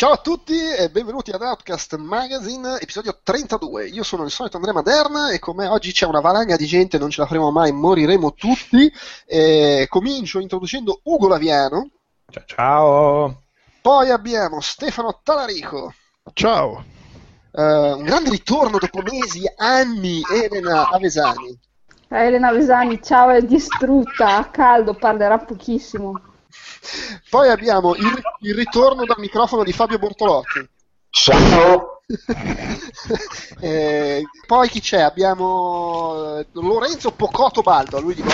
[0.00, 3.86] Ciao a tutti e benvenuti ad Outcast Magazine, episodio 32.
[3.88, 7.10] Io sono il solito Andrea Maderna e come oggi c'è una valanga di gente, non
[7.10, 8.90] ce la faremo mai, moriremo tutti.
[9.26, 11.90] E comincio introducendo Ugo Laviano,
[12.30, 13.42] Ciao, ciao.
[13.82, 15.92] poi abbiamo Stefano Talarico,
[16.32, 16.82] Ciao.
[17.52, 21.58] eh, un grande ritorno dopo mesi, anni, Elena Avesani,
[22.08, 26.22] Eh, Elena Vesani, ciao, è distrutta, a caldo, parlerà pochissimo.
[27.28, 30.68] Poi abbiamo il, il ritorno dal microfono di Fabio Bortolotti.
[31.10, 32.02] Ciao,
[33.60, 35.00] Eh, poi chi c'è?
[35.00, 38.30] Abbiamo eh, Lorenzo Pocotto Baldo, lui dico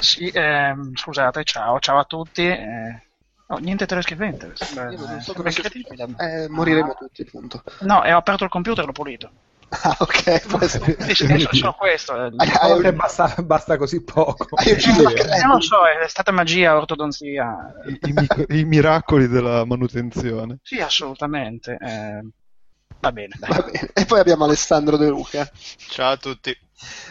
[0.00, 2.46] Sì, ehm, scusate, ciao, ciao a tutti.
[2.46, 3.02] eh,
[3.48, 4.54] oh, niente telescrivente.
[4.74, 6.14] non so si- incredibile.
[6.18, 7.62] eh, moriremo tutti, appunto.
[7.80, 9.30] No, e ho aperto il computer e l'ho pulito.
[9.74, 10.80] Ah, ok, adesso
[11.52, 12.12] solo questo.
[12.12, 14.46] Hai- hai- basta, basta così poco.
[14.56, 15.46] hai ucciso la Eh, crema.
[15.46, 17.72] non so, è stata magia, ortodonzia.
[17.86, 17.98] I,
[18.48, 20.58] i i miracoli della manutenzione.
[20.62, 21.78] Sì, assolutamente.
[21.80, 22.22] eh,
[23.00, 23.48] va bene, dai.
[23.50, 23.90] Va bene.
[23.94, 25.50] E poi abbiamo Alessandro De Luca.
[25.88, 26.54] Ciao a tutti.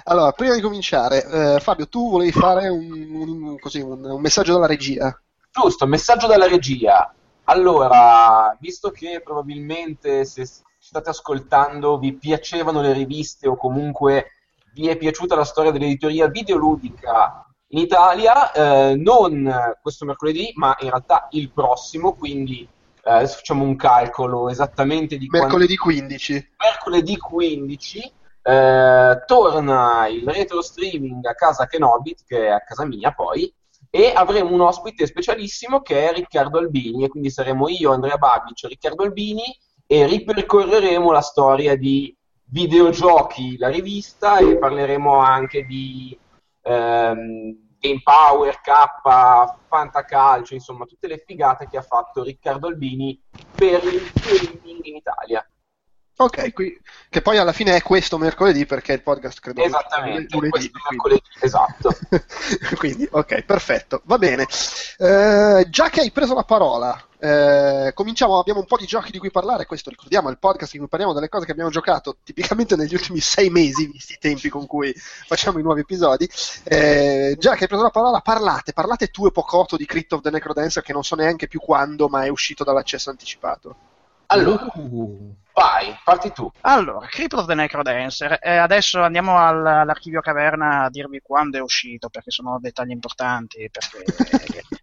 [0.04, 4.54] Allora, prima di cominciare, eh, Fabio, tu volevi fare un, un- così, un- un messaggio
[4.54, 5.20] dalla regia.
[5.52, 7.12] giusto, messaggio dalla regia.
[7.46, 10.46] Allora, visto che probabilmente se
[10.92, 14.32] state ascoltando vi piacevano le riviste o comunque
[14.74, 19.50] vi è piaciuta la storia dell'editoria videoludica in Italia, eh, non
[19.82, 22.68] questo mercoledì, ma in realtà il prossimo, quindi
[23.04, 26.50] eh, adesso facciamo un calcolo esattamente di quando- Mercoledì 15.
[26.58, 28.12] mercoledì 15
[28.44, 33.54] eh, torna il retro streaming a casa Kenobit, che è a casa mia poi,
[33.90, 38.66] e avremo un ospite specialissimo che è Riccardo Albini, e quindi saremo io, Andrea Babic,
[38.66, 39.58] Riccardo Albini,
[39.92, 42.16] e ripercorreremo la storia di
[42.46, 46.18] videogiochi, la rivista, e parleremo anche di
[46.62, 48.72] ehm, Game Power, K,
[49.68, 53.22] Fantacalcio, insomma tutte le figate che ha fatto Riccardo Albini
[53.54, 55.46] per il streaming in Italia.
[56.16, 56.80] Ok, qui-
[57.10, 61.94] che poi alla fine è questo mercoledì perché il podcast credo Esattamente, lunedì, mercoledì, esatto.
[62.80, 64.48] Quindi, ok, perfetto, va bene.
[64.98, 69.20] Eh, già che hai preso la parola, eh, cominciamo, abbiamo un po' di giochi di
[69.20, 72.18] cui parlare, questo ricordiamo, è il podcast in cui parliamo delle cose che abbiamo giocato
[72.24, 76.28] tipicamente negli ultimi sei mesi, visti i tempi con cui facciamo i nuovi episodi.
[76.64, 80.22] Eh, già che hai preso la parola, parlate, parlate tu e Pocotto di Crypt of
[80.22, 83.76] the Necrodancer, che non so neanche più quando, ma è uscito dall'accesso anticipato.
[84.28, 86.50] Allora, Uh, vai, parti tu.
[86.62, 88.40] Allora, Crypt of the Necrodancer.
[88.42, 93.70] Eh, adesso andiamo al- all'archivio caverna a dirvi quando è uscito, perché sono dettagli importanti.
[93.70, 94.64] Perché,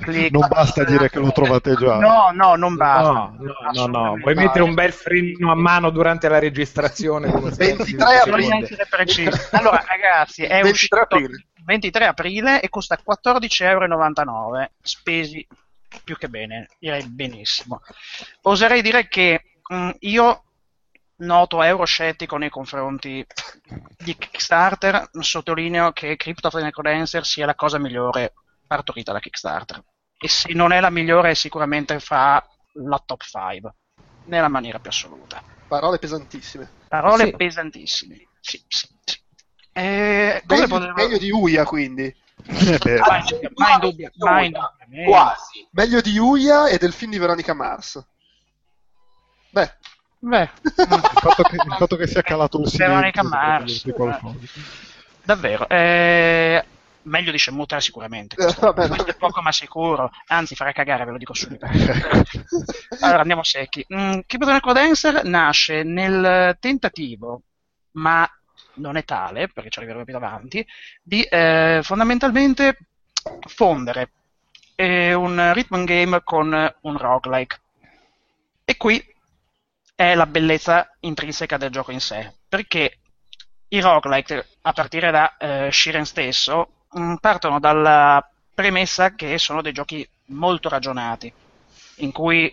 [0.00, 1.98] click- Non basta dire che lo trovate già.
[1.98, 3.10] No, no, non basta.
[3.12, 4.16] no, no, no, no.
[4.18, 7.30] Vuoi mettere un bel freno a mano durante la registrazione?
[7.30, 9.30] come se 23 fossi- aprile.
[9.52, 11.46] Allora, ragazzi, è 23 uscito aprile.
[11.64, 15.46] 23 aprile e costa 14,99 euro, spesi
[16.04, 17.82] più che bene, direi benissimo.
[18.42, 20.42] Oserei dire che mh, io
[21.16, 23.24] noto euroscettico nei confronti
[23.98, 28.32] di Kickstarter, sottolineo che Crypt of the Necrodancer sia la cosa migliore
[28.76, 29.82] partorita da Kickstarter.
[30.18, 32.42] E se non è la migliore, sicuramente fa
[32.74, 33.74] la top 5,
[34.26, 35.42] nella maniera più assoluta.
[35.68, 36.70] Parole pesantissime.
[36.88, 37.36] Parole Sì.
[37.36, 38.28] pesantissime.
[38.40, 39.20] Sì, sì, sì.
[39.72, 42.04] Eh, come Meglio, potevo- meglio di Uia, quindi.
[42.04, 43.22] Eh Ah,
[43.56, 45.04] mai in dubbio, mai in dubbio.
[45.04, 45.68] Quasi.
[45.72, 48.02] Meglio di Uia e del film di Veronica Mars.
[49.50, 49.76] Beh,
[50.18, 53.84] Beh, il, fatto che, il fatto che sia calato un silenzio Veronica Mars.
[55.24, 55.68] davvero.
[55.68, 56.64] eh,
[57.04, 58.36] meglio di Shenmue sicuramente.
[58.36, 60.10] Eh, Questo, vabbè, questo è poco ma sicuro.
[60.26, 61.66] Anzi, farà cagare, ve lo dico subito.
[63.00, 63.84] allora, andiamo secchi.
[63.92, 67.42] Mm, the Necrodancer nasce nel tentativo,
[67.92, 68.28] ma
[68.74, 70.66] non è tale, perché ci arriveremo più avanti,
[71.02, 72.78] di eh, fondamentalmente
[73.46, 74.10] fondere
[74.74, 77.60] eh, un rhythm game con un roguelike.
[78.64, 79.04] E qui
[79.94, 82.98] è la bellezza intrinseca del gioco in sé, perché
[83.68, 89.72] i roguelike, a partire da eh, Shiren stesso, mh, partono dalla premessa che sono dei
[89.72, 91.32] giochi molto ragionati,
[91.96, 92.52] in cui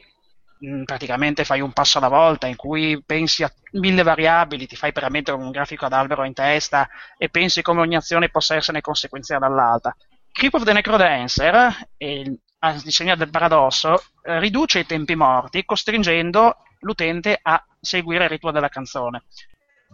[0.59, 4.91] mh, praticamente fai un passo alla volta, in cui pensi a mille variabili, ti fai
[4.91, 6.87] veramente un grafico ad albero in testa
[7.17, 9.95] e pensi come ogni azione possa essere conseguenziale dall'altra.
[10.31, 16.57] Creep of the Necrodancer, il il disegno del paradosso, eh, riduce i tempi morti costringendo
[16.79, 19.23] l'utente a seguire il ritmo della canzone.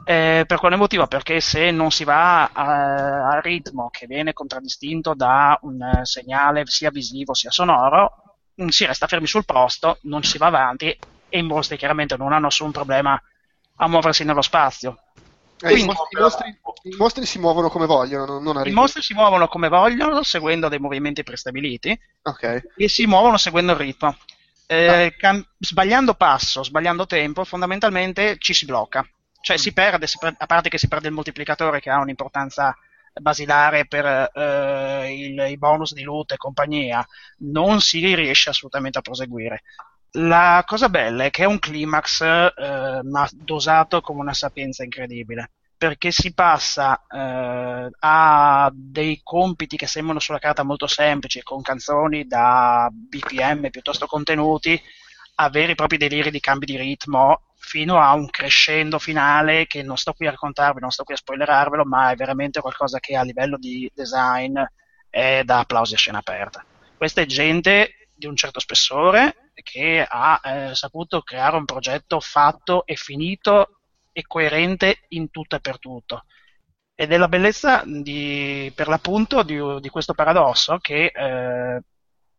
[0.03, 1.07] Eh, per quale motivo?
[1.07, 6.63] Perché se non si va a- al ritmo che viene contraddistinto da un eh, segnale
[6.65, 8.11] sia visivo sia sonoro,
[8.61, 10.87] mm, si resta fermi sul posto, non si va avanti
[11.27, 13.19] e i mostri chiaramente non hanno nessun problema
[13.77, 14.99] a muoversi nello spazio.
[15.63, 19.01] Eh, i, mostri, i mostri- i mostri si muovono come vogliono, non, non I mostri
[19.01, 22.61] si muovono come vogliono, seguendo dei movimenti prestabiliti, Ok.
[22.75, 24.15] e si muovono seguendo il ritmo.
[24.67, 29.07] Eh, cam- sbagliando passo, sbagliando tempo, fondamentalmente ci si blocca.
[29.45, 32.75] Cioè si perde, si per- a parte che si perde il moltiplicatore che ha un'importanza
[33.21, 37.05] basilare per eh, il- i bonus di loot e compagnia,
[37.39, 39.61] non si riesce assolutamente a proseguire.
[40.17, 45.51] La cosa bella è che è un climax eh, ma dosato come una sapienza incredibile
[45.77, 52.25] perché si passa eh, a dei compiti che sembrano sulla carta molto semplici, con canzoni
[52.25, 54.81] da BPM piuttosto contenuti,
[55.35, 59.81] a veri e propri deliri di cambi di ritmo, fino a un crescendo finale che
[59.81, 63.15] non sto qui a raccontarvi, non sto qui a spoilerarvelo, ma è veramente qualcosa che
[63.15, 64.61] a livello di design
[65.09, 66.63] è da applausi a scena aperta.
[66.95, 72.85] Questa è gente di un certo spessore che ha eh, saputo creare un progetto fatto
[72.85, 73.79] e finito
[74.11, 76.25] e coerente in tutto e per tutto.
[76.93, 81.81] Ed è la bellezza di, per l'appunto di, di questo paradosso che eh,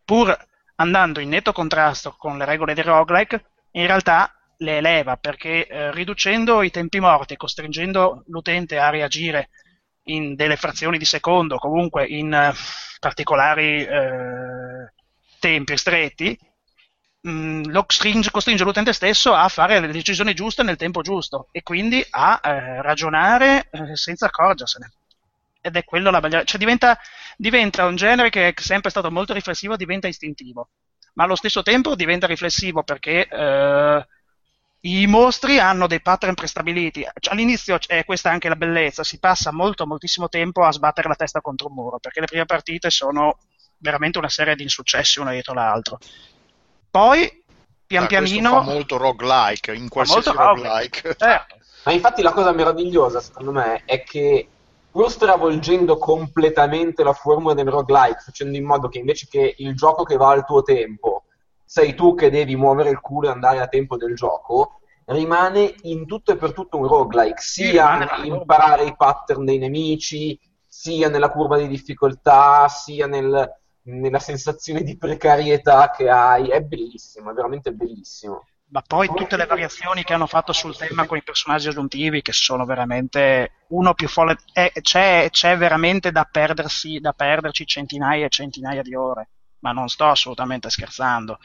[0.05, 0.46] pur
[0.76, 5.93] andando in netto contrasto con le regole del roguelike, in realtà le eleva perché eh,
[5.93, 9.50] riducendo i tempi morti e costringendo l'utente a reagire
[10.05, 12.53] in delle frazioni di secondo, comunque in eh,
[13.00, 14.93] particolari eh,
[15.38, 16.38] tempi stretti,
[17.23, 21.62] mh, lo stringe- costringe l'utente stesso a fare le decisioni giuste nel tempo giusto e
[21.62, 24.91] quindi a eh, ragionare eh, senza accorgersene.
[25.61, 26.97] Ed è quello la bella- cioè diventa,
[27.37, 30.70] diventa un genere che è sempre stato molto riflessivo, diventa istintivo,
[31.14, 34.06] ma allo stesso tempo diventa riflessivo perché eh,
[34.86, 37.00] i mostri hanno dei pattern prestabiliti.
[37.18, 41.16] Cioè, all'inizio è questa anche la bellezza, si passa molto, moltissimo tempo a sbattere la
[41.16, 43.38] testa contro un muro, perché le prime partite sono
[43.78, 45.98] veramente una serie di insuccessi uno dietro l'altro.
[46.90, 47.42] Poi,
[47.86, 48.50] pian Ah, questo pianino...
[48.50, 51.00] fa molto roguelike, in qualsiasi molto roguelike.
[51.02, 51.16] roguelike.
[51.18, 51.56] Certo.
[51.84, 54.48] Ma infatti la cosa meravigliosa, secondo me, è che
[54.90, 60.04] pur stravolgendo completamente la formula del roguelike, facendo in modo che invece che il gioco
[60.04, 61.24] che va al tuo tempo,
[61.66, 66.06] sei tu che devi muovere il culo e andare a tempo del gioco, rimane in
[66.06, 71.30] tutto e per tutto un roguelike, sia un nell'imparare i pattern dei nemici, sia nella
[71.30, 73.50] curva di difficoltà, sia nel-
[73.82, 76.48] nella sensazione di precarietà che hai.
[76.48, 78.46] È bellissimo, è veramente bellissimo.
[78.69, 82.32] Ma poi tutte le variazioni che hanno fatto sul tema con i personaggi aggiuntivi, che
[82.32, 84.38] sono veramente uno più folle.
[84.52, 89.28] eh, c'è, c'è veramente da perdersi, da perderci centinaia e centinaia di ore.
[89.66, 91.38] Ma non sto assolutamente scherzando.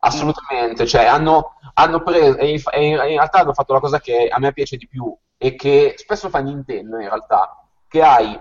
[0.00, 4.26] Assolutamente, cioè hanno, hanno preso, e in, e in realtà hanno fatto la cosa che
[4.28, 8.38] a me piace di più e che spesso fa Nintendo in realtà, che hai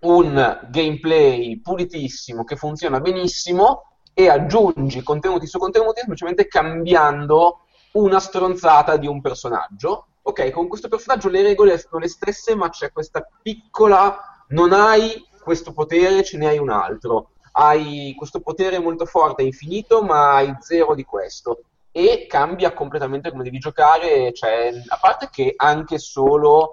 [0.00, 8.96] un gameplay pulitissimo che funziona benissimo e aggiungi contenuti su contenuti semplicemente cambiando una stronzata
[8.96, 10.06] di un personaggio.
[10.22, 14.44] Ok, con questo personaggio le regole sono le stesse, ma c'è questa piccola...
[14.48, 17.30] non hai questo potere, ce ne hai un altro.
[17.58, 21.60] Hai questo potere molto forte, infinito, ma hai zero di questo.
[21.90, 24.34] E cambia completamente come devi giocare.
[24.34, 26.68] Cioè, a parte che anche solo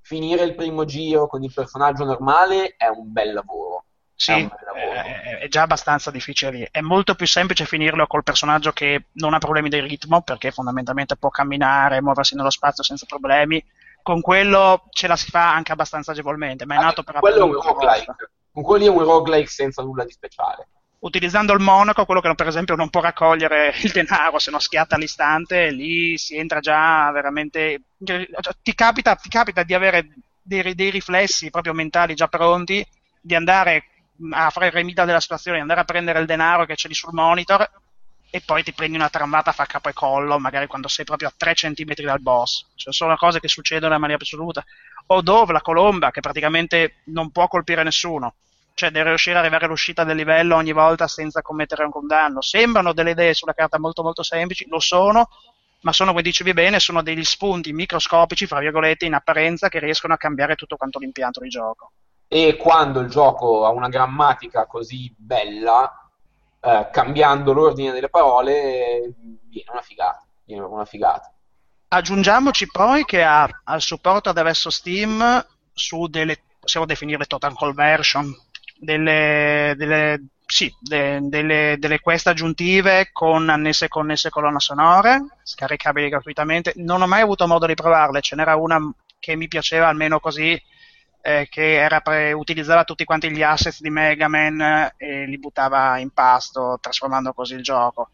[0.00, 3.84] finire il primo giro con il personaggio normale è un bel lavoro.
[4.16, 4.32] Sì,
[5.38, 6.68] È già abbastanza difficile lì.
[6.68, 11.16] È molto più semplice finirlo col personaggio che non ha problemi di ritmo, perché fondamentalmente
[11.16, 13.64] può camminare, muoversi nello spazio senza problemi.
[14.02, 17.42] Con quello ce la si fa anche abbastanza agevolmente, ma è nato per quello è
[17.42, 18.30] un appunto roguelike.
[18.52, 20.68] Con quelli è un roguelike senza nulla di speciale.
[21.00, 24.96] utilizzando il monaco, quello che per esempio non può raccogliere il denaro se non schiatta
[24.96, 27.82] all'istante, lì si entra già veramente.
[27.98, 32.84] Ti capita, ti capita di avere dei, dei riflessi proprio mentali già pronti,
[33.20, 33.84] di andare
[34.32, 37.12] a fare il remita della situazione, andare a prendere il denaro che c'è lì sul
[37.12, 37.68] monitor
[38.30, 41.32] e poi ti prendi una tramvata fa capo e collo, magari quando sei proprio a
[41.36, 42.66] 3 centimetri dal boss.
[42.74, 44.64] Cioè, sono cose che succedono in maniera assoluta.
[45.06, 48.34] O Dove, la colomba, che praticamente non può colpire nessuno
[48.78, 52.40] cioè deve riuscire ad arrivare all'uscita del livello ogni volta senza commettere un danno.
[52.40, 55.28] Sembrano delle idee sulla carta molto molto semplici, lo sono,
[55.80, 60.14] ma sono, come dicevi bene, sono degli spunti microscopici, fra virgolette, in apparenza, che riescono
[60.14, 61.90] a cambiare tutto quanto l'impianto di gioco.
[62.28, 66.07] e quando il gioco ha una grammatica così bella,
[66.60, 69.12] eh, cambiando l'ordine delle parole,
[69.48, 70.24] viene una figata.
[70.44, 71.32] Viene una figata.
[71.88, 78.34] Aggiungiamoci poi che ha, il supporto adesso Steam su delle, possiamo definire total conversion,
[78.78, 86.08] delle, delle, sì, de, delle, delle quest aggiuntive con annesse e connesse colonne sonore, scaricabili
[86.08, 86.72] gratuitamente.
[86.76, 88.78] Non ho mai avuto modo di provarle, ce n'era una
[89.18, 90.60] che mi piaceva almeno così,
[91.20, 95.38] eh, che era pre- utilizzava tutti quanti gli assets di Mega Man eh, e li
[95.38, 98.10] buttava in pasto, trasformando così il gioco.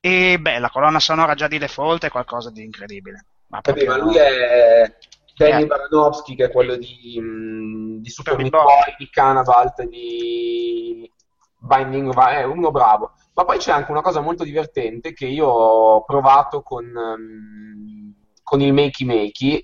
[0.00, 3.26] E beh, la colonna sonora già di default è qualcosa di incredibile.
[3.48, 4.94] Ma, Vabbè, ma lui è
[5.36, 5.66] Danny Eh.
[5.66, 11.10] Baranovsky, che è quello di, mh, di Super Meat Boy, di Canavalt, di
[11.58, 13.12] Binding of è uno bravo.
[13.34, 18.60] Ma poi c'è anche una cosa molto divertente che io ho provato con, ehm, con
[18.60, 19.62] il Makey Makey,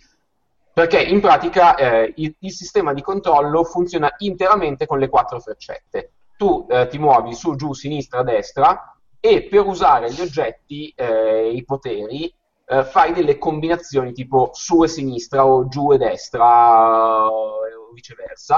[0.73, 6.13] perché in pratica eh, il, il sistema di controllo funziona interamente con le quattro freccette.
[6.37, 11.65] Tu eh, ti muovi su, giù, sinistra, destra e per usare gli oggetti, eh, i
[11.65, 12.33] poteri,
[12.67, 17.61] eh, fai delle combinazioni tipo su e sinistra o giù e destra o
[17.93, 18.57] viceversa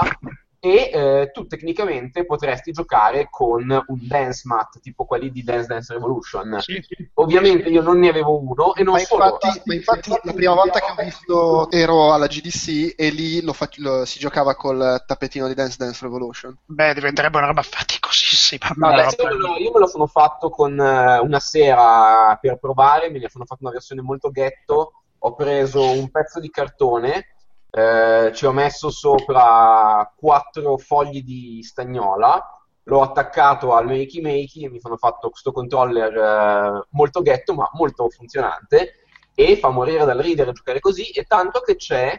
[0.65, 5.93] e eh, tu tecnicamente potresti giocare con un dance mat tipo quelli di Dance Dance
[5.93, 6.57] Revolution.
[6.59, 7.07] Sì, sì.
[7.15, 9.25] Ovviamente io non ne avevo uno e non Ma solo.
[9.25, 13.53] infatti, ma infatti la prima volta che ho visto ero alla GDC e lì lo
[13.53, 16.57] fac- lo- si giocava col tappetino di Dance Dance Revolution.
[16.65, 18.71] Beh, diventerebbe una roba faticosissima.
[18.75, 22.35] No, adesso roba- io me lo- io me lo sono fatto con eh, una sera
[22.41, 24.93] per provare, me ne sono fatto una versione molto ghetto.
[25.19, 27.34] Ho preso un pezzo di cartone,
[27.75, 32.41] eh, ci ho messo sopra quattro fogli di stagnola,
[32.83, 37.69] l'ho attaccato al Makey Makey e mi sono fatto questo controller eh, molto ghetto ma
[37.73, 38.99] molto funzionante
[39.33, 42.17] e fa morire dal ridere giocare così, e tanto che c'è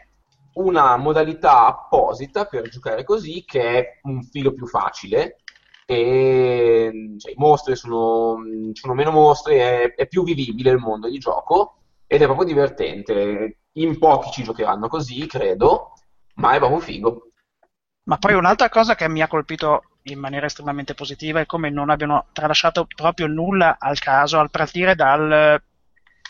[0.54, 5.38] una modalità apposita per giocare così che è un filo più facile
[5.86, 8.36] e cioè, i mostri sono,
[8.72, 13.58] sono meno mostri, è, è più vivibile il mondo di gioco ed è proprio divertente.
[13.76, 15.92] In pochi ci giocheranno così, credo,
[16.36, 17.30] ma è proprio figo.
[18.04, 21.90] Ma poi un'altra cosa che mi ha colpito in maniera estremamente positiva è come non
[21.90, 25.60] abbiano tralasciato proprio nulla al caso al partire dal,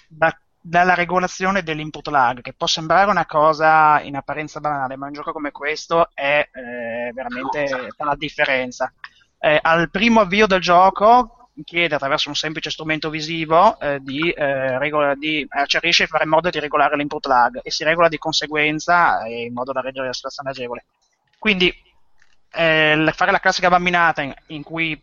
[0.08, 5.12] da- dalla regolazione dell'input lag, che può sembrare una cosa in apparenza banale, ma un
[5.12, 8.92] gioco come questo è eh, veramente fa la differenza.
[9.38, 14.78] Eh, al primo avvio del gioco chiede attraverso un semplice strumento visivo eh, di, eh,
[14.78, 17.84] regola- di eh, cioè riesce a fare in modo di regolare l'input lag e si
[17.84, 20.84] regola di conseguenza eh, in modo da reggere la situazione agevole.
[21.38, 21.74] Quindi
[22.52, 25.00] eh, fare la classica bambinata in, in cui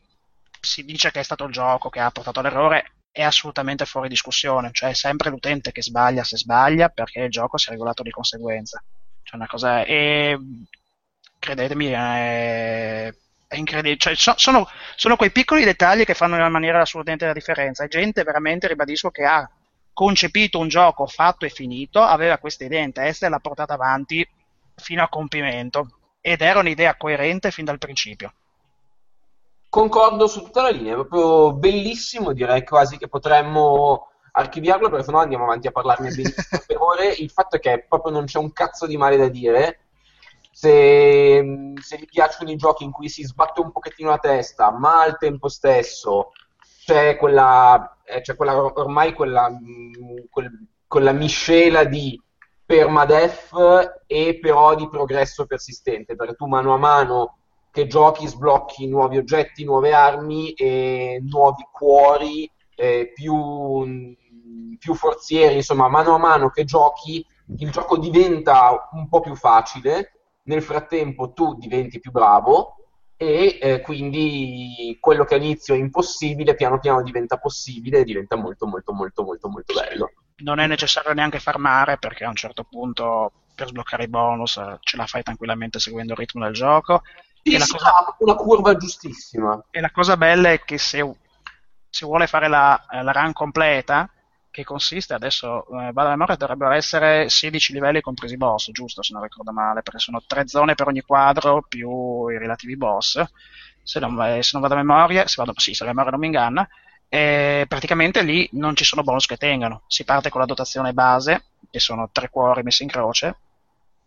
[0.60, 4.72] si dice che è stato il gioco che ha portato all'errore è assolutamente fuori discussione,
[4.72, 8.10] cioè è sempre l'utente che sbaglia se sbaglia perché il gioco si è regolato di
[8.10, 8.84] conseguenza.
[9.22, 10.38] Cioè una cosa e
[11.38, 13.14] credetemi è,
[13.54, 17.34] è incredibile, cioè, so- sono, sono quei piccoli dettagli che fanno in maniera assolutamente la
[17.34, 17.84] differenza.
[17.84, 19.50] È gente veramente, ribadisco, che ha
[19.94, 24.28] concepito un gioco fatto e finito, aveva questa idea in testa e l'ha portata avanti
[24.76, 28.34] fino a compimento ed era un'idea coerente fin dal principio.
[29.70, 35.20] Concordo su tutta la linea, è proprio bellissimo, direi quasi che potremmo archiviarlo perché sennò
[35.20, 36.10] andiamo avanti a parlarne
[36.66, 37.12] per ore.
[37.12, 39.80] Il fatto è che proprio non c'è un cazzo di male da dire.
[40.56, 45.02] Se, se vi piacciono i giochi in cui si sbatte un pochettino la testa, ma
[45.02, 46.30] al tempo stesso
[46.86, 52.22] c'è quella, eh, c'è quella ormai quella, mh, quel- quella miscela di
[52.66, 57.38] permadeath e però di progresso persistente, perché tu mano a mano
[57.72, 64.16] che giochi sblocchi nuovi oggetti, nuove armi e nuovi cuori, eh, più,
[64.78, 67.26] più forzieri, insomma, mano a mano che giochi
[67.58, 70.12] il gioco diventa un po' più facile,
[70.44, 72.76] nel frattempo tu diventi più bravo
[73.16, 78.66] e eh, quindi quello che all'inizio è impossibile piano piano diventa possibile e diventa molto
[78.66, 80.12] molto molto molto molto bello.
[80.38, 84.78] Non è necessario neanche farmare perché a un certo punto per sbloccare i bonus eh,
[84.82, 87.04] ce la fai tranquillamente seguendo il ritmo del gioco.
[87.44, 89.64] Sì, E la cosa- una curva giustissima.
[89.70, 91.18] E la cosa bella è che se
[91.90, 94.10] si vuole fare la, la run completa,
[94.54, 99.12] che consiste adesso, eh, vado a memoria, dovrebbero essere 16 livelli compresi boss, giusto se
[99.12, 103.20] non ricordo male, perché sono tre zone per ogni quadro più i relativi boss.
[103.82, 106.20] Se non, eh, se non vado a memoria, se vado, sì, se la memoria non
[106.20, 106.70] mi inganna,
[107.10, 109.82] e praticamente lì non ci sono bonus che tengano.
[109.88, 113.38] Si parte con la dotazione base, che sono tre cuori messi in croce,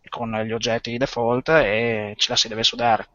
[0.07, 3.05] con gli oggetti default, e ce la si deve sudare.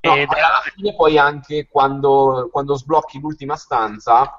[0.00, 4.34] No, e alla fine poi anche quando, quando sblocchi l'ultima stanza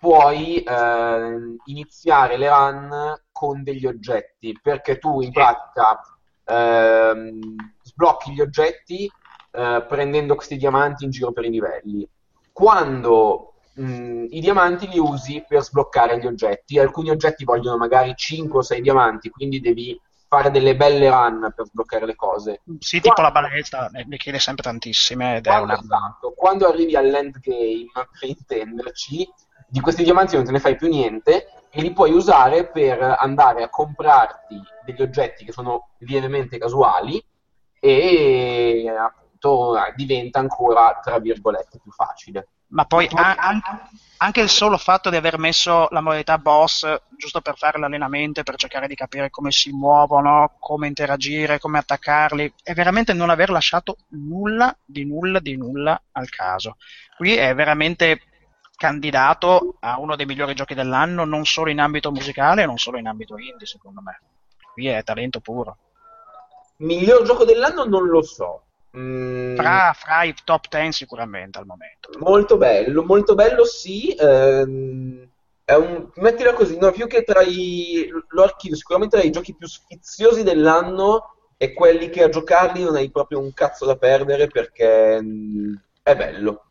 [0.00, 6.00] puoi eh, iniziare le run con degli oggetti perché tu in pratica
[6.44, 7.38] ehm,
[7.82, 9.10] sblocchi gli oggetti
[9.52, 12.08] eh, prendendo questi diamanti in giro per i livelli.
[12.50, 18.58] Quando mh, i diamanti li usi per sbloccare gli oggetti, alcuni oggetti vogliono magari 5
[18.58, 22.62] o 6 diamanti, quindi devi fare delle belle run per sbloccare le cose.
[22.78, 25.80] Sì, tipo la balestra, ne chiede sempre tantissime ed è Quando, una...
[25.80, 29.28] esatto, quando arrivi all'endgame, per intenderci,
[29.70, 33.62] di questi diamanti non te ne fai più niente e li puoi usare per andare
[33.62, 37.24] a comprarti degli oggetti che sono lievemente casuali
[37.78, 42.48] e appunto diventa ancora, tra virgolette, più facile.
[42.70, 43.60] Ma poi an-
[44.18, 46.86] anche il solo fatto di aver messo la modalità boss
[47.16, 52.54] giusto per fare l'allenamento per cercare di capire come si muovono, come interagire, come attaccarli,
[52.62, 56.76] è veramente non aver lasciato nulla di nulla di nulla al caso.
[57.16, 58.20] Qui è veramente
[58.80, 63.06] candidato a uno dei migliori giochi dell'anno, non solo in ambito musicale, non solo in
[63.06, 64.22] ambito indie, secondo me.
[64.72, 65.76] Qui è talento puro.
[66.76, 68.62] Miglior gioco dell'anno non lo so.
[68.96, 72.08] Mm, Fra, fra i top 10 sicuramente al momento.
[72.20, 74.14] Molto bello, molto bello sì.
[74.18, 75.28] ehm,
[75.62, 78.08] è un, mettila così, no, più che tra i...
[78.28, 82.96] Lo archivio, sicuramente tra i giochi più sfiziosi dell'anno e quelli che a giocarli non
[82.96, 86.69] hai proprio un cazzo da perdere perché mm, è bello.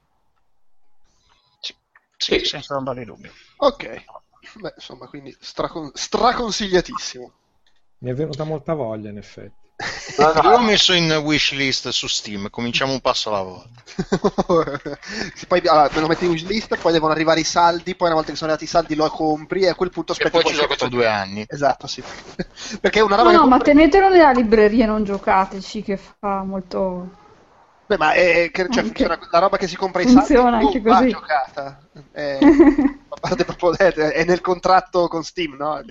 [2.20, 3.34] Sì, senza ombra di dubbio.
[3.58, 3.84] Ok.
[4.54, 7.34] Beh, insomma, quindi stracon- straconsigliatissimo.
[8.00, 9.72] Mi è venuta molta voglia, in effetti.
[10.18, 13.84] No, no, l'ho messo in wishlist su Steam, cominciamo un passo alla volta.
[15.34, 18.16] Sì, poi allora, me lo metti in wishlist, poi devono arrivare i saldi, poi una
[18.18, 20.44] volta che sono arrivati i saldi lo compri e a quel punto E aspetti poi
[20.46, 21.44] ci gioco tra due anni.
[21.48, 22.04] Esatto, sì.
[22.80, 26.44] Perché è una No, roba no, ma compri- tenetelo nella libreria, non giocateci, che fa
[26.44, 27.19] molto...
[27.90, 30.66] Beh, ma è, che, cioè, Anche- funziona- la roba che si compra i funziona saldi
[30.68, 31.10] anche va così.
[31.10, 31.80] giocata.
[32.12, 32.38] È,
[33.10, 35.82] a parte proprio è nel contratto con Steam, no?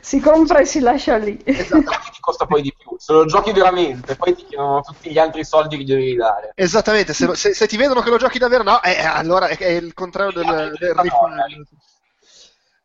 [0.00, 1.38] si compra e si lascia lì.
[1.44, 1.90] Esatto.
[2.10, 2.96] ti costa poi di più.
[2.96, 6.52] Se lo giochi veramente, poi ti chiedono tutti gli altri soldi che gli devi dare.
[6.54, 9.58] Esattamente, se, lo- se- se ti vedono che lo giochi davvero, no, eh, allora è,
[9.58, 11.66] è il contrario del, del refund.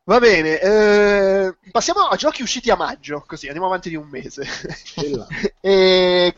[0.08, 4.46] Va bene, eh, passiamo a giochi usciti a maggio, così andiamo avanti di un mese.
[5.60, 6.36] e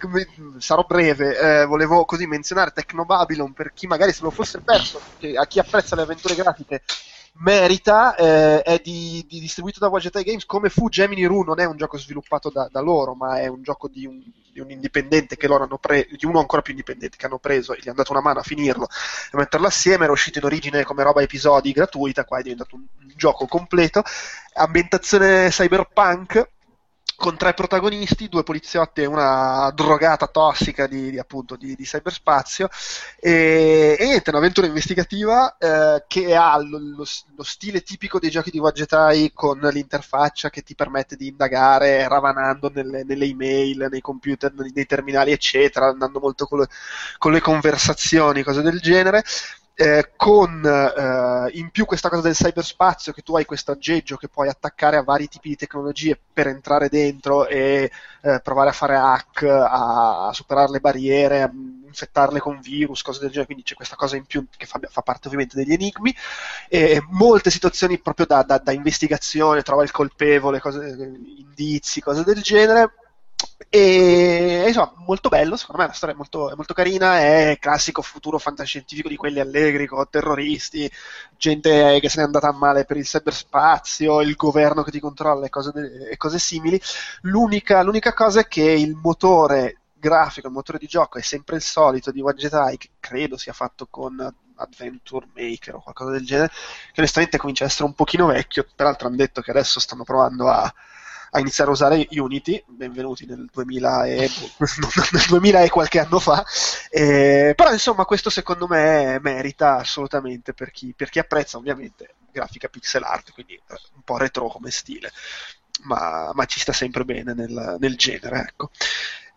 [0.59, 5.01] sarò breve, eh, volevo così menzionare Tecnobabylon per chi magari se lo fosse perso,
[5.35, 6.81] a chi apprezza le avventure grafiche
[7.39, 11.65] merita, eh, è di, di- distribuito da Wagetai Games come fu Gemini Rue, non è
[11.65, 14.21] un gioco sviluppato da, da loro, ma è un gioco di un,
[14.51, 17.73] di un indipendente che loro hanno preso, di uno ancora più indipendente che hanno preso
[17.73, 18.87] e gli hanno dato una mano a finirlo
[19.31, 22.81] e metterlo assieme, era uscito in origine come roba episodi gratuita, qua è diventato un,
[23.01, 24.03] un gioco completo,
[24.53, 26.55] ambientazione cyberpunk
[27.17, 32.69] con tre protagonisti, due poliziotti e una drogata tossica di, di, appunto di, di cyberspazio.
[33.19, 38.51] E, e niente, un'avventura investigativa eh, che ha lo, lo- lo stile tipico dei giochi
[38.51, 44.53] di Wagetai con l'interfaccia che ti permette di indagare ravanando nelle, nelle email, nei computer,
[44.53, 46.67] nei, nei terminali eccetera, andando molto con le,
[47.17, 49.23] con le conversazioni, cose del genere
[49.79, 54.27] eh, con eh, in più questa cosa del cyberspazio che tu hai questo aggeggio che
[54.27, 57.91] puoi attaccare a vari tipi di tecnologie per entrare dentro e
[58.23, 63.19] eh, provare a fare hack, a, a superare le barriere, a infettarle con virus, cose
[63.19, 66.15] del genere, quindi c'è questa cosa in più che fa, fa parte ovviamente degli enigmi.
[66.69, 70.87] E molte situazioni proprio da, da- da investigazione, trova il colpevole, cose,
[71.37, 72.93] indizi, cose del genere
[73.69, 78.01] e insomma, molto bello, secondo me la storia è molto, è molto carina, è classico
[78.01, 80.89] futuro fantascientifico di quelli allegri con terroristi,
[81.37, 85.45] gente che se n'è andata a male per il cyberspazio, il governo che ti controlla
[85.45, 85.71] e cose,
[86.09, 86.79] e cose simili.
[87.21, 91.61] L'unica, l'unica cosa è che il motore grafico, il motore di gioco è sempre il
[91.61, 94.17] solito di Wagetai, che credo sia fatto con
[94.55, 96.49] Adventure Maker o qualcosa del genere,
[96.93, 100.47] che onestamente comincia a essere un pochino vecchio, peraltro hanno detto che adesso stanno provando
[100.47, 100.73] a
[101.37, 104.29] a iniziare a usare Unity, benvenuti nel 2000 e,
[105.11, 106.43] nel 2000 e qualche anno fa,
[106.89, 112.67] Eh, però insomma questo secondo me merita assolutamente per chi, per chi apprezza ovviamente grafica
[112.67, 113.61] pixel art, quindi eh,
[113.95, 115.11] un po' retro come stile,
[115.83, 118.39] ma, ma ci sta sempre bene nel, nel genere.
[118.49, 118.69] Ecco.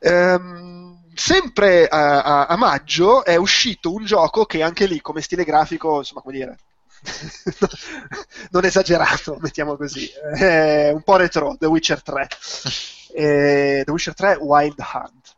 [0.01, 5.45] Ehm, sempre a, a- a maggio è uscito un gioco che anche lì come stile
[5.45, 6.57] grafico, insomma come dire,
[8.51, 12.29] non esagerato, mettiamo così, è un po' retro, The Witcher 3.
[13.15, 15.37] Eh, The Witcher 3 Wild Hunt.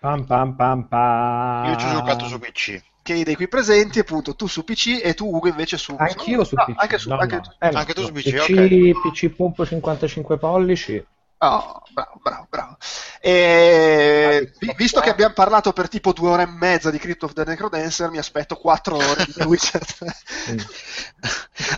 [0.00, 1.70] Pam pam pam pam.
[1.70, 2.82] Io ci ho giocato su PC.
[3.02, 6.54] Che dei qui presenti, appunto, tu su PC e tu Ugo invece su Anch'io su
[6.54, 6.74] No, PC.
[6.76, 7.40] Anche, su, No, anche no.
[7.40, 7.50] tu.
[7.58, 11.04] Eh, Anche tu su PC, PC, PC pompo 55 pollici.
[11.40, 12.76] Oh, bravo, bravo, bravo.
[13.20, 17.32] E, vi- visto che abbiamo parlato per tipo due ore e mezza di Crypt of
[17.32, 20.16] the Necrodancer, mi aspetto quattro ore di Witcher 3.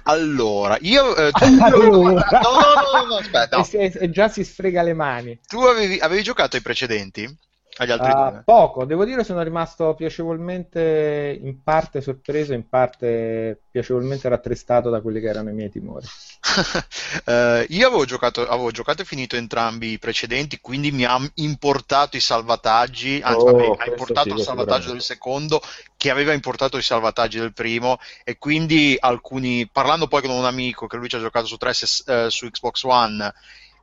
[0.04, 1.14] Allora, io...
[1.16, 2.28] eh, Allora.
[2.42, 3.56] No, no, no, no, aspetta.
[3.58, 3.68] no.
[3.72, 5.38] E, e già si sfrega le mani.
[5.46, 7.38] Tu avevi, avevi giocato ai precedenti?
[7.80, 8.44] Agli altri Ah, due?
[8.44, 15.20] poco, devo dire sono rimasto piacevolmente in parte sorpreso, in parte piacevolmente rattristato da quelli
[15.20, 16.10] che erano i miei timori.
[17.24, 22.16] Eh, io avevo giocato, avevo giocato e finito entrambi i precedenti, quindi mi ha importato
[22.16, 25.60] i salvataggi, anzi, Oh, vabbè, ha importato il salvataggio del secondo,
[25.96, 30.86] che aveva importato i salvataggi del primo, e quindi alcuni, parlando poi con un amico
[30.86, 33.32] che lui ci ha giocato su, 3, su Xbox One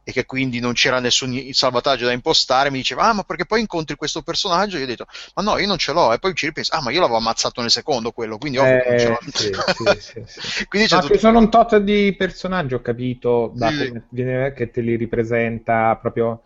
[0.07, 3.59] e che quindi non c'era nessun salvataggio da impostare, mi diceva, ah, ma perché poi
[3.59, 4.77] incontri questo personaggio?
[4.77, 6.91] Io ho detto, ma no, io non ce l'ho, e poi ci ripenso, ah, ma
[6.91, 9.19] io l'avevo ammazzato nel secondo quello, quindi ovvio che non ce Eh, l'ho.
[9.27, 10.41] sì, sì, sì, sì.
[10.69, 14.07] Quindi c'è Ma tutto- ci sono un tot di personaggi, ho capito, da come
[14.55, 16.43] che te li ripresenta proprio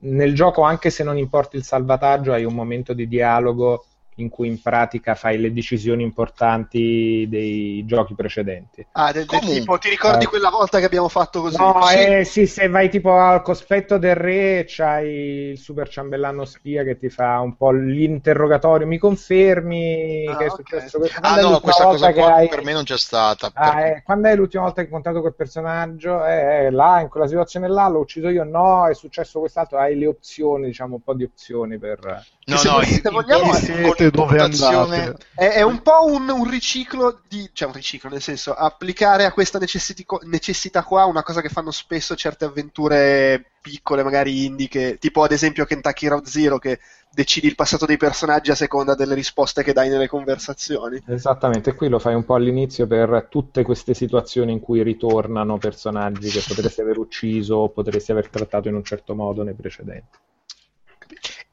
[0.00, 3.86] nel gioco, anche se non importi il salvataggio, hai un momento di dialogo
[4.18, 8.86] in cui in pratica fai le decisioni importanti dei giochi precedenti.
[8.92, 10.28] Ah, del, del tipo, ti ricordi Eh.
[10.28, 11.56] quella volta che abbiamo fatto così?
[11.58, 11.96] No, Sì.
[11.98, 16.96] eh, sì, se vai tipo al cospetto del re, c'hai il super ciambellano spia che
[16.96, 18.86] ti fa un po' l'interrogatorio.
[18.86, 21.20] Mi confermi Ah, che è successo questo?
[21.22, 23.50] Ah no, questa cosa qua hai- per me non c'è stata.
[23.52, 26.24] Ah, perché- eh, quando è l'ultima volta che hai incontrato quel personaggio?
[26.24, 28.44] Eh, eh, là, in quella situazione là, l'ho ucciso io?
[28.44, 29.78] No, è successo quest'altro.
[29.78, 32.24] Hai le opzioni, diciamo, un po' di opzioni per...
[32.46, 35.16] No, se- no, se in- vogliamo- in- Siete, dove andate?
[35.34, 39.32] È, è un po' un, un riciclo di, cioè un riciclo, nel senso, applicare a
[39.32, 45.22] questa necessità qua una cosa che fanno spesso certe avventure piccole, magari indie, che- tipo
[45.22, 46.78] ad esempio Kentucky Road Zero, che
[47.10, 51.02] decidi il passato dei personaggi a seconda delle risposte che dai nelle conversazioni.
[51.06, 56.28] Esattamente, qui lo fai un po' all'inizio per tutte queste situazioni in cui ritornano personaggi
[56.28, 60.18] che potresti aver ucciso o potresti aver trattato in un certo modo nei precedenti.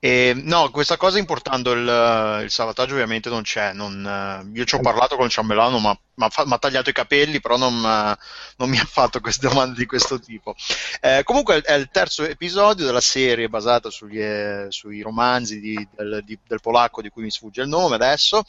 [0.05, 3.71] E, no, questa cosa importando il, il salvataggio ovviamente non c'è.
[3.71, 7.39] non, eh, io ci ho parlato con il ciambellano, ma mi ha tagliato i capelli,
[7.39, 8.17] però non, eh,
[8.57, 10.55] non mi ha fatto queste domande di questo tipo.
[10.99, 16.21] Eh, comunque è il terzo episodio della serie basata sugli, eh, sui romanzi di- del,
[16.25, 18.43] di- del polacco di cui mi sfugge il nome adesso.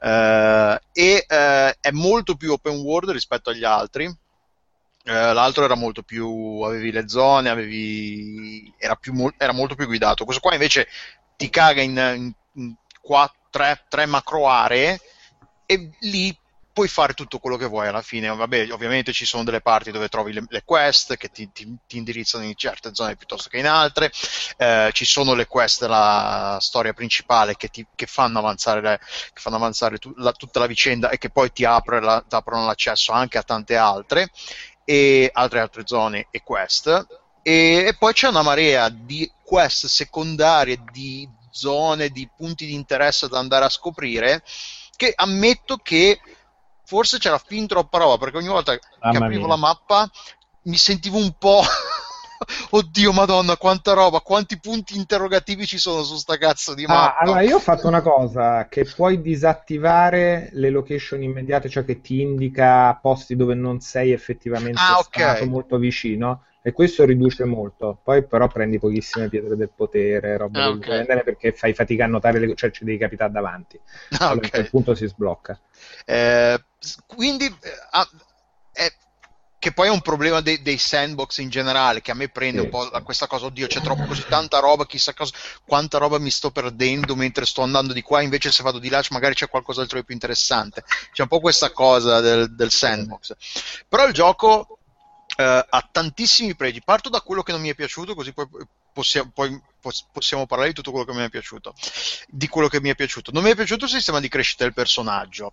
[0.00, 4.12] eh, e eh, è molto più open world rispetto agli altri.
[5.06, 10.24] Eh, l'altro era molto più avevi le zone, avevi era, più, era molto più guidato.
[10.24, 10.88] Questo qua invece
[11.36, 14.98] ti caga in, in, in qua- tre, tre macro aree
[15.66, 16.34] e lì
[16.72, 18.28] puoi fare tutto quello che vuoi alla fine.
[18.34, 21.98] Vabbè, ovviamente ci sono delle parti dove trovi le, le quest che ti, ti- ti
[21.98, 24.10] indirizzano in certe zone piuttosto che in altre.
[24.56, 29.40] Eh, ci sono le quest della storia principale che, ti, che fanno avanzare, le- che
[29.40, 32.64] fanno avanzare tu- la- tutta la vicenda e che poi ti, apre la- ti aprono
[32.66, 34.30] l'accesso anche a tante altre
[34.84, 37.06] e altre altre zone e quest.
[37.42, 43.28] E, e poi c'è una marea di quest secondarie, di zone, di punti di interesse
[43.28, 44.42] da andare a scoprire
[44.96, 46.20] che ammetto che
[46.84, 50.10] forse c'era fin troppa roba perché ogni volta che aprivo la mappa
[50.62, 51.62] mi sentivo un po'
[52.70, 57.16] oddio madonna quanta roba quanti punti interrogativi ci sono su sta cazzo di Ah, mappa
[57.16, 62.20] allora io ho fatto una cosa che puoi disattivare le location immediate, cioè che ti
[62.20, 65.18] indica posti dove non sei effettivamente Ah, ok.
[65.18, 67.98] stato molto vicino e questo riduce molto.
[68.02, 72.08] Poi però prendi pochissime pietre del potere, roba Ah, del genere perché fai fatica a
[72.08, 73.80] notare le cioè ci devi capitare davanti.
[74.20, 74.48] Ah, Allora, ok.
[74.48, 75.58] a quel punto si sblocca.
[76.06, 76.58] Eh,
[77.06, 78.08] quindi, eh, ah,
[78.72, 78.92] è-
[79.64, 82.60] che poi è un problema dei, dei sandbox in generale, che a me prende Sì,
[82.60, 85.32] un po' la- questa cosa, oddio, c'è troppo così tanta roba, chissà cosa,
[85.64, 89.02] quanta roba mi sto perdendo mentre sto andando di qua, invece se vado di là
[89.10, 90.84] magari c'è qualcos'altro di più interessante.
[91.12, 93.34] C'è un po' questa cosa del, del sandbox.
[93.88, 94.80] Però il gioco
[95.36, 96.82] eh, ha tantissimi pregi.
[96.82, 98.46] Parto da quello che non mi è piaciuto, così poi
[98.92, 101.74] possiamo, poi pos- possiamo parlare di tutto quello che mi è piaciuto.
[102.28, 103.32] Di quello che mi è piaciuto.
[103.32, 105.52] Non mi è piaciuto il sistema di crescita del personaggio.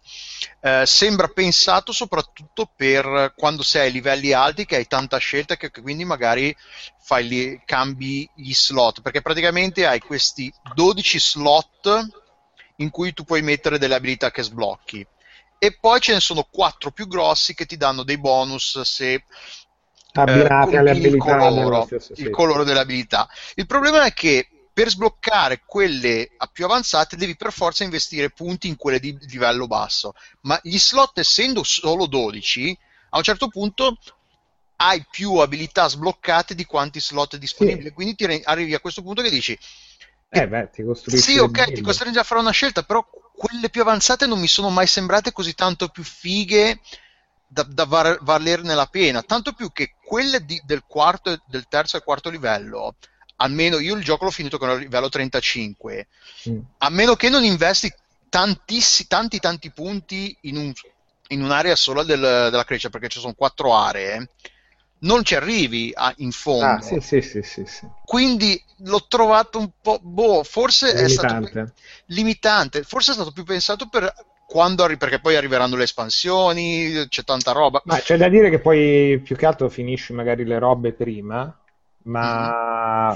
[0.61, 5.71] Eh, sembra pensato soprattutto per quando sei ai livelli alti, che hai tanta scelta, che,
[5.71, 6.55] quindi magari
[7.19, 12.07] lì, cambi gli slot, perché praticamente hai questi 12 slot
[12.77, 15.05] in cui tu puoi mettere delle abilità che sblocchi.
[15.63, 19.25] E poi ce ne sono quattro più grossi che ti danno dei bonus se
[20.13, 22.29] Abbinate eh, alle il abilità colore, dello stesso, il sì.
[22.29, 23.29] colore delle abilità.
[23.55, 28.75] Il problema è che per sbloccare quelle più avanzate devi per forza investire punti in
[28.77, 32.77] quelle di livello basso, ma gli slot essendo solo 12,
[33.09, 33.97] a un certo punto
[34.77, 39.29] hai più abilità sbloccate di quanti slot disponibili, quindi ti arrivi a questo punto che
[39.29, 39.57] dici
[40.29, 41.85] Eh beh, ti costruisci sì, ok, ti build.
[41.85, 45.53] costringe a fare una scelta, però quelle più avanzate non mi sono mai sembrate così
[45.53, 46.79] tanto più fighe
[47.53, 49.21] da, da var- valerne la pena.
[49.23, 52.95] Tanto più che quelle di- del quarto, del terzo e quarto livello,
[53.37, 56.07] almeno io il gioco l'ho finito con il livello 35,
[56.49, 56.59] Mm.
[56.77, 57.93] a meno che non investi
[58.29, 60.73] tantissi, tanti tanti punti in, un-
[61.27, 64.29] in un'area sola del- della crescita, perché ci sono quattro aree,
[64.99, 66.65] non ci arrivi a- in fondo.
[66.65, 67.85] Ah, sì, sì, sì, sì, sì.
[68.05, 71.73] Quindi l'ho trovato un po', boh, forse è stato Limitante.
[72.05, 74.13] limitante, forse è stato più pensato per
[74.51, 77.81] quando arri- perché poi arriveranno le espansioni, c'è tanta roba.
[77.85, 81.57] Ma c'è da dire che poi più che altro finisci magari le robe prima,
[82.03, 83.15] ma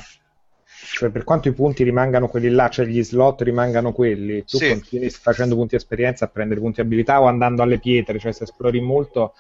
[0.94, 4.68] cioè, per quanto i punti rimangano quelli là, cioè gli slot rimangano quelli, tu Sì.
[4.68, 8.80] continui facendo punti esperienza a prendere punti abilità o andando alle pietre, cioè se esplori
[8.82, 9.34] molto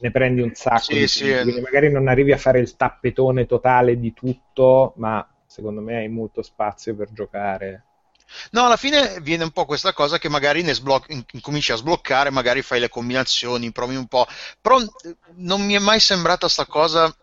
[0.00, 3.46] ne prendi un sacco Sì, di sì, quindi magari non arrivi a fare il tappetone
[3.46, 7.84] totale di tutto, ma secondo me hai molto spazio per giocare.
[8.52, 11.76] No, alla fine viene un po' questa cosa che magari ne sbloc- in- incominci a
[11.76, 14.26] sbloccare, magari fai le combinazioni, provi un po',
[14.60, 14.78] però
[15.36, 17.14] non mi è mai sembrata sta cosa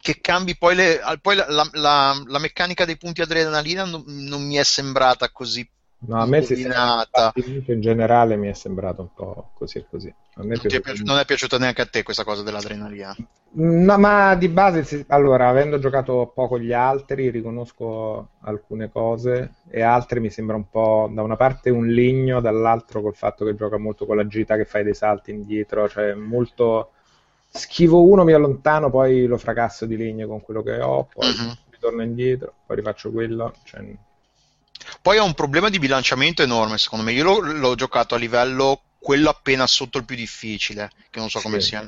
[0.00, 4.42] che cambi poi, le, poi la, la- la- la meccanica dei punti adrenalina non, non
[4.46, 5.68] mi è sembrata così
[6.02, 10.12] No, a me combattimento in generale mi è sembrato un po' così e così.
[10.36, 13.14] Non, è piaciuto piaciuta- non è piaciuta neanche a te questa cosa dell'adrenalina.
[13.52, 20.20] No, ma di base, allora, avendo giocato poco gli altri, riconosco alcune cose e altre
[20.20, 24.06] mi sembra un po' da una parte un legno, dall'altro col fatto che gioca molto
[24.06, 26.92] con l'agilità, che fai dei salti indietro, cioè molto
[27.50, 31.52] schivo uno, mi allontano, poi lo fracasso di legno con quello che ho, poi Mhm.
[31.70, 33.52] ritorno indietro, poi rifaccio quello.
[33.64, 33.80] cioè,
[35.02, 37.12] Poi ha un problema di bilanciamento enorme, secondo me.
[37.12, 41.40] Io l'ho, l'ho giocato a livello quello appena sotto il più difficile, che non so
[41.40, 41.60] come Sì.
[41.60, 41.80] sia.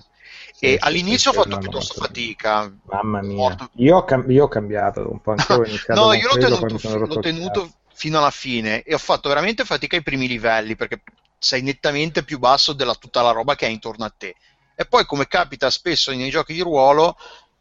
[0.52, 2.72] sì, E sì, all'inizio ho fatto piuttosto no, fatica.
[2.84, 5.46] Mamma mia, Morto- io ho, cam- io ho cambiato un po', anche
[5.92, 9.96] No, io l'ho tenuto, fi- l'ho tenuto fino alla fine e ho fatto veramente fatica
[9.96, 11.02] ai primi livelli perché
[11.38, 14.36] sei nettamente più basso della tutta la roba che hai intorno a te.
[14.74, 17.16] E poi, come capita spesso nei giochi di ruolo,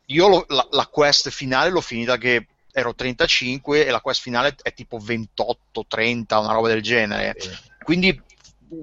[0.07, 4.55] io lo- la, la quest finale l'ho finita che ero 35 e la quest finale
[4.61, 7.35] è tipo 28-30, una roba del genere.
[7.83, 8.21] Quindi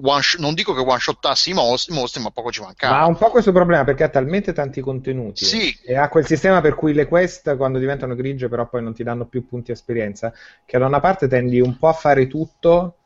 [0.01, 2.95] one sh- non dico che one shotassi i mostri, mostri, ma poco ci mancava.
[2.95, 5.75] Ma ha un po' questo problema perché ha talmente tanti contenuti Sì.
[5.83, 9.03] e ha quel sistema per cui le quest quando diventano grigie però poi non ti
[9.03, 10.31] danno più punti esperienza,
[10.65, 12.97] che da una parte tendi un po' a fare tutto,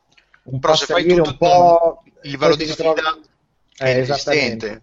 [0.44, 2.02] un Però po' a se fai salire, tutto un po'...
[2.22, 3.18] il livello di ti ritrovi- sfida
[3.76, 4.82] è Eh, inesistente.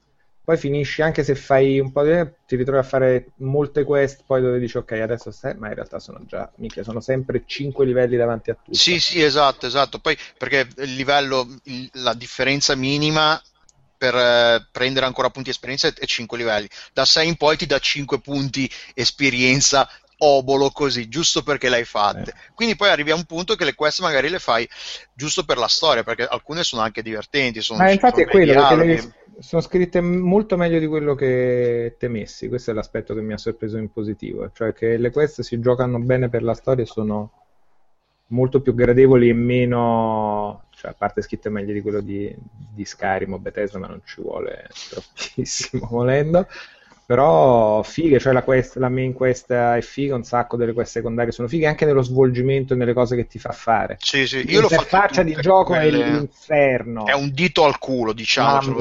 [0.51, 2.11] Poi finisci anche se fai un po' di...
[2.45, 5.97] ti ritrovi a fare molte quest poi dove dici ok adesso stai, ma in realtà
[5.97, 8.77] sono già, mica, sono sempre 5 livelli davanti a tutto.
[8.77, 9.99] Sì, sì, esatto, esatto.
[9.99, 11.47] Poi perché il livello,
[11.93, 13.41] la differenza minima
[13.97, 16.67] per eh, prendere ancora punti esperienza è 5 livelli.
[16.91, 22.31] Da 6 in poi ti dà 5 punti esperienza obolo così, giusto perché l'hai fatte.
[22.31, 22.51] Eh.
[22.53, 24.67] Quindi poi arrivi a un punto che le quest magari le fai
[25.13, 28.53] giusto per la storia, perché alcune sono anche divertenti, sono, Ma infatti sono è quello,
[28.53, 29.13] perché dialoghi.
[29.41, 32.47] Sono scritte molto meglio di quello che temessi.
[32.47, 35.99] Questo è l'aspetto che mi ha sorpreso in positivo, cioè che le quest si giocano
[35.99, 37.32] bene per la storia e sono
[38.27, 42.34] molto più gradevoli e meno, cioè a parte scritte meglio di quello di,
[42.73, 46.47] di Skyrim o Bethesda, ma non ci vuole troppissimo volendo.
[47.05, 51.33] Però fighe, cioè la, quest, la main quest è figa, un sacco delle quest secondarie
[51.33, 53.97] sono fighe, anche nello svolgimento e nelle cose che ti fa fare.
[53.99, 57.05] Sì, sì, io L'interfaccia di gioco è quelle- l'inferno.
[57.05, 58.73] È un dito al culo, diciamo,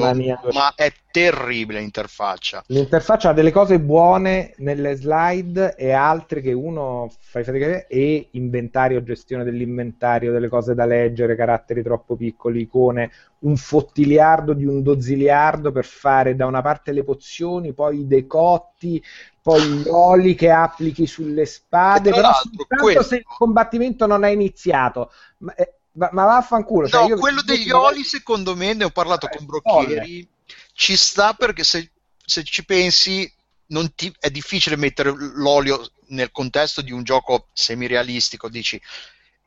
[0.51, 2.63] ma è terribile l'interfaccia.
[2.67, 7.87] L'interfaccia ha delle cose buone nelle slide e altre che uno fai fatica a vedere,
[7.87, 14.65] e inventario, gestione dell'inventario, delle cose da leggere, caratteri troppo piccoli, icone, un fottiliardo di
[14.65, 19.03] un dozziliardo per fare da una parte le pozioni, poi i decotti,
[19.41, 24.29] poi gli oli che applichi sulle spade, però soltanto quello- se il combattimento non è
[24.29, 25.11] iniziato.
[25.39, 26.87] Ma, eh, ma, ma vaffanculo.
[26.87, 30.27] cioè No, io- quello degli oli, secondo me, ne ho parlato Eh, con Brocchieri,
[30.73, 31.91] ci sta perché se,
[32.23, 33.31] se ci pensi
[33.67, 38.79] non ti- è difficile mettere l'olio nel contesto di un gioco semirealistico, dici.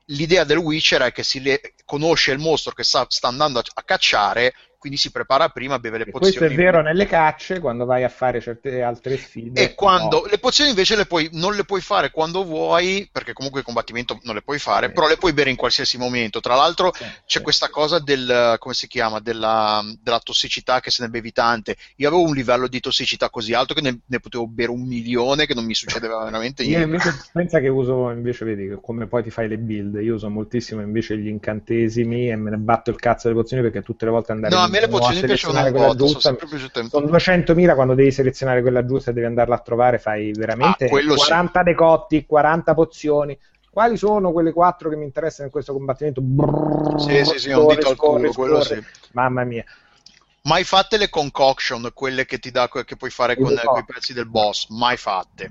[0.08, 3.62] L'idea del Witcher è che si le- conosce il mostro che sta, sta andando a,
[3.74, 4.54] a cacciare,
[4.85, 6.44] quindi si prepara prima, beve le E questo pozioni.
[6.44, 9.61] è vero nelle cacce, quando vai a fare certe altre sfide.
[9.62, 10.27] E quando no.
[10.29, 14.18] le pozioni invece le puoi, non le puoi fare quando vuoi, perché comunque il combattimento
[14.25, 14.92] non le puoi fare, Sì.
[14.92, 16.40] però le puoi bere in qualsiasi momento.
[16.40, 17.42] Tra l'altro Sì, c'è sì.
[17.42, 21.77] questa cosa del, come si chiama, della, della tossicità che se ne bevi tante.
[21.97, 25.47] Io avevo un livello di tossicità così alto che ne, ne potevo bere un milione,
[25.47, 26.85] che non mi succedeva veramente Io niente.
[26.85, 30.81] invece pensa che uso invece, vedi, come poi ti fai le build, io uso moltissimo
[30.81, 34.33] invece gli incantesimi e me ne batto il cazzo delle pozioni perché tutte le volte
[34.33, 36.84] andare No, in me le pozioni piacevano un botto, sono giusta, piaciute.
[36.88, 40.88] sono 200.000 quando devi selezionare quella giusta e devi andarla a trovare, fai veramente Ah,
[40.88, 41.26] quello sì.
[41.26, 43.38] 40 decotti, 40 pozioni.
[43.70, 46.20] Quali sono quelle quattro che mi interessano in questo combattimento?
[46.20, 48.80] Brrr, Sì, sì, sì, un scorre, dito al culo, quello sì.
[49.12, 49.64] Mamma mia.
[50.42, 54.12] Mai fatte le concoction, quelle che ti dà, che puoi fare con, con i pezzi
[54.12, 55.50] del boss, mai fatte.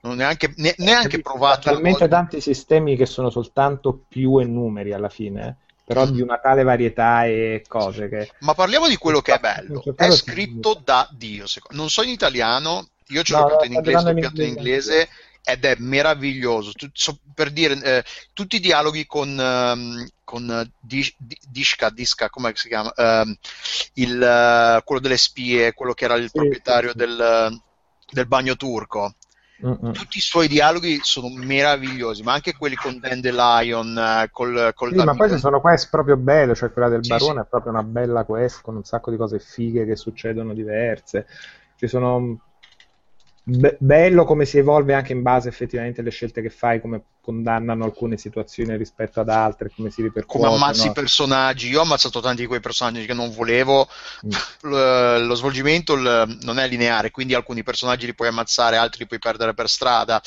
[0.00, 1.70] Non neanche, ne- neanche provato.
[1.70, 5.66] Talmente tanti sistemi che sono soltanto più e numeri alla fine, eh.
[5.88, 6.10] Però Mm.
[6.10, 8.30] di una tale varietà e cose che...
[8.40, 9.82] Ma parliamo di quello che è bello.
[9.96, 11.46] È scritto da Dio.
[11.46, 15.08] secondo- Non so in italiano io ci ho No, in inglese, doppiato in inglese.
[15.42, 16.72] ed è meraviglioso.
[16.72, 19.34] Tu- so- per dire, eh, tutti i dialoghi con,
[20.22, 22.92] con eh, Dish- Di- Dishka, Diska, come si chiama?
[22.94, 23.34] Ehm,
[23.94, 26.98] il, eh, quello delle spie, quello che era il Sì, proprietario sì.
[26.98, 27.58] del,
[28.10, 29.14] del bagno turco.
[29.64, 29.92] Mm-mm.
[29.92, 35.04] Tutti i suoi dialoghi sono meravigliosi, ma anche quelli con Dandelion, eh, col, col Sì,
[35.04, 37.46] ma poi ci sono quest proprio belle, cioè quella del Sì, barone sì.
[37.46, 41.26] è proprio una bella quest con un sacco di cose fighe che succedono diverse.
[41.74, 42.38] Ci sono
[43.56, 47.84] be- bello come si evolve anche in base effettivamente alle scelte che fai, come condannano
[47.84, 50.54] alcune situazioni rispetto ad altre, come si come ripercuotono.
[50.54, 51.68] ammazzi i personaggi.
[51.68, 53.88] Io ho ammazzato tanti di quei personaggi che non volevo.
[54.26, 54.30] Mm.
[54.62, 59.06] L- Lo svolgimento l- non è lineare, quindi alcuni personaggi li puoi ammazzare, altri li
[59.06, 60.20] puoi perdere per strada.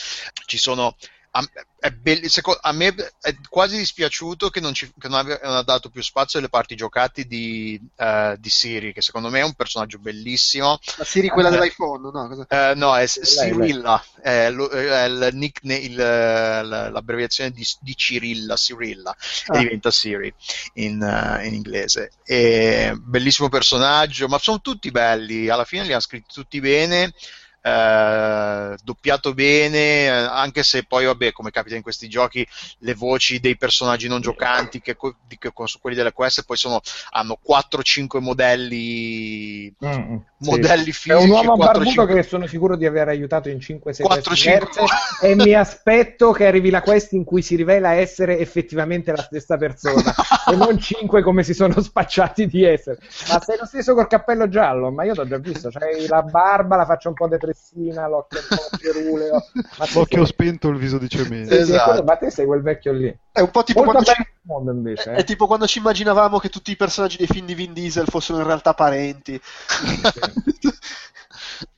[0.45, 0.95] Ci sono.
[1.33, 5.61] A, è bell- seco- a me è quasi dispiaciuto che non, ci, che non aveva
[5.61, 9.53] dato più spazio alle parti giocate di, eh, di Siri, che secondo me è un
[9.53, 10.77] personaggio bellissimo.
[10.97, 12.45] La Siri quella Eh, dell'iPhone, no?
[12.49, 13.51] Eh, no, è lei.
[13.51, 19.15] Cyrilla, è, lo- è il nickname, il- la- l'abbreviazione di, di Cirilla, Cyrilla,
[19.47, 19.55] Ah.
[19.55, 20.33] e diventa Siri
[20.73, 20.99] in,
[21.45, 22.11] in inglese.
[22.25, 27.13] E, bellissimo personaggio, ma sono tutti belli, alla fine li ha scritti tutti bene.
[27.61, 32.45] Eh, doppiato bene, eh, anche se poi, vabbè, come capita in questi giochi,
[32.79, 36.57] le voci dei personaggi non giocanti che, co- di- che su quelli delle quest poi
[36.57, 40.49] sono, hanno 4-5 modelli Mm, sì.
[40.49, 43.59] modelli È fisici un uomo 4, barbuto 5, che sono sicuro di aver aiutato in
[43.59, 44.69] 5-6 4, quest 5.
[44.79, 44.81] diverse
[45.19, 49.57] e mi aspetto che arrivi la quest in cui si rivela essere effettivamente la stessa
[49.57, 50.13] persona
[50.45, 52.99] e non 5 come si sono spacciati di essere.
[53.29, 56.75] Ma sei lo stesso col cappello giallo, ma io t'ho già visto, c'hai la barba,
[56.75, 61.09] la faccia un po' depressina, l'occhio un po' te L'occhio sei- spento, il viso di
[61.09, 61.53] cemento.
[61.53, 62.03] sì, sì, Esatto.
[62.03, 63.15] ma te sei quel vecchio lì.
[63.31, 65.11] È un po' tipo Molto quando, ci, mondo invece.
[65.13, 65.23] è eh.
[65.23, 68.45] tipo quando ci immaginavamo che tutti i personaggi dei film di Vin Diesel fossero in
[68.45, 69.39] realtà parenti.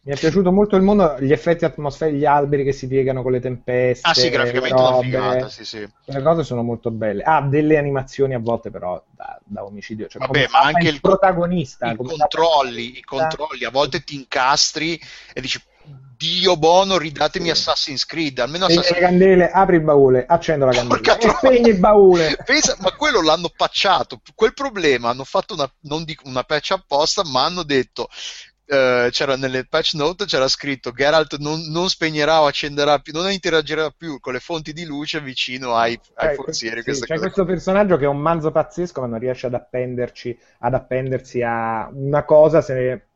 [0.05, 3.31] Mi è piaciuto molto il mondo, gli effetti atmosferici, gli alberi che si piegano con
[3.31, 4.07] le tempeste.
[4.07, 5.03] Ah sì, graficamente le una robe.
[5.05, 5.87] figata, sì, sì.
[6.05, 7.23] Le cose sono molto belle.
[7.23, 10.07] Ha delle animazioni a volte, però da, da omicidio.
[10.07, 11.89] Cioè, Vabbè, ma anche il il- protagonista.
[11.91, 14.99] I controlli, i controlli, a volte ti incastri
[15.33, 15.61] e dici
[16.17, 21.17] Dio buono, ridatemi Assassin's Creed, almeno le Assassin's candele, apri il baule, accendo la candela
[21.17, 22.37] e spegni il baule.
[22.45, 27.23] Pensa, ma quello l'hanno patchato, quel problema hanno fatto una, non dico una patch apposta,
[27.25, 28.07] ma hanno detto
[28.65, 33.31] eh, c'era nelle patch note c'era scritto Geralt non, non spegnerà o accenderà più, non
[33.31, 36.81] interagirà più con le fonti di luce vicino ai, ai Cioè, forzieri.
[36.81, 40.37] sì, c'è cose questo personaggio che è un manzo pazzesco, ma non riesce ad appenderci,
[40.59, 43.07] ad appendersi a una cosa se ne...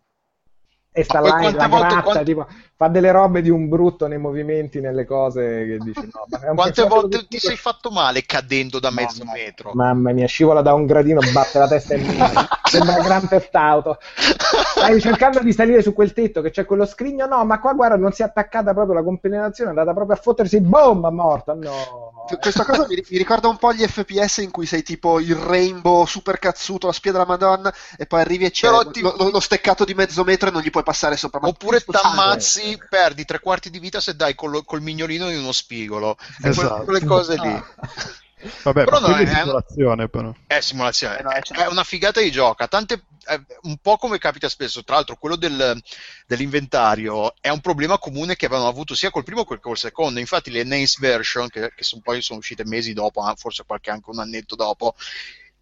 [0.97, 4.17] E sta là quante la volte- gratta, tipo, fa delle robe di un brutto nei
[4.17, 6.25] movimenti, nelle cose che dici no.
[6.27, 9.71] ma un Quante volte ti sei fatto male cadendo da mezzo Mamma- metro?
[9.73, 12.47] Mamma mia, scivola da un gradino, batte la testa in mano.
[12.63, 13.97] Sembra Grand Theft Auto.
[14.15, 17.27] Stai cercando di salire su quel tetto che c'è quello scrigno.
[17.27, 20.19] No, ma qua guarda, non si è attaccata proprio la compenetrazione, è andata proprio a
[20.19, 20.59] fottersi.
[20.61, 21.53] Boom, morta.
[21.53, 22.16] No.
[22.35, 26.05] Questa cosa mi, mi ricorda un po' gli FPS in cui sei tipo il rainbow
[26.05, 29.85] super cazzuto, la spia della Madonna, e poi arrivi e c'è ti- lo, lo- steccato
[29.85, 31.39] di mezzo metro e non gli puoi passare sopra.
[31.39, 35.51] Ma Oppure t'ammazzi, perdi tre quarti di vita se dai col, col mignolino di uno
[35.51, 36.17] spigolo.
[36.43, 36.83] Esatto.
[36.83, 37.53] quelle, quelle cose lì.
[37.53, 37.65] Ah.
[38.61, 40.33] Vabbè, Però ma no, è è- simulazione però.
[40.45, 42.63] È simulazione, Eh no, è è una figata di gioco.
[42.63, 45.81] ha Tante, è un po' come capita spesso, tra l'altro, quello del-
[46.25, 50.19] dell'inventario è un problema comune che avevano avuto sia col primo che col secondo.
[50.19, 54.09] Infatti, le NACE version, che, che son- poi sono uscite mesi dopo, forse qualche anche
[54.09, 54.95] un annetto dopo.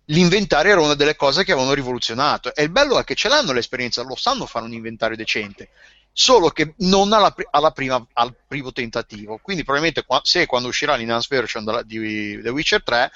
[0.09, 2.53] L'inventario era una delle cose che avevano rivoluzionato.
[2.53, 5.69] E il bello è che ce l'hanno l'esperienza, lo sanno fare un inventario decente
[6.17, 9.37] solo che non alla, alla prima, al primo tentativo.
[9.41, 13.11] Quindi, probabilmente, se quando uscirà l'enhanced version di The Witcher 3,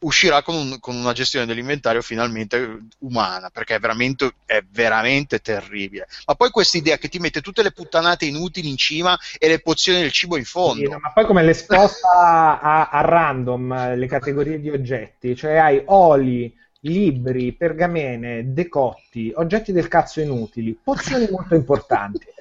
[0.00, 6.08] uscirà con, un- con una gestione dell'inventario finalmente umana, perché è veramente, è veramente terribile.
[6.26, 9.60] Ma poi questa idea che ti mette tutte le puttanate inutili in cima e le
[9.60, 10.88] pozioni del cibo in Sì, fondo.
[10.88, 15.82] no, ma poi come le sposta a, a random le categorie di oggetti, cioè hai
[15.86, 22.26] oli, libri, pergamene, decotti, oggetti del cazzo inutili, pozioni molto importanti.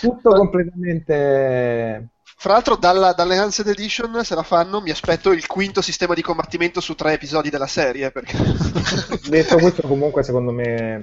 [0.00, 2.08] Tutto completamente...
[2.40, 6.80] Fra l'altro, dalla, dall'Enhanced Edition, se la fanno, mi aspetto il quinto sistema di combattimento
[6.80, 8.12] su tre episodi della serie.
[8.12, 8.36] Perché...
[9.28, 11.00] Detto questo, comunque, secondo me.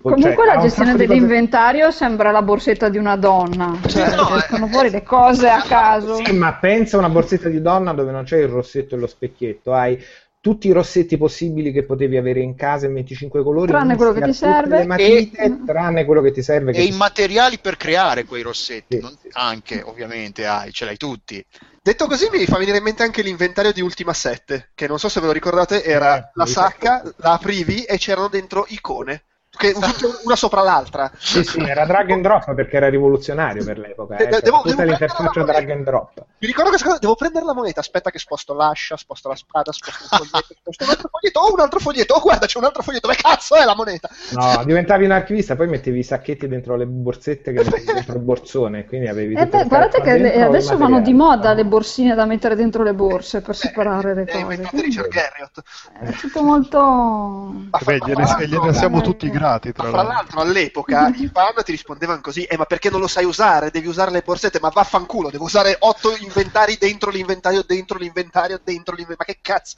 [0.00, 4.36] Comunque cioè, la gestione di cose- dell'inventario sembra la borsetta di una donna, cioè no,
[4.36, 6.14] escono eh, fuori le cose a caso.
[6.16, 9.06] Sì, ma pensa a una borsetta di donna dove non c'è il rossetto e lo
[9.08, 10.00] specchietto, hai
[10.42, 14.22] tutti i rossetti possibili che potevi avere in casa in 25 colori, Tranne quello che
[14.22, 14.78] ti serve.
[14.78, 16.72] le matite, E- tranne quello che ti serve.
[16.72, 19.28] Che E ti- i materiali per creare quei rossetti, Sì, non- sì.
[19.34, 21.44] anche ovviamente hai, ce l'hai tutti.
[21.80, 25.08] Detto così, mi fa venire in mente anche l'inventario di Ultima 7, che non so
[25.08, 29.22] se ve lo ricordate, era Eh, la sacca, la aprivi e c'erano dentro icone.
[29.54, 31.10] Che tutte una sopra l'altra.
[31.18, 34.16] Sì, sì, era drag and drop perché era rivoluzionario per l'epoca.
[34.16, 34.24] Eh.
[34.24, 36.24] De- Cioè, devo- tutta devo l'interfaccia prendere la drag and drop.
[36.38, 39.70] Mi ricordo questa cosa, devo prendere la moneta, aspetta che sposto l'ascia, sposto la spada,
[39.72, 42.64] sposto il foglietto, sposto un altro foglietto, oh un altro foglietto, oh guarda c'è un
[42.64, 44.08] altro foglietto, dove cazzo è la moneta?
[44.32, 48.22] No, diventavi un archivista, poi mettevi i sacchetti dentro le borsette che mettevi dentro il
[48.22, 52.24] borsone, quindi avevi Eh beh, guardate che le- adesso vanno di moda le borsine da
[52.24, 54.68] mettere dentro le borse per separare le È cose.
[54.72, 55.60] Richard Garriott.
[56.00, 56.78] È tutto molto...
[56.80, 60.12] Ma Beh, gliene, gliene siamo tutti grati, Ma tra fra l'altro.
[60.12, 63.70] l'altro all'epoca i fan ti rispondevano così, eh ma perché non lo sai usare?
[63.70, 68.94] Devi usare le borsette, ma vaffanculo, devo usare otto inventari dentro l'inventario, dentro l'inventario, dentro
[68.94, 69.76] l'inventario, ma che cazzo?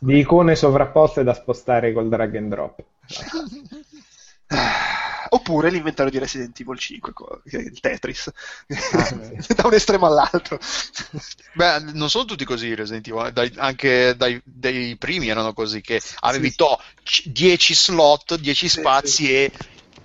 [0.00, 2.82] Di icone sovrapposte da spostare col drag and drop.
[5.30, 8.30] Oppure l'inventario di Resident Evil 5, co- che è il Tetris,
[8.66, 9.54] sì.
[9.54, 10.58] da un estremo all'altro.
[11.54, 15.80] Beh, non sono tutti così Resident Evil, eh, dai- anche dai, dai primi erano così,
[15.80, 16.56] che avevi sì.
[16.56, 16.80] to
[17.24, 19.52] 10 slot, 10 Sì, spazi e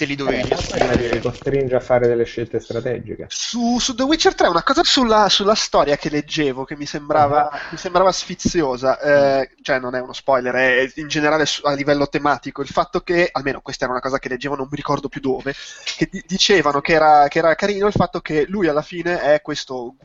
[0.04, 3.26] te li dovevi Eh, ti costringe a fare delle scelte strategiche.
[3.30, 7.50] Su, su The Witcher 3 una cosa sulla, sulla storia che leggevo che mi sembrava,
[7.72, 12.62] mi sembrava sfiziosa, eh, cioè non è uno spoiler, è in generale a livello tematico,
[12.62, 15.54] il fatto che, almeno questa era una cosa che leggevo, non mi ricordo più dove,
[15.98, 19.42] che di- dicevano che era, che era carino il fatto che lui alla fine è
[19.42, 19.96] questo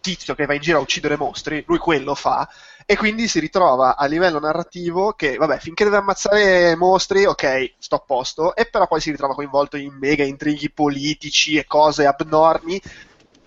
[0.00, 2.46] tizio che va in giro a uccidere mostri, lui quello fa,
[2.86, 7.96] e quindi si ritrova a livello narrativo che, vabbè, finché deve ammazzare mostri, ok, sto
[7.96, 12.80] a posto, e però poi si ritrova coinvolto in mega intrighi politici e cose abnormi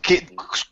[0.08, 0.26] che,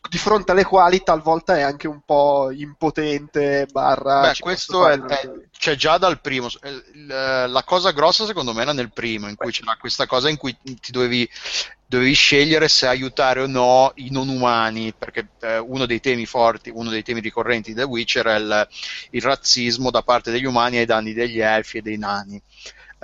[0.10, 4.22] di fronte alle quali talvolta è anche un po' impotente, barra...
[4.22, 6.48] Beh, questo è, è- c'è già dal primo.
[7.08, 10.56] La cosa grossa secondo me era nel primo, in cui c'era questa cosa in cui
[10.80, 11.30] ti dovevi,
[11.86, 16.70] dovevi scegliere se aiutare o no i non umani, perché eh, uno dei temi forti,
[16.74, 18.68] uno dei temi ricorrenti di The Witcher è il,
[19.12, 22.42] il razzismo da parte degli umani ai danni degli elfi e dei nani.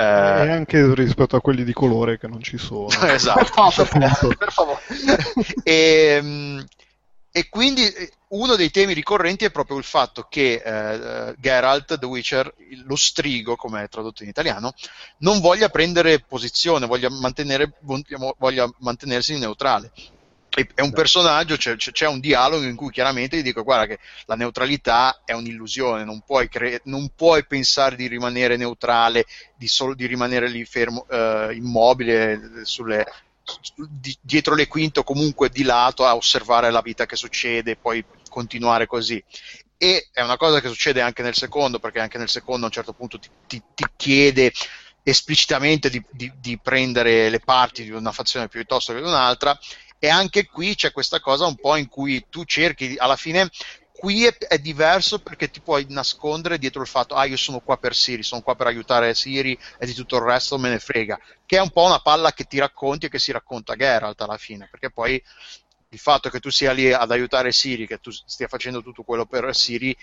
[0.02, 2.88] E Eh, anche rispetto a quelli di colore che non ci sono.
[3.08, 3.62] esatto.
[3.62, 4.82] No, per per favore.
[5.64, 6.60] e, mm,
[7.32, 12.06] e quindi eh, uno dei temi ricorrenti è proprio il fatto che eh, Geralt, The
[12.06, 12.54] Witcher,
[12.86, 14.74] lo strigo, come è tradotto in italiano,
[15.20, 17.74] non voglia prendere posizione, voglia, mantenere,
[18.38, 19.92] voglia mantenersi neutrale.
[20.54, 24.36] È un personaggio, c'è, c'è- un dialogo in cui chiaramente gli dico: Guarda, che la
[24.36, 29.26] neutralità è un'illusione, non puoi, cre- non puoi pensare di rimanere neutrale,
[29.56, 33.06] di, solo, di rimanere lì fermo, eh, immobile sulle,
[33.44, 37.72] su- di- dietro le quinte o comunque di lato a osservare la vita che succede
[37.72, 39.24] e poi continuare così.
[39.78, 42.74] E è una cosa che succede anche nel secondo, perché anche nel secondo a un
[42.74, 44.52] certo punto ti, ti- ti chiede
[45.04, 49.58] esplicitamente di, di- di prendere le parti di una fazione piuttosto che di un'altra.
[50.04, 53.52] E anche qui c'è questa cosa un po' in cui tu cerchi, alla fine
[53.92, 57.78] qui è, è diverso perché ti puoi nascondere dietro il fatto ah io sono qua
[57.78, 61.20] per Siri, sono qua per aiutare Siri e di tutto il resto me ne frega,
[61.46, 64.38] che è un po' una palla che ti racconti e che si racconta Geralt alla
[64.38, 65.24] fine, perché poi
[65.90, 69.28] il fatto che tu sia lì ad aiutare Siri, che tu stia facendo tutto quello
[69.28, 69.96] per Siri,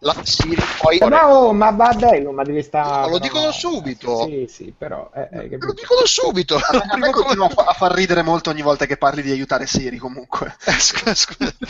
[0.00, 0.98] la Siri poi...
[0.98, 2.86] Eh, ma, oh, ma va bello, ma devi stare...
[2.86, 3.52] Ma lo dicono no.
[3.52, 4.26] subito.
[4.26, 5.10] Sì, sì, però...
[5.14, 5.66] eh, eh, capito.
[5.66, 6.56] lo dicono subito!
[6.90, 9.66] A me, continua a fa- a far ridere molto ogni volta che parli di aiutare
[9.66, 10.54] Siri comunque.
[10.66, 11.54] Eh, scusa, scusa.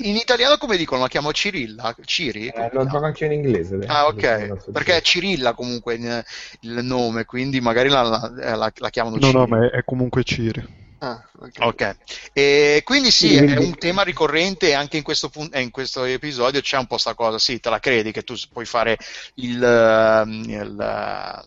[0.00, 1.02] In italiano come dicono?
[1.02, 1.94] La chiamo Cirilla?
[2.04, 2.48] Ciri?
[2.48, 3.78] Eh, lo gioco anche in inglese.
[3.86, 4.70] Ah, ok.
[4.70, 9.38] Perché è Cirilla comunque il nome, quindi magari la, la- la- la chiamano No, Ciri.
[9.38, 10.84] no, ma è, è comunque Ciri.
[10.98, 11.58] Ah, ok.
[11.60, 11.96] Ok,
[12.32, 16.60] e quindi sì, è un tema ricorrente anche in questo, pun- eh, in questo episodio
[16.60, 18.96] c'è un po' sta cosa, sì, te la credi che tu puoi fare
[19.34, 21.44] il, ehm, il,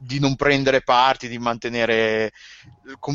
[0.00, 2.32] di non prendere parti, di mantenere,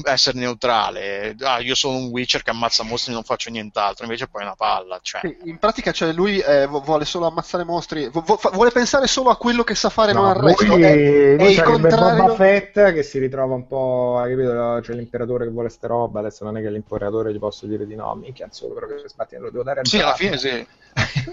[0.03, 1.35] essere neutrale.
[1.39, 4.45] Ah, io sono un Witcher che ammazza mostri e non faccio nient'altro, invece poi è
[4.45, 5.21] una palla, cioè.
[5.21, 9.29] Sì, In pratica, cioè, lui eh, vu- vuole solo ammazzare mostri, vu- vuole pensare solo
[9.29, 10.65] a quello che sa fare, No, non al resto.
[10.65, 12.21] lui, È, è lui il sarebbe contrario.
[12.23, 14.79] Boba Fett che si ritrova un po', hai capito?
[14.81, 17.95] C'è l'imperatore che vuole ste roba, adesso non è che l'imperatore gli posso dire di
[17.95, 20.49] no, minchia solo però che sbatti lo devo dare a Sì, alla fine sì.
[20.49, 20.67] Eh,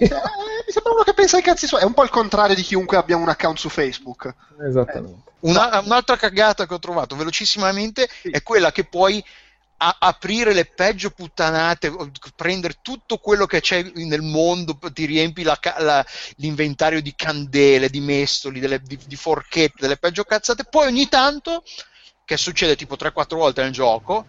[0.00, 1.82] mi sembra uno che pensa ai cazzi suoi.
[1.82, 4.34] È un po' il contrario di chiunque abbia un account su Facebook.
[4.66, 5.28] Esattamente.
[5.40, 9.22] Una- un'altra cagata che ho trovato velocissimamente è quella che puoi
[9.82, 11.90] a- aprire le peggio puttanate,
[12.36, 16.04] prendere tutto quello che c'è nel mondo, ti riempi la la-
[16.36, 21.62] l'inventario di candele, di mestoli, delle- di, di forchette, delle peggio cazzate, poi ogni tanto,
[22.24, 24.28] che succede tipo 3-4 volte nel gioco,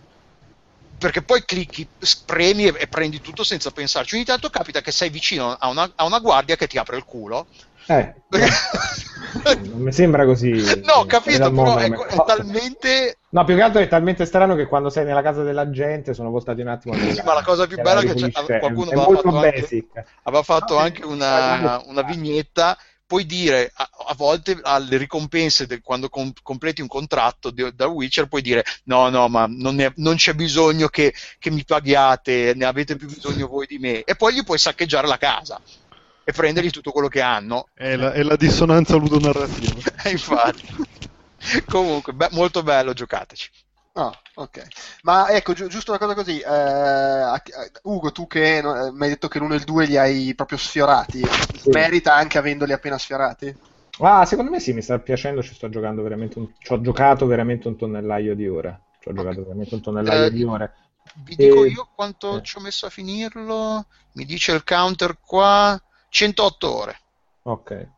[0.98, 1.90] perché poi clicchi,
[2.26, 5.92] premi e, e prendi tutto senza pensarci, ogni tanto capita che sei vicino a una,
[5.96, 7.48] a una guardia che ti apre il culo.
[7.88, 8.14] Eh,
[9.70, 10.52] non mi sembra così.
[10.84, 12.24] No, capito, però mondo è, è cosa.
[12.24, 16.14] talmente No, più che altro è talmente strano che quando sei nella casa della gente
[16.14, 16.96] sono voltati un attimo.
[16.96, 20.44] Sì, ma la cosa più bella è che c'è- qualcuno è aveva fatto anche- aveva
[20.44, 26.08] fatto Ah, anche una, una vignetta puoi dire, ah, a volte alle ricompense del- quando
[26.10, 30.16] com- completi un contratto di- da Witcher puoi dire no, no, ma non, ne- non
[30.16, 34.04] c'è bisogno che, che mi paghiate, ne avete più bisogno voi di me.
[34.04, 35.62] E poi gli puoi saccheggiare la casa
[36.24, 37.70] e prendergli tutto quello che hanno.
[37.74, 39.82] È la, è la dissonanza ludonarrativa.
[40.06, 40.64] Eh, Infatti.
[41.68, 43.50] Comunque, be- molto bello, giocateci.
[43.94, 44.68] Ah, ok.
[45.04, 46.40] Ma ecco, gi- giusto una cosa così.
[46.40, 47.42] eh, a- a-
[47.84, 50.34] Ugo, tu che no, eh, mi hai detto che l'1 e il 2 li hai
[50.36, 51.30] proprio sfiorati,
[51.66, 53.54] merita anche avendoli appena sfiorati?
[54.00, 56.52] Ah, secondo me sì, mi sta piacendo, ci sto giocando veramente un...
[56.58, 58.86] ci ho giocato veramente un tonnellaio di ore.
[59.00, 60.74] Ci ho giocato veramente un tonnellaio Eh, di ore.
[61.14, 62.42] Vi dico E- io quanto eh.
[62.42, 63.86] ci ho messo a finirlo.
[64.14, 65.80] Mi dice il counter qua
[66.12, 67.00] 108 ore.
[67.44, 67.90] Ok.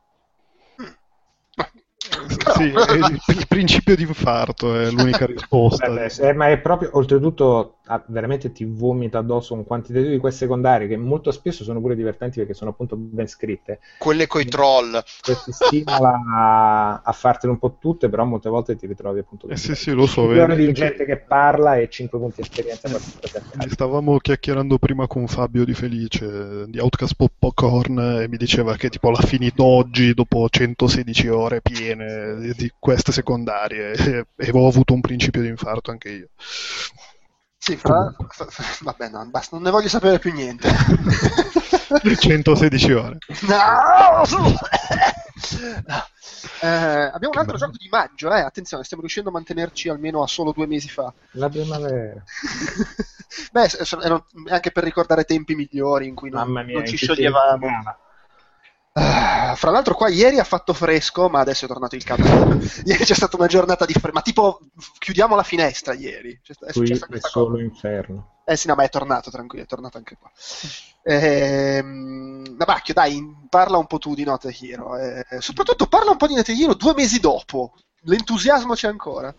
[2.55, 2.93] Sì, è
[3.31, 5.89] il, principio di infarto è l'unica risposta.
[5.89, 10.45] Beh, beh, eh, ma è proprio, oltretutto, veramente ti vomita addosso un quantitativo di queste
[10.45, 13.79] secondarie che molto spesso sono pure divertenti perché sono appunto ben scritte.
[13.97, 15.03] Quelle coi troll.
[15.21, 19.47] Che ti stimola a, a fartele un po' tutte, però molte volte ti ritrovi appunto
[19.47, 20.31] Eh sì, sì, lo so.
[20.31, 25.27] eh, di gente che parla e 5 punti di esperienza Ne Stavamo chiacchierando prima con
[25.27, 30.47] Fabio di Felice di Outcast Popcorn e mi diceva che tipo l'ha finito oggi dopo
[30.49, 35.91] 116 ore piene di, di queste secondarie e, e ho avuto un principio di infarto
[35.91, 36.27] anche io.
[37.63, 38.13] Sì, fra...
[38.81, 40.67] Vabbè, no, basta, non ne voglio sapere più niente.
[42.19, 43.17] 116 ore.
[43.47, 44.23] No!
[45.87, 46.05] No.
[46.59, 48.41] Eh, abbiamo un altro gioco di maggio, eh.
[48.41, 51.13] Attenzione, stiamo riuscendo a mantenerci almeno a solo due mesi fa.
[51.31, 52.21] La primavera.
[53.53, 53.69] Beh,
[54.49, 57.67] anche per ricordare tempi migliori in cui non, Mamma mia, non ci scioglievamo.
[58.95, 62.27] Ah, fra l'altro qua ieri ha fatto fresco, ma adesso è tornato il caldo.
[62.85, 64.59] ieri c'è stata una giornata di freddo, ma tipo
[64.99, 66.39] chiudiamo la finestra ieri.
[66.43, 67.63] C'è è Qui è solo cosa.
[67.63, 68.29] inferno.
[68.45, 70.29] Eh sì, no, ma è tornato, tranquillo, è tornato anche qua.
[71.03, 74.95] Ehm, Nabacchio, dai, parla un po' tu di Note Hero.
[74.97, 77.73] eh, soprattutto parla un po' di Note Hero due mesi dopo.
[78.03, 79.33] L'entusiasmo c'è ancora.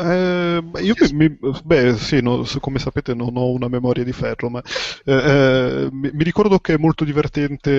[0.00, 1.28] Eh, io mi,
[1.64, 4.62] beh, sì, no, come sapete non ho una memoria di ferro, ma
[5.04, 7.70] eh, eh, mi, mi ricordo che è molto divertente,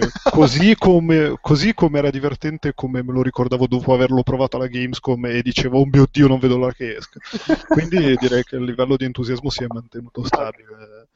[0.00, 4.66] eh, così come, così come era divertente come me lo ricordavo dopo averlo provato alla
[4.66, 7.20] Gamescom e dicevo, oh mio Dio, non vedo l'ora che esca.
[7.70, 11.08] Quindi direi che il livello di entusiasmo si è mantenuto stabile.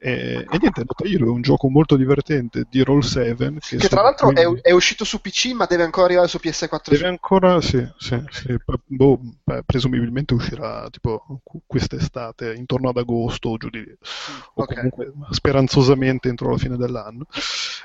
[0.00, 3.88] E, e niente, Note Hero è un gioco molto divertente di Roll 7 che, Che
[3.88, 6.92] tra l'altro è, quindi- è uscito su PC, ma deve ancora arrivare su PS4.
[6.92, 13.48] Deve ancora, sì, sì, sì, boh, beh, presumibilmente uscirà tipo qu- quest'estate, intorno ad agosto
[13.48, 13.96] o giù di lì,
[14.54, 17.26] o comunque speranzosamente entro la fine dell'anno.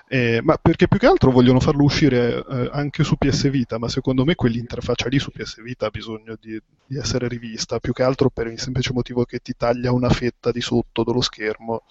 [0.07, 3.89] Eh, ma perché più che altro vogliono farlo uscire eh, anche su PS Vita, ma
[3.89, 8.03] secondo me quell'interfaccia lì su PS Vita ha bisogno di, di essere rivista, più che
[8.03, 11.83] altro per il semplice motivo che ti taglia una fetta di sotto dello schermo.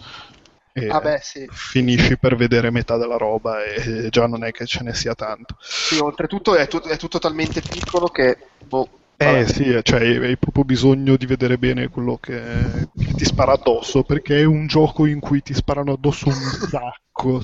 [0.74, 1.50] E Ah beh, sì.
[1.50, 5.56] finisci per vedere metà della roba e già non è che ce ne sia tanto.
[5.58, 8.36] Sì, oltretutto è, tut- è tutto talmente piccolo che...
[8.62, 13.24] Boh, Eh sì, cioè hai, hai proprio bisogno di vedere bene quello che, che ti
[13.24, 17.40] spara addosso, perché è un gioco in cui ti sparano addosso un sacco.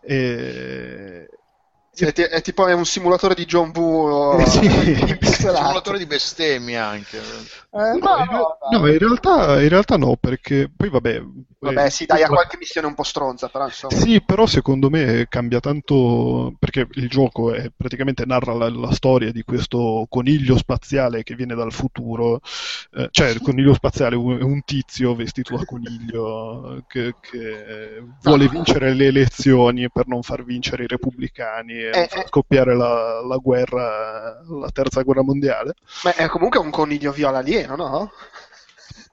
[0.00, 1.28] E...
[1.94, 4.60] Sì, è, è tipo è un simulatore di John Woo Eh, sì.
[5.18, 5.58] pixelato.
[5.58, 7.18] Simulatore di bestemmia anche.
[7.18, 7.20] Eh,
[7.70, 11.22] No, no, in, no, no, in realtà, in realtà no, perché poi vabbè...
[11.58, 13.94] Vabbè, eh, sì, dai, ha qualche missione un po' stronza, però insomma.
[13.94, 19.30] Sì, però secondo me cambia tanto perché il gioco è, praticamente narra la, la storia
[19.30, 22.40] di questo coniglio spaziale che viene dal futuro,
[22.94, 28.02] eh, cioè il coniglio spaziale è un, è un tizio vestito da coniglio che, che
[28.22, 32.26] vuole vincere le elezioni per non far vincere i repubblicani e Eh, far eh.
[32.26, 35.74] scoppiare la, la guerra, la terza guerra mondiale.
[36.02, 38.12] Ma è comunque un coniglio viola alieno, no?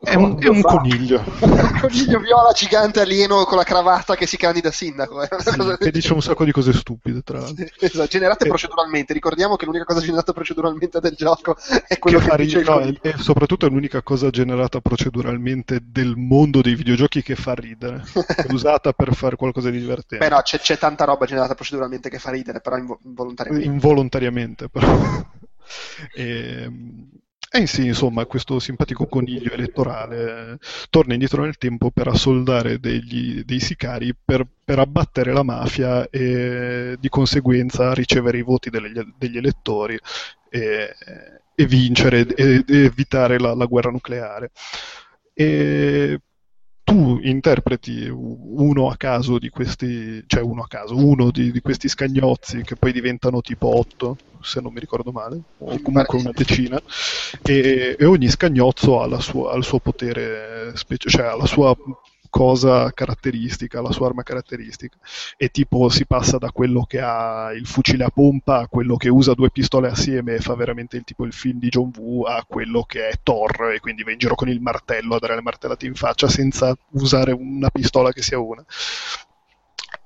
[0.01, 1.21] È un, è un coniglio.
[1.41, 5.21] un coniglio viola gigante alieno con la cravatta che si candida sindaco.
[5.21, 5.27] eh.
[5.27, 7.65] Cosa Che dice un sacco di cose stupide, tra l'altro.
[7.79, 8.47] Esatto, generate Eh.
[8.47, 9.11] proceduralmente.
[9.11, 12.65] Ricordiamo che l'unica cosa generata proceduralmente del gioco è quello che che, dice ridere, il
[12.65, 12.99] no, coniglio.
[13.01, 18.01] e soprattutto è l'unica cosa generata proceduralmente del mondo dei videogiochi che fa ridere,
[18.49, 20.25] usata per fare qualcosa di divertente.
[20.25, 23.67] Beh no, c'è, c'è tanta roba generata proceduralmente che fa ridere, però invo- involontariamente.
[23.67, 24.87] involontariamente però.
[26.15, 26.71] e,
[27.51, 30.57] e sì, insomma, questo simpatico coniglio elettorale eh,
[30.91, 36.95] torna indietro nel tempo per assoldare degli- dei sicari per, per abbattere la mafia e
[36.99, 39.97] di conseguenza ricevere i voti delle- degli elettori
[40.49, 40.93] e,
[41.55, 44.51] e vincere e evitare la, la guerra nucleare.
[45.33, 46.19] E
[46.89, 51.87] tu interpreti uno a caso di questi, cioè uno a caso, uno di, di questi
[51.87, 56.81] scagnozzi che poi diventano tipo otto, se non mi ricordo male, o comunque una decina,
[57.43, 61.45] e, e ogni scagnozzo ha, la sua- ha il suo potere, specie- cioè ha la
[61.45, 61.75] sua
[62.29, 64.97] cosa caratteristica, la sua arma caratteristica.
[65.37, 69.09] E tipo si passa da quello che ha il fucile a pompa a quello che
[69.09, 72.43] usa due pistole assieme e fa veramente il tipo il film di John Woo a
[72.47, 75.41] quello che è Thor e quindi va in giro con il martello a dare le
[75.41, 78.63] martellate in faccia senza usare una pistola che sia una.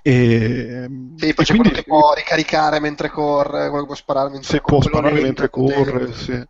[0.06, 0.86] E,
[1.16, 4.30] Sì, poi e c'è quindi- quello che può ricaricare mentre corre, quello che può sparare
[4.32, 6.32] mentre se può corre, quello sparare mentre corre, sì.
[6.32, 6.48] Le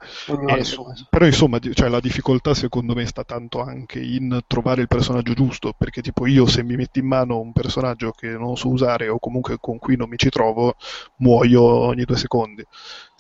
[0.60, 0.66] Eh,
[1.10, 5.72] però insomma, cioè, la difficoltà secondo me sta tanto anche in trovare il personaggio giusto,
[5.78, 9.20] perché tipo io se mi metti in mano un personaggio che non so usare o
[9.20, 10.74] comunque con cui non mi ci trovo,
[11.18, 12.66] muoio ogni due secondi.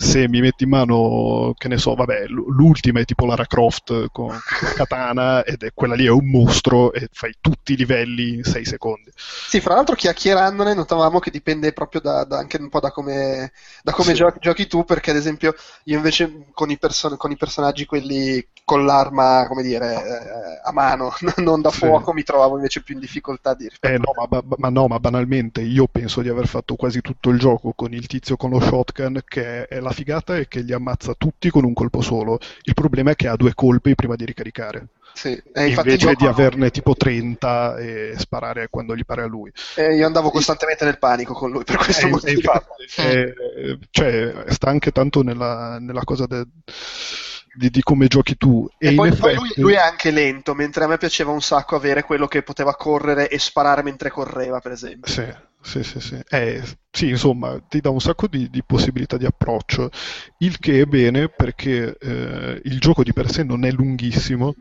[0.03, 4.43] Se mi metti in mano, che ne so, vabbè, l'ultima è tipo Lara Croft con,
[4.51, 8.43] con Katana ed è quella lì è un mostro e fai tutti i livelli in
[8.43, 9.11] sei secondi.
[9.15, 13.51] Sì, fra l'altro chiacchierandone notavamo che dipende proprio da, da- anche un po' da come,
[13.81, 14.15] da come Sì.
[14.15, 18.45] giochi, giochi tu, perché ad esempio io invece con i, person- con i personaggi quelli
[18.65, 21.79] con l'arma, come dire, eh, a mano, non da Sì.
[21.79, 24.99] fuoco, mi trovavo invece più in difficoltà di Eh no, ma, ma- ma no, ma
[24.99, 28.59] banalmente io penso di aver fatto quasi tutto il gioco con il tizio con lo
[28.61, 32.39] shotgun che è la figata è che li ammazza tutti con un colpo solo.
[32.63, 34.87] Il problema è che ha due colpi prima di ricaricare.
[35.13, 39.51] Sì, eh, Invece di averne tipo 30 e sparare quando gli pare a lui.
[39.75, 42.51] eh, io andavo costantemente nel panico con lui per questo Eh, motivo.
[42.95, 46.45] eh, cioè, sta anche tanto nella, nella cosa de-
[47.55, 48.67] di, di come giochi tu.
[48.77, 51.75] E, E poi effetti, lui, lui è anche lento, mentre a me piaceva un sacco
[51.75, 55.11] avere quello che poteva correre e sparare mentre correva, per esempio.
[55.11, 55.23] Sì,
[55.63, 56.19] sì, sì, sì.
[56.29, 56.61] Eh,
[56.91, 59.89] sì, insomma, ti dà un sacco di, di possibilità di approccio,
[60.39, 64.55] il che è bene perché eh, il gioco di per sé non è lunghissimo,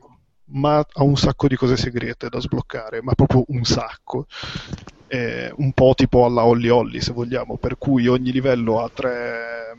[0.53, 4.27] ma ha un sacco di cose segrete da sbloccare, ma proprio un sacco.
[5.07, 9.77] Eh, un po' tipo alla Holly Holly, se vogliamo, per cui ogni livello ha tre,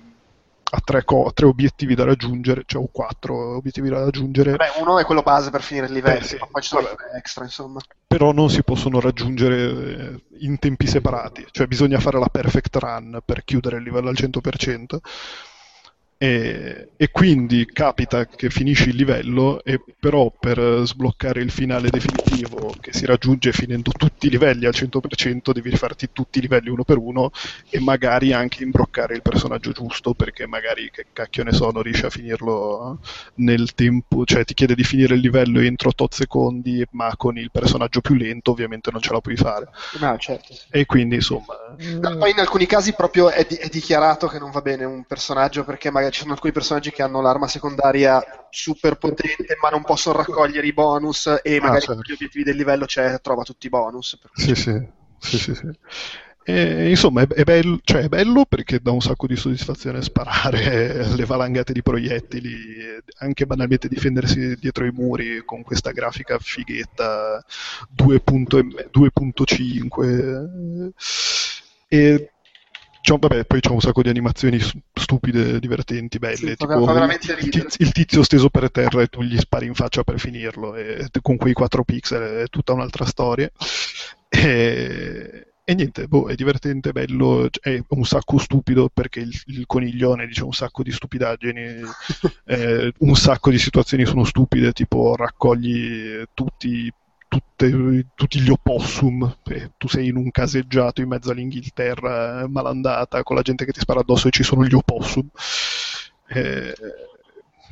[0.76, 4.56] ha tre, co- tre obiettivi da raggiungere, cioè o quattro obiettivi da raggiungere.
[4.56, 6.38] Beh, uno è quello base per finire il livello, Eh, sì.
[6.40, 7.16] ma poi ci sono Vabbè.
[7.16, 7.80] extra, insomma.
[8.08, 13.20] però non si possono raggiungere eh, in tempi separati, cioè bisogna fare la perfect run
[13.24, 15.00] per chiudere il livello al 100%.
[16.24, 22.78] E, e quindi capita che finisci il livello e però per sbloccare il finale definitivo
[22.80, 26.86] che si raggiunge finendo tutti i livelli al 100% devi rifarti tutti i livelli uno
[26.86, 27.30] per uno
[27.70, 32.06] e magari anche imbroccare il personaggio giusto perché magari che cacchio ne so non riesci
[32.06, 33.00] a finirlo
[33.36, 37.52] nel tempo, cioè ti chiede di finire il livello entro tot secondi ma con il
[37.52, 39.68] personaggio più lento ovviamente non ce la puoi fare
[40.00, 40.54] No, certo.
[40.54, 40.68] sì.
[40.72, 41.56] e quindi insomma
[42.00, 45.04] No, poi in alcuni casi proprio è, di- è dichiarato che non va bene un
[45.06, 49.84] personaggio perché magari ci sono alcuni personaggi che hanno l'arma secondaria super potente ma non
[49.84, 51.96] possono raccogliere i bonus e magari certo.
[51.96, 54.18] con gli obiettivi del livello c'è, trova tutti i bonus.
[54.34, 54.88] Sì, sì,
[55.20, 55.70] sì, sì, sì.
[56.46, 61.08] E, insomma, è, è bello, cioè, è bello perché dà un sacco di soddisfazione sparare
[61.16, 62.54] le valangate di proiettili,
[63.20, 67.44] anche banalmente difendersi dietro i muri con questa grafica fighetta
[67.96, 68.90] 2.5.
[68.94, 70.92] 2.5.
[71.88, 72.33] E
[73.04, 74.60] c'ho- vabbè, poi c'è un sacco di animazioni
[74.94, 76.36] stupide, divertenti, belle.
[76.36, 79.74] Sì, tipo fa il, tiz- il tizio steso per terra e tu gli spari in
[79.76, 83.52] faccia per finirlo, e con quei 4 pixel è tutta un'altra storia.
[84.30, 90.26] E, e niente, boh, è divertente, bello, è un sacco stupido perché il, il coniglione
[90.26, 91.82] dice un sacco di stupidaggini,
[92.46, 96.92] eh, un sacco di situazioni sono stupide, tipo raccogli tutti,
[97.34, 103.24] tutte- tutti gli opossum, e tu sei in un caseggiato in mezzo all'Inghilterra eh, malandata
[103.24, 105.28] con la gente che ti spara addosso e ci sono gli opossum.
[106.28, 106.74] Eh,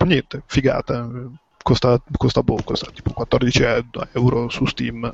[0.06, 1.08] niente, figata.
[1.64, 3.64] Costa, costa, boh, costa tipo 14
[4.14, 5.10] euro su Steam.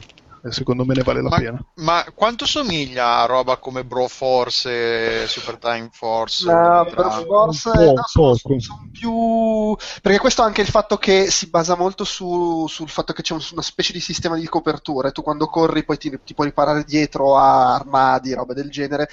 [0.52, 1.66] Secondo me ne vale la Ma, pena.
[1.76, 6.44] ma quanto somiglia a roba come Broforce e Super Time Force?
[6.46, 10.68] No, Tra- però forse Un po', no, sono, sono più perché questo ha anche il
[10.68, 14.36] fatto che si basa molto su- sul fatto che c'è un- una specie di sistema
[14.38, 18.54] di copertura e tu quando corri poi ti, ti puoi riparare dietro a armadi, robe
[18.54, 19.08] del genere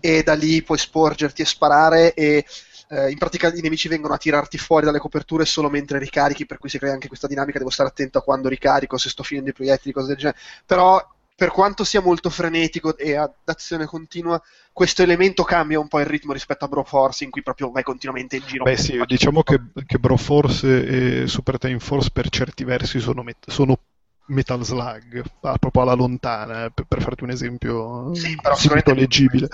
[0.00, 2.44] e da lì puoi sporgerti e sparare e
[2.88, 6.58] eh, in pratica i nemici vengono a tirarti fuori dalle coperture solo mentre ricarichi, per
[6.58, 9.50] cui si crea anche questa dinamica, devo stare attento a quando ricarico, se sto finendo
[9.50, 10.38] i proiettili, cose del genere.
[10.64, 11.06] Però
[11.38, 16.06] per quanto sia molto frenetico e ad azione continua, questo elemento cambia un po' il
[16.06, 18.64] ritmo rispetto a Broforce, in cui proprio vai continuamente in giro.
[18.64, 23.48] Beh sì, diciamo che, che Broforce e Super Time Force per certi versi sono, met-
[23.50, 23.78] sono
[24.26, 28.56] Metal Slug, ah, proprio alla lontana, eh, per, per farti un esempio Sì, però
[28.94, 29.48] leggibile.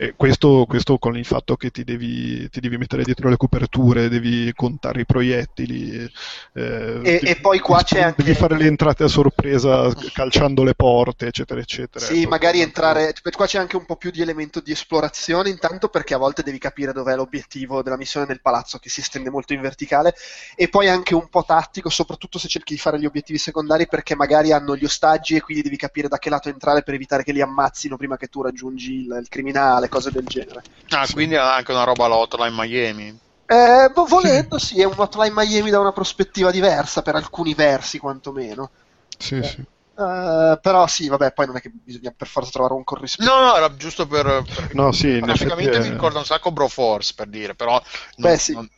[0.00, 4.08] E questo, questo con il fatto che ti devi, ti devi mettere dietro le coperture,
[4.08, 6.08] devi contare i proiettili.
[6.54, 10.62] eh, E- devi- e poi qua c'è anche- Devi fare le entrate a sorpresa calciando
[10.62, 12.04] le porte, eccetera, eccetera.
[12.04, 12.28] Sì, Ecco.
[12.28, 13.12] magari entrare.
[13.32, 16.58] Qua c'è anche un po' più di elemento di esplorazione, intanto perché a volte devi
[16.58, 20.14] capire dov'è l'obiettivo della missione nel palazzo che si estende molto in verticale,
[20.54, 24.14] e poi anche un po' tattico, soprattutto se cerchi di fare gli obiettivi secondari, perché
[24.14, 27.32] magari hanno gli ostaggi e quindi devi capire da che lato entrare per evitare che
[27.32, 30.62] li ammazzino prima che tu raggiungi il, il criminale, cose del genere.
[30.90, 32.06] Ah, quindi ha anche una roba
[32.46, 33.18] in Miami.
[33.46, 38.70] Eh, volendo, sì, è un Hotline Miami da una prospettiva diversa, per alcuni versi quantomeno.
[39.18, 39.64] Sì, sì.
[39.98, 43.40] Eh, però sì, vabbè, poi non è che bisogna per forza trovare un corrispondente.
[43.40, 44.44] No, no, era giusto per...
[44.54, 44.74] per...
[44.74, 47.72] No, sì, effetti mi ricorda un sacco Broforce, per dire, però...
[48.16, 48.68] non- Beh, sì, non-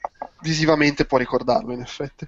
[0.40, 2.26] visivamente può ricordarlo, in effetti.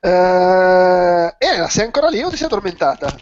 [0.00, 3.16] Eh, Elena, sei ancora lì o ti sei addormentata?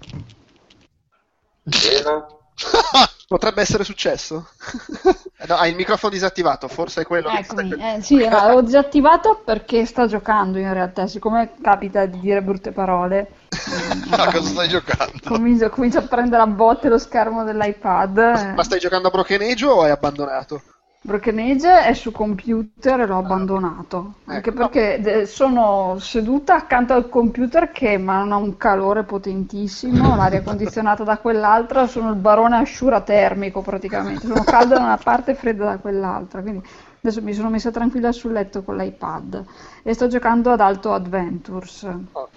[3.26, 4.48] Potrebbe essere successo.
[5.36, 8.62] Eh, no, hai il microfono disattivato, forse è quello che Eccomi, eh, sì, no, l'avevo
[8.62, 13.30] disattivato perché sta giocando in realtà, siccome capita di dire brutte parole,
[14.10, 15.18] A cosa stai giocando?
[15.24, 18.18] comincio, comincio a prendere a botte lo schermo dell'iPad.
[18.18, 18.52] eh.
[18.54, 20.62] Ma stai giocando a Broken Age o hai abbandonato?
[21.06, 24.52] Broken Age è su computer e l'ho abbandonato, anche Ecco.
[24.52, 31.18] perché de- sono seduta accanto al computer che emana un calore potentissimo, l'aria condizionata da
[31.18, 35.76] quell'altra, sono il barone asciura termico praticamente, sono calda da una parte e fredda da
[35.78, 36.62] quell'altra, quindi
[37.06, 39.44] adesso mi sono messa tranquilla sul letto con l'iPad
[39.82, 41.86] e sto giocando ad Alto Adventures,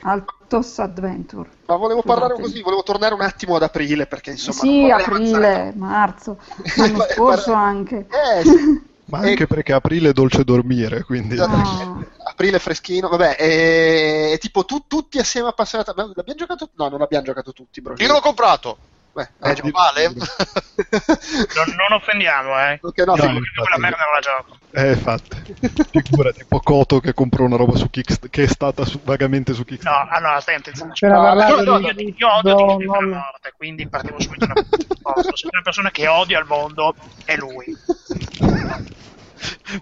[0.01, 1.49] Altos Adventure.
[1.67, 2.51] Ma volevo parlare Scusatemi.
[2.51, 4.57] così, volevo tornare un attimo ad aprile perché insomma...
[4.59, 6.37] sì, vorrei avanzare aprile, marzo,
[6.75, 8.07] l'anno Ma- scorso anche.
[8.09, 8.85] Eh, sì.
[9.07, 11.39] Ma E- anche perché aprile è dolce dormire, quindi...
[11.39, 11.97] Ah.
[12.25, 15.93] aprile freschino, vabbè, e, e tipo tu, tutti assieme appassionati.
[15.95, 16.69] L'abbiamo giocato?
[16.75, 17.93] No, non l'abbiamo giocato tutti, bro.
[17.99, 18.77] Io l'ho comprato.
[19.17, 20.09] Beh, Ah, eh, Vale?
[20.13, 22.77] Non, non offendiamo, eh.
[22.79, 24.57] ok, no, No, Io quella merda non la gioco.
[24.73, 25.55] Eh, infatti.
[26.03, 29.65] Figurati, Pocoto che comprò una roba su Kickstarter, che è stata su- vagamente su No,
[29.65, 30.13] Kickstarter.
[30.17, 30.87] allora stai attento.
[30.93, 33.07] C'era No, parlato no, di- no, Io, io odio no, no.
[33.07, 35.21] morte, quindi partiamo subito da questo posto.
[35.23, 36.93] Se c'è una persona che odia al mondo
[37.25, 37.65] è lui.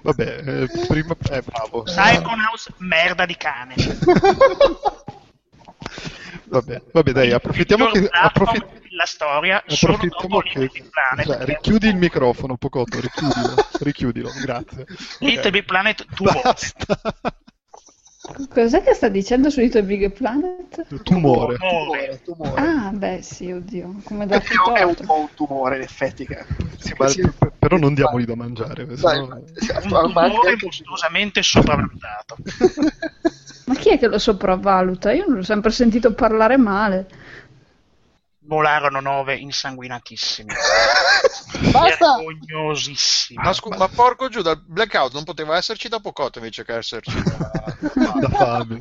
[0.02, 1.14] Vabbè, eh, prima...
[1.30, 1.84] Eh, bravo.
[1.84, 3.76] Psychonauts, merda di cane.
[6.48, 8.08] Vabbè, vabbè dai, approfittiamo che...
[8.10, 8.66] approfitt-
[8.96, 10.60] la storia solo Approfittiamo dopo che...
[10.60, 11.26] Little Big Planet.
[11.26, 14.86] Cioè, richiudi il microfono, Pocotto, richiudilo, richiudilo, grazie.
[15.20, 15.52] Little.
[15.52, 16.42] Big Planet tumore.
[16.44, 17.00] Basta.
[18.50, 20.88] Cos'è che sta dicendo su Little Big Planet?
[21.04, 21.58] Tumore.
[21.58, 21.58] Tumore.
[21.58, 22.62] tumore, tumore.
[22.62, 24.44] Ah, beh, sì, oddio, come da È,
[24.80, 26.26] è un po' un tumore, in effetti.
[26.26, 26.44] Che,
[26.80, 29.36] Sì, ma- che si- però non diamogli da mangiare, Dai, sennò-
[30.06, 32.38] Un tumore mostruosamente sopravvalutato.
[33.66, 35.12] Ma chi è che lo sopravvaluta?
[35.12, 37.08] Io non l'ho sempre sentito parlare male.
[38.48, 40.54] Volarono nove insanguinatissimi.
[41.72, 42.18] Basta!
[42.18, 43.42] Vergognosissimi.
[43.44, 47.12] Ma, scu- ma porco giù, dal blackout non poteva esserci da Pocotto invece che esserci
[47.24, 47.52] da...
[48.20, 48.78] da fame.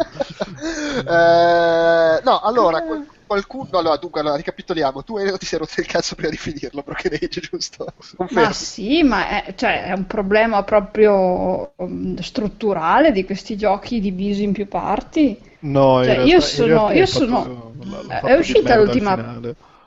[1.06, 3.68] Eh, no, allora, qual- qualcuno.
[3.72, 5.02] no, allora, dunque, allora, ricapitoliamo.
[5.02, 7.86] Tu Elio, ti sei rotto il cazzo prima di finirlo, Broken Age, giusto?
[8.16, 8.42] Confermo.
[8.46, 14.42] Ma sì, ma è, cioè, è un problema proprio um, strutturale di questi giochi divisi
[14.42, 15.52] in più parti.
[15.60, 19.40] No, Cioè, realtà- io sono- io sono- l'ha è uscita l'ultima-.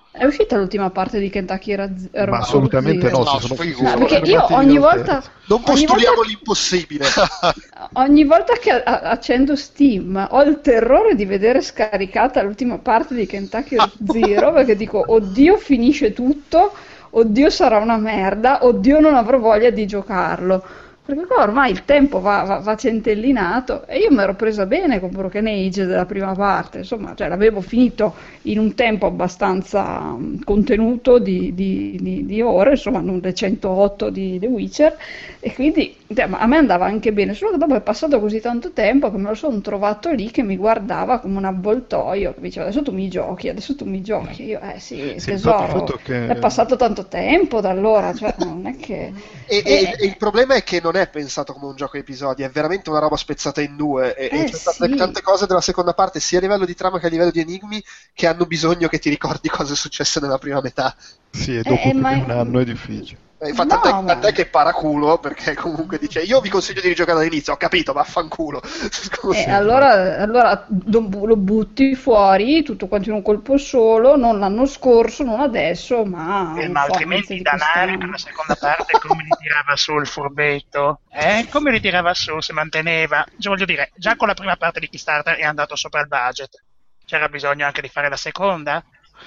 [0.10, 3.18] È uscita l'ultima parte di Kentucky Raz- Road Ma assolutamente Zero.
[3.20, 5.22] no, No, sono, sono No, perché io ogni volta.
[5.46, 7.06] Non postuliamo volta- l'impossibile.
[7.94, 13.28] Ogni volta che a- accendo Steam ho il terrore di vedere scaricata l'ultima parte di
[13.28, 16.74] Kentucky Road Zero perché dico oddio finisce tutto,
[17.12, 20.66] oddio sarà una merda, oddio non avrò voglia di giocarlo.
[21.08, 25.00] Perché qua ormai il tempo va, va- va centellinato e io mi ero presa bene
[25.00, 30.42] con Broken Age della prima parte, insomma, cioè, l'avevo finito in un tempo abbastanza mm,
[30.44, 34.98] contenuto di, di- di- di ore, insomma, non le 108 di The Witcher,
[35.40, 38.42] e quindi cioè, ma a me andava anche bene, solo che dopo è passato così
[38.42, 42.42] tanto tempo che me lo sono trovato lì che mi guardava come un avvoltoio, che
[42.42, 46.26] diceva adesso tu mi giochi, adesso tu mi giochi, io eh sì, Sì, tesoro, che-
[46.26, 49.14] è passato tanto tempo da allora, cioè non è che...
[49.50, 52.44] E, e- e il problema è che non è pensato come un gioco a episodi,
[52.44, 54.16] è veramente una roba spezzata in due.
[54.16, 54.96] E, e Eh, c'è tante, sì.
[54.96, 57.84] tante cose della seconda parte, sia a livello di trama che a livello di enigmi,
[58.14, 60.96] che hanno bisogno che ti ricordi cosa è successo nella prima metà.
[61.32, 63.22] Sì, e dopo Eh, più ma- di un anno è difficile.
[63.40, 66.88] Eh, Infatti, No, tant'è, ma- tant'è che paraculo, perché comunque dice: Io vi consiglio di
[66.88, 67.54] rigiocare dall'inizio.
[67.54, 68.62] Ho capito, vaffanculo.
[68.90, 69.38] Scusa.
[69.38, 74.40] E allora, allora lo bu- lo butti fuori tutto quanto in un colpo solo, non
[74.40, 79.22] l'anno scorso, non adesso, ma, Eh, ma altrimenti di Danari per la seconda parte come
[79.24, 81.02] li tirava su il furbetto?
[81.12, 81.48] Eh?
[81.52, 83.24] Come li tirava su, si manteneva?
[83.38, 86.64] Cioè, voglio dire, già con la prima parte di Kickstarter è andato sopra il budget.
[87.06, 88.84] C'era bisogno anche di fare la seconda?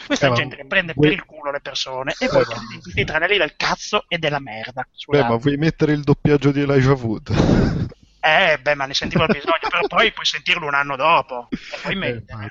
[0.06, 2.44] Questa Eh, ma gente che prende vuoi- per il culo le persone e Eh, poi
[2.44, 4.86] ma- prende i tranelli del cazzo e della merda.
[5.06, 7.30] Beh, ma vuoi mettere il doppiaggio di Elijah Wood?
[8.22, 11.48] Eh, beh, ma ne sentivo il bisogno, però poi puoi sentirlo un anno dopo.
[11.50, 12.36] E poi Eh, meglio.
[12.36, 12.48] ma-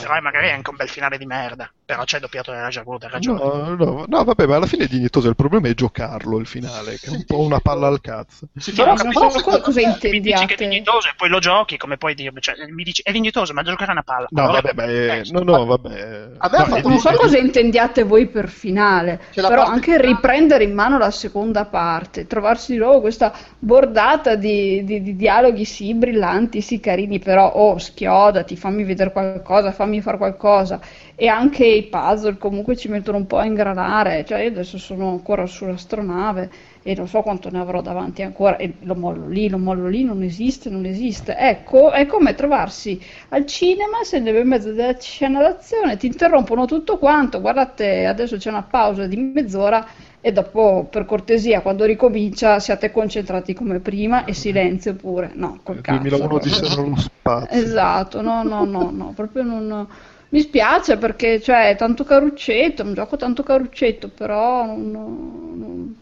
[0.00, 1.70] Però magari è anche un bel finale di merda.
[1.88, 3.38] Però c'è doppiato nella Jaguar, hai ragione.
[3.42, 5.30] No, no, no, vabbè, ma alla fine è dignitoso.
[5.30, 8.48] Il problema è giocarlo il finale, che è un po' una palla al cazzo.
[8.58, 12.14] Sì, Però, co- cosa Mi dici che è dignitoso e poi lo giochi, come puoi
[12.14, 12.42] dirmi?
[12.42, 14.26] Cioè, mi dici è dignitoso, ma giocare una palla.
[14.28, 16.28] No, Allora- vabbè, ma è- eh, no, no, vabbè.
[16.36, 21.10] Ha No, Non so cosa intendiate voi per finale, però anche riprendere in mano la
[21.10, 27.18] seconda parte, trovarsi di nuovo questa bordata di, di- di dialoghi sì brillanti, sì carini,
[27.18, 30.78] però oh schiodati, fammi vedere qualcosa, fammi fare qualcosa.
[31.20, 35.10] E anche i puzzle comunque ci mettono un po' a ingranare, cioè io adesso sono
[35.10, 36.48] ancora sull'astronave
[36.80, 40.04] e non so quanto ne avrò davanti ancora e lo mollo lì, lo mollo lì,
[40.04, 41.36] non esiste, non esiste.
[41.36, 46.98] Ecco, è come trovarsi al cinema, sei nel mezzo della scena d'azione, ti interrompono tutto
[46.98, 49.84] quanto, guardate, adesso c'è una pausa di mezz'ora
[50.20, 55.32] e dopo, per cortesia, quando ricomincia, siate concentrati come prima e silenzio pure.
[55.34, 55.98] No, col cazzo.
[55.98, 56.52] 2001 proprio.
[56.52, 57.58] Odissea nello spazio.
[57.58, 59.88] Esatto, no, no, no, no, proprio non...
[60.30, 65.96] Mi spiace perché, cioè, è tanto caruccetto, è un gioco tanto caruccetto, però non- non-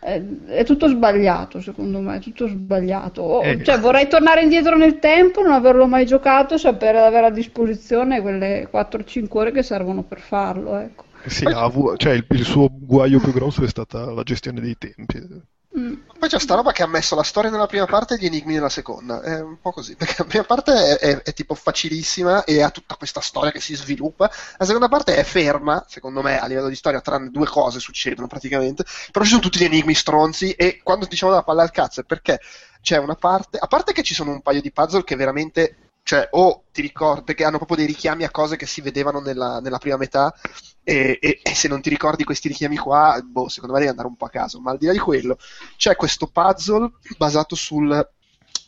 [0.00, 3.22] è, è tutto sbagliato, secondo me, è tutto sbagliato.
[3.22, 3.62] O- Eh.
[3.62, 7.30] Cioè, vorrei tornare indietro nel tempo, non averlo mai giocato e sapere di avere a
[7.30, 11.04] disposizione quelle 4-5 ore che servono per farlo, ecco.
[11.24, 15.18] Sì, avu- cioè, il, il suo guaio più grosso è stata la gestione dei tempi.
[15.78, 15.94] Mm.
[16.18, 18.52] Poi c'è sta roba che ha messo la storia nella prima parte e gli enigmi
[18.54, 19.22] nella seconda.
[19.22, 19.96] È un po' così.
[19.96, 23.60] Perché la prima parte è, è- è tipo facilissima e ha tutta questa storia che
[23.60, 24.30] si sviluppa.
[24.58, 28.26] La seconda parte è ferma, secondo me, a livello di storia, tranne due cose succedono
[28.26, 28.84] praticamente.
[29.10, 30.52] Però ci sono tutti gli enigmi stronzi.
[30.52, 32.38] E quando diciamo della palla al cazzo è perché
[32.82, 33.56] c'è una parte.
[33.58, 35.76] A parte che ci sono un paio di puzzle che veramente.
[36.04, 39.60] Cioè, o ti ricordi, perché hanno proprio dei richiami a cose che si vedevano nella,
[39.60, 40.34] nella prima metà,
[40.84, 44.08] e, e- e se non ti ricordi questi richiami qua, boh, secondo me devi andare
[44.08, 44.60] un po' a caso.
[44.60, 45.36] Ma al di là di quello,
[45.76, 48.08] c'è questo puzzle basato sul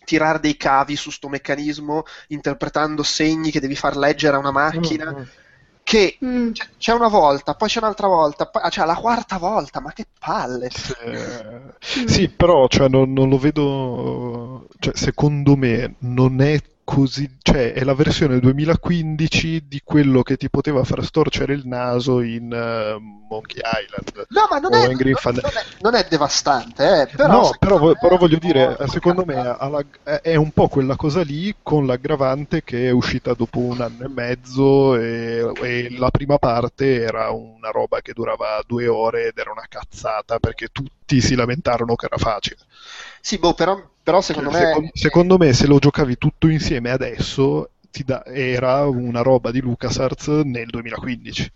[0.04, 5.12] tirare dei cavi su sto meccanismo, interpretando segni che devi far leggere a una macchina,
[5.12, 5.22] Mm, mm.
[5.82, 6.52] che Mm.
[6.52, 10.06] c'è, c'è una volta, poi c'è un'altra volta, poi, cioè la quarta volta, ma che
[10.18, 10.70] palle!
[11.00, 14.68] Eh, sì, però cioè, non, non lo vedo.
[14.78, 17.38] Cioè, secondo me non è così.
[17.40, 22.52] Cioè, è la versione 2015 di quello che ti poteva far storcere il naso in
[22.52, 22.96] eh,
[23.28, 24.26] Monkey Island.
[24.28, 24.96] No, ma non o è, non,
[25.40, 29.36] non è, non è devastante, eh, però, no, però, me- però voglio dire, secondo me
[29.36, 33.58] ha la- è è un po' quella cosa lì con l'aggravante che è uscita dopo
[33.60, 38.86] un anno e mezzo e, e la prima parte era una roba che durava due
[38.88, 42.58] ore ed era una cazzata perché tutti si lamentarono che era facile.
[43.26, 44.60] Sì, boh, però, però secondo Cioè, me...
[44.66, 49.60] secon- secondo me se lo giocavi tutto insieme adesso ti da- era una roba di
[49.60, 51.50] LucasArts nel 2015,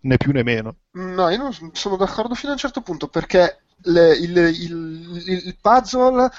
[0.00, 0.76] né più né meno.
[0.98, 5.46] No, io non sono d'accordo fino a un certo punto perché le- il, il- il-
[5.46, 6.30] il puzzle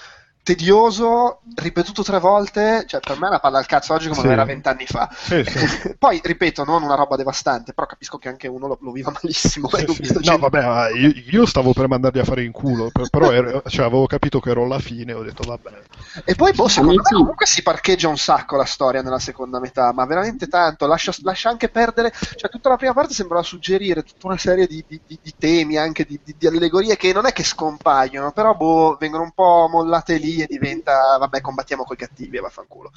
[0.47, 4.27] tedioso, ripetuto tre volte, cioè per me è una palla al cazzo oggi come Sì.
[4.27, 5.09] era vent'anni fa.
[5.13, 5.95] Sì, sì.
[5.99, 9.67] Poi, ripeto, non una roba devastante, però capisco che anche uno lo, lo viva malissimo.
[9.69, 10.01] Sì, e non sì.
[10.13, 13.31] No, dicendo- vabbè, ma io, io stavo per mandarli a fare in culo, per- però
[13.31, 15.81] ero- cioè, avevo capito che ero alla fine, ho detto vabbè.
[16.23, 19.91] E poi, boh, secondo me comunque si parcheggia un sacco la storia nella seconda metà,
[19.91, 24.27] ma veramente tanto, lascia, lascia anche perdere, cioè tutta la prima parte sembrava suggerire tutta
[24.27, 27.33] una serie di, di- di- di temi, anche di, di- di allegorie che non è
[27.33, 32.37] che scompaiono, però boh, vengono un po' mollate lì e diventa, vabbè, combattiamo coi cattivi
[32.37, 32.91] e vaffanculo.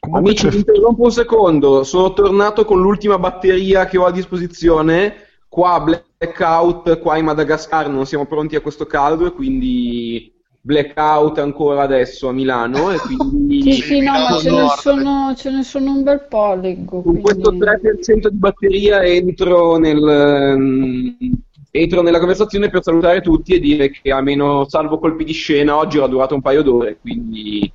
[0.00, 1.82] Comunque Amici, vi interrompo un secondo.
[1.84, 5.14] Sono tornato con l'ultima batteria che ho a disposizione.
[5.48, 11.82] Qua blackout, qua in Madagascar non siamo pronti a questo caldo e quindi blackout ancora
[11.82, 15.92] adesso a Milano e quindi Sì, sì, no, ma ce ne, sono, ce ne sono
[15.92, 17.02] un bel po', leggo.
[17.02, 21.30] con questo quindi- 3% di batteria entro nel
[21.76, 25.98] entro nella conversazione per salutare tutti e dire che almeno salvo colpi di scena oggi
[25.98, 27.68] ho durato un paio d'ore, quindi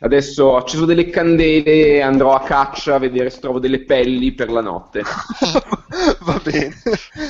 [0.00, 4.32] adesso ho acceso delle candele e andrò a caccia a vedere se trovo delle pelli
[4.32, 5.02] per la notte.
[6.20, 6.72] Va bene.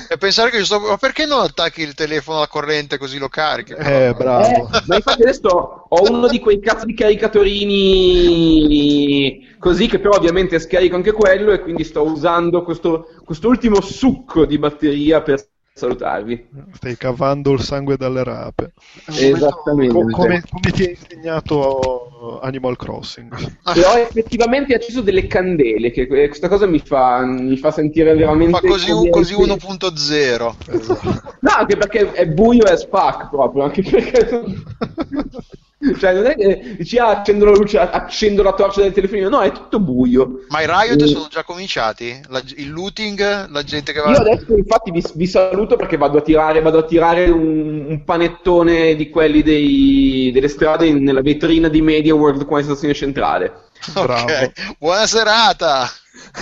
[0.08, 0.78] E pensare che io sto...
[0.78, 3.72] Ma perché non attacchi il telefono alla corrente così lo carichi?
[3.72, 4.70] Eh, bravo.
[4.86, 10.94] Ma infatti adesso ho uno di quei cazzo di caricatorini così che però ovviamente scarico
[10.94, 15.44] anche quello e quindi sto usando questo quest'ultimo succo di batteria per
[15.74, 16.48] salutarvi.
[16.74, 18.72] Stai cavando il sangue dalle rape.
[19.08, 19.94] Momento- Esattamente.
[19.94, 23.34] Co- come, come ti ha insegnato Animal Crossing?
[23.74, 28.14] E ho effettivamente acceso delle candele, che que- questa cosa mi fa, mi fa sentire
[28.14, 28.58] veramente...
[28.60, 30.54] Fa così, come- così 1.0.
[30.68, 31.22] Esatto.
[31.40, 34.28] No, anche perché è buio e fuck proprio, anche perché...
[35.98, 39.40] Cioè, non è che dici, ah, accendo la luce, accendo la torcia del telefonino, no,
[39.40, 40.44] è tutto buio.
[40.48, 41.06] Ma i Riot Eh.
[41.08, 42.20] sono già cominciati?
[42.28, 44.10] La- il looting, la gente che va...
[44.10, 48.04] Io adesso infatti vi, vi saluto perché vado a tirare, vado a tirare un, un
[48.04, 52.94] panettone di quelli dei- delle strade in- nella vetrina di Media World qua in stazione
[52.94, 53.52] centrale.
[53.96, 55.88] Ok, buona serata!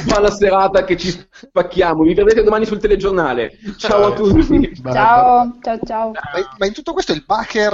[0.04, 3.52] Buona serata che ci spacchiamo, vi vedrete domani sul telegiornale.
[3.76, 4.72] Ciao a tutti.
[4.92, 6.10] Ciao, ciao, ciao.
[6.10, 6.20] Ma,
[6.58, 7.72] ma in tutto questo è il Baker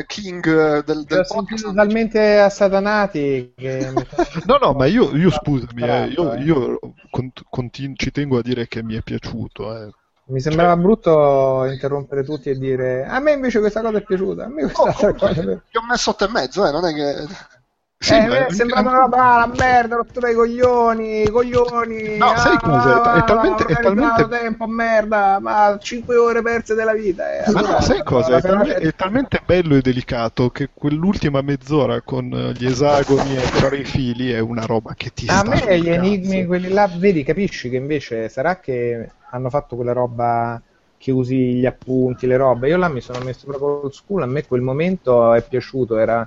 [0.00, 3.92] eh, King eh, del, del ho sentiti talmente assatanati che...
[4.46, 6.40] No, no, ma io, io scusami, eh, io, eh.
[6.42, 6.78] io
[7.10, 9.76] cont- continu- ci tengo a dire che mi è piaciuto.
[9.76, 9.90] eh.
[10.26, 14.48] Mi sembrava brutto interrompere tutti e dire a me invece questa cosa è piaciuta, a
[14.48, 17.58] me questa altra cosa è Gli ho messo 8 e mezzo, eh, non è che...
[18.02, 21.28] Sì, eh, ma- a me è sembrata una roba, ah, la merda, rottura i coglioni,
[21.28, 22.16] coglioni.
[22.16, 23.12] No, sai ah, cosa?
[23.12, 27.30] È- è talmente- è talmente- tempo, merda, ma 5 ore perse della vita.
[27.44, 27.52] eh.
[27.52, 28.36] Ma no, sai cosa?
[28.38, 33.50] È, talme- è talmente bello e delicato che quell'ultima mezz'ora con eh, gli esagoni e
[33.50, 37.22] tirare i fili è una roba che ti A me gli enigmi, quelli là, vedi,
[37.22, 40.58] capisci che invece sarà che hanno fatto quella roba
[40.96, 42.68] che usi gli appunti, le robe.
[42.68, 46.26] Io là mi sono messo proprio old school, a me quel momento è piaciuto, era,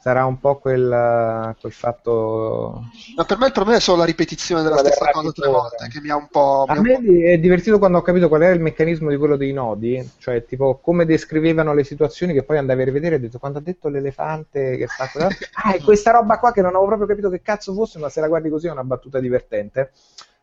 [0.00, 2.84] sarà un po' quel, quel fatto...
[3.16, 6.00] Ma per me il problema è solo la ripetizione della stessa cosa tre volte, che
[6.00, 6.64] mi ha un po'...
[6.66, 9.36] mi A me po'- è divertito quando ho capito qual era il meccanismo di quello
[9.36, 13.20] dei nodi, cioè tipo come descrivevano le situazioni che poi andavi a rivedere e ho
[13.20, 15.28] detto quando ha detto l'elefante che fa quella...
[15.62, 18.20] Ah, è questa roba qua che non avevo proprio capito che cazzo fosse, ma se
[18.20, 19.90] la guardi così è una battuta divertente.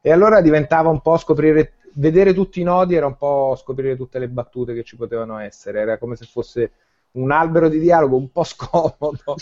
[0.01, 4.19] E allora diventava un po' scoprire, vedere tutti i nodi era un po' scoprire tutte
[4.19, 6.71] le battute che ci potevano essere, era come se fosse
[7.17, 9.35] un albero di dialogo un po' scomodo,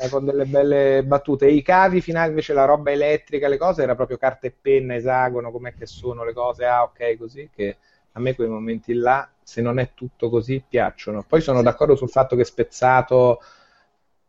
[0.00, 1.48] ma con delle belle battute.
[1.48, 5.50] I cavi finali, invece la roba elettrica, le cose, era proprio carta e penna, esagono,
[5.50, 7.76] com'è che sono le cose, ah ok, così, che
[8.12, 11.24] a me quei momenti là, se non è tutto così, piacciono.
[11.26, 13.40] Poi sono d'accordo sul fatto che Spezzato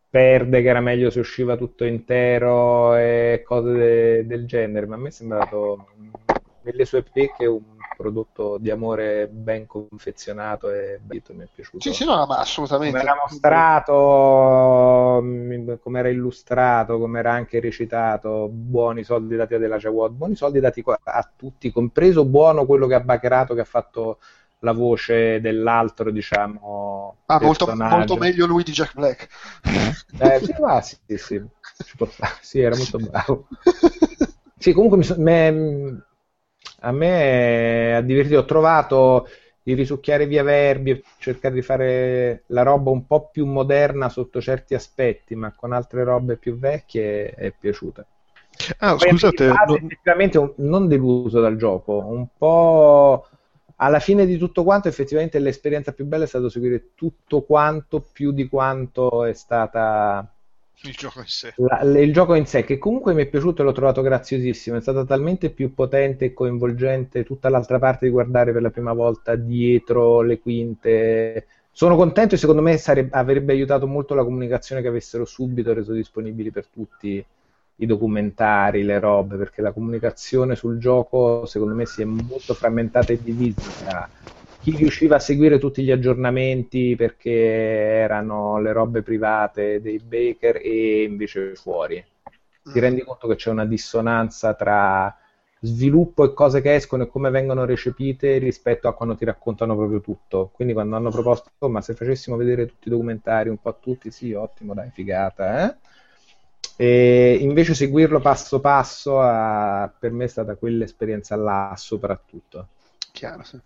[0.10, 4.98] perde, che era meglio se usciva tutto intero e cose de- del genere, ma a
[5.00, 5.88] me è sembrato
[6.64, 7.62] nelle sue pecche un
[7.98, 11.80] prodotto di amore ben confezionato e bello, mi è piaciuto.
[11.80, 12.98] Sì, sì, no, ma assolutamente.
[12.98, 19.58] Come era mostrato, mm, come era illustrato, come era anche recitato, buoni soldi dati a
[19.60, 23.66] Della Jawad, buoni soldi dati a tutti, compreso buono quello che ha backerato, che ha
[23.66, 24.20] fatto
[24.60, 29.28] la voce dell'altro, diciamo, Ah, molto, molto meglio lui di Jack Black.
[30.20, 31.42] Eh, sì, ma sì, sì, sì.
[32.42, 33.48] Sì, era molto bravo.
[34.58, 36.02] Sì, comunque mi so- me-
[36.84, 38.40] a me ha divertito.
[38.40, 39.28] Ho trovato
[39.62, 44.74] di risucchiare via verbi cercare di fare la roba un po' più moderna sotto certi
[44.76, 48.06] aspetti, ma con altre robe più vecchie è piaciuta.
[48.80, 53.28] Ah, Poi scusate, non- effettivamente un- non deluso dal gioco, un po'
[53.78, 58.32] alla fine di tutto quanto, effettivamente l'esperienza più bella è stato seguire tutto quanto più
[58.32, 60.33] di quanto è stata
[60.84, 61.54] Il gioco in sé.
[61.56, 64.82] la- il gioco in sé, che comunque mi è piaciuto e l'ho trovato graziosissimo, è
[64.82, 69.36] stata talmente più potente e coinvolgente tutta l'altra parte di guardare per la prima volta
[69.36, 71.48] dietro le quinte.
[71.72, 75.94] Sono contento e secondo me sarebbe- avrebbe aiutato molto la comunicazione che avessero subito reso
[75.94, 77.24] disponibili per tutti
[77.78, 83.12] i documentari, le robe, perché la comunicazione sul gioco secondo me si è molto frammentata
[83.14, 84.10] e divisa
[84.64, 91.04] chi riusciva a seguire tutti gli aggiornamenti perché erano le robe private dei Baker e
[91.04, 92.04] invece fuori.
[92.70, 95.16] Ti rendi conto che c'è una dissonanza tra
[95.60, 100.02] sviluppo e cose che escono e come vengono recepite rispetto a quando ti raccontano proprio
[100.02, 100.50] tutto.
[100.54, 103.78] Quindi quando hanno proposto, "Oh, ma se facessimo vedere tutti i documentari un po' a
[103.80, 105.76] tutti, sì, ottimo, dai, figata, eh?
[106.78, 112.70] E invece seguirlo passo passo ha- per me è stata quell'esperienza là soprattutto.
[113.14, 113.58] Chiaro, sì.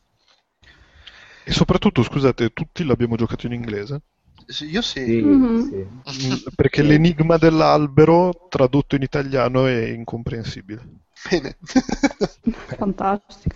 [1.50, 4.02] E soprattutto, scusate, tutti l'abbiamo giocato in inglese?
[4.46, 5.04] Sì, Io sì.
[5.06, 5.62] Sì, Mhm.
[5.64, 5.88] sì.
[6.56, 10.82] Perché l'enigma dell'albero tradotto in italiano è incomprensibile.
[11.30, 11.58] Bene.
[12.78, 13.56] Fantastico.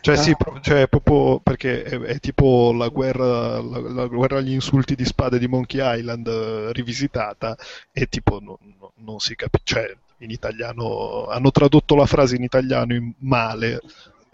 [0.00, 0.18] Cioè, Ah.
[0.18, 4.94] sì, pro- cioè, proprio perché è, è tipo la guerra, la, la guerra agli insulti
[4.94, 7.56] di spade di Monkey Island eh, rivisitata
[7.90, 12.42] e tipo no- no- non si capisce, cioè in italiano hanno tradotto la frase in
[12.44, 13.80] italiano in male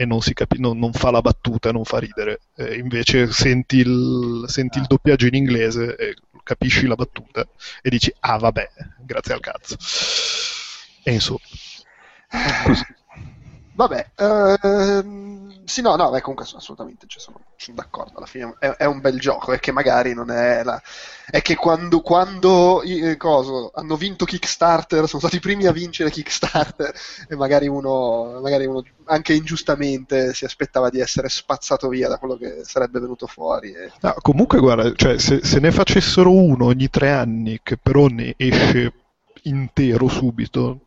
[0.01, 2.41] e non si capi- non, non fa la battuta, non fa ridere.
[2.57, 7.47] Eh, invece senti il, senti il doppiaggio in inglese e capisci la battuta
[7.83, 8.71] e dici ah vabbè,
[9.05, 9.77] grazie al cazzo.
[11.03, 11.41] E insomma,
[12.65, 12.85] così.
[13.81, 18.19] Vabbè, ehm, Sì, no, no, beh, comunque assolutamente cioè, sono, sono d'accordo.
[18.19, 19.53] Alla fine è, è un bel gioco.
[19.53, 20.81] È che magari non è la.
[21.31, 26.11] È che quando, quando eh, coso, hanno vinto Kickstarter, sono stati i primi a vincere
[26.11, 26.93] Kickstarter,
[27.29, 32.37] e magari uno, magari uno anche ingiustamente si aspettava di essere spazzato via da quello
[32.37, 33.73] che sarebbe venuto fuori.
[33.73, 38.09] e- No, comunque, guarda, cioè, se, se ne facessero uno ogni tre anni che però
[38.09, 38.93] ne esce
[39.45, 40.81] intero subito,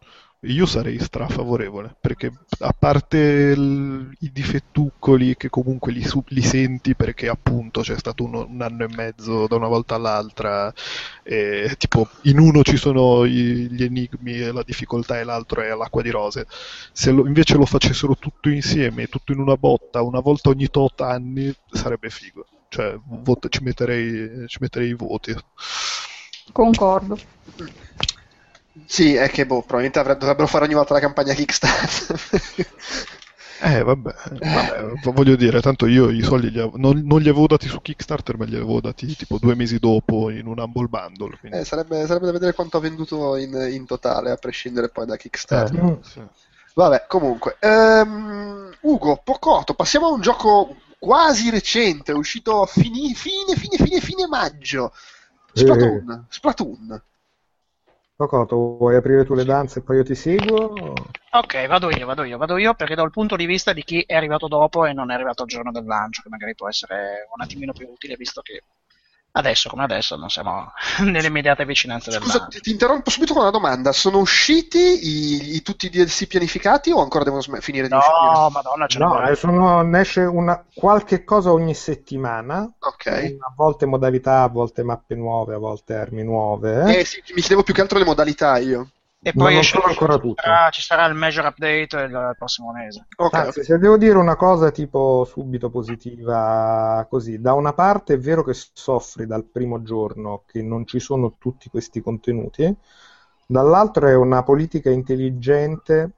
[0.45, 7.27] io sarei strafavorevole, perché a parte il- i difettuccoli che comunque li, li senti perché
[7.29, 10.71] appunto c'è stato uno- un anno e mezzo da una volta all'altra,
[11.23, 15.73] e, tipo in uno ci sono i- gli enigmi e la difficoltà e l'altro è
[15.73, 16.45] l'acqua di rose,
[16.91, 21.01] se lo- invece lo facessero tutto insieme, tutto in una botta, una volta ogni tot
[21.01, 22.45] anni, sarebbe figo.
[22.67, 25.33] Cioè, vot- ci metterei, ci metterei i voti.
[26.51, 27.17] Concordo.
[28.86, 32.19] Sì, è che boh, probabilmente avre- dovrebbero fare ogni volta la campagna Kickstarter.
[33.65, 37.47] Eh, vabbè, vabbè, voglio dire, tanto io i soldi li avevo- non, non li avevo
[37.47, 41.38] dati su Kickstarter, ma li avevo dati tipo due mesi dopo in un Humble Bundle.
[41.39, 45.05] quindi- Eh, sarebbe, sarebbe da vedere quanto ha venduto in, in totale, a prescindere poi
[45.05, 45.82] da Kickstarter.
[45.82, 46.21] Eh, sì.
[46.74, 47.55] Vabbè, comunque.
[47.61, 54.01] Ehm, Ugo, Pocotto, passiamo a un gioco quasi recente, uscito a fini- fine, fine, fine,
[54.01, 54.91] fine maggio.
[55.53, 56.26] Splatoon.
[56.28, 57.01] Splatoon.
[58.16, 61.03] Cocoto, vuoi aprire tu le danze e poi io ti seguo?
[61.32, 64.03] Ok, vado io, vado io, vado io perché do il punto di vista di chi
[64.05, 67.28] è arrivato dopo e non è arrivato al giorno del lancio, che magari può essere
[67.36, 68.64] un attimino più utile visto che
[69.36, 70.71] adesso come adesso non siamo
[71.03, 73.91] nelle immediate vicinanze del Scusa, ti, ti interrompo subito con una domanda.
[73.91, 78.17] Sono usciti i, i- tutti i DLC pianificati o ancora devono sm- finire di uscire?
[78.17, 83.07] No, madonna, ce No, eh, sono, ne esce una, qualche cosa ogni settimana, Ok.
[83.07, 86.99] a volte modalità, a volte mappe nuove, a volte armi nuove.
[86.99, 88.89] Eh sì, mi chiedevo più che altro le modalità io.
[89.24, 90.43] E Ma poi non esce- sono ancora ci tutto.
[90.43, 93.07] sarà, ci sarà il major update il prossimo mese.
[93.15, 98.19] Ok, Anzi, se devo dire una cosa tipo subito positiva, così, da una parte è
[98.19, 102.76] vero che soffri dal primo giorno che non ci sono tutti questi contenuti,
[103.47, 106.11] dall'altro è una politica intelligente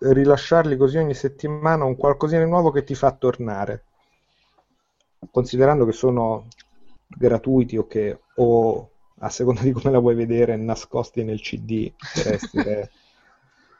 [0.00, 3.84] rilasciarli così ogni settimana un qualcosina di nuovo che ti fa tornare,
[5.30, 6.46] considerando che sono
[7.06, 8.89] gratuiti o che o
[9.22, 12.90] a seconda di come la vuoi vedere nascosti nel CD per essere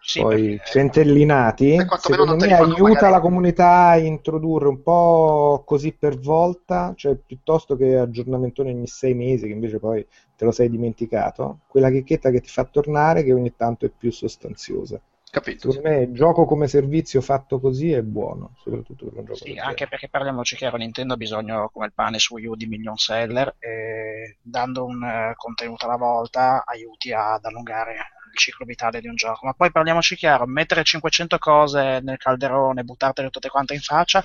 [0.02, 3.10] Sì, poi perché- centellinati, secondo me aiuta pagare.
[3.10, 9.14] la comunità a introdurre un po' così per volta, cioè piuttosto che aggiornamentoni ogni sei
[9.14, 13.32] mesi, che invece poi te lo sei dimenticato, quella chicchetta che ti fa tornare che
[13.32, 15.00] ogni tanto è più sostanziosa.
[15.30, 15.70] Capito.
[15.70, 19.56] Secondo me il gioco come servizio fatto così è buono, soprattutto per un gioco Sì,
[19.58, 22.96] anche perché parliamoci chiaro, Nintendo ha bisogno come il pane su Wii U di million
[22.96, 29.08] seller e dando un eh, contenuto alla volta aiuti ad allungare il ciclo vitale di
[29.08, 29.46] un gioco.
[29.46, 34.24] Ma poi parliamoci chiaro, mettere 500 cose nel calderone, buttartele tutte quante in faccia,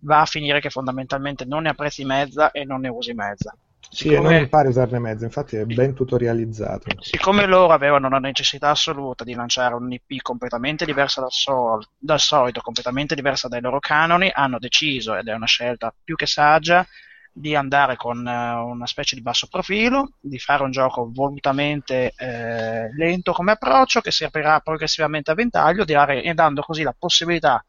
[0.00, 3.56] va a finire che fondamentalmente non ne apprezzi mezza e non ne usi mezza.
[3.90, 6.86] Sì, e non Siccome- impari a usarne mezzo, infatti è ben tutorializzato.
[7.00, 12.20] Siccome loro avevano una necessità assoluta di lanciare un IP completamente diversa dal, sol- dal
[12.20, 16.86] solito, completamente diversa dai loro canoni, hanno deciso, ed è una scelta più che saggia,
[17.34, 22.94] di andare con eh, una specie di basso profilo, di fare un gioco volutamente eh,
[22.94, 26.94] lento come approccio, che si aprirà progressivamente a ventaglio, di dare- e dando così la
[26.98, 27.64] possibilità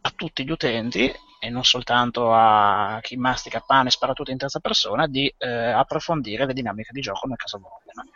[0.00, 4.38] a tutti gli utenti e non soltanto a chi mastica pane e spara tutto in
[4.38, 8.08] terza persona di eh, approfondire le dinamiche di gioco nel caso vogliano.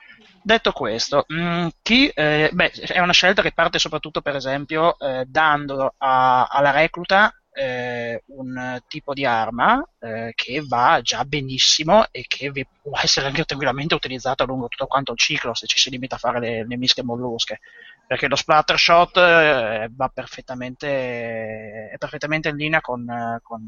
[0.44, 5.24] Detto questo, mh, chi, eh, beh, è una scelta che parte soprattutto per esempio eh,
[5.26, 12.24] dando a- alla recluta eh, un tipo di arma eh, che va già benissimo e
[12.26, 12.50] che
[12.80, 16.18] può essere anche tranquillamente utilizzato lungo tutto quanto il ciclo se ci si limita a
[16.18, 17.60] fare le, le mische mollusche
[18.06, 23.04] perché lo splatter shot eh, va perfettamente, è perfettamente in linea con,
[23.42, 23.66] con,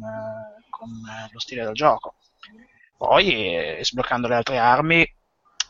[0.70, 0.91] con,
[1.32, 2.16] lo stile del gioco.
[2.97, 5.07] Poi, eh, sbloccando le altre armi,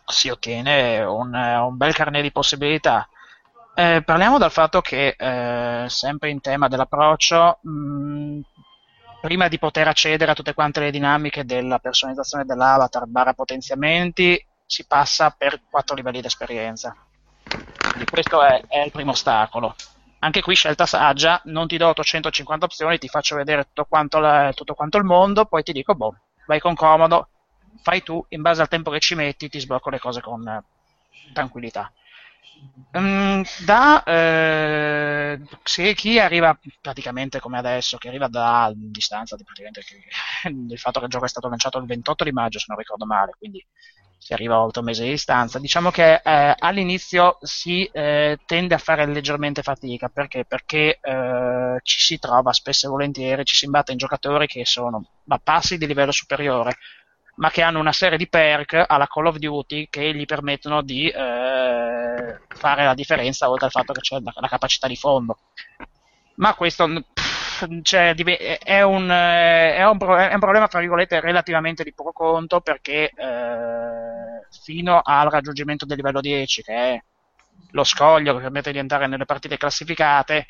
[0.07, 3.09] si ottiene un, un bel carnet di possibilità.
[3.75, 8.41] Eh, parliamo del fatto che, eh, sempre in tema dell'approccio, mh,
[9.21, 14.87] prima di poter accedere a tutte quante le dinamiche della personalizzazione dell'avatar barra potenziamenti, si
[14.87, 16.95] passa per quattro livelli di esperienza.
[17.95, 19.75] Quindi questo è, è il primo ostacolo.
[20.21, 24.53] Anche qui scelta saggia, non ti do 850 opzioni, ti faccio vedere tutto quanto, la-
[24.55, 26.17] tutto quanto il mondo, poi ti dico, boh,
[26.47, 27.29] vai con comodo,
[27.83, 30.63] fai tu, in base al tempo che ci metti ti sblocco le cose con eh,
[31.33, 31.93] tranquillità.
[32.97, 39.83] Mm, da eh, se chi arriva praticamente come adesso, che arriva da distanza di praticamente
[39.83, 40.05] che-
[40.53, 43.05] del fatto che il gioco è stato lanciato il 28 di maggio, se non ricordo
[43.07, 43.65] male, quindi
[44.25, 45.59] si arriva a 8 mesi di distanza.
[45.59, 52.01] Diciamo che eh, all'inizio si eh, tende a fare leggermente fatica perché, perché eh, ci
[52.01, 55.87] si trova spesso e volentieri, ci si imbatte in giocatori che sono a passi di
[55.87, 56.79] livello superiore,
[57.37, 61.07] ma che hanno una serie di perk alla Call of Duty che gli permettono di
[61.07, 65.37] eh, fare la differenza, oltre al fatto che c'è la, la capacità di fondo.
[66.37, 66.87] Ma questo
[67.83, 73.11] cioè, è, un, è, un, è, un, problema, tra virgolette, relativamente di poco conto perché
[73.11, 77.03] eh, fino al raggiungimento del livello 10, che è
[77.71, 80.47] lo scoglio che permette di entrare nelle partite classificate,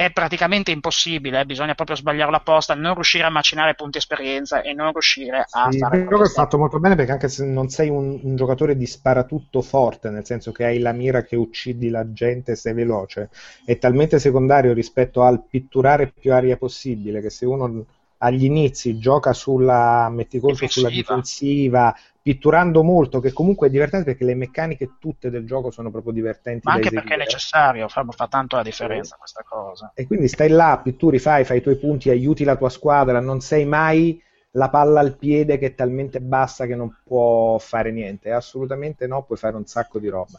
[0.00, 4.72] è praticamente impossibile, eh, bisogna proprio sbagliarlo apposta, non riuscire a macinare punti esperienza e
[4.72, 6.04] non riuscire a sì, fare...
[6.04, 9.60] Però è fatto molto bene perché anche se non sei un, un, giocatore di sparatutto
[9.60, 13.30] forte, nel senso che hai la mira che uccidi la gente e sei veloce,
[13.64, 17.84] è talmente secondario rispetto al pitturare più aria possibile che se uno
[18.18, 21.92] agli inizi gioca sulla metti conto sulla difensiva
[22.28, 26.60] pitturando molto che comunque è divertente perché le meccaniche tutte del gioco sono proprio divertenti
[26.66, 29.18] ma anche perché è necessario fa, fa tanto la differenza sì.
[29.20, 29.92] questa cosa.
[29.94, 33.40] E quindi stai là pitturi fai fai i tuoi punti aiuti la tua squadra non
[33.40, 38.30] sei mai la palla al piede che è talmente bassa che non può fare niente.
[38.30, 40.38] Assolutamente no puoi fare un sacco di roba.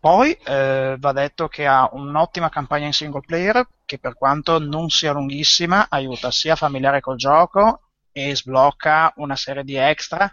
[0.00, 4.88] Poi eh, va detto che ha un'ottima campagna in single player che per quanto non
[4.88, 10.28] sia lunghissima aiuta sia a familiare col gioco e sblocca una serie di extra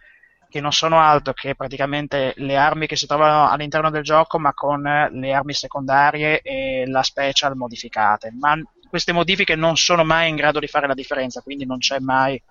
[0.49, 4.53] che non sono altro che praticamente le armi che si trovano all'interno del gioco ma
[4.53, 8.31] con le armi secondarie e la special modificate.
[8.37, 8.55] Ma
[8.89, 12.41] queste modifiche non sono mai in grado di fare la differenza, quindi non c'è mai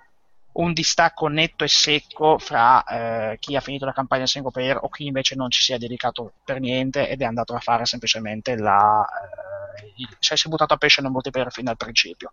[0.56, 4.89] un distacco netto e secco fra eh, chi ha finito la campagna single player o
[4.89, 8.56] chi invece non ci si è dedicato per niente ed è andato a fare semplicemente
[8.56, 12.32] la eh, cioè si è buttato a pesce nel multiplayer fin dal principio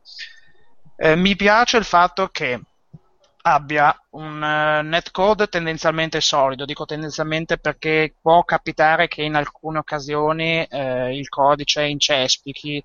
[0.96, 2.62] eh, mi piace il fatto che
[3.46, 6.66] abbia un uh, netcode tendenzialmente solido.
[6.66, 12.84] Dico tendenzialmente perché può capitare che in alcune occasioni eh, il codice incespichi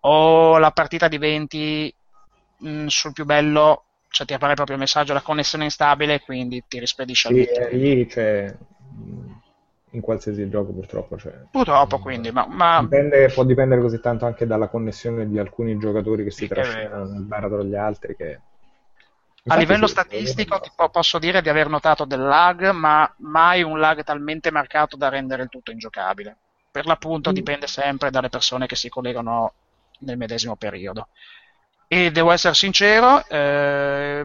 [0.00, 1.92] o la partita diventi
[2.58, 6.20] mh, mm, sul più bello cioè ti appare proprio il messaggio la connessione instabile e
[6.20, 8.56] quindi ti rispedisce sì, al eh, lì cioè,
[9.90, 12.80] in qualsiasi gioco purtroppo cioè, purtroppo quindi ma, ma...
[12.80, 17.22] Dipende, può dipendere così tanto anche dalla connessione di alcuni giocatori che si trascinano nel
[17.22, 18.40] baratro gli altri che
[19.46, 23.78] a livello sì, statistico ti posso dire di aver notato del lag, ma mai un
[23.78, 26.36] lag talmente marcato da rendere il tutto ingiocabile.
[26.70, 27.34] Per l'appunto mm.
[27.34, 29.52] dipende sempre dalle persone che si collegano
[30.00, 31.08] nel medesimo periodo
[31.92, 34.24] e devo essere sincero, eh,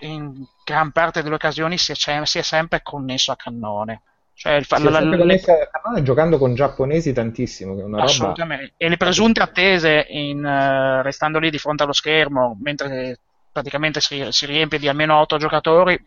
[0.00, 4.02] in gran parte delle occasioni si è, si è sempre connesso a cannone.
[4.34, 5.40] Cioè, il, si la, la, le...
[5.40, 8.64] cannone giocando con giapponesi tantissimo, che è una assolutamente.
[8.64, 8.74] Roba...
[8.76, 13.20] E le presunte attese in, uh, restando lì di fronte allo schermo, mentre
[13.52, 16.02] praticamente si, si riempie di almeno 8 giocatori,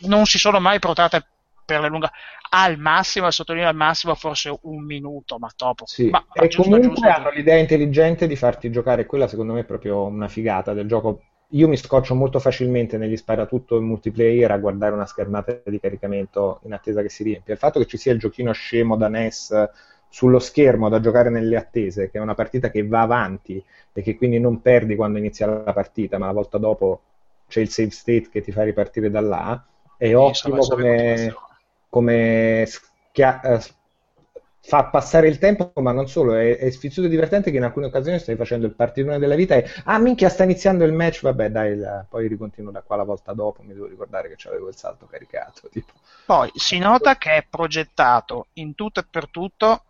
[0.00, 1.26] non si sono mai portate
[1.64, 2.10] per le lunghe
[2.50, 5.86] al massimo, sottolineo al massimo, forse un minuto, ma dopo.
[5.86, 6.08] Sì.
[6.08, 9.64] Ma, e giusto, comunque giusto, hanno l'idea intelligente di farti giocare, quella secondo me è
[9.64, 11.22] proprio una figata del gioco.
[11.48, 16.60] Io mi scoccio molto facilmente negli sparatutto in multiplayer a guardare una schermata di caricamento
[16.64, 17.54] in attesa che si riempia.
[17.54, 19.70] Il fatto che ci sia il giochino scemo da NES
[20.14, 23.60] sullo schermo da giocare nelle attese, che è una partita che va avanti
[23.92, 27.00] e che quindi non perdi quando inizia la partita, ma la volta dopo
[27.48, 29.66] c'è il save state che ti fa ripartire da là,
[29.96, 31.34] è sì, ottimo come
[31.88, 33.60] come schia- eh,
[34.60, 37.86] fa passare il tempo, ma non solo, è, è sfizioso e divertente che in alcune
[37.86, 41.50] occasioni stai facendo il partitone della vita e ah minchia sta iniziando il match, vabbè
[41.50, 44.76] dai, la, poi ricontinuo da qua la volta dopo, mi devo ricordare che avevo il
[44.76, 45.68] salto caricato.
[45.68, 45.92] Tipo.
[46.24, 49.82] Poi si nota che è progettato in tutto e per tutto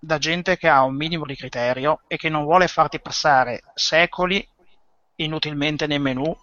[0.00, 4.46] da gente che ha un minimo di criterio e che non vuole farti passare secoli
[5.16, 6.34] inutilmente nei menu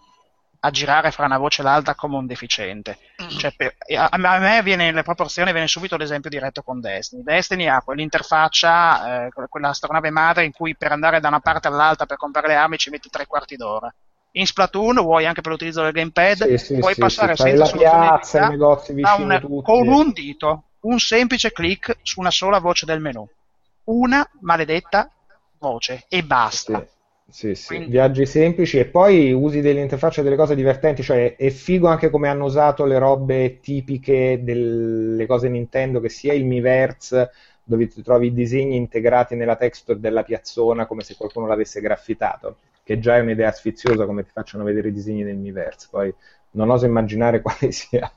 [0.59, 2.97] a girare fra una voce e l'altra come un deficiente.
[3.21, 3.37] Mm.
[3.37, 7.23] Cioè, per, a, a, me viene le proporzioni, viene subito l'esempio diretto con Destiny.
[7.23, 12.05] Destiny ha quell'interfaccia, eh, quella astronave madre in cui per andare da una parte all'altra
[12.05, 13.93] per comprare le armi ci metti tre quarti d'ora.
[14.31, 17.65] In Splatoon vuoi anche per l'utilizzo del gamepad, sì, sì, puoi sì, passare sì, senza
[17.65, 19.63] la piazza, i negozi vicino un, tutti.
[19.63, 23.27] con un dito, un semplice click su una sola voce del menu.
[23.87, 25.09] Una maledetta
[25.59, 26.79] voce e basta.
[26.79, 26.95] Sì.
[27.29, 27.89] Sì, sì, Quindi...
[27.89, 32.29] viaggi semplici e poi usi delle interfacce delle cose divertenti, cioè è figo anche come
[32.29, 37.31] hanno usato le robe tipiche delle cose Nintendo, che sia il Miiverse,
[37.65, 42.59] dove ti trovi i disegni integrati nella texture della piazzona come se qualcuno l'avesse graffitato,
[42.81, 46.13] che già è un'idea sfiziosa come ti facciano vedere i disegni del Miiverse, poi
[46.51, 48.09] non oso immaginare quale sia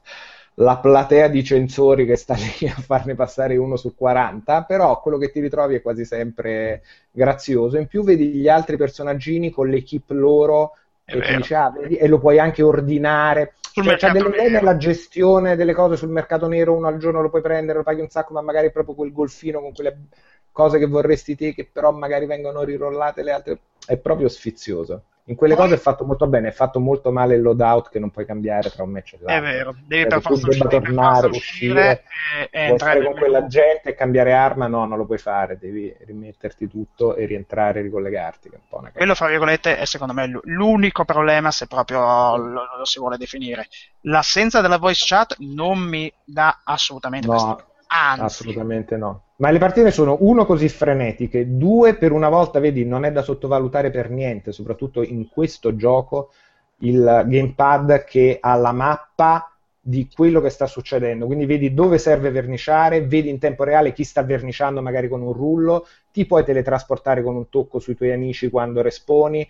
[0.55, 5.19] la platea di censori che sta lì a farne passare uno su 40, però quello
[5.19, 7.79] che ti ritrovi è quasi sempre grazioso.
[7.79, 10.75] In più vedi gli altri personaggini con l'equipe loro
[11.05, 13.55] e, dice, ah, vedi, e lo puoi anche ordinare.
[13.61, 17.21] sul Cioè, mercato delle idee nella gestione delle cose sul mercato nero, uno al giorno
[17.21, 20.07] lo puoi prendere, lo paghi un sacco, ma magari è proprio quel golfino con quelle
[20.53, 23.59] cose che vorresti te, che però magari vengono rirollate le altre.
[23.87, 25.05] È proprio sfizioso.
[25.31, 28.01] In quelle Poi- cose è fatto molto bene, è fatto molto male il loadout che
[28.01, 29.49] non puoi cambiare tra un match e l'altro.
[29.49, 32.03] È vero, devi Cioè, per forza uscire, per tornare, forza uscire, uscire
[32.51, 34.67] e, entrare con quella gente e cambiare arma?
[34.67, 38.65] No, non lo puoi fare, devi rimetterti tutto e rientrare e ricollegarti, che è un
[38.69, 42.99] po' una Quello, fra virgolette, è secondo me l'unico problema, se proprio lo, lo si
[42.99, 43.69] vuole definire.
[44.03, 47.69] L'assenza della voice chat non mi dà assolutamente No.
[47.93, 49.25] Anzi, assolutamente no.
[49.37, 53.23] Ma le partite sono uno così frenetiche, due per una volta, vedi, non è da
[53.23, 56.31] sottovalutare per niente, soprattutto in questo gioco,
[56.79, 61.27] il gamepad che ha la mappa di quello che sta succedendo.
[61.27, 65.33] Quindi vedi dove serve verniciare, vedi in tempo reale chi sta verniciando magari con un
[65.33, 69.47] rullo, ti puoi teletrasportare con un tocco sui tuoi amici quando responi.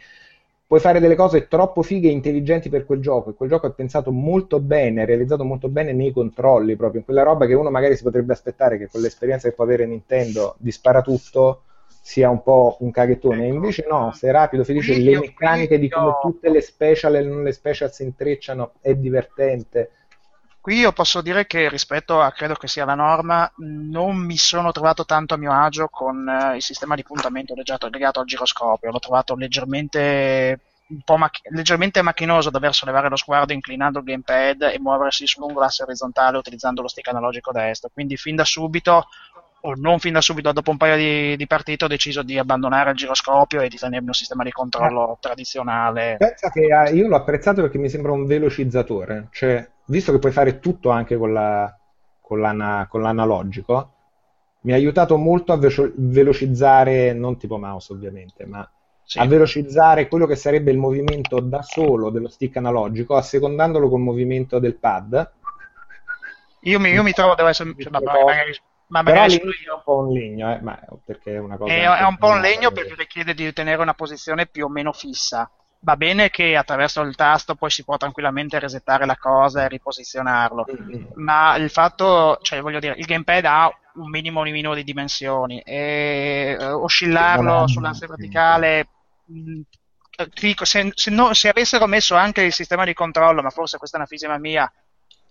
[0.71, 3.31] Puoi fare delle cose troppo fighe e intelligenti per quel gioco.
[3.31, 7.05] E quel gioco è pensato molto bene, è realizzato molto bene nei controlli, proprio in
[7.05, 10.55] quella roba che uno magari si potrebbe aspettare che con l'esperienza che può avere Nintendo
[10.59, 11.63] di sparatutto
[12.01, 13.43] sia un po' un caghettone.
[13.43, 13.55] E Ecco.
[13.57, 17.43] invece no, sei rapido, felice, le io- meccaniche di come tutte le special e non
[17.43, 19.91] le special si intrecciano, è divertente.
[20.63, 24.73] Qui io posso dire che rispetto a credo che sia la norma, non mi sono
[24.73, 28.91] trovato tanto a mio agio con eh, il sistema di puntamento legato, al giroscopio.
[28.91, 34.63] L'ho trovato leggermente, un po' mac- leggermente macchinoso dover sollevare lo sguardo inclinando il gamepad
[34.65, 37.89] e muoversi su lungo l'asse orizzontale utilizzando lo stick analogico destro.
[37.91, 39.07] Quindi fin da subito,
[39.63, 42.91] o non fin da subito, dopo un paio di, di partite ho deciso di abbandonare
[42.91, 46.17] il giroscopio e di tenermi un sistema di controllo tradizionale.
[46.19, 50.33] Pensa che eh, io l'ho apprezzato perché mi sembra un velocizzatore, cioè, visto che puoi
[50.33, 51.75] fare tutto anche con la-
[52.21, 53.93] con l'ana- con l'analogico,
[54.63, 58.69] mi ha aiutato molto a vecio- velocizzare, non tipo mouse ovviamente, ma
[59.03, 59.19] Sì.
[59.19, 64.59] a velocizzare quello che sarebbe il movimento da solo dello stick analogico, assecondandolo col movimento
[64.61, 65.33] del pad.
[66.65, 68.53] Io mi, io mi trovo, devo essere, cioè, ma Però- magari,
[68.89, 69.75] ma Però magari sono all'inizio è io.
[69.77, 72.41] un po' un legno, eh, ma perché è una cosa È, è un po' un
[72.41, 75.51] legno quindi- perché richiede di tenere una posizione più o meno fissa.
[75.83, 80.67] Va bene che attraverso il tasto poi si può tranquillamente resettare la cosa e riposizionarlo,
[80.71, 81.09] Mm-mm.
[81.15, 85.59] ma il fatto, cioè voglio dire, il gamepad ha un minimo un minimo di dimensioni
[85.61, 88.89] e eh, oscillarlo sull'asse verticale,
[89.25, 89.61] mh,
[90.35, 93.79] ti dico, se, se no- se avessero messo anche il sistema di controllo, ma forse
[93.79, 94.71] questa è una fisima mia,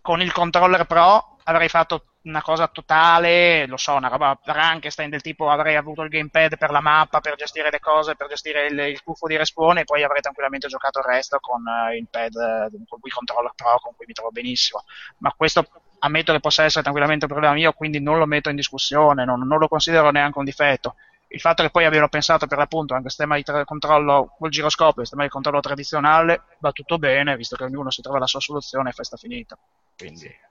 [0.01, 5.21] con il controller pro avrei fatto una cosa totale, lo so, una roba Frankenstein del
[5.21, 8.77] tipo avrei avuto il gamepad per la mappa, per gestire le cose, per gestire il,
[8.77, 12.35] il tuffo di respawn e poi avrei tranquillamente giocato il resto con eh, il pad,
[12.35, 14.83] eh, con il controller pro con cui mi trovo benissimo.
[15.19, 15.65] Ma questo
[15.99, 19.39] ammetto che possa essere tranquillamente un problema mio, quindi non lo metto in discussione, non,
[19.47, 20.95] non lo considero neanche un difetto.
[21.31, 24.49] Il fatto che poi abbiano pensato per l'appunto anche al sistema di tra- controllo col
[24.49, 28.25] giroscopio, il sistema di controllo tradizionale, va tutto bene, visto che ognuno si trova la
[28.25, 29.57] sua soluzione e festa finita.
[29.95, 30.47] Quindi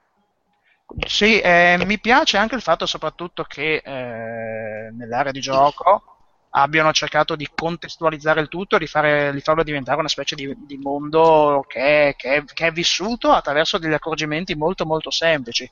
[1.06, 6.02] sì, eh, mi piace anche il fatto soprattutto che eh, nell'area di gioco
[6.51, 10.55] abbiano cercato di contestualizzare il tutto e di, fare- di farlo diventare una specie di,
[10.66, 15.70] di mondo che, che che è vissuto attraverso degli accorgimenti molto molto semplici.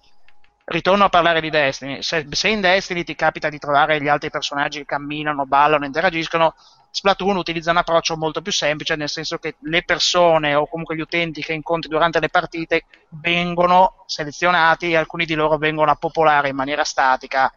[0.64, 2.02] Ritorno a parlare di Destiny.
[2.02, 6.54] Se, se in Destiny ti capita di trovare gli altri personaggi che camminano, ballano, interagiscono,
[6.90, 11.00] Splatoon utilizza un approccio molto più semplice, nel senso che le persone o comunque gli
[11.00, 16.48] utenti che incontri durante le partite vengono selezionati e alcuni di loro vengono a popolare
[16.48, 17.52] in maniera statica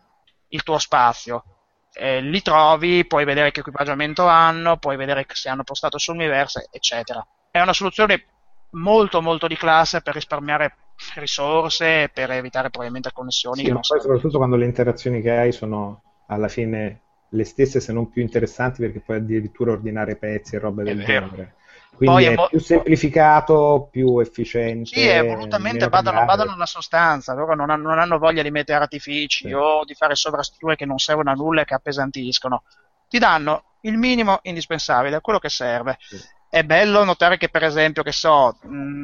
[0.50, 1.44] il tuo spazio.
[1.94, 7.26] Eh, li trovi, puoi vedere che equipaggiamento hanno, puoi vedere se hanno postato sull'universo, eccetera.
[7.50, 8.26] È una soluzione
[8.72, 10.76] molto molto di classe per risparmiare
[11.16, 16.02] risorse per evitare probabilmente connessioni Sì, ma poi soprattutto quando le interazioni che hai sono
[16.28, 20.84] alla fine le stesse se non più interessanti perché puoi addirittura ordinare pezzi e robe
[20.84, 21.28] È del vero.
[21.28, 21.56] genere.
[21.96, 24.90] Quindi Poi è è mo- più semplificato, più efficiente.
[24.96, 28.80] Sì, e volutamente badano, badano alla sostanza, loro non, hanno- non hanno voglia di mettere
[28.84, 29.54] artifici Sì.
[29.54, 32.64] o di fare sovrastrutture che non servono a nulla e che appesantiscono.
[33.08, 35.98] Ti danno il minimo indispensabile, quello che serve.
[36.00, 36.18] Sì.
[36.50, 39.04] È bello notare che, per esempio, che so, mh,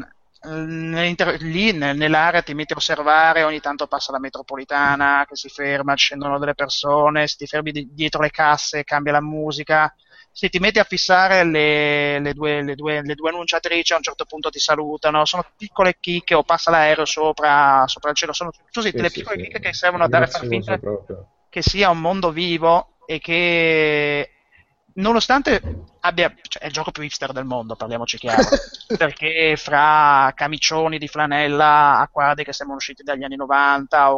[1.40, 5.96] lì nel- nell'area ti metti a osservare, ogni tanto passa la metropolitana che si ferma,
[5.96, 9.94] scendono delle persone, se ti fermi di- dietro le casse cambia la musica.
[10.32, 14.02] Se ti metti a fissare le, le due, le due- le due annunciatrici, a un
[14.04, 18.52] certo punto ti salutano, sono piccole chicche o passa l'aereo sopra, sopra il cielo, sono
[18.72, 19.44] così Sì, delle piccole sì.
[19.44, 21.26] chicche che servono a dare a far finta proprio.
[21.50, 24.30] che sia un mondo vivo e che
[24.96, 25.62] nonostante
[26.02, 28.58] abbia, cioè, è il gioco più hipster del mondo, parliamoci chiaro,
[28.96, 34.12] perché fra camicioni di flanella a quadri che sembrano usciti dagli anni 90,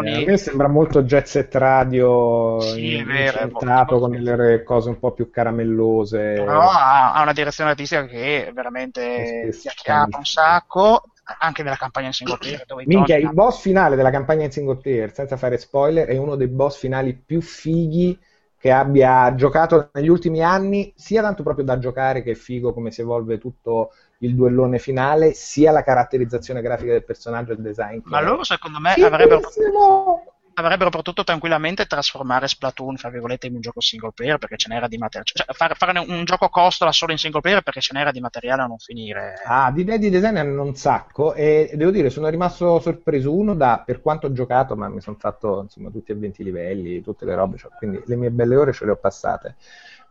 [0.00, 4.62] Eh, occhialoni, a me sembra molto jet set radio Sì, è vero, incentrato con delle
[4.62, 6.20] cose un po' più caramellose.
[6.32, 11.02] però ha, ha una direzione artistica che veramente sì, acchiappa un sacco.
[11.40, 12.64] anche nella campagna in single player.
[12.64, 16.36] Dove Minchia, il boss finale della campagna in single player, senza fare spoiler, è uno
[16.36, 18.18] dei boss finali più fighi
[18.58, 22.90] che abbia giocato negli ultimi anni, sia tanto proprio da giocare che è figo come
[22.90, 28.00] si evolve tutto il duellone finale, sia la caratterizzazione grafica del personaggio e il design.
[28.00, 30.37] che Ma loro, secondo me, avrebbero, fighissimo!
[30.60, 34.88] Avrebbero potuto tranquillamente trasformare Splatoon, fra virgolette, in un gioco single player perché ce n'era
[34.88, 35.30] di materiale.
[35.32, 38.62] Cioè, fare, fare un gioco costola solo in single player perché ce n'era di materiale
[38.62, 39.34] a non finire.
[39.44, 43.34] Ah, di idee di design hanno un sacco e devo dire, sono rimasto sorpreso.
[43.34, 47.02] Uno da per quanto ho giocato, ma mi sono fatto insomma tutti e 20 livelli,
[47.02, 49.56] tutte le robe, cioè, quindi le mie belle ore ce le ho passate.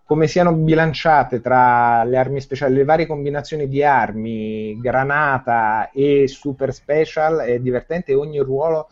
[0.03, 6.73] Come siano bilanciate tra le armi speciali, le varie combinazioni di armi, granata e super
[6.73, 8.87] special è divertente ogni ruolo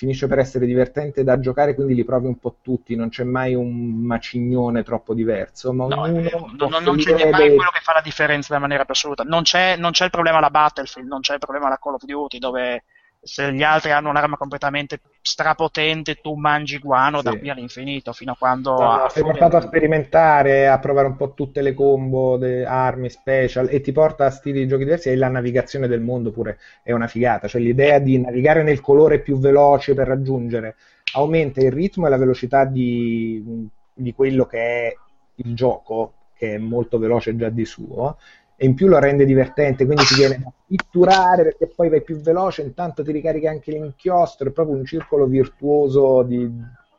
[0.00, 3.54] finisce per essere divertente da giocare, quindi li provi un po' tutti, non c'è mai
[3.54, 7.92] un macignone troppo diverso, ma No, può non, non c'è mai dei- quello che fa
[7.92, 9.24] la differenza in maniera più assoluta.
[9.24, 12.04] Non c'è, non c'è il problema alla Battlefield, non c'è il problema alla Call of
[12.04, 12.84] Duty, dove
[13.22, 17.38] se gli altri hanno un'arma completamente strapotente, tu mangi guano da Sì.
[17.38, 18.72] qui all'infinito, fino a quando...
[18.80, 23.68] No, sei portato a sperimentare, a provare un po' tutte le combo, de- armi, special
[23.70, 26.92] e ti porta a stili di giochi diversi e la navigazione del mondo pure è
[26.92, 30.76] una figata, cioè l'idea di navigare nel colore più veloce per raggiungere
[31.12, 34.96] aumenta il ritmo e la velocità di, di quello che è
[35.36, 38.16] il gioco, che è molto veloce già di suo,
[38.62, 42.20] e in più lo rende divertente, quindi ti viene da pitturare perché poi vai più
[42.20, 46.46] veloce, intanto ti ricarica anche l'inchiostro, è proprio un circolo virtuoso di,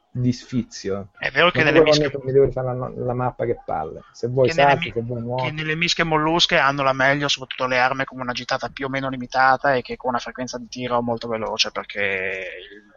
[0.09, 1.09] di sfizio.
[1.19, 4.01] È vero che Non nelle, mische, mi devo rifare la, la mappa che palle.
[4.11, 5.55] Se vuoi che salti, mi- se vuoi che nuoti.
[5.55, 9.09] nelle mische mollusche hanno la meglio, soprattutto le armi con una gittata più o meno
[9.09, 12.45] limitata e che con una frequenza di tiro molto veloce, perché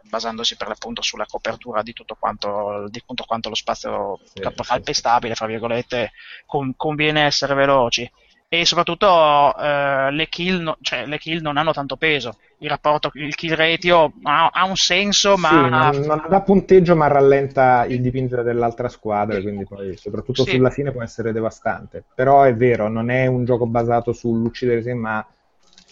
[0.09, 4.61] basandosi per l'appunto sulla copertura di tutto quanto, di tutto quanto lo spazio Sì, cap-
[4.61, 6.11] sì, calpestabile, fra virgolette,
[6.45, 8.09] con- conviene essere veloci.
[8.47, 12.37] E soprattutto eh, le, kill no- cioè, le kill non hanno tanto peso.
[12.59, 16.95] Il rapporto, il kill ratio ha, ha un senso, ma Sì, non, non dà punteggio,
[16.95, 20.51] ma rallenta il dipingere dell'altra squadra, quindi poi, soprattutto Sì.
[20.51, 22.03] sulla fine, può essere devastante.
[22.13, 25.25] Però è vero, non è un gioco basato sull'uccidere ma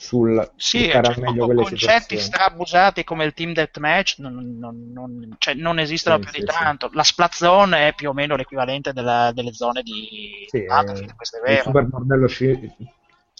[0.04, 5.36] sul Sì, sfruttare cioè, meglio con concetti strabusati come il team deathmatch non, non, non,
[5.38, 6.64] cioè, non esistono Sì, più sì, di sì.
[6.64, 6.90] tanto.
[6.94, 11.38] La splat zone è più o meno l'equivalente della- delle zone di Sì, Battlefield, questo
[11.38, 11.64] è il vero.
[11.64, 12.72] super bordello sci-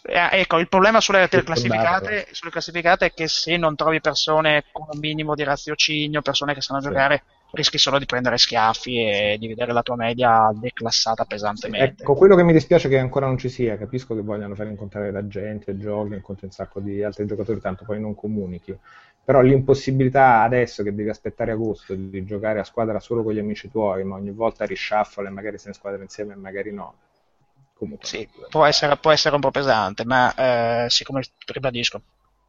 [0.06, 4.66] Eh, ecco, il problema sulle, Sì, classificate, sulle classificate è che se non trovi persone
[4.72, 6.88] con un minimo di raziocinio, persone che sanno Sì.
[6.88, 7.24] giocare,
[7.54, 12.04] rischi solo di prendere schiaffi e di vedere la tua media declassata pesantemente.
[12.04, 14.70] Ecco, quello che mi dispiace è che ancora non ci sia, capisco che vogliano fare
[14.70, 18.78] incontrare la gente, giochi, incontri un sacco di altri giocatori, tanto poi non comunichi.
[19.24, 23.70] Però l'impossibilità adesso che devi aspettare agosto di giocare a squadra solo con gli amici
[23.70, 26.94] tuoi, ma ogni volta rishuffle e magari sei in squadra insieme e magari no.
[27.74, 32.02] Comunque, Sì, può essere, può essere un po' pesante, ma eh, siccome, ribadisco,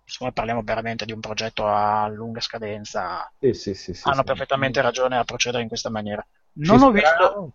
[0.05, 5.17] siccome parliamo veramente di un progetto a lunga scadenza, Sì, sì, sì, hanno perfettamente ragione
[5.17, 6.25] a procedere in questa maniera.
[6.57, 7.53] Non ho, visto,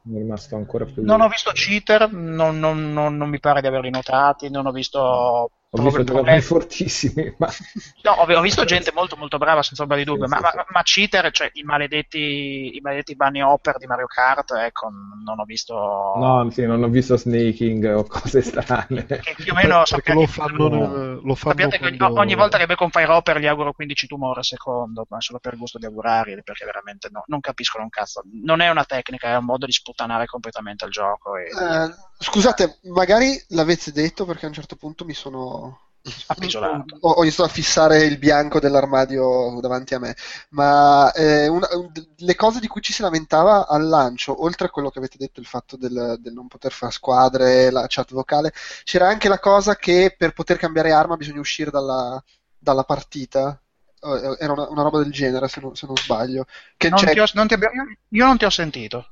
[1.01, 4.71] non ho visto cheater, non, non- non- non mi pare di averli notati, non ho
[4.71, 7.47] visto Ho visto giocatori fortissimi, ma
[8.01, 10.55] No, ho, ho visto gente molto molto brava, senza ombra di dubbio, Sì, ma, sì,
[10.55, 14.89] ma- ma cheater, cioè i maledetti, i maledetti bunny hopper di Mario Kart, ecco,
[15.23, 15.75] non ho visto...
[15.75, 19.05] no, sì, non ho visto snaking o cose strane.
[19.21, 22.57] Che più o meno sappiate, lo fanno, nel- lo fanno sappiate che quando- ogni volta
[22.57, 25.77] che becco un fire hopper gli auguro 15 tumori al secondo, ma solo per gusto
[25.77, 28.23] di augurarli, perché veramente no, non capiscono un cazzo.
[28.43, 31.35] Non è una tecnica, è un modo di sputtanare completamente il gioco.
[31.35, 31.43] E...
[31.43, 35.87] Eh, scusate, magari l'avete detto perché a un certo punto mi sono
[36.27, 36.97] Appisolato.
[37.01, 40.15] ho, ho iniziato a fissare il bianco dell'armadio davanti a me,
[40.49, 44.69] ma eh, una- un- le cose di cui ci si lamentava al lancio, oltre a
[44.69, 48.53] quello che avete detto, il fatto del, del non poter fare squadre, la chat vocale,
[48.83, 52.21] c'era anche la cosa che per poter cambiare arma bisogna uscire dalla,
[52.57, 53.61] dalla partita.
[54.01, 56.45] Eh, Era una, una roba del genere, se non, se non sbaglio.
[56.77, 59.09] Che Non ho- non abbiamo- io- io non ti ho sentito.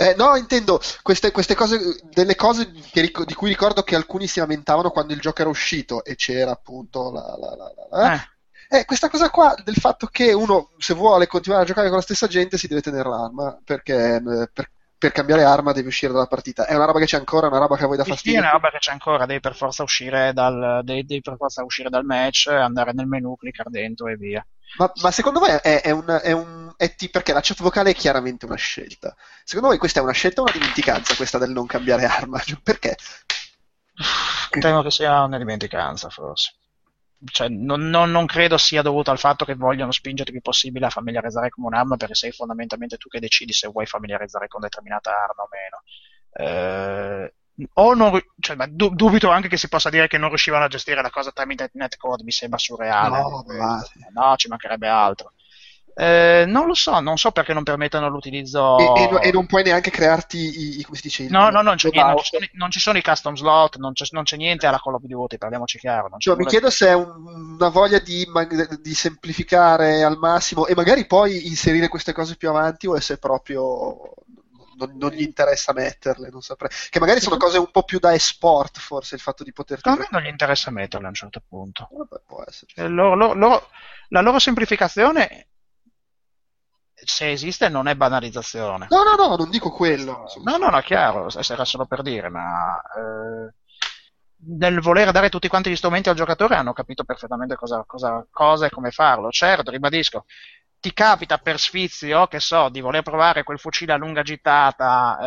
[0.00, 4.38] Eh, no, intendo queste, queste cose, delle cose ric- di cui ricordo che alcuni si
[4.38, 8.36] lamentavano quando il gioco era uscito e c'era appunto la, la- la- la- la- Eh.
[8.70, 12.02] Eh, questa cosa qua del fatto che uno, se vuole continuare a giocare con la
[12.02, 16.26] stessa gente, si deve tenere l'arma perché eh, per, per cambiare arma devi uscire dalla
[16.26, 16.66] partita.
[16.66, 18.12] È una roba che c'è ancora, è una roba che a voi dà Sì, sì,
[18.12, 18.40] è fastidio.
[18.40, 21.88] una roba che c'è ancora, devi per forza uscire dal, devi, devi per forza uscire
[21.88, 24.44] dal match, andare nel menu, cliccare dentro e via.
[24.76, 27.90] Ma, ma secondo voi è, è un, è un è ti- perché la chat vocale
[27.90, 29.14] è chiaramente una scelta.
[29.44, 32.38] Secondo voi questa è una scelta o una dimenticanza, questa del non cambiare arma?
[32.40, 32.96] Cioè, Perché?
[34.60, 36.54] Temo che sia una dimenticanza, forse.
[37.24, 40.86] Cioè, non, non- non credo sia dovuto al fatto che vogliono spingerti il più possibile
[40.86, 45.10] a familiarizzare con un'arma, perché sei fondamentalmente tu che decidi se vuoi familiarizzare con determinata
[45.10, 45.82] arma o meno.
[46.32, 47.34] Eh,
[47.74, 50.68] o non, cioè, ma du- dubito anche che si possa dire che non riuscivano a
[50.68, 53.18] gestire la cosa tramite netcode, mi sembra surreale.
[53.46, 53.82] No, ma-
[54.12, 55.32] No, ci mancherebbe altro.
[56.00, 58.78] Eh, non lo so, non so perché non permettono l'utilizzo.
[58.94, 61.28] E, e e non puoi neanche crearti i, come si dice?
[61.28, 63.76] No, no, non c'è, niente, non, ci sono, i- non ci sono i custom slot,
[63.78, 66.06] non c'è, non c'è niente alla Call of Duty, parliamoci chiaro.
[66.08, 68.24] non c'è Cioè, mi chiedo se è un- una voglia di,
[68.80, 74.14] di semplificare al massimo e magari poi inserire queste cose più avanti o se proprio
[74.78, 76.70] non, non gli interessa metterle, non saprei.
[76.90, 79.88] Che magari sono cose un po' più da esport, forse, il fatto di poterti...
[79.88, 81.88] A me non gli interessa metterle a un certo punto.
[81.90, 82.70] Vabbè, può essere.
[82.72, 83.68] Cioè, loro- loro- loro-
[84.10, 85.48] la loro semplificazione,
[87.04, 88.86] se esiste, non è banalizzazione.
[88.90, 90.24] No, no, no, non dico quello.
[90.44, 93.54] No, no, no, chiaro, era solo per dire, ma eh,
[94.46, 98.66] nel voler dare tutti quanti gli strumenti al giocatore hanno capito perfettamente cosa, cosa, cosa
[98.66, 99.30] e come farlo.
[99.30, 100.24] Certo, ribadisco,
[100.80, 105.18] ti capita per sfizio, che so, di voler provare quel fucile a lunga gittata,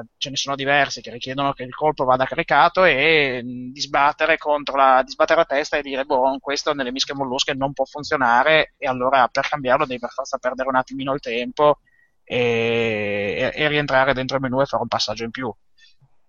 [0.00, 3.80] eh, ce ne sono diversi che richiedono che il colpo vada caricato e mh, di
[3.80, 7.74] sbattere contro la, di sbattere la testa e dire, boh, questo nelle mische mollusche non
[7.74, 11.80] può funzionare e allora per cambiarlo devi per forza perdere un attimino il tempo
[12.24, 15.52] e, e- e rientrare dentro il menu e fare un passaggio in più.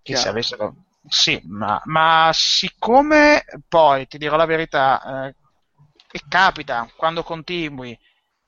[0.02, 0.76] Che se avessero...
[1.08, 5.36] Sì, ma, ma siccome poi, ti dirò la verità, eh,
[6.28, 7.98] capita quando continui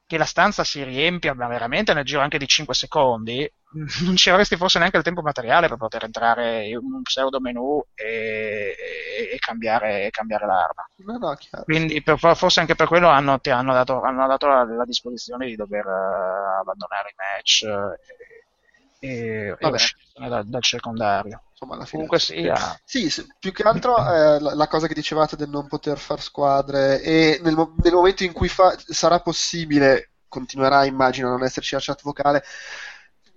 [0.10, 3.48] che la stanza si riempia ma veramente nel giro anche di 5 secondi,
[4.04, 7.80] non ci avresti forse neanche il tempo materiale per poter entrare in un pseudo menu
[7.94, 10.90] e, e- e cambiare, e cambiare l'arma.
[11.06, 11.38] No, no.
[11.64, 15.46] Quindi per- forse anche per quello hanno, ti hanno dato, hanno dato la, la disposizione
[15.46, 19.78] di dover eh, abbandonare i match eh, e, e Vabbè.
[20.20, 21.44] Uscire dal, dal circondario.
[21.52, 22.04] Insomma, alla fine...
[22.04, 25.68] Comunque sia, Sì, s- più che altro eh, la, la cosa che dicevate del non
[25.68, 31.32] poter far squadre e nel, nel momento in cui fa- sarà possibile, continuerà immagino a
[31.32, 32.44] non esserci la chat vocale,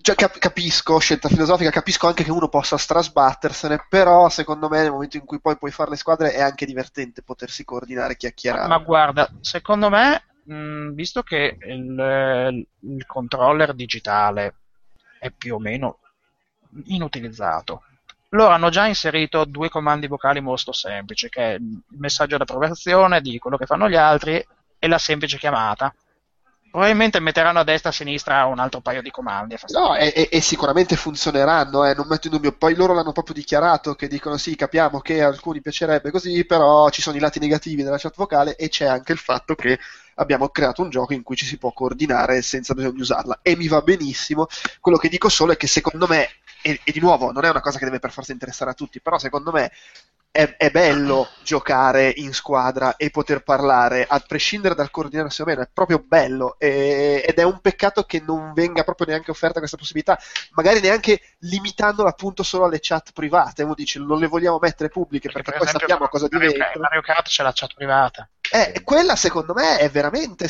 [0.00, 4.90] cioè, cap- capisco, scelta filosofica, capisco anche che uno possa strasbattersene, però secondo me nel
[4.90, 8.68] momento in cui poi puoi fare le squadre è anche divertente potersi coordinare e chiacchierare.
[8.68, 14.54] ma guarda, secondo me, mh, visto che il, il controller digitale
[15.18, 15.98] è più o meno
[16.86, 17.82] inutilizzato,
[18.30, 23.38] loro hanno già inserito due comandi vocali molto semplici, che è il messaggio d'approvazione di
[23.38, 24.44] quello che fanno gli altri
[24.78, 25.94] e la semplice chiamata.
[26.70, 29.56] Probabilmente metteranno a destra e a sinistra un altro paio di comandi.
[29.74, 32.52] No, e, e- e sicuramente funzioneranno, eh, non metto in dubbio.
[32.52, 36.88] Poi loro l'hanno proprio dichiarato che dicono sì, capiamo che a alcuni piacerebbe così, però
[36.88, 39.78] ci sono i lati negativi della chat vocale e c'è anche il fatto che
[40.14, 43.40] abbiamo creato un gioco in cui ci si può coordinare senza bisogno di usarla.
[43.42, 44.46] E mi va benissimo.
[44.80, 46.26] Quello che dico solo è che secondo me,
[46.62, 49.00] e, e di nuovo non è una cosa che deve per forza interessare a tutti,
[49.00, 49.70] però secondo me
[50.32, 55.60] è, è bello giocare in squadra e poter parlare, a prescindere dal coordinarsi o meno,
[55.60, 59.76] è proprio bello e- ed è un peccato che non venga proprio neanche offerta questa
[59.76, 60.18] possibilità,
[60.52, 63.62] magari neanche limitandola appunto solo alle chat private.
[63.62, 66.72] Uno dice non le vogliamo mettere pubbliche perché, per poi sappiamo cosa diventa.
[66.78, 68.26] Mario Kart c'è la chat privata.
[68.54, 70.46] Eh, quella secondo me è veramente.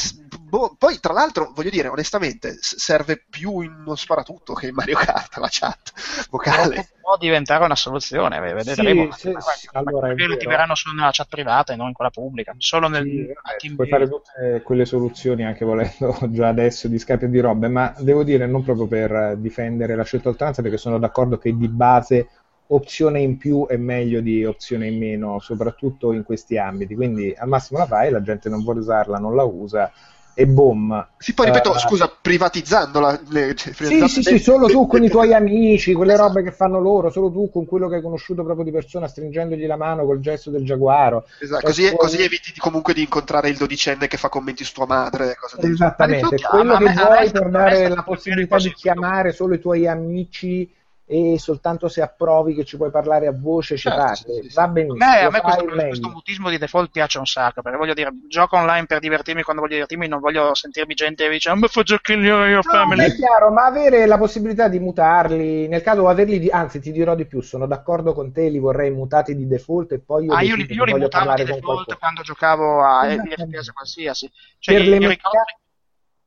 [0.49, 4.97] boh, poi, tra l'altro, voglio dire, onestamente, serve più in uno sparatutto che in Mario
[4.97, 5.93] Kart la chat
[6.31, 6.89] vocale.
[7.01, 9.05] Può diventare una soluzione, ve- vedremo.
[9.05, 10.35] sì, Ma- sì, ma- allora vero.
[10.35, 13.27] attiveranno solo nella chat privata e non in quella pubblica, solo nel Sì,
[13.75, 17.95] puoi fare tutte quelle soluzioni anche volendo già adesso di Skype e di robe, ma
[17.99, 22.29] devo dire non proprio per difendere la scelta oltranza perché sono d'accordo che di base
[22.69, 26.95] opzione in più è meglio di opzione in meno, soprattutto in questi ambiti.
[26.95, 29.93] Quindi al massimo la fai, la gente non vuole usarla, non la usa
[30.35, 31.07] e boom.
[31.19, 33.21] Sì, poi ripeto, Eh, scusa, privatizzandola.
[33.29, 35.37] Le, cioè, Sì, privatizzando sì, le- sì, solo tu con i tuoi Esatto.
[35.45, 38.71] amici, quelle robe che fanno loro, solo tu con quello che hai conosciuto proprio di
[38.71, 41.27] persona, stringendogli la mano col gesto del giaguaro.
[41.39, 44.65] Esatto, Cioè, così, puoi- così eviti di- comunque di incontrare il dodicenne che fa commenti
[44.65, 45.35] su tua madre.
[45.35, 49.87] Cose del Esattamente, quello che vuoi dare sta la possibilità di chiamare solo i tuoi
[49.87, 50.71] amici
[51.13, 54.43] e soltanto se approvi che ci puoi parlare a voce ci Certo, parli.
[54.43, 54.55] sì, sì.
[54.55, 57.93] Va benissimo, me, a me questo, questo mutismo di default piace un sacco, perché voglio
[57.93, 61.55] dire, gioco online per divertirmi quando voglio divertirmi, non voglio sentirmi gente che dice, "Ah,
[61.55, 63.05] ma fa giochini io No, family.
[63.05, 67.15] è chiaro, ma avere la possibilità di mutarli, nel caso averli, di, anzi ti dirò
[67.15, 70.43] di più, sono d'accordo con te, li vorrei mutati di default e poi io Ah,
[70.43, 73.45] io io li voglio mutavo di default quando giocavo a Esattamente.
[73.45, 74.31] FPS qualsiasi.
[74.59, 75.45] Cioè, Per io le ricordo, mecca-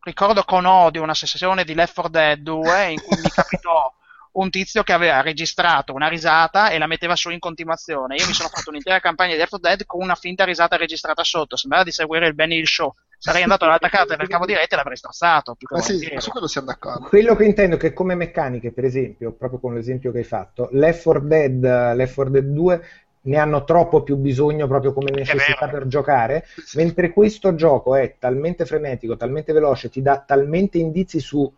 [0.04, 3.92] ricordo con odio una sessione di Left 4 Dead 2 in cui mi capitò
[4.36, 8.16] un tizio che aveva registrato una risata e la metteva su in continuazione.
[8.16, 11.24] Io mi sono fatto un'intera campagna di Left 4 Dead con una finta risata registrata
[11.24, 11.56] sotto.
[11.56, 12.94] Sembrava di seguire il Benny Hill Show.
[13.18, 15.56] Sarei andato dall'altra parte del cavo di rete e l'avrei strozzato.
[15.56, 17.08] Più che Ma sì, ma su quello siamo d'accordo.
[17.08, 20.68] Quello che intendo è che come meccaniche, per esempio, proprio con l'esempio che hai fatto,
[20.74, 22.88] Left 4 Dead, Left 4 Dead 2
[23.22, 28.66] ne hanno troppo più bisogno proprio come necessità per giocare, mentre questo gioco è talmente
[28.66, 31.52] frenetico, talmente veloce, ti dà talmente indizi su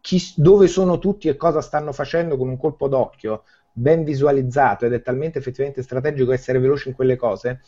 [0.00, 4.92] chi- dove sono tutti e cosa stanno facendo con un colpo d'occhio, ben visualizzato ed
[4.92, 7.60] è talmente effettivamente strategico essere veloci in quelle cose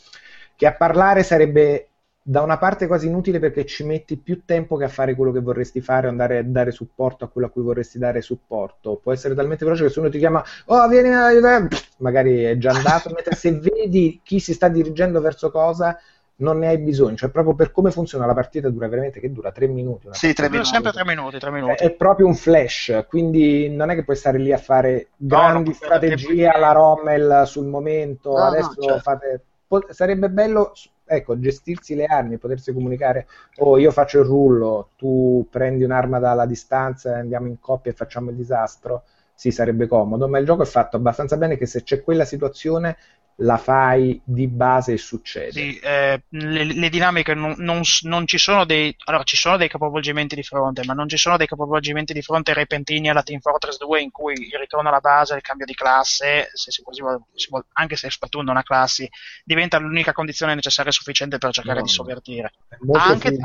[0.57, 1.87] che a parlare sarebbe
[2.23, 5.41] da una parte quasi inutile perché ci metti più tempo che a fare quello che
[5.41, 8.97] vorresti fare o andare a dare supporto a quello a cui vorresti dare supporto.
[9.03, 12.59] Può essere talmente veloce che se uno ti chiama, oh vieni a aiutare, magari è
[12.59, 15.99] già andato, mentre se vedi chi si sta dirigendo verso cosa
[16.41, 19.53] non ne hai bisogno, cioè proprio per come funziona la partita dura veramente che dura
[19.53, 20.07] tre minuti.
[20.07, 20.69] Una Sì, tre minuti.
[20.69, 21.85] sempre tre minuti, tre è, minuti.
[21.85, 25.75] è proprio un flash, quindi non è che puoi stare lì a fare grandi no,
[25.75, 28.31] strategie alla Rommel sul momento.
[28.37, 29.01] No, no, Adesso certo.
[29.01, 29.45] fate.
[29.91, 30.73] Sarebbe bello,
[31.05, 33.27] ecco, gestirsi le armi, potersi comunicare.
[33.59, 38.31] Oh, io faccio il rullo, tu prendi un'arma dalla distanza, andiamo in coppia e facciamo
[38.31, 39.05] il disastro.
[39.35, 42.97] Sì, sarebbe comodo, ma il gioco è fatto abbastanza bene che se c'è quella situazione
[43.37, 45.51] la fai di base e succede.
[45.51, 48.95] Sì, eh, le, le dinamiche non, non non ci sono dei.
[49.05, 52.53] Allora, ci sono dei capovolgimenti di fronte, ma non ci sono dei capovolgimenti di fronte
[52.53, 56.51] repentini alla Team Fortress 2 in cui il ritorno alla base, il cambio di classe,
[56.53, 59.09] se si vuole- si vuole- anche se Splatoon non ha classi,
[59.45, 62.53] diventa l'unica condizione necessaria e sufficiente per cercare No, di sovvertire.
[62.93, 63.37] Anche-.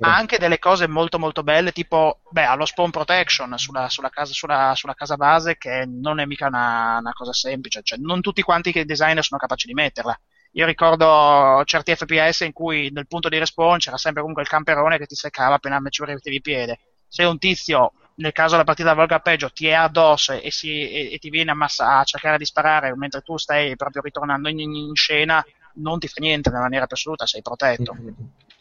[0.00, 4.32] Ha anche delle cose molto molto belle, tipo beh, allo spawn protection sulla, sulla casa,
[4.32, 8.42] sulla, sulla casa base, che non è mica una, una cosa semplice, cioè non tutti
[8.42, 10.18] quanti i designer sono capaci di metterla.
[10.52, 14.98] Io ricordo certi FPS in cui nel punto di respawn c'era sempre comunque il camperone
[14.98, 16.78] che ti seccava appena ci mettevi piede.
[17.08, 21.12] Se un tizio, nel caso la partita volga peggio, ti è addosso e, si- e-
[21.14, 24.60] e ti viene a, massa- a cercare di sparare mentre tu stai proprio ritornando in,
[24.60, 25.42] in scena,
[25.74, 27.96] non ti fa niente nella maniera più assoluta, sei protetto.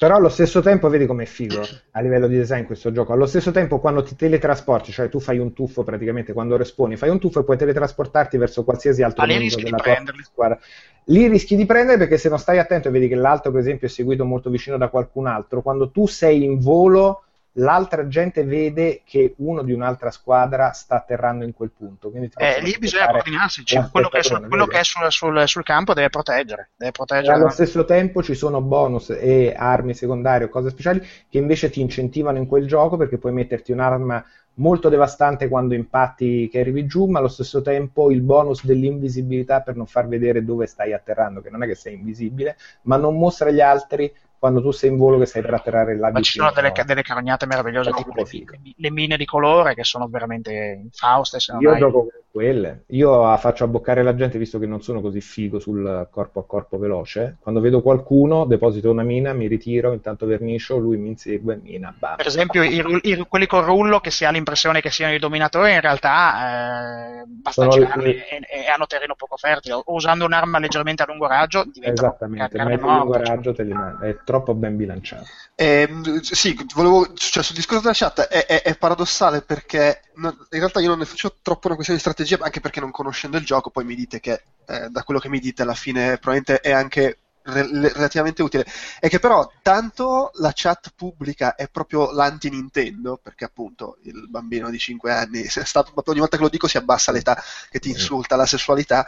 [0.01, 1.61] Però allo stesso tempo vedi com'è figo
[1.91, 3.13] a livello di design questo gioco.
[3.13, 7.09] Allo stesso tempo quando ti teletrasporti, cioè tu fai un tuffo praticamente quando responi, fai
[7.09, 10.23] un tuffo e puoi teletrasportarti verso qualsiasi altro di della tua prenderli.
[10.23, 10.57] squadra.
[11.03, 13.85] Lì rischi di prendere perché se non stai attento e vedi che l'altro per esempio
[13.85, 19.01] è seguito molto vicino da qualcun altro, quando tu sei in volo l'altra gente vede
[19.03, 22.11] che uno di un'altra squadra sta atterrando in quel punto.
[22.13, 25.93] Eh, lì bisogna coordinarsi, cioè, quello che è, sul, che è sul, sul- sul campo
[25.93, 27.35] deve proteggere, deve proteggere.
[27.35, 31.81] allo stesso tempo ci sono bonus e armi secondarie o cose speciali che invece ti
[31.81, 34.23] incentivano in quel gioco perché puoi metterti un'arma
[34.55, 39.75] molto devastante quando impatti che arrivi giù, ma allo stesso tempo il bonus dell'invisibilità per
[39.75, 43.49] non far vedere dove stai atterrando, che non è che sei invisibile, ma non mostra
[43.49, 46.49] agli altri quando tu sei in volo che stai per atterrare là Ma ci vicino.
[46.49, 51.39] sono delle, delle carognate meravigliose, le, le mine di colore che sono veramente infauste.
[51.39, 52.83] Se non Io hai- gioco con quelle.
[52.87, 56.45] Io ah, faccio abboccare la gente visto che non sono così figo sul corpo a
[56.45, 57.37] corpo veloce.
[57.39, 62.15] Quando vedo qualcuno, deposito una mina, mi ritiro, intanto vernicio, lui mi insegue, mina, bam.
[62.15, 65.73] Per esempio, i, i- quelli col rullo che si ha l'impressione che siano i dominatori,
[65.73, 69.73] in realtà eh, basta Sono girarli le- e, e hanno terreno poco fertile.
[69.75, 73.29] O usando un'arma leggermente a lungo raggio diventano Esattamente, mezzo lungo morta.
[73.33, 74.07] raggio te li manda.
[74.31, 75.27] Troppo ben bilanciato.
[75.55, 80.59] Ehm, sì, volevo, cioè, sul discorso della chat è, è- è paradossale perché non- in
[80.59, 83.43] realtà io non ne faccio troppo una questione di strategia, anche perché non conoscendo il
[83.43, 86.71] gioco poi mi dite che eh, da quello che mi dite alla fine probabilmente è
[86.71, 88.65] anche relativamente utile.
[88.99, 94.77] È che però tanto la chat pubblica è proprio l'anti-Nintendo, perché appunto il bambino di
[94.77, 98.35] 5 anni, se sta- ogni volta che lo dico si abbassa l'età che ti insulta
[98.35, 99.05] la sessualità,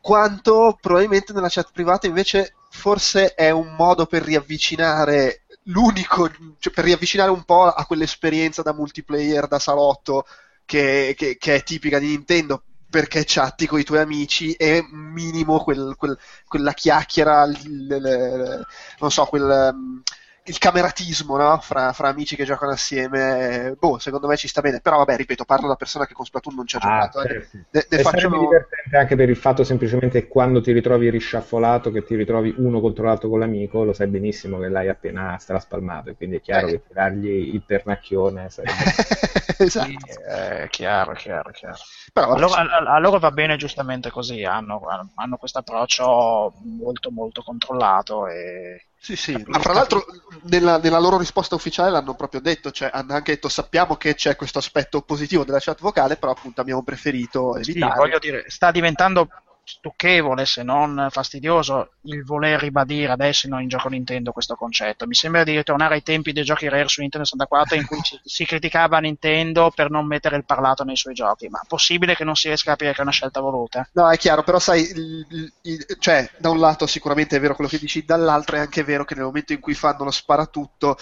[0.00, 6.84] quanto probabilmente nella chat privata invece forse è un modo per riavvicinare l'unico, cioè per
[6.84, 10.24] riavvicinare un po' a quell'esperienza da multiplayer, da salotto
[10.64, 15.60] che, che- che è tipica di Nintendo perché chatti con i tuoi amici e minimo
[15.62, 18.66] quel- quel- quella chiacchiera, il- il- il-
[18.98, 20.02] non so, quel, um,
[20.50, 21.58] il cameratismo no?
[21.60, 23.74] fra, fra amici che giocano assieme.
[23.78, 24.80] Boh, secondo me ci sta bene.
[24.80, 27.22] Però vabbè, ripeto, parlo da persona che con Splatoon non ci ha Ah, giocato.
[27.22, 27.26] eh.
[27.28, 27.58] certo.
[27.70, 30.72] Ne- ne e faccio sarebbe uno- divertente anche per il fatto semplicemente che quando ti
[30.72, 34.88] ritrovi risciaffolato, che ti ritrovi uno contro l'altro con l'amico, lo sai benissimo che l'hai
[34.88, 36.70] appena straspalmato, e quindi è chiaro Eh.
[36.70, 38.94] che tirargli il pernacchione sarebbe...
[39.58, 39.90] esatto.
[39.90, 39.94] Sì,
[40.26, 41.76] è chiaro, chiaro, chiaro.
[42.12, 44.80] Però Allora, a, a loro va bene giustamente così, hanno,
[45.16, 50.04] hanno questo approccio molto molto controllato e Sì, sì, ma fra l'altro
[50.42, 54.36] nella, nella loro risposta ufficiale l'hanno proprio detto, cioè hanno anche detto sappiamo che c'è
[54.36, 57.96] questo aspetto positivo della chat vocale, però appunto abbiamo preferito Sì, evitare.
[57.98, 59.28] voglio dire, sta diventando
[59.76, 65.06] stucchevole, se non fastidioso, il voler ribadire adesso in ogni gioco Nintendo questo concetto.
[65.06, 68.20] Mi sembra di ritornare ai tempi dei giochi Rare su Nintendo 64 in cui ci-
[68.24, 71.48] si criticava Nintendo per non mettere il parlato nei suoi giochi.
[71.48, 73.88] Ma possibile che non si riesca a capire che è una scelta voluta?
[73.92, 77.54] No, è chiaro, però sai, il- il- il- cioè, da un lato sicuramente è vero
[77.54, 80.96] quello che dici, dall'altro è anche vero che nel momento in cui fanno lo sparatutto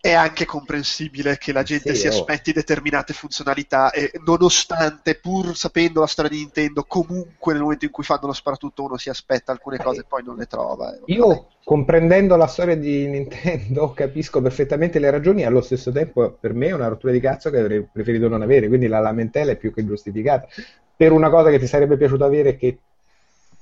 [0.00, 2.08] è anche comprensibile che la gente Sì, si oh.
[2.08, 7.90] aspetti determinate funzionalità e nonostante, pur sapendo la storia di Nintendo, comunque nel momento in
[7.90, 10.94] cui fanno lo sparatutto uno si aspetta alcune cose e poi non le trova.
[10.94, 11.02] eh.
[11.06, 16.52] Io, comprendendo la storia di Nintendo, capisco perfettamente le ragioni e allo stesso tempo per
[16.52, 19.56] me è una rottura di cazzo che avrei preferito non avere, quindi la lamentela è
[19.56, 20.46] più che giustificata.
[20.96, 22.80] Per una cosa che ti sarebbe piaciuto avere che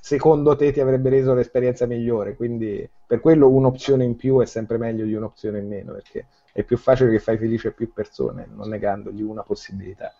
[0.05, 4.77] secondo te ti avrebbe reso l'esperienza migliore, quindi per quello un'opzione in più è sempre
[4.77, 8.69] meglio di un'opzione in meno, perché è più facile che fai felice più persone, non
[8.69, 10.13] negandogli una possibilità.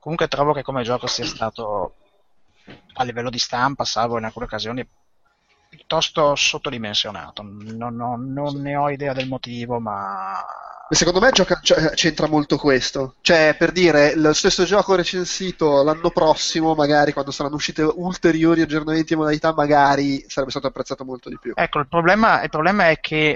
[0.00, 1.94] Comunque trovo che come gioco sia stato
[2.94, 4.84] a livello di stampa, salvo in alcune occasioni,
[5.68, 7.42] piuttosto sottodimensionato.
[7.42, 10.44] Non, non- non ne ho idea del motivo, ma
[10.90, 13.16] Secondo me gioca- cioè, c'entra molto questo.
[13.20, 19.12] Cioè, per dire, lo stesso gioco recensito l'anno prossimo, magari quando saranno uscite ulteriori aggiornamenti
[19.12, 21.52] e modalità, magari sarebbe stato apprezzato molto di più.
[21.54, 23.30] Ecco, il problema, il problema è che,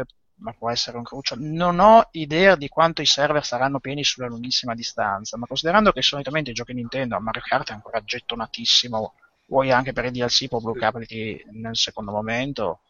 [0.00, 0.04] eh,
[0.38, 4.26] ma può essere un cruccio, non ho idea di quanto i server saranno pieni sulla
[4.26, 9.14] lunghissima distanza, ma considerando che solitamente i giochi Nintendo a Mario Kart è ancora gettonatissimo,
[9.46, 12.80] vuoi anche per i DLC può bloccarli nel secondo momento,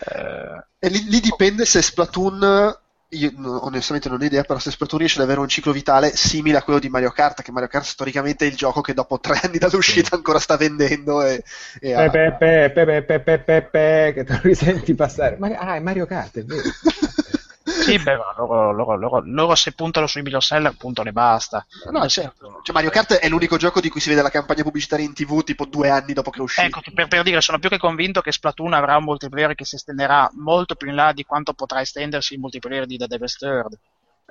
[0.00, 2.78] eh, E lì, lì dipende se Splatoon.
[3.12, 6.14] Io no, onestamente non ho idea, però se Splatoon riesce ad avere un ciclo vitale
[6.14, 9.18] simile a quello di Mario Kart, che Mario Kart storicamente è il gioco che dopo
[9.18, 11.42] tre anni dall'uscita ancora sta vendendo e,
[11.80, 15.36] e ha- Pe, pe, pe, pe, pe, pe, pe, pe, che te lo risenti passare.
[15.38, 16.62] Ma, ah, è Mario Kart, è vero.
[17.80, 21.64] sì, beh, loro, loro- loro- loro se puntano sui miglior seller puntano e basta.
[21.90, 22.60] No, certo.
[22.62, 25.42] Cioè, Mario Kart è l'unico gioco di cui si vede la campagna pubblicitaria in TV
[25.42, 26.66] tipo due anni dopo che è uscito.
[26.66, 29.76] Ecco, per, per dire, sono più che convinto che Splatoon avrà un multiplayer che si
[29.76, 33.78] estenderà molto più in là di quanto potrà estendersi il multiplayer di The Devil's Third.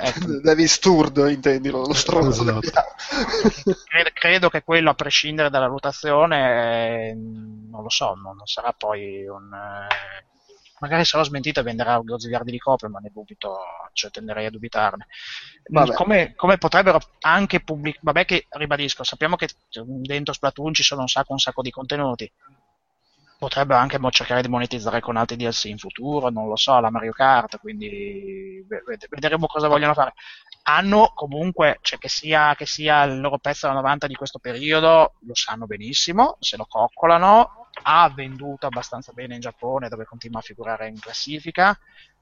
[0.02, 2.86] Ecco, Davis Turd, intendi, lo stronzo Esatto.
[3.86, 8.72] credo, credo che quello, a prescindere dalla valutazione, eh, non lo so, non, non sarà
[8.72, 9.52] poi un...
[9.54, 10.28] eh,
[10.80, 13.60] magari sarò smentito e venderà 12 miliardi di copie, ma ne dubito,
[13.94, 15.08] cioè tenderei a dubitarne.
[15.94, 18.02] Come, come potrebbero anche pubblicare...
[18.04, 22.32] Vabbè che, ribadisco, sappiamo che dentro Splatoon ci sono un sacco, un sacco di contenuti.
[23.38, 27.14] Potrebbero anche cercare di monetizzare con altri DLC in futuro, non lo so, la Mario
[27.14, 30.14] Kart, quindi ve- ved- vedremo cosa vogliono fare.
[30.64, 35.14] Hanno comunque, cioè che sia, che sia il loro pezzo da 90 di questo periodo,
[35.22, 40.44] lo sanno benissimo, se lo coccolano, ha venduto abbastanza bene in Giappone dove continua a
[40.44, 41.78] figurare in classifica.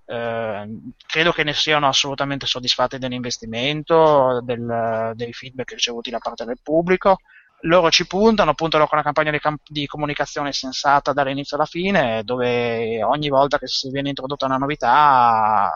[0.06, 0.68] Eh,
[1.06, 7.18] credo che ne siano assolutamente soddisfatti dell'investimento, del- dei feedback ricevuti da parte del pubblico.
[7.62, 12.22] Loro ci puntano, puntano con una campagna di, cam- di comunicazione sensata dall'inizio alla fine,
[12.24, 15.70] dove ogni volta che si viene introdotta una novità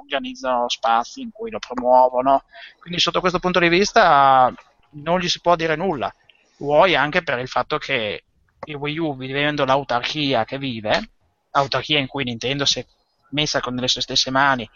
[0.00, 2.44] organizzano spazi in cui lo promuovono.
[2.78, 4.52] Quindi sotto questo punto di vista
[4.92, 6.12] non gli si può dire nulla.
[6.58, 8.22] Vuoi anche per il fatto che
[8.64, 11.10] il Wii U, vivendo l'autarchia che vive,
[11.50, 12.86] autarchia in cui Nintendo si è
[13.30, 14.68] messa con le sue stesse mani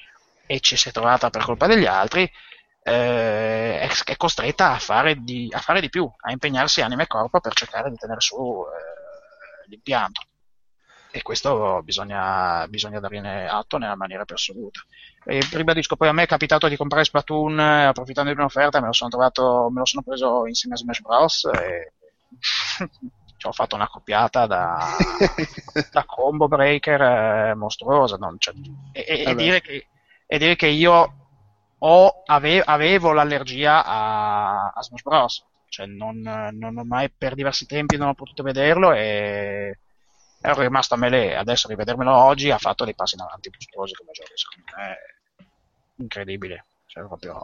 [0.47, 2.31] e ci si è trovata per colpa degli altri,
[2.83, 7.07] eh, è, è costretta a fare, di, a fare di più, a impegnarsi anima e
[7.07, 10.23] corpo per cercare di tenere su eh, l'impianto.
[11.11, 14.81] E questo bisogna, bisogna dargliene atto nella maniera più assoluta.
[15.25, 18.87] E ribadisco, poi a me è capitato di comprare Splatoon eh, approfittando di un'offerta, me
[18.87, 21.45] lo sono trovato, me lo sono preso insieme a Smash Bros.
[21.45, 21.93] e
[23.39, 24.97] ci ho fatto una coppiata da,
[25.91, 27.01] da combo breaker
[27.51, 28.17] eh, mostruosa.
[28.17, 28.55] non- cioè,
[28.93, 29.87] e, e- dire che,
[30.27, 31.15] e dire che io
[31.79, 35.47] ho- ave- avevo l'allergia a, a Smash Bros.
[35.71, 39.79] Cioè, non, non ho mai per diversi tempi non ho potuto vederlo e
[40.41, 41.37] ero rimasto a melee.
[41.37, 44.97] Adesso rivedermelo oggi ha fatto dei passi in avanti mostruosi come gioco, secondo me
[45.97, 46.67] incredibile.
[46.87, 47.39] Cioè, proprio...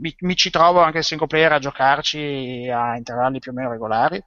[0.00, 3.70] mi, mi ci trovo anche il single player a giocarci a intervalli più o meno
[3.70, 4.20] regolari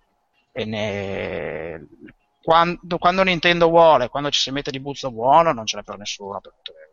[0.65, 1.88] ne...
[2.41, 5.97] quando, quando Nintendo vuole, quando ci si mette di buzzo buono, non ce n'è per
[5.97, 6.39] nessuno.
[6.41, 6.89] Per guarda.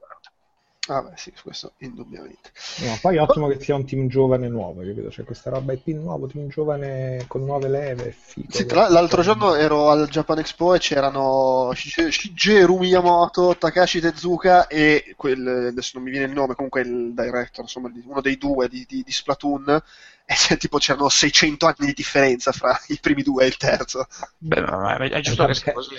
[0.88, 2.52] Ah, beh, sì, questo indubbiamente.
[2.84, 5.10] No, poi è ottimo che sia un team giovane nuovo, capito?
[5.10, 8.52] Cioè questa roba è team nuovo, team giovane con nuove leve, figo.
[8.52, 14.68] Sì, tra l'altro giorno ero al Japan Expo e c'erano Shige- Shigeru Miyamoto, Takashi Tezuka
[14.68, 18.36] e quel, adesso non mi viene il nome, comunque il director, insomma, di- uno dei
[18.38, 19.82] due di, di- di Splatoon.
[20.28, 24.06] E c'è, tipo c'erano 600 anni di differenza fra i primi due e il terzo.
[24.38, 25.94] Beh, ma- è giusto che sia così.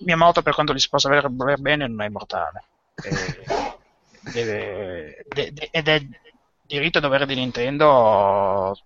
[0.00, 1.28] Miyamoto, per quanto gli si possa voler
[1.58, 2.64] bene, non è immortale.
[3.02, 3.83] E
[4.32, 6.00] deve- de- de- ed è
[6.66, 8.76] diritto e dovere di Nintendo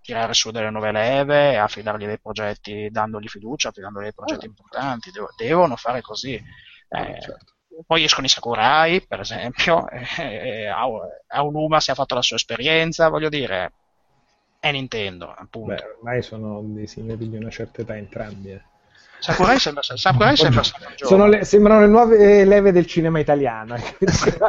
[0.00, 5.10] tirare su delle nuove leve, affidargli dei progetti, dandogli fiducia, affidandogli dei progetti importanti.
[5.10, 6.32] Devo- devono fare così.
[6.34, 7.52] Eh, certo.
[7.86, 12.36] Poi escono i Sakurai, per esempio, e, e Au- Aonuma si è fatto la sua
[12.36, 13.72] esperienza, voglio dire,
[14.58, 15.74] è Nintendo, appunto.
[15.74, 18.50] Beh, ormai sono dei signori di una certa età entrambi.
[18.52, 18.62] eh.
[19.20, 20.62] Sakurai sembra, Sakurai sembra
[21.26, 23.74] le- sembrano le nuove leve del cinema italiano.
[23.74, 23.96] eh.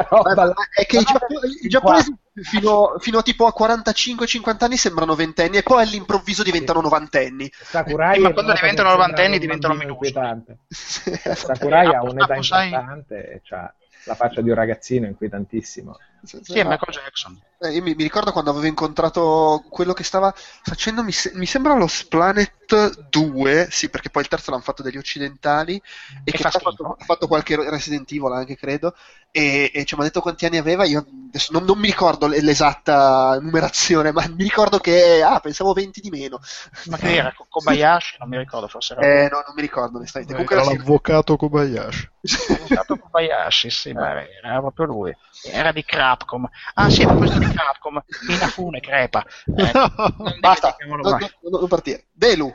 [0.08, 3.52] Roba Ma- là- ma è che i, giappo- i giapponesi fino, fino a tipo a
[3.56, 7.50] 45-50 anni sembrano ventenni e poi all'improvviso diventano novantenni.
[7.52, 10.08] Sakurai Sì, ma è quando diventano novantenni un diventano minuscoli.
[10.08, 10.58] inquietante.
[10.68, 13.74] Sakurai ha un'età importante ha
[14.04, 15.96] la faccia di un ragazzino inquietantissimo.
[16.22, 17.40] Sì, è Michael Jackson.
[17.62, 20.32] Eh, io mi, mi ricordo quando avevo incontrato quello che stava
[20.62, 24.82] facendo, mi, se- mi sembra lo Splanet 2, sì, perché poi il terzo l'hanno fatto
[24.82, 25.82] degli occidentali, e,
[26.24, 28.94] E che ha fatto, fatto qualche Resident Evil anche, credo,
[29.30, 32.26] e, e ci mi ha detto quanti anni aveva, io adesso non, non mi ricordo
[32.26, 36.40] l- l'esatta numerazione, ma mi ricordo che, ah, pensavo 20 di meno.
[36.84, 37.32] Ma che era?
[37.32, 38.16] Ko- Kobayashi?
[38.20, 40.34] Non mi ricordo, forse era Eh, no, non mi ricordo, onestamente.
[40.34, 42.08] Comunque Era l'avvocato Kobayashi.
[42.46, 44.10] Avvocato Kobayashi, sì, ma
[44.42, 45.16] era proprio lui.
[45.42, 46.48] Era di Crapcom.
[46.74, 49.24] Ah sì, a proposito di Crapcom, Inafune crepa.
[49.46, 52.06] Eh, Basta, non, non- non partire.
[52.12, 52.52] Belu,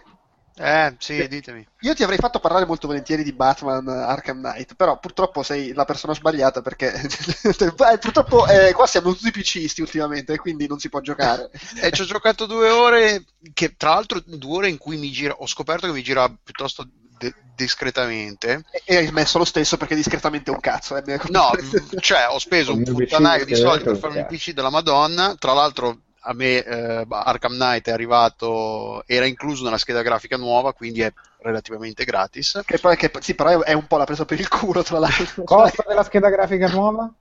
[0.58, 1.66] Eh, sì, ditemi.
[1.82, 5.84] io ti avrei fatto parlare molto volentieri di Batman Arkham Knight, però purtroppo sei la
[5.84, 11.02] persona sbagliata perché eh, purtroppo eh, qua siamo tutti PCisti ultimamente, quindi non si può
[11.02, 11.50] giocare.
[11.82, 15.34] E ci ho giocato due ore, che tra l'altro due ore in cui mi gira,
[15.34, 18.64] ho scoperto che mi gira piuttosto de- discretamente.
[18.84, 20.96] E, hai smesso lo stesso perché discretamente è un cazzo.
[20.98, 21.52] Eh, No,
[22.00, 24.26] cioè ho speso un puttanaio di soldi per fare un.
[24.26, 25.36] PC della Madonna.
[25.38, 30.74] Tra l'altro a me eh, Arkham Knight è arrivato, era incluso nella scheda grafica nuova,
[30.74, 32.62] quindi è relativamente gratis.
[32.66, 35.44] Che poi, che, sì, però è un po' la presa per il culo, tra l'altro.
[35.46, 37.12] Costo della scheda grafica nuova?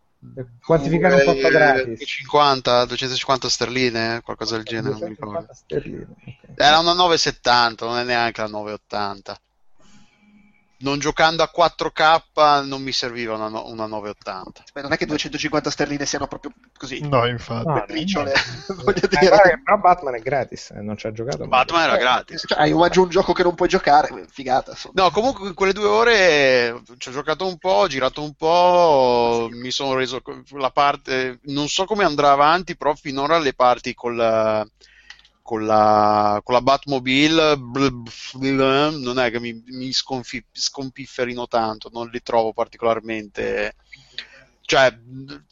[0.65, 2.03] Quantificare un Eh, gratis.
[2.07, 5.47] 50, 250 sterline, qualcosa del genere, non mi ricordo.
[5.47, 6.07] 250 sterline.
[6.09, 6.59] ok.
[6.59, 9.39] Era una 970, non è neanche la 980.
[10.85, 14.65] Non giocando a 4K non mi serviva una, no- una 980.
[14.75, 17.01] Beh, non è che 250 sterline siano proprio così.
[17.09, 17.67] No, infatti.
[17.67, 18.33] No, briciole,
[18.69, 18.75] no.
[18.85, 19.61] voglio Eh, dire.
[19.65, 21.47] però Batman è gratis, eh, non ci ha giocato.
[21.47, 22.45] Batman era gratis.
[22.47, 24.73] Cioè, hai omaggio a un gioco che non puoi giocare, figata.
[24.73, 25.03] Insomma.
[25.03, 29.49] No, comunque in quelle due ore ci ho giocato un po', ho girato un po',
[29.51, 30.21] mi sono reso
[30.51, 34.67] la parte, non so come andrà avanti, però finora le parti con la,
[35.45, 38.03] con la, con la Batmobile bl-
[38.39, 43.75] bl- non è che mi, mi sconfi- scompifferino tanto, non li trovo particolarmente...
[44.67, 44.97] Cioè,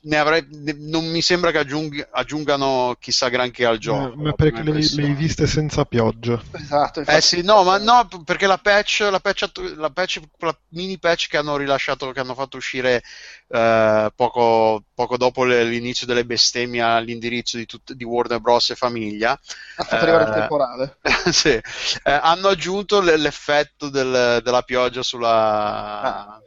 [0.03, 4.17] ne avrei, ne- non mi sembra che aggiunghi- aggiungano chissà granché al gioco.
[4.17, 6.41] Ma la perché le, le hai viste senza pioggia?
[6.51, 7.19] Esatto, infatti.
[7.19, 11.29] Eh sì, no, ma no, perché la patch, la patch, la patch, quella mini patch
[11.29, 13.03] che hanno rilasciato, che hanno fatto uscire
[13.49, 18.71] eh, poco, poco dopo le- l'inizio delle bestemmie all'indirizzo di, tut- di Warner Bros.
[18.71, 20.99] e famiglia, ha fatto arrivare il eh, temporale.
[21.33, 21.63] sì, eh,
[22.05, 26.01] hanno aggiunto l- l'effetto del- della pioggia sulla...
[26.01, 26.43] Ah,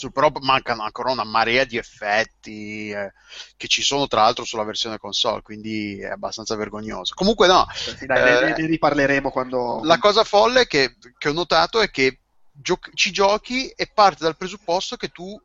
[0.00, 3.12] Su, però mancano ancora una marea di effetti eh,
[3.56, 7.12] che ci sono tra l'altro sulla versione console, quindi è abbastanza vergognoso.
[7.14, 9.80] Comunque no, Sì, dai, ne, eh, ne- ne riparleremo quando...
[9.84, 12.20] la cosa folle che, che ho notato è che
[12.50, 15.38] gio- ci giochi e parte dal presupposto che tu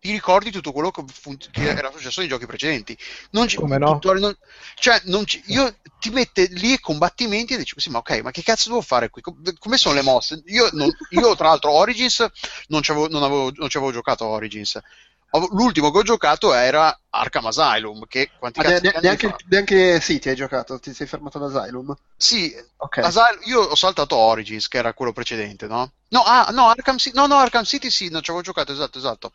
[0.00, 2.96] ti ricordi tutto quello che, fun- che era successo nei giochi precedenti.
[3.32, 3.92] Non ci- Come no?
[3.92, 4.36] tutorial non-
[4.74, 8.30] cioè, non ci- io ti mette lì i combattimenti e dici, sì, ma ok, ma
[8.30, 9.20] che cazzo devo fare qui?
[9.20, 10.42] Com- Come sono le mosse?
[10.46, 12.26] Io, non- io, tra l'altro, Origins
[12.68, 14.78] non ci avevo, non avevo- non ci avevo giocato a Origins.
[15.50, 19.34] L'ultimo che ho giocato era Arkham Asylum, che quanti Ah, cazzo ne- di anni neanche,
[19.48, 21.94] neanche sì, ti hai giocato, ti sei fermato ad Asylum.
[22.16, 22.98] Sì, Ok.
[22.98, 25.92] Asylum- io ho saltato Origins, che era quello precedente, no?
[26.12, 28.98] No, ah, no, Arkham City, no, no, Arkham City sì, non ci avevo giocato, esatto,
[28.98, 29.32] esatto.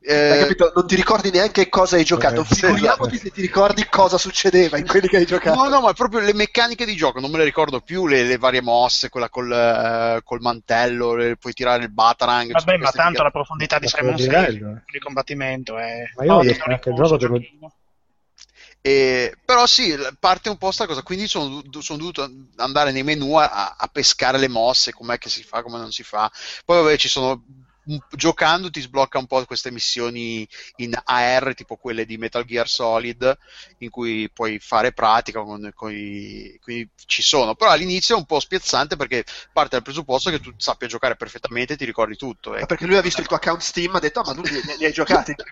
[0.00, 0.70] Hai Eh, capito?
[0.74, 2.42] Non ti ricordi neanche cosa hai giocato.
[2.42, 5.56] Eh, sì, Figuriamoti se ti ricordi cosa succedeva in quelli che hai giocato.
[5.56, 8.38] no, no, ma proprio le meccaniche di gioco, non me le ricordo più, le, le
[8.38, 12.52] varie mosse, quella col, eh, col mantello, le- puoi tirare il batarang.
[12.52, 14.82] Vabbè, ma tanto la profondità di Simon Says Reggio, eh.
[14.92, 16.04] di combattimento è...
[16.16, 17.72] Ma io Oh, io ti qualche ricorso, gioco te lo- giochino.
[18.86, 23.34] E- però sì, parte un po' sta cosa, quindi sono, sono dovuto andare nei menu
[23.36, 26.30] a, a pescare le mosse, com'è che si fa, come non si fa.
[26.66, 27.42] Poi vabbè, ci sono
[28.10, 30.46] giocando ti sblocca un po' queste missioni
[30.76, 33.36] in AR, tipo quelle di Metal Gear Solid,
[33.78, 37.54] in cui puoi fare pratica, con, con i- quindi ci sono.
[37.54, 41.74] Però all'inizio è un po' spiazzante perché parte dal presupposto che tu sappia giocare perfettamente
[41.74, 42.54] e ti ricordi tutto.
[42.54, 42.66] Ecco.
[42.66, 44.84] Perché lui ha visto il tuo account Steam, ha detto, ah, ma tu li, li
[44.84, 45.34] hai giocati.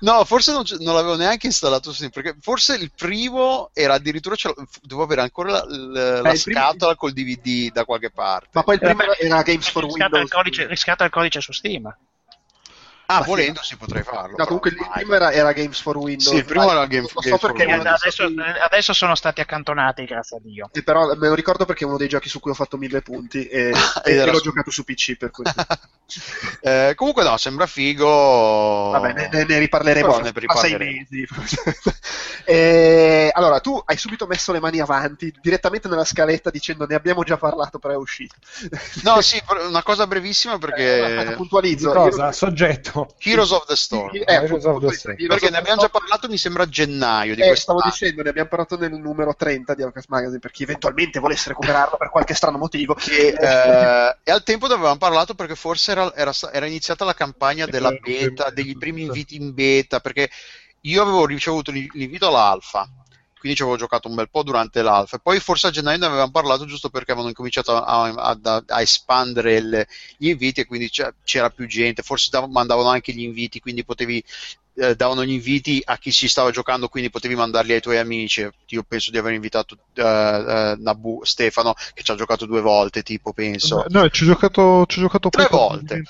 [0.00, 4.34] No, forse non, non l'avevo neanche installato Steam, perché forse il primo era addirittura,
[4.82, 8.48] dovevo avere ancora la, la- la il primo- scatola col DVD da qualche parte.
[8.52, 10.30] Ma poi il primo Eh, era Games for Windows.
[10.68, 11.84] riscatta il codice su Steam.
[13.10, 13.28] Ah, sì.
[13.28, 14.36] volendo si potrei farlo.
[14.36, 16.28] No, comunque il primo era, era Games for Windows.
[16.28, 18.02] Sì, il primo era Game- lo so Games for Windows.
[18.02, 18.28] Adesso,
[18.64, 20.70] adesso sono stati accantonati, grazie a Dio.
[20.72, 23.00] eh, però me lo ricordo perché è uno dei giochi su cui ho fatto mille
[23.02, 23.72] punti e,
[24.04, 25.44] e- e l'ho su- giocato su PC per cui.
[26.62, 28.06] Eh, comunque no, sembra figo.
[28.92, 31.26] Vabbè, ne, ne- ne riparleremo fra sei mesi.
[32.44, 37.22] Eh, allora, tu hai subito messo le mani avanti, direttamente nella scaletta, dicendo ne abbiamo
[37.22, 38.36] già parlato, però è uscito.
[39.02, 41.92] No, sì, una cosa brevissima Eh, perché aspetta, puntualizzo.
[41.92, 42.08] Cosa?
[42.08, 42.32] Io non-
[43.18, 44.10] Heroes of the Storm.
[44.14, 45.16] Eh, Heroes of the Storm.
[45.26, 48.48] Perché ne abbiamo già parlato, mi sembra a gennaio di Eh, stavo dicendo, ne abbiamo
[48.48, 52.58] parlato nel numero 30 di Outcast Magazine per chi eventualmente volesse recuperarlo per qualche strano
[52.58, 52.94] motivo.
[52.94, 57.14] Che, eh, e al tempo ne avevamo parlato perché forse era, era era iniziata la
[57.14, 60.30] campagna della beta, degli primi inviti in beta, perché
[60.82, 62.88] io avevo ricevuto l'in- l'invito all'alfa,
[63.38, 66.06] quindi ci avevo giocato un bel po' durante l'alfa, e poi forse a gennaio ne
[66.06, 69.86] avevamo parlato giusto perché avevano incominciato a, a- a- a espandere il-
[70.16, 70.90] gli inviti e quindi
[71.24, 74.22] c'era più gente, forse dav- mandavano anche gli inviti, quindi potevi
[74.78, 78.48] eh, davano gli inviti a chi ci stava giocando, quindi potevi mandarli ai tuoi amici.
[78.68, 83.02] Io penso di aver invitato eh, eh, Nabu, Stefano, che ci ha giocato due volte,
[83.02, 83.84] tipo, penso.
[83.88, 86.02] No, ci ho giocato, ci ho giocato Tre quando volte.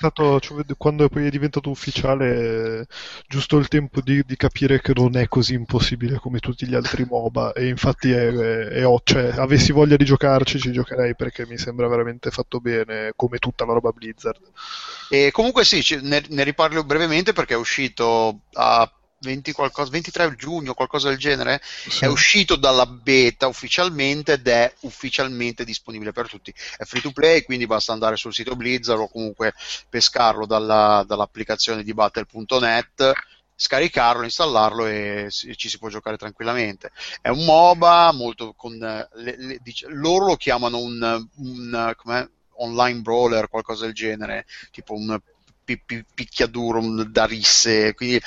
[0.55, 2.85] ved- quando poi è diventato ufficiale,
[3.27, 7.05] giusto il tempo di, di capire che non è così impossibile come tutti gli altri
[7.09, 7.53] MOBA.
[7.53, 11.87] E infatti è, è- è- cioè, avessi voglia di giocarci, ci giocherei perché mi sembra
[11.87, 14.39] veramente fatto bene, come tutta la roba Blizzard.
[15.11, 18.91] E comunque sì, ne, ne riparlo brevemente perché è uscito a
[19.21, 21.61] 20 qualcosa, 23 giugno, qualcosa del genere.
[21.63, 22.03] Sì.
[22.03, 26.53] È uscito dalla beta ufficialmente ed è ufficialmente disponibile per tutti.
[26.77, 29.53] È free to play, quindi basta andare sul sito Blizzard o comunque
[29.89, 33.13] pescarlo dalla- dall'applicazione di battle.net
[33.55, 36.91] scaricarlo, installarlo e ci si può giocare tranquillamente.
[37.21, 41.95] È un MOBA molto con eh, le- le- dice- loro lo chiamano un, un,
[42.61, 45.19] online brawler, qualcosa del genere, tipo un
[45.77, 48.19] pi- pi- picchiaduro, un da risse, quindi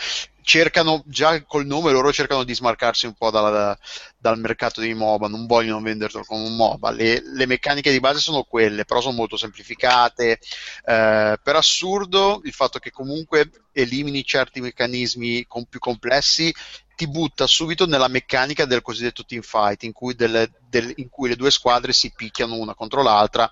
[0.44, 3.78] cercano già col nome loro cercano di smarcarsi un po' dalla-
[4.18, 6.90] dal mercato dei MOBA, non vogliono venderlo come un MOBA.
[6.90, 10.38] Le, le meccaniche di base sono quelle, però sono molto semplificate.
[10.84, 16.52] Eh, per assurdo, il fatto che comunque elimini certi meccanismi con- più complessi
[16.94, 21.28] ti butta subito nella meccanica del cosiddetto team fight, in cui, delle- del- in cui
[21.28, 23.50] le due squadre si picchiano una contro l'altra,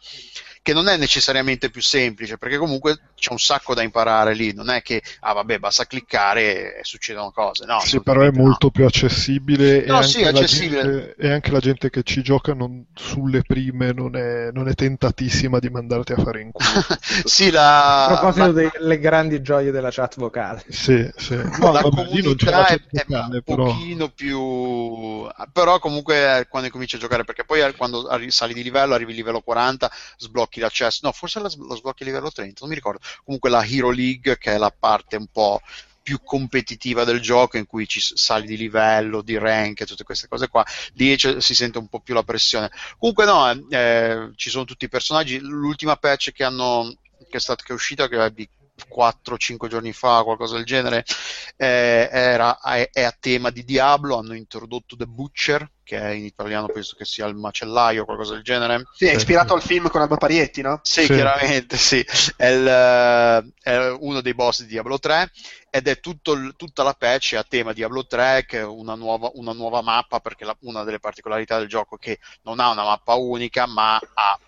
[0.62, 4.68] che non è necessariamente più semplice, perché comunque c'è un sacco da imparare lì, non
[4.70, 7.80] è che, ah vabbè, basta cliccare e succedono cose, no.
[7.80, 8.44] Sì, però è assolutamente no.
[8.44, 10.82] molto più accessibile, No, e, sì, anche la accessibile.
[10.82, 14.74] gente, e anche la gente che ci gioca non- sulle prime non è, non è
[14.74, 16.84] tentatissima di mandarti a fare in culo.
[17.24, 20.64] sì, la, A proposito la- delle grandi gioie della chat vocale.
[20.68, 21.34] Sì, sì.
[21.60, 23.64] No, la vabbè, lì non c'è comunità la è, chat è vocale, un però...
[23.64, 28.62] pochino più però comunque eh, quando cominci a giocare perché poi eh, quando sali di
[28.62, 32.68] livello arrivi a livello 40 sblocchi l'accesso no forse lo sblocchi a livello 30 non
[32.70, 32.98] mi ricordo.
[33.24, 35.60] Comunque la Hero League che è la parte un po'
[36.02, 40.26] più competitiva del gioco in cui ci sali di livello, di rank e tutte queste
[40.26, 40.64] cose qua,
[40.94, 42.70] lì si sente un po' più la pressione.
[42.98, 46.92] Comunque no, eh, ci sono tutti i personaggi, l'ultima patch che hanno
[47.28, 48.48] che è stata che è uscita che è di
[48.88, 51.04] 4-5 giorni fa, qualcosa del genere,
[51.56, 56.24] eh, era, è, è a tema di Diablo, hanno introdotto The Butcher, che è in
[56.24, 58.84] italiano penso che sia il macellaio qualcosa del genere.
[58.92, 60.78] Sì, è ispirato al film con Alba Parietti, no?
[60.82, 61.14] Sì, Sì.
[61.14, 62.04] chiaramente, sì.
[62.36, 65.30] È, il, è uno dei boss di Diablo 3
[65.70, 69.52] ed è tutto tutta la patch a tema Diablo 3 che è una nuova, una
[69.52, 73.14] nuova mappa perché la- una delle particolarità del gioco è che non ha una mappa
[73.14, 74.38] unica ma ha, ha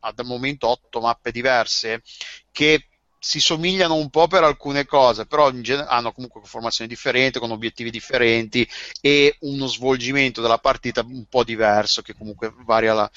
[0.00, 2.02] al momento otto mappe diverse
[2.50, 2.88] che
[3.22, 7.90] si somigliano un po' per alcune cose, però gen- hanno comunque formazioni differenti, con obiettivi
[7.90, 8.66] differenti
[9.00, 13.10] e uno svolgimento della partita un po' diverso, che comunque varia, la-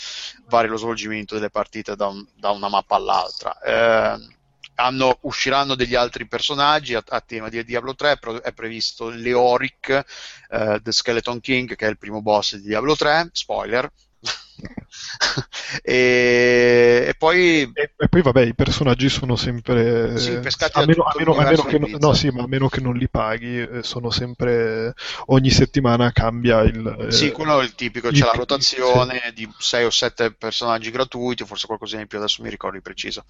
[0.48, 3.58] varia lo svolgimento delle partite da, un- da una mappa all'altra.
[3.62, 4.28] Eh,
[4.76, 10.04] hanno- usciranno degli altri personaggi a, a tema di Diablo 3, però è previsto Leoric,
[10.50, 13.90] eh, The Skeleton King, che è il primo boss di Diablo 3, spoiler.
[15.84, 19.74] e, e poi E, e poi vabbè, i personaggi sono sempre
[20.16, 22.82] Sì, pescati a meno, a meno- a meno che, no, sì, ma a meno che
[22.82, 24.94] non li paghi, eh, sono sempre
[25.28, 26.78] ogni settimana cambia il
[27.08, 28.34] Sì, eh, quello è il tipico, il- c'è la
[28.80, 29.00] sì.
[29.12, 32.82] rotazione di 6 o 7 personaggi gratuiti, forse qualcosina in più, adesso mi ricordo di
[32.82, 33.24] preciso.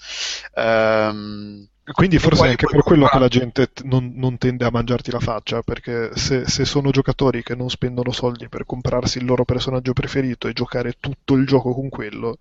[0.54, 4.70] Ehm, Quindi forse è anche per quello che la comprare- gente non, non tende a
[4.72, 9.26] mangiarti la faccia, perché se, se sono giocatori che non spendono soldi per comprarsi il
[9.26, 12.38] loro personaggio preferito e giocare tutto il gioco con quello,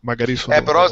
[0.00, 0.56] magari sono...
[0.56, 0.86] Eh, però,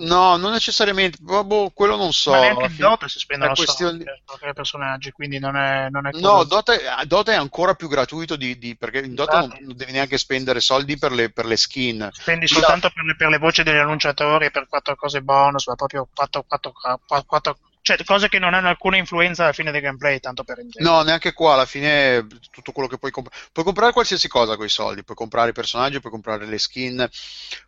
[0.00, 2.32] no, non necessariamente, boh, boh, quello non so.
[2.32, 6.06] Ma neanche in Dota si spendono soldi di- per giocare personaggi, quindi non è, non
[6.06, 9.44] è No, Dota, è- Dota è ancora più gratuito di, di- perché in Dota non,
[9.48, 9.64] Esatto.
[9.64, 12.06] non devi neanche spendere soldi per le, per le skin.
[12.12, 15.74] Spendi soltanto per le, per le voci degli annunciatori e per quattro cose bonus, ma
[15.74, 16.72] proprio quattro, quattro-
[17.06, 17.45] quattro-
[17.86, 20.92] cioè cose che non hanno alcuna influenza alla fine del gameplay, tanto per intendere.
[20.92, 23.40] No, neanche qua, alla fine tutto quello che puoi comprare.
[23.52, 27.08] Puoi comprare qualsiasi cosa con i soldi, puoi comprare i personaggi, puoi comprare le skin,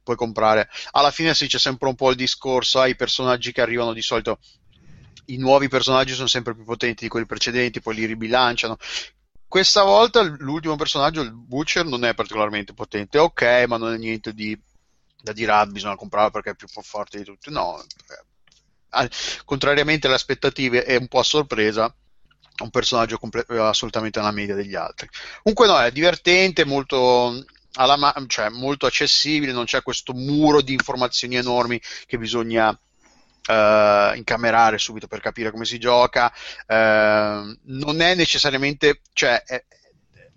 [0.03, 0.69] puoi comprare...
[0.90, 4.40] Alla fine sì, c'è sempre un po' il discorso, i personaggi che arrivano di solito
[5.27, 8.77] i nuovi personaggi sono sempre più potenti di quelli precedenti, poi li ribilanciano.
[9.47, 14.35] Questa volta l'ultimo personaggio, il Butcher, non è particolarmente potente, ok, ma non è niente
[14.35, 14.61] di,
[15.23, 17.53] da dire, ah, bisogna comprarlo perché è più forte di tutti.
[17.53, 18.27] No, eh,
[19.44, 21.94] contrariamente alle aspettative è un po' a sorpresa,
[22.62, 25.09] un personaggio comple- assolutamente alla media degli altri.
[25.43, 27.44] Comunque no, è divertente, molto
[27.77, 34.78] ma- cioè molto accessibile, non c'è questo muro di informazioni enormi che bisogna uh, incamerare
[34.78, 36.32] subito per capire come si gioca.
[36.66, 39.43] Uh, non è necessariamente, cioè,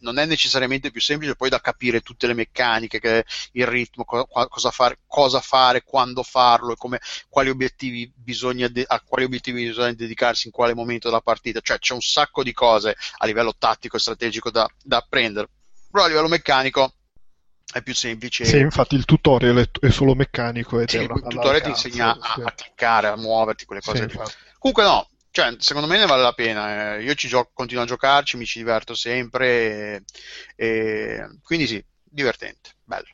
[0.01, 4.71] non è necessariamente più semplice poi da capire tutte le meccaniche, il ritmo, co- cosa,
[4.71, 6.99] fare, cosa, fare, quando farlo come,
[7.29, 11.59] quali obiettivi bisogna a quali obiettivi bisogna dedicarsi in quale momento della partita.
[11.61, 15.49] Cioè c'è un sacco di cose a livello tattico e strategico da, da apprendere.
[15.89, 16.93] Però a livello meccanico
[17.71, 18.45] è più semplice.
[18.45, 20.79] Sì, infatti il tutorial è, è solo meccanico.
[20.79, 22.41] Ed sì, è il tutorial ti insegna sì.
[22.41, 24.09] a, a, cliccare, a muoverti, quelle cose.
[24.09, 24.17] Sì,
[24.57, 26.95] Comunque no, cioè, secondo me ne vale la pena.
[26.95, 27.03] Eh.
[27.03, 29.47] Io ci gioco, continuo a giocarci, mi ci diverto sempre.
[29.47, 30.03] E,
[30.55, 33.07] e, quindi sì, divertente, bello.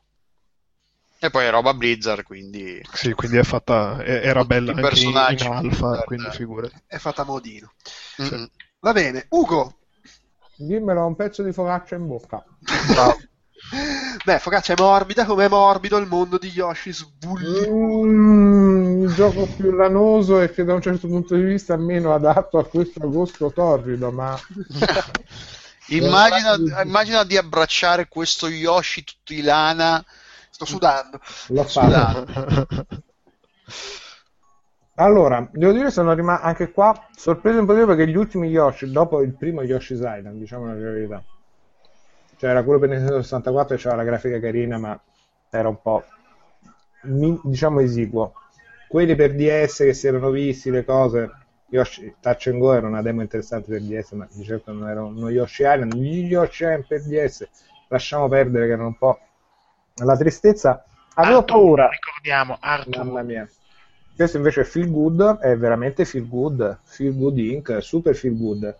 [1.19, 2.79] E poi è roba Blizzard, quindi...
[2.93, 6.75] Sì, quindi è fatta, era bella anche in, in alfa, quindi figurati.
[6.85, 7.73] È fatta a modino.
[8.21, 8.43] Mm-hmm.
[8.79, 9.79] Va bene, Ugo.
[10.55, 12.43] Dimmelo un pezzo di focaccia in bocca.
[12.87, 13.17] Bravo.
[14.23, 17.69] Beh, focaccia è morbida come è morbido il mondo di Yoshi Svulli.
[17.69, 22.13] Mm, il gioco più lanoso e che da un certo punto di vista è meno
[22.13, 24.39] adatto a questo agosto torrido, ma...
[25.87, 30.03] immagina, immagina, di abbracciare questo Yoshi tutto di lana.
[30.49, 31.19] Sto sudando.
[31.47, 32.65] L'ho fatto.
[34.99, 39.21] Allora, devo dire sono rimasto anche qua sorpreso un po' perché gli ultimi Yoshi, dopo
[39.21, 41.23] il primo Yoshi's Island, diciamo la verità,
[42.37, 44.99] cioè era quello per Nintendo 64 e c'era la grafica carina, ma
[45.49, 46.03] era un po'
[47.01, 48.33] diciamo esiguo.
[48.87, 51.31] Quelli per DS che si erano visti, le cose,
[51.69, 55.03] Yoshi, Touch and Go era una demo interessante per DS, ma di certo non era
[55.03, 57.47] uno Yoshi Island, gli Yoshi Island per DS,
[57.89, 59.19] lasciamo perdere che erano un po'
[59.95, 60.85] la tristezza.
[61.15, 61.89] Avevo Arthur, paura.
[61.89, 63.03] Ricordiamo, Arthur.
[63.03, 63.49] Mamma mia.
[64.15, 68.75] Questo invece è Feel Good, è veramente Feel Good, Feel Good Inc., super Feel Good.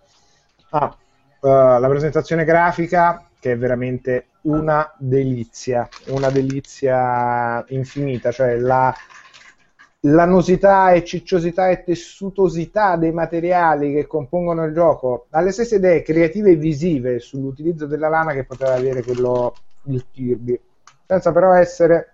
[0.69, 0.95] Ah,
[1.39, 8.93] uh, la presentazione grafica che è veramente una delizia, una delizia infinita, cioè la
[10.01, 16.51] l'annosità e cicciosità e tessutosità dei materiali che compongono il gioco, alle stesse idee creative
[16.51, 19.55] e visive sull'utilizzo della lana che poteva avere quello
[19.85, 20.59] il Kirby,
[21.05, 22.13] senza però essere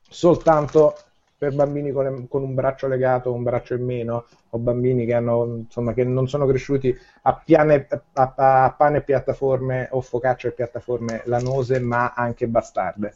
[0.00, 0.94] soltanto
[1.42, 5.62] per bambini con, con, un braccio legato, un braccio in meno, o bambini che, hanno,
[5.64, 10.52] insomma, che non sono cresciuti a, piane, a, a, pane e piattaforme o focaccia e
[10.52, 13.14] piattaforme lanose, ma anche bastarde.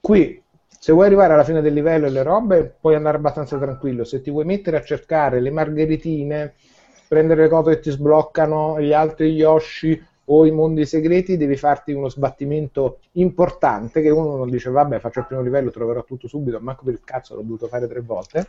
[0.00, 4.04] Qui, se vuoi arrivare alla fine del livello e le robe, puoi andare abbastanza tranquillo.
[4.04, 6.54] Se ti vuoi mettere a cercare le margheritine,
[7.06, 10.02] prendere le cose che ti sbloccano, gli altri Yoshi
[10.32, 15.20] o i mondi segreti devi farti uno sbattimento importante che uno non dice vabbè faccio
[15.20, 18.46] il primo livello, troverò tutto subito, manco per il cazzo l'ho dovuto fare tre volte.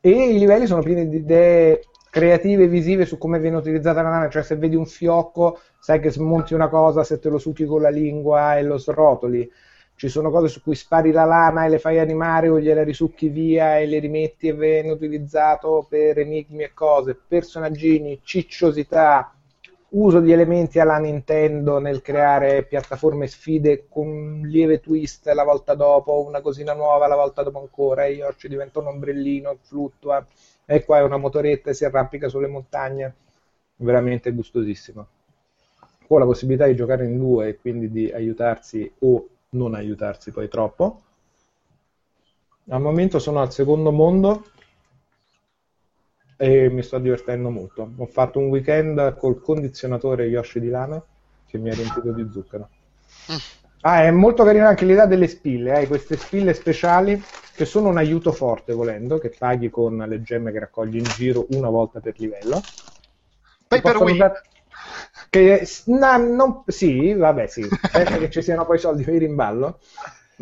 [0.00, 4.10] E i livelli sono pieni di idee creative e visive su come viene utilizzata la
[4.10, 7.64] nave, cioè se vedi un fiocco sai che smonti una cosa se te lo succhi
[7.64, 9.48] con la lingua e lo srotoli.
[9.94, 13.28] Ci sono cose su cui spari la lana e le fai animare o gliele risucchi
[13.28, 19.32] via e le rimetti e viene utilizzato per enigmi e cose, personaggini, cicciosità,
[19.92, 25.74] uso di elementi alla Nintendo nel creare piattaforme sfide con un lieve twist la volta
[25.74, 30.24] dopo, una cosina nuova la volta dopo ancora, e Yoshi diventa un ombrellino, fluttua,
[30.64, 33.14] e qua è una motoretta e si arrampica sulle montagne,
[33.76, 35.06] veramente gustosissimo.
[36.06, 40.48] Con la possibilità di giocare in due e quindi di aiutarsi o non aiutarsi poi
[40.48, 41.02] troppo.
[42.68, 44.44] Al momento sono al secondo mondo
[46.42, 47.88] e mi sto divertendo molto.
[47.96, 51.00] Ho fatto un weekend col condizionatore Yoshi di lana
[51.46, 52.68] che mi ha riempito di zucchero.
[53.30, 53.36] Mm.
[53.82, 55.86] Ah, è molto carina anche l'idea delle spille, hai eh?
[55.86, 57.22] queste spille speciali
[57.54, 61.46] che sono un aiuto forte volendo, che paghi con le gemme che raccogli in giro
[61.50, 62.60] una volta per livello.
[63.68, 64.14] Poi per Wii.
[64.14, 64.42] Usare...
[65.30, 66.62] Che, no, non...
[66.66, 69.78] sì, vabbè, sì, pensa che ci siano poi soldi per il rimballo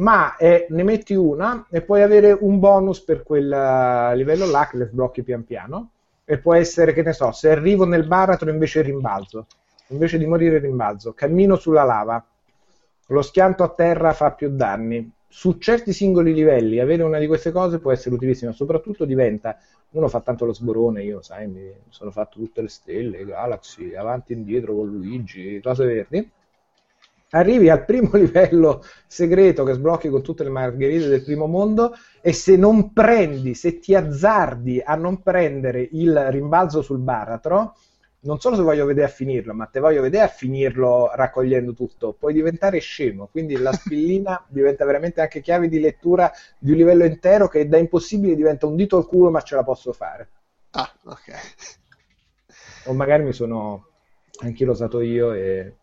[0.01, 4.67] ma eh, ne metti una e puoi avere un bonus per quel uh, livello là
[4.69, 5.91] che le sblocchi pian piano.
[6.25, 9.47] E può essere che ne so, se arrivo nel baratro invece rimbalzo,
[9.89, 12.25] invece di morire rimbalzo, cammino sulla lava,
[13.07, 15.11] lo schianto a terra fa più danni.
[15.27, 19.59] Su certi singoli livelli avere una di queste cose può essere utilissima, soprattutto diventa,
[19.91, 24.33] uno fa tanto lo sborone, io sai, mi sono fatto tutte le stelle, Galaxy, avanti
[24.33, 26.31] e indietro con Luigi, cose verdi
[27.31, 32.33] arrivi al primo livello segreto che sblocchi con tutte le margherite del primo mondo e
[32.33, 37.75] se non prendi, se ti azzardi a non prendere il rimbalzo sul baratro,
[38.23, 42.13] non solo se voglio vedere a finirlo, ma te voglio vedere a finirlo raccogliendo tutto,
[42.13, 47.05] puoi diventare scemo, quindi la spillina diventa veramente anche chiave di lettura di un livello
[47.05, 50.29] intero che da impossibile diventa un dito al culo, ma ce la posso fare.
[50.73, 51.33] Ah, ok.
[52.87, 53.87] O magari mi sono
[54.43, 55.77] anche l'ho usato io e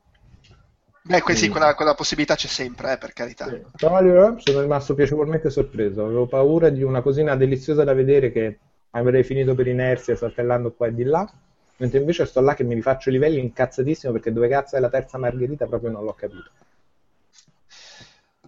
[1.07, 3.47] Beh, que- sì, quella, quella possibilità c'è sempre, eh, per carità.
[3.77, 6.03] Però eh, sono rimasto piacevolmente sorpreso.
[6.03, 8.59] Avevo paura di una cosina deliziosa da vedere che
[8.91, 11.29] avrei finito per inerzia saltellando qua e di là.
[11.77, 14.89] Mentre invece sto là che mi rifaccio i livelli incazzatissimo perché dove cazzo è la
[14.89, 16.49] terza margherita proprio non l'ho capito.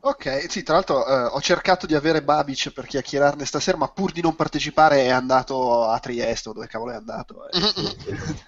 [0.01, 4.13] Ok, sì, tra l'altro eh, ho cercato di avere Babic per chiacchierarne stasera, ma pur
[4.13, 7.49] di non partecipare è andato a Trieste o dove cavolo è andato.
[7.49, 7.59] eh.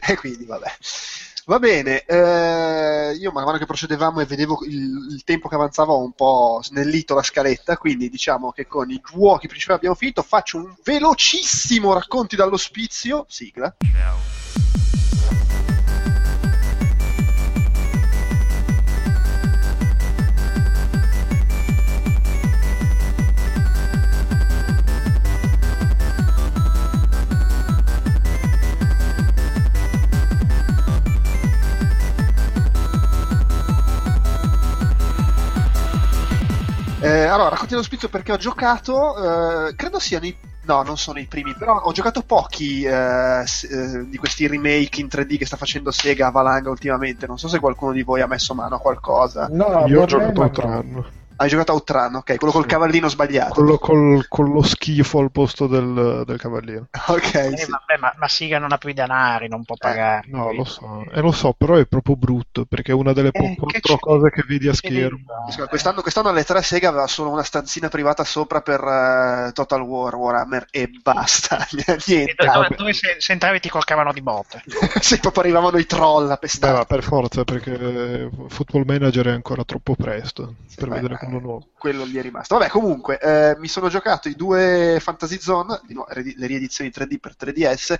[0.12, 0.70] e quindi vabbè.
[1.44, 5.92] Va bene, eh, io man mano che procedevamo e vedevo il, il tempo che avanzava
[5.92, 10.22] ho un po' snellito la scaletta, quindi diciamo che con i giochi principali abbiamo finito,
[10.22, 13.74] faccio un velocissimo racconti dall'ospizio, sigla.
[13.80, 15.41] Eh,
[37.32, 40.36] allora, racconti dello spizio perché ho giocato, eh, credo siano i...
[40.64, 45.08] No, non sono i primi, però ho giocato pochi eh, eh, di questi remake in
[45.10, 47.26] 3D che sta facendo Sega a valanga ultimamente.
[47.26, 49.48] Non so se qualcuno di voi ha messo mano a qualcosa.
[49.50, 51.04] No, Io ho giocato ma Outrun.
[51.36, 53.54] Hai giocato a Outrun, ok, quello col cavallino sbagliato.
[53.54, 56.86] Quello col- con lo schifo al posto del, del cavaliere.
[57.08, 57.70] Ok, Eh, sì.
[57.70, 60.28] vabbè, ma, ma Siga non ha più i denari, non può pagare.
[60.30, 63.54] No, lo so, eh, lo so, però è proprio brutto perché è una delle Eh,
[63.56, 65.24] po- che cose che vedi a che schermo.
[65.50, 69.80] Scusa, Quest'anno, quest'anno alle 3 Sega aveva solo una stanzina privata sopra per eh, Total
[69.80, 72.34] War, Warhammer e basta, niente.
[72.36, 72.50] fare?
[72.52, 74.62] Dove, dove se, se entravi ti corcavano di botte.
[75.00, 76.72] sì, proprio arrivavano i troll a Beh, pestare.
[76.72, 81.46] ma per forza, perché Football Manager è ancora troppo presto per beh, vedere eh, quello
[81.46, 81.68] nuovo.
[81.78, 82.56] quello lì è rimasto.
[82.56, 86.90] Vabbè, comunque, eh, mi sono giocato i due Fantasy Zone, di nuovo, redi- le riedizioni
[86.90, 87.96] 3D per 3DS.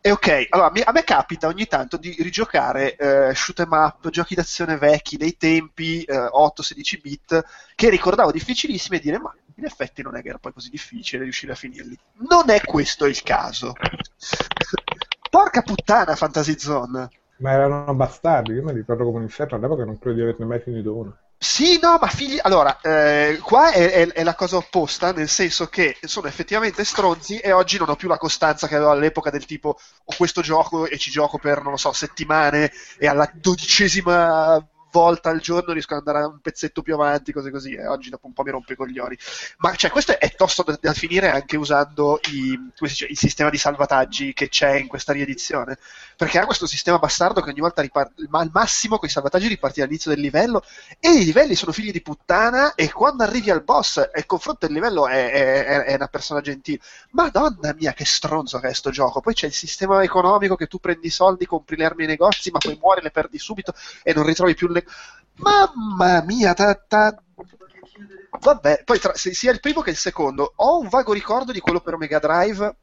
[0.00, 4.34] E ok, allora a me capita ogni tanto di rigiocare eh, shoot 'em up, giochi
[4.34, 10.02] d'azione vecchi dei tempi eh, 8-16 bit che ricordavo difficilissimi e dire ma in effetti
[10.02, 11.98] non è che era poi così difficile riuscire a finirli.
[12.28, 13.72] Non è questo il caso.
[15.30, 17.08] Porca puttana Fantasy Zone.
[17.38, 20.60] Ma erano bastardi, io mi ricordo come un inferno all'epoca non credo di averne mai
[20.60, 21.16] finito uno.
[21.38, 22.38] Sì, no, ma figli.
[22.40, 27.38] Allora, eh, qua è, è- è la cosa opposta, nel senso che sono effettivamente stronzi
[27.38, 30.86] e oggi non ho più la costanza che avevo all'epoca del tipo ho questo gioco
[30.86, 34.66] e ci gioco per, non lo so, settimane e alla dodicesima
[35.00, 38.26] volta al giorno riesco ad andare un pezzetto più avanti, cose così, e oggi dopo
[38.26, 39.16] un po' mi rompo i coglioni.
[39.58, 43.58] Ma cioè, questo è, tosto da, da finire anche usando i- dice, il sistema di
[43.58, 45.76] salvataggi che c'è in questa riedizione,
[46.16, 49.48] perché ha questo sistema bastardo che ogni volta riparte, ma al massimo con i salvataggi
[49.48, 50.62] riparti all'inizio del livello
[50.98, 54.66] e i livelli sono figli di puttana e quando arrivi al boss e il confronto
[54.66, 55.30] del livello è,
[55.64, 56.80] è- è una persona gentile.
[57.10, 59.20] Madonna mia, che stronzo che è sto gioco.
[59.20, 62.50] Poi c'è il sistema economico che tu prendi i soldi, compri le armi ai negozi,
[62.50, 64.84] ma poi muori, le perdi subito e non ritrovi più le...
[65.36, 67.20] Mamma mia, ta- ta-
[68.38, 70.52] Vabbè, poi tra- sia il primo che il secondo.
[70.56, 72.76] Ho un vago ricordo di quello per Mega Drive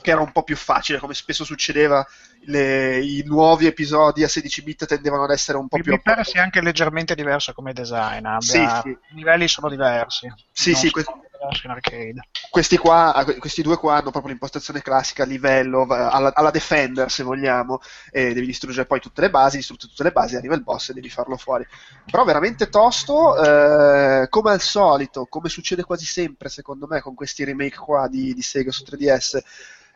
[0.00, 2.04] che era un po' più facile, come spesso succedeva,
[2.46, 6.00] le- i nuovi episodi a 16 bit tendevano ad essere un po' Mi, più mi
[6.02, 8.24] pare sia anche leggermente diverso come design.
[8.26, 8.88] abbia- Sì, sì.
[8.88, 10.32] I livelli sono diversi.
[10.50, 11.31] Sì, Non sì, sono que- diversi
[11.64, 12.20] in arcade.
[12.50, 17.10] questi qua, ah, questi due qua hanno proprio l'impostazione classica, livello, va- alla, alla Defender
[17.10, 20.62] se vogliamo, e devi distruggere poi tutte le basi, distrutte tutte le basi, arriva il
[20.62, 21.66] boss e devi farlo fuori.
[22.10, 27.44] Però veramente tosto, eh, come al solito, come succede quasi sempre secondo me con questi
[27.44, 29.38] remake qua di, di Sega su 3DS,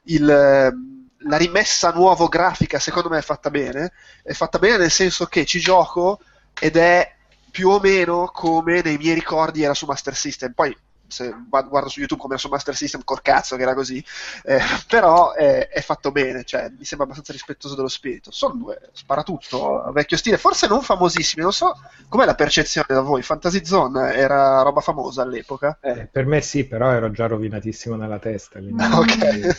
[0.04, 3.92] il, ehm, la rimessa nuovo grafica secondo me è fatta bene,
[4.22, 6.20] è fatta bene nel senso che ci gioco
[6.58, 7.14] ed è
[7.50, 10.52] più o meno come nei miei ricordi era su Master System.
[10.52, 10.76] Poi
[11.08, 14.04] se guardo su YouTube come era su Master System, col cazzo che era così,
[14.44, 14.58] eh,
[14.88, 18.30] però è, è fatto bene, cioè, mi sembra abbastanza rispettoso dello spirito.
[18.30, 21.74] Sono due sparatutto a vecchio stile, forse non famosissimi, non so
[22.08, 23.22] com'è la percezione da voi.
[23.22, 25.78] Fantasy Zone era roba famosa all'epoca?
[25.80, 28.58] Eh, per me sì, però ero già rovinatissimo nella testa.
[28.58, 29.56] quindi- Ok.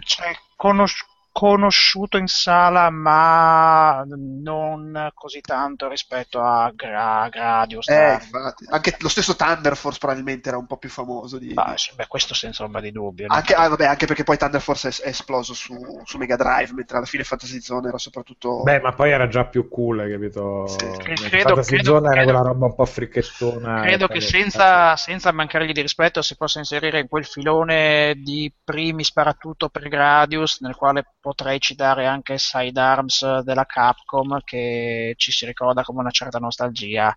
[0.00, 1.04] Cioè, conos-
[1.36, 7.88] conosciuto in sala, ma non così tanto rispetto a Gra- Gradius.
[7.88, 8.64] Eh, infatti.
[8.70, 11.52] Anche lo stesso Thunder Force probabilmente era un po' più famoso di...
[11.52, 13.26] Bah, sì, beh, questo senza ombra di dubbio.
[13.28, 16.72] Anche, ah, vabbè, anche perché poi Thunder Force è, è esploso su, su Mega Drive,
[16.72, 18.62] mentre alla fine Fantasy Zone era soprattutto...
[18.62, 20.66] Beh, ma poi era già più cool, capito?
[20.68, 20.86] Sì.
[20.96, 23.82] Credo- Fantasy credo- Zone era credo- quella roba un po' fricchettona.
[23.82, 28.14] Credo e che poi- senza, senza mancargli di rispetto si possa inserire in quel filone
[28.16, 35.32] di primi sparatutto per Gradius, nel quale potrei citare anche Sidearms della Capcom, che ci
[35.32, 37.12] si ricorda come una certa nostalgia,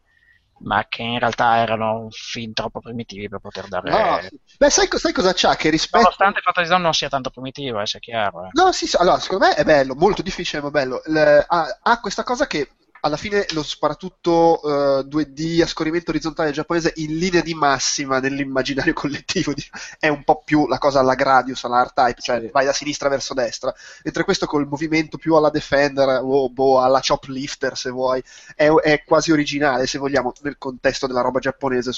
[0.61, 3.91] ma che in realtà erano fin troppo primitivi per poter dare...
[3.91, 4.39] No, sì.
[4.57, 5.55] Beh, sai, sai cosa c'ha?
[5.55, 6.01] Che rispetto...
[6.01, 8.45] Nonostante Fantasy Zone non sia tanto primitivo, eh, sia chiaro.
[8.45, 8.49] eh.
[8.53, 11.03] No, sì, allora, secondo me è bello, molto difficile, ma bello.
[11.05, 12.67] Il- ha, ha questa cosa che
[13.01, 14.61] alla fine lo sparatutto
[14.99, 19.63] eh, 2D a scorrimento orizzontale giapponese in linea di massima nell'immaginario collettivo di-
[19.99, 23.33] è un po' più la cosa alla Gradius, alla R-Type, cioè vai da sinistra verso
[23.33, 23.73] destra,
[24.03, 28.21] mentre questo col movimento più alla Defender o boh, alla Choplifter se vuoi,
[28.55, 31.91] è, è quasi originale se vogliamo nel contesto della roba giapponese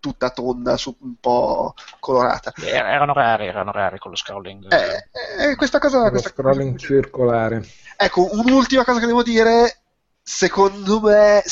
[0.00, 2.52] tutta tonda, su- un po' colorata.
[2.60, 4.66] Eh, Erano rari, erano rari con lo scrolling.
[4.72, 7.64] Eh, eh, questa cosa, questa scrolling circolare.
[7.96, 9.81] Ecco, un'ultima cosa che devo dire,
[10.22, 11.42] secondo me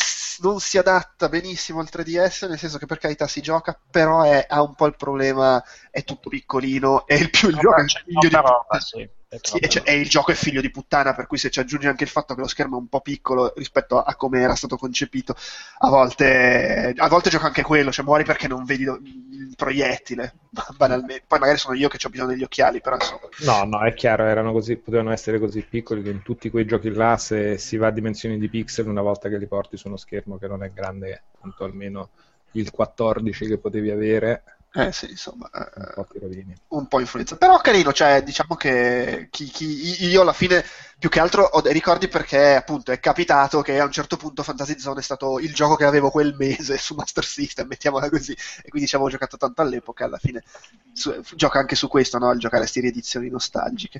[0.40, 4.46] non si adatta benissimo al 3DS, nel senso che per carità si gioca, però è-
[4.48, 8.02] ha un po' il problema, è tutto piccolino e il più il gioco è C'è
[8.04, 9.08] figlio di roba, sì.
[9.30, 11.60] È Sì, e, cioè, e il gioco è figlio di puttana, per cui se ci
[11.60, 14.56] aggiungi anche il fatto che lo schermo è un po' piccolo rispetto a come era
[14.56, 15.36] stato concepito,
[15.78, 20.34] a volte, a volte gioca anche quello, cioè muori perché non vedi il proiettile,
[20.76, 21.22] banalmente.
[21.28, 23.20] Poi magari sono io che ho bisogno degli occhiali, però insomma.
[23.44, 26.90] No, no, è chiaro, erano così, potevano essere così piccoli che in tutti quei giochi
[26.90, 29.96] là, se si va a dimensioni di pixel, una volta che li porti su uno
[29.96, 32.10] schermo che non è grande quanto almeno
[32.52, 36.54] il 14 che potevi avere, Eh sì, insomma, un eh, po' ti rovini.
[36.68, 37.36] un po' influenza.
[37.36, 40.64] Però carino, cioè, diciamo che chi- chi- io alla fine
[40.96, 44.44] più che altro ho dei ricordi perché appunto è capitato che a un certo punto
[44.44, 48.32] Fantasy Zone è stato il gioco che avevo quel mese su Master System, mettiamola così,
[48.62, 50.44] e quindi ci avevo giocato tanto all'epoca, alla fine
[50.92, 52.30] su- gioca anche su questo, no?
[52.30, 53.98] Il giocare a queste riedizioni nostalgiche.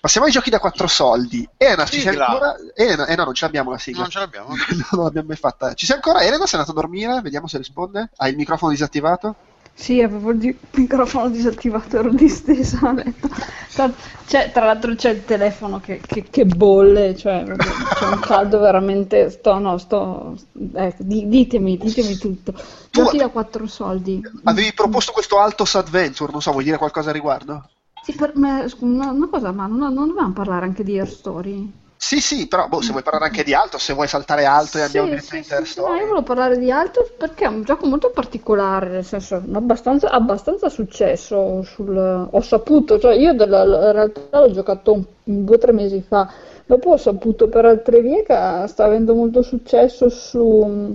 [0.00, 1.48] Passiamo ai giochi da quattro soldi.
[1.56, 2.54] Elena, ci sei ancora?
[2.76, 4.02] Elena, eh no, non ce l'abbiamo la sigla.
[4.02, 4.54] Non ce l'abbiamo.
[4.92, 5.74] non l'abbiamo mai fatta.
[5.74, 6.20] Ci sei ancora?
[6.20, 7.20] Elena, sei andata a dormire?
[7.20, 8.10] Vediamo se risponde.
[8.16, 9.34] Hai il microfono disattivato?
[9.80, 13.28] Sì, avevo il microfono disattivato, ero distesa a letto.
[13.72, 13.88] Tra,
[14.26, 19.30] c'è- tra l'altro c'è il telefono che, che- che bolle, cioè c'è un caldo veramente.
[19.30, 20.36] Sto, no, sto.
[20.52, 22.50] di- ditemi, ditemi tutto.
[22.52, 22.60] Tu-
[22.90, 24.20] Giochi da quattro soldi.
[24.44, 27.68] Avevi proposto questo Altos Adventure, non so, vuoi dire qualcosa a riguardo?
[28.02, 31.08] Sì, per me, scu- una, una cosa, ma non, non dovevamo parlare anche di Air
[31.08, 31.72] Story?
[32.00, 34.82] Sì, sì, però boh, se vuoi parlare anche di alto, se vuoi saltare alto e
[34.82, 37.62] andiamo Sì, direttamente sì, sì, sì, no, io volevo parlare di altro perché è un
[37.64, 41.62] gioco molto particolare, nel senso abbastanza, abbastanza successo.
[41.64, 41.96] Sul,
[42.30, 46.30] ho saputo, cioè io della, in realtà l'ho giocato un- due o tre mesi fa,
[46.66, 50.92] dopo ho saputo per altre vie che sta avendo molto successo su,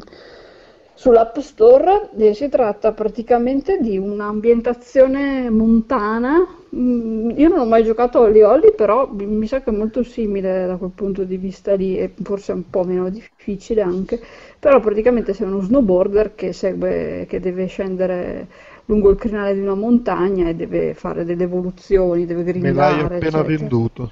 [1.04, 2.10] sull'App Store.
[2.18, 6.38] e si tratta praticamente di un'ambientazione montana.
[6.76, 10.04] Mm, Io non ho mai giocato a Oli Oli, però mi sa che è molto
[10.04, 14.22] simile da quel punto di vista lì, e forse un po' meno difficile anche.
[14.60, 18.48] Però praticamente sei uno snowboarder che segue, che deve scendere
[18.86, 23.04] lungo il crinale di una montagna e deve fare delle evoluzioni, deve Me l'hai grindare,
[23.04, 23.44] appena eccetera.
[23.44, 24.12] venduto.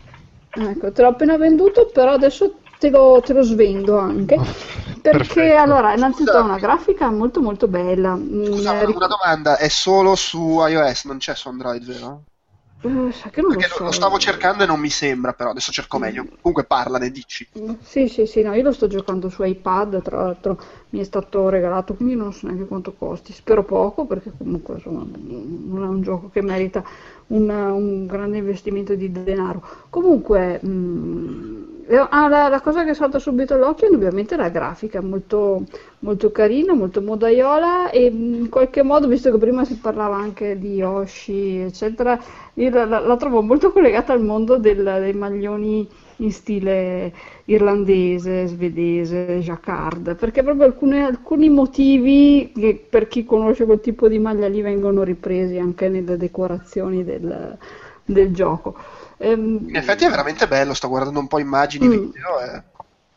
[0.53, 4.39] Ecco, te l'ho appena venduto, però adesso te lo, te lo svendo anche.
[5.01, 5.55] Perché Perfetto.
[5.55, 8.15] allora, innanzitutto ha una grafica molto molto bella.
[8.15, 12.25] Mm, Scusa, eh, una, una domanda, è solo su iOS, non c'è su Android, vero?
[13.11, 13.83] sai che non Perché lo lo, so.
[13.83, 16.23] lo stavo cercando e non mi sembra, però adesso cerco meglio.
[16.41, 17.47] Comunque parlane, dici.
[17.81, 20.57] Sì, sì, sì, no, io lo sto giocando su iPad, tra l'altro
[20.91, 25.05] mi è stato regalato, quindi non so neanche quanto costi, spero poco perché comunque insomma,
[25.19, 26.81] non è un gioco che merita
[27.27, 29.61] un, un grande investimento di denaro.
[29.89, 35.01] Comunque, mm, eh, ah, la, la cosa che salta subito all'occhio è ovviamente la grafica,
[35.01, 35.63] molto,
[35.99, 40.57] molto carina, molto modaiola e mm, in qualche modo, visto che prima si parlava anche
[40.57, 42.19] di Yoshi, eccetera,
[42.55, 45.88] io la, la- la trovo molto collegata al mondo del- dei maglioni
[46.18, 47.11] in stile
[47.45, 54.19] irlandese, svedese, jacquard, perché proprio alcune- alcuni motivi che per chi conosce quel tipo di
[54.19, 57.57] maglia lì vengono ripresi anche nelle decorazioni del,
[58.05, 58.76] del gioco.
[59.22, 61.89] Ehm, In effetti è veramente bello, sto guardando un po' immagini, Mm.
[61.89, 62.39] video.
[62.39, 62.64] È...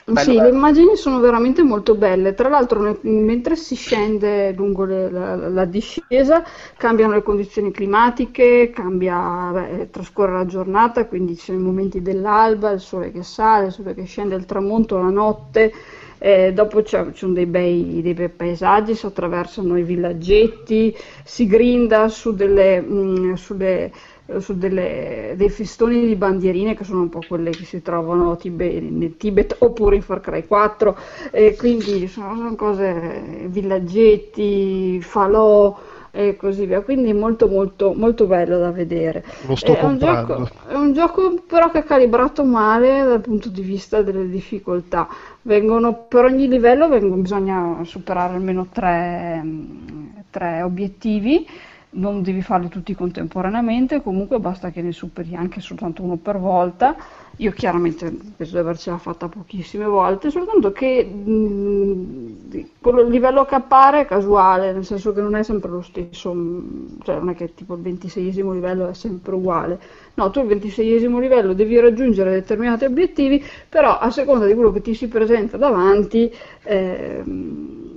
[0.07, 0.55] Bello, sì, le bello.
[0.55, 2.35] immagini sono veramente molto belle.
[2.35, 6.43] Tra l'altro, nel- mentre si scende lungo le- la, la discesa,
[6.77, 12.71] cambiano le condizioni climatiche, cambia, beh, trascorre la giornata, quindi ci sono i momenti dell'alba,
[12.71, 15.73] il sole che sale, il sole che scende, il tramonto, la notte.
[16.19, 20.95] eh, dopo ci sono dei bei, dei bei paesaggi, si attraversano i villaggetti,
[21.25, 23.93] si grinda su delle, mm, sulle eh,
[24.39, 28.81] su delle- dei festoni di bandierine che sono un po' quelle che si trovano Tibe-
[28.81, 30.97] nel Tibet oppure in Far Cry 4,
[31.31, 35.77] e quindi sono, sono cose, villaggetti, falò
[36.11, 39.25] e così via, quindi molto molto molto bello da vedere.
[39.49, 40.37] Lo sto È un, comprando.
[40.37, 45.09] gioco, è un gioco però che è calibrato male dal punto di vista delle difficoltà.
[45.43, 51.47] Vengono, per ogni livello vengono- bisogna superare almeno tre, mm, tre obiettivi,
[51.95, 56.97] non devi farli tutti contemporaneamente, comunque basta che ne superi anche soltanto uno per volta.
[57.39, 64.03] Io chiaramente penso di avercela fatta pochissime volte, soltanto che mm, il livello che appare
[64.03, 67.53] è casuale, nel senso che non è sempre lo stesso, mm, cioè non è che
[67.55, 69.81] tipo il ventiseiesimo livello è sempre uguale.
[70.15, 74.81] No, tu il ventiseiesimo livello devi raggiungere determinati obiettivi, però a seconda di quello che
[74.81, 77.94] ti si presenta davanti, ehm,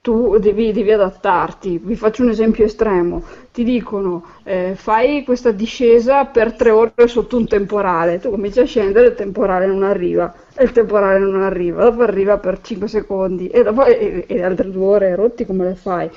[0.00, 1.78] tu devi, devi adattarti.
[1.82, 3.22] Vi faccio un esempio estremo.
[3.52, 8.18] Ti dicono eh, fai questa discesa per tre ore sotto un temporale.
[8.18, 12.38] Tu cominci a scendere, il temporale non arriva, e il temporale non arriva, dopo arriva
[12.38, 16.10] per 5 secondi e dopo e, e altre due ore rotti come le fai?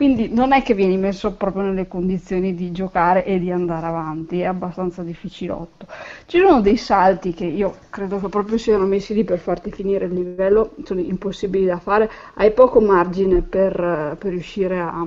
[0.00, 4.40] Quindi non è che vieni messo proprio nelle condizioni di giocare e di andare avanti,
[4.40, 5.86] è abbastanza difficilotto.
[6.24, 10.06] Ci sono dei salti che io credo che proprio siano messi lì per farti finire
[10.06, 15.04] il livello, sono impossibili da fare, hai poco margine per, per riuscire a,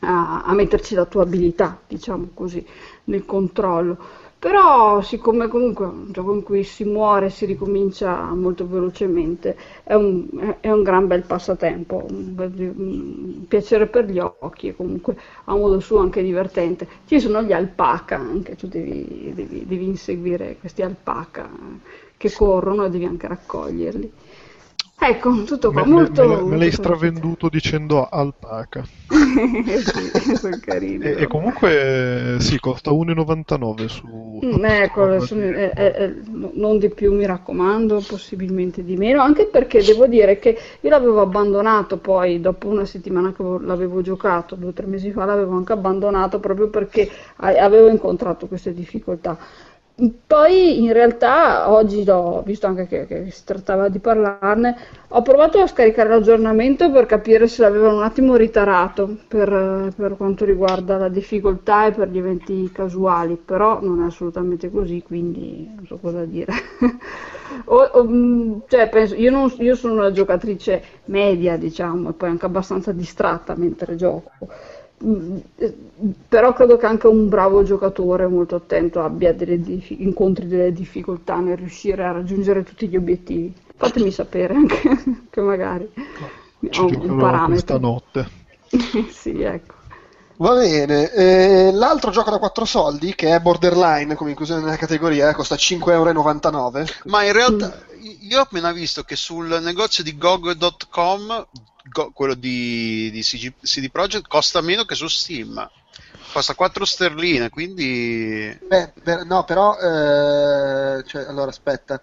[0.00, 2.64] a- a metterci la tua abilità, diciamo così,
[3.04, 3.96] nel controllo.
[4.42, 9.56] Però, siccome comunque è un gioco in cui si muore e si ricomincia molto velocemente,
[9.84, 10.26] è un,
[10.60, 15.54] è- un gran bel passatempo, un, bel- un piacere per gli occhi e comunque a
[15.54, 16.88] modo suo anche divertente.
[17.06, 21.48] Ci sono gli alpaca, anche tu devi, devi- devi inseguire questi alpaca
[22.16, 24.12] che corrono e devi anche raccoglierli.
[24.98, 26.22] Ecco, tutto qua, Me, molto...
[26.22, 28.88] me l'hai- me l'hai stravenduto dicendo alpaca.
[29.82, 31.08] sì, sono carini.
[31.08, 34.06] E, e comunque sì, costa 1,99 su
[34.44, 39.22] Mm, Ecco, sono- eh, eh, eh, no- non di più mi raccomando, possibilmente di meno,
[39.22, 44.00] anche perché devo dire che io l'avevo abbandonato poi dopo una settimana che avevo- l'avevo
[44.02, 49.38] giocato, due o tre mesi fa l'avevo anche abbandonato proprio perché avevo incontrato queste difficoltà.
[50.26, 54.76] Poi in realtà oggi l'ho visto anche che, che si trattava di parlarne,
[55.08, 60.44] ho provato a scaricare l'aggiornamento per capire se l'avevano un attimo ritarato per, per quanto
[60.44, 65.86] riguarda la difficoltà e per gli eventi casuali, però non è assolutamente così, quindi non
[65.86, 66.52] so cosa dire.
[67.66, 72.30] O- o, mh, cioè, penso- io, non- io sono una giocatrice media, diciamo, e poi
[72.30, 74.30] anche abbastanza distratta mentre gioco.
[75.04, 75.74] Mm, eh,
[76.28, 81.36] Però credo che anche un bravo giocatore molto attento abbia delle dif- incontri delle difficoltà
[81.36, 83.54] nel riuscire a raggiungere tutti gli obiettivi.
[83.76, 84.80] Fatemi sapere anche
[85.30, 85.90] che magari
[86.70, 87.46] Ci ho un parametro.
[87.46, 88.28] questa notte.
[89.10, 89.74] sì, ecco.
[90.36, 95.32] Va bene, eh, l'altro gioco da 4 soldi, che è Borderline come inclusione nella categoria,
[95.34, 96.84] costa 5,99 euro.
[97.04, 101.46] Ma in realtà io ho appena visto che sul negozio di GOG.com,
[101.90, 105.68] Go- quello di, di CG CD Projekt, costa meno che su Steam.
[106.32, 108.58] Costa 4 sterline, quindi...
[108.66, 112.00] Beh, per- no, però, eh, cioè, allora aspetta.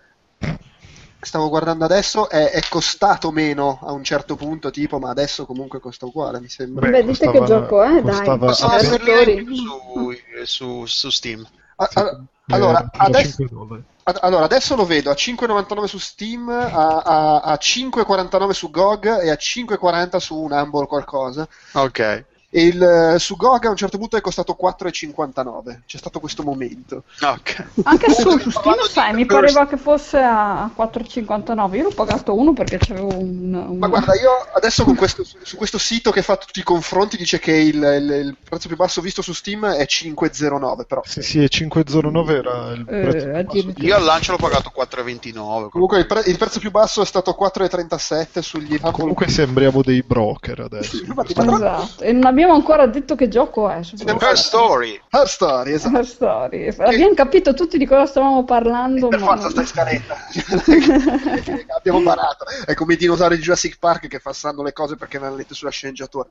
[1.22, 5.80] Stavo guardando adesso, è, è costato meno a un certo punto, tipo, ma adesso comunque
[5.82, 6.88] costa uguale, mi sembra.
[6.90, 8.16] Beh, dite che gioco è, dai.
[8.16, 9.44] costava- Costa una sterlina in Vittori.
[9.44, 10.14] più su,
[10.46, 11.46] su, su Steam.
[11.76, 13.82] A- a- Eh, allora, adesso, 5 dollari.
[13.82, 19.06] ad- allora, adesso lo vedo a 5,99 su Steam, a, a- a 5,49 su GOG
[19.24, 21.48] e a 5,40 su un Humble qualcosa.
[21.74, 22.26] Ok.
[22.52, 25.82] E il, eh, su GOG a un certo punto è costato 4,59.
[25.86, 27.04] C'è stato questo momento.
[27.22, 27.66] Ok.
[27.84, 31.76] Anche su, su Steam, sai, mi pareva che fosse a 4,59.
[31.76, 35.38] Io l'ho pagato uno perché c'avevo un, un- Ma guarda, io adesso con questo, su
[35.44, 38.76] su questo sito che fa tutti i confronti dice che il, il- il prezzo più
[38.78, 43.18] basso visto su Steam è 5,09, però Sì, sì, e 5,09 era il Eh, prezzo
[43.26, 43.48] più basso.
[43.48, 43.88] addirittura.
[43.88, 45.70] Io al lancio l'ho pagato 4,29.
[45.70, 48.92] comunque il, pre- il prezzo più basso è stato 4,37 sugli Apple.
[48.92, 50.98] Comunque sembriamo dei broker adesso.
[51.04, 53.82] Tra- Esatto, e non abbiamo ancora detto che gioco è.
[54.00, 55.02] Abbiamo- Her Story.
[55.10, 55.98] Her Story, esatto.
[55.98, 56.74] la storia.
[56.78, 59.08] Abbiamo capito tutti di cosa stavamo parlando.
[59.10, 60.16] Per ma forza non- sta in scaletta.
[61.78, 62.46] Abbiamo imparato.
[62.66, 65.54] È come i dinosauri di Jurassic Park che fanno le cose perché non hanno letto
[65.54, 66.28] sulla sceneggiatura.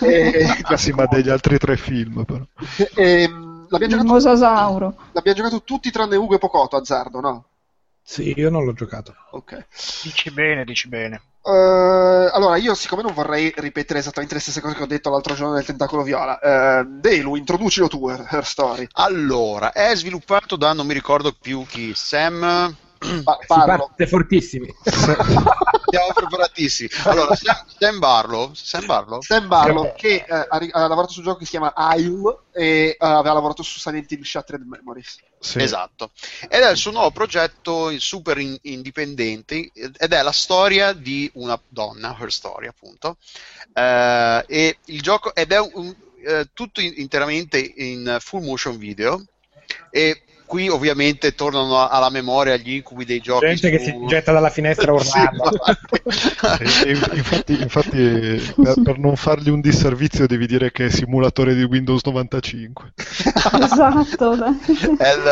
[0.00, 2.44] E- Ah, sì, ma degli altri tre film, però.
[2.94, 7.44] Ehm, l'abbiamo, Il giocato, l'abbiamo giocato tutti tranne Ugo e Pocotto, azzardo, no?
[8.02, 9.14] Sì, io non l'ho giocato.
[9.30, 9.66] Ok.
[10.02, 11.22] Dici bene, dici bene.
[11.44, 15.34] Eh, allora, io siccome non vorrei ripetere esattamente le stesse cose che ho detto l'altro
[15.34, 18.86] giorno del Tentacolo Viola, eh, Delu, introducilo tu, Her, Her Story.
[18.92, 22.76] Allora, è sviluppato da non mi ricordo più chi, Sam
[23.24, 24.72] Pa- Si parte fortissimi.
[24.84, 26.88] Siamo preparatissimi.
[27.04, 29.20] Allora, Sam, Sam Barlow, Sam Barlow?
[29.20, 32.64] Sam Barlow che eh, ha, ha lavorato su un gioco che si chiama Isle e
[32.64, 35.16] eh, aveva lavorato su Silent Hill Shattered Memories.
[35.38, 35.60] Sì.
[35.60, 36.12] Esatto.
[36.48, 41.60] Ed è il suo nuovo progetto super in- indipendente ed è la storia di una
[41.68, 43.16] donna, her story appunto.
[43.74, 49.22] Eh, e il gioco ed è un- eh, tutto in- interamente in full motion video
[49.90, 50.22] e
[50.52, 54.50] qui ovviamente tornano alla memoria gli incubi dei giochi Gente che su- si getta dalla
[54.50, 55.50] finestra urlando.
[56.60, 62.04] E infatti, infatti per, non fargli un disservizio devi dire che è simulatore di Windows
[62.04, 62.92] 95.
[63.62, 64.34] Esatto.
[64.98, 65.16] È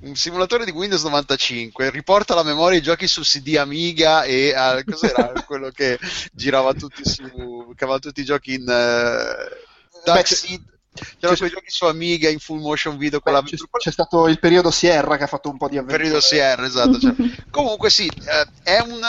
[0.00, 4.84] un simulatore di Windows 95 riporta alla memoria i giochi su CD Amiga e al-
[4.84, 5.98] cos'era quello che
[6.32, 10.62] girava tutti su che aveva tutti i giochi in uh, Beh, Seed
[11.18, 14.38] c'erano quei giochi su Amiga in full motion video con la C'è, c'è stato il
[14.38, 16.02] periodo Sierra che ha fatto un po' di avventure.
[16.02, 17.14] periodo CR esatto cioè.
[17.50, 19.00] comunque sì eh, è un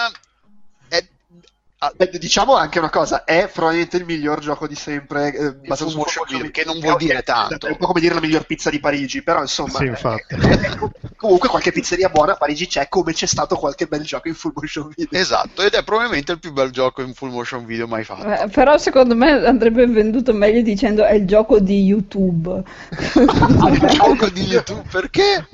[1.83, 5.89] ah, Beh, diciamo anche una cosa, è probabilmente il miglior gioco di sempre eh, basato
[5.89, 7.65] full su motion video, che non vuol dire tanto.
[7.65, 9.79] È un po' come dire la miglior pizza di Parigi, però insomma...
[9.79, 10.35] Sì, infatti.
[10.35, 14.35] eh, comunque qualche pizzeria buona a Parigi c'è, come c'è stato qualche bel gioco in
[14.35, 15.19] full motion video.
[15.19, 18.47] esatto ed è probabilmente il più bel gioco in full motion video mai fatto Eh,
[18.49, 22.63] Però secondo me andrebbe venduto meglio dicendo è il gioco di YouTube.
[23.15, 25.47] il gioco di YouTube perché?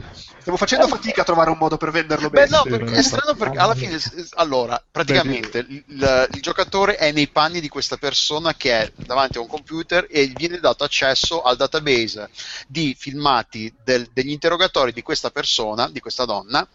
[0.47, 2.47] Stiamo facendo fatica a trovare un modo per venderlo bene.
[2.47, 3.99] Beh, no, perché è strano perché alla fine,
[4.35, 5.83] allora, praticamente il,
[6.23, 10.07] il- il giocatore è nei panni di questa persona che è davanti a un computer
[10.09, 12.29] e gli viene dato accesso al database
[12.67, 16.67] di filmati del- degli interrogatori di questa persona, di questa donna,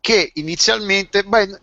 [0.00, 1.60] che inizialmente, beh,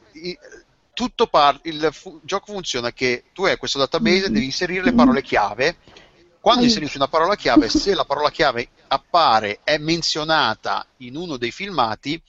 [0.93, 5.21] tutto par- il fu- gioco funziona che tu hai questo database, devi inserire le parole
[5.23, 5.77] chiave.
[6.39, 11.51] Quando inserisci una parola chiave, se la parola chiave appare, è menzionata in uno dei
[11.51, 12.21] filmati,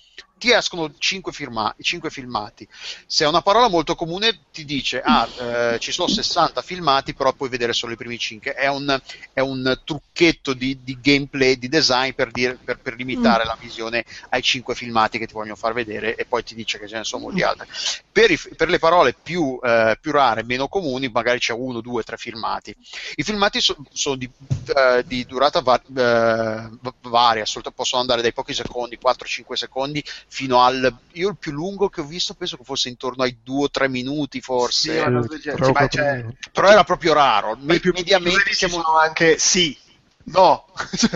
[0.45, 2.69] ti escono 5, filmati.
[3.07, 7.33] Se è una parola molto comune, ti dice: Ah, eh, ci sono 60 filmati, però
[7.33, 8.53] puoi vedere solo i primi 5.
[8.53, 9.01] È un,
[9.33, 14.05] è un trucchetto di, di gameplay, di design per, dire- per- per limitare la visione
[14.29, 17.05] ai 5 filmati che ti vogliono far vedere, e poi ti dice che ce ne
[17.05, 17.67] sono molti altri.
[18.13, 22.03] Per, i- per le parole più, eh, più rare, meno comuni, magari c'è uno, due,
[22.03, 22.75] tre filmati.
[23.15, 24.31] I filmati so- sono di,
[24.77, 27.45] eh, di durata va- v- varia,
[27.75, 30.03] possono andare dai pochi secondi, 4-5 secondi,
[30.35, 30.93] fino al.
[31.13, 34.93] Io il più lungo che ho visto penso che fosse intorno ai 2-3 minuti, forse.
[34.93, 35.21] Sì, o ma
[35.73, 36.37] quattro c'è- minuti.
[36.53, 37.57] Però era proprio raro.
[37.61, 38.83] ma i più mediamente siamo.
[38.83, 39.77] anche sì,
[40.25, 40.67] no.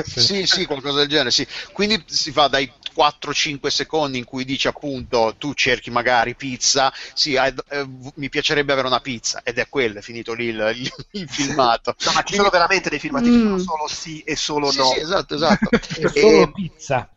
[0.05, 1.47] Sì, sì, qualcosa del genere, sì.
[1.73, 7.35] Quindi si va dai 4-5 secondi in cui dici appunto tu cerchi magari pizza, sì,
[7.35, 10.93] eh, eh, mi piacerebbe avere una pizza ed è quello, è finito lì il, il-
[11.13, 11.95] il filmato.
[12.05, 13.43] No, ma ci sono veramente dei filmati che Mm.
[13.43, 14.85] sono solo sì e solo Sì, no.
[14.85, 15.71] sì, esatto, esatto.
[15.99, 17.09] E- solo pizza.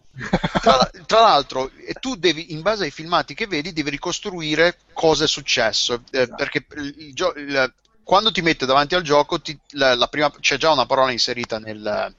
[0.61, 5.27] Tra, tra l'altro, tu devi, in base ai filmati che vedi, devi ricostruire cosa è
[5.27, 6.03] successo.
[6.11, 6.35] eh, Esatto.
[6.35, 7.73] Perché il- gio- il-
[8.03, 11.59] quando ti mette davanti al gioco, ti- la- la prima- c'è già una parola inserita
[11.59, 12.13] nel,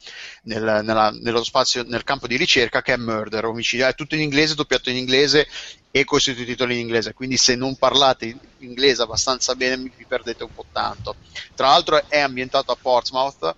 [0.44, 3.86] nel- nella- nello spazio, nel campo di ricerca che è murder, omicidio.
[3.86, 5.47] È tutto in inglese, doppiato in inglese
[5.90, 7.12] e con i sottotitoli in inglese.
[7.12, 11.19] Quindi, se non parlate inglese abbastanza bene, vi perdete un po' tanto.
[11.55, 13.55] Tra l'altro, è ambientato a Portsmouth.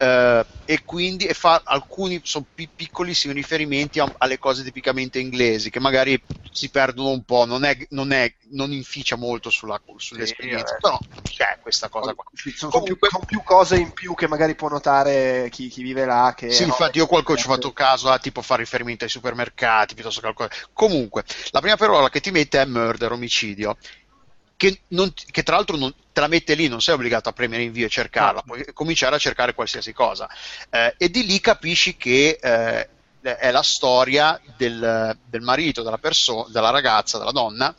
[0.00, 5.68] Eh, e quindi e fa alcuni sono pi- piccolissimi riferimenti a- alle cose tipicamente inglesi
[5.68, 6.20] che magari
[6.52, 10.78] si perdono un po', non, è, non, è, non inficia molto sulla, sull'esperienza, eh.
[10.80, 12.24] però c'è questa cosa qua.
[12.32, 15.68] Sì, sono, sono più, Comunque- sono più cose in più che magari può notare chi,
[15.68, 16.32] chi vive là.
[16.36, 19.10] Che Sì, no, infatti io qualcosa ci ho fatto caso a tipo fare riferimento ai
[19.10, 23.76] supermercati piuttosto che al Comunque, la prima parola che ti mette è murder, omicidio.
[24.60, 27.62] Che, non che tra l'altro non, te la mette lì, non sei obbligato a premere
[27.62, 30.28] invio e cercarla, puoi cominciare a cercare qualsiasi cosa.
[30.68, 32.88] Eh, e di lì capisci che eh,
[33.22, 37.74] è la storia del, del marito, della, perso- della ragazza, della donna,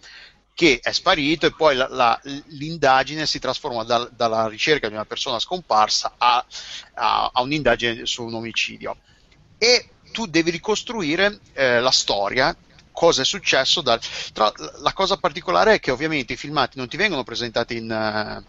[0.55, 5.05] che è sparito e poi la- la- l'indagine si trasforma dal- dalla ricerca di una
[5.05, 6.43] persona scomparsa a,
[6.95, 8.97] a- a un'indagine su un omicidio.
[9.59, 12.55] E tu devi ricostruire eh, la storia,
[12.91, 13.81] cosa è successo.
[13.81, 13.99] Dal...
[14.34, 14.51] Tra,
[14.81, 18.43] la cosa particolare è che ovviamente i filmati non ti vengono presentati in, eh,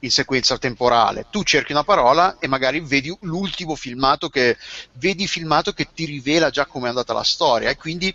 [0.00, 1.26] in sequenza temporale.
[1.30, 4.56] Tu cerchi una parola e magari vedi l'ultimo filmato che
[4.94, 7.70] vedi il filmato che ti rivela già come è andata la storia.
[7.70, 8.14] E quindi,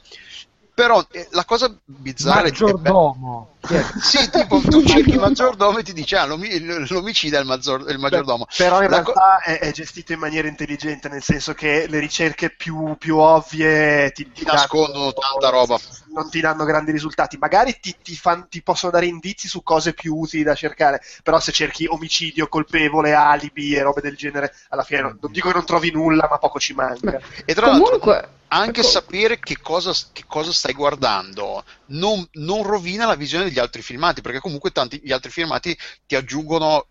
[0.73, 3.57] però, eh, la cosa bizzarra è che- Maggiordomo.
[4.01, 6.59] sì, tipo tu cerchi il maggiordomo e ti dice ah, l'omi-
[6.89, 8.45] l'omicida è il, maggior- il maggiordomo.
[8.57, 11.99] Però in La co- realtà è, è gestito in maniera intelligente, nel senso che le
[11.99, 15.77] ricerche più, più ovvie ti, Ti nascondono tanta roba.
[16.13, 17.37] Non ti danno grandi risultati.
[17.37, 21.01] Magari ti, ti fan- ti possono dare indizi su cose più utili da cercare.
[21.23, 25.47] Però se cerchi omicidio, colpevole, alibi e robe del genere, alla fine non, non dico
[25.49, 27.19] che non trovi nulla, ma poco ci manca.
[27.45, 28.89] E tra l'altro, Comunque, anche Ecco.
[28.89, 34.21] sapere che cosa, che cosa stai guardando non, non rovina la visione degli altri filmati,
[34.21, 36.87] perché comunque tanti gli altri filmati ti aggiungono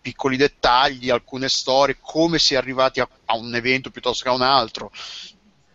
[0.00, 4.32] piccoli dettagli, alcune storie, come si è arrivati a, a un evento piuttosto che a
[4.34, 4.90] un altro.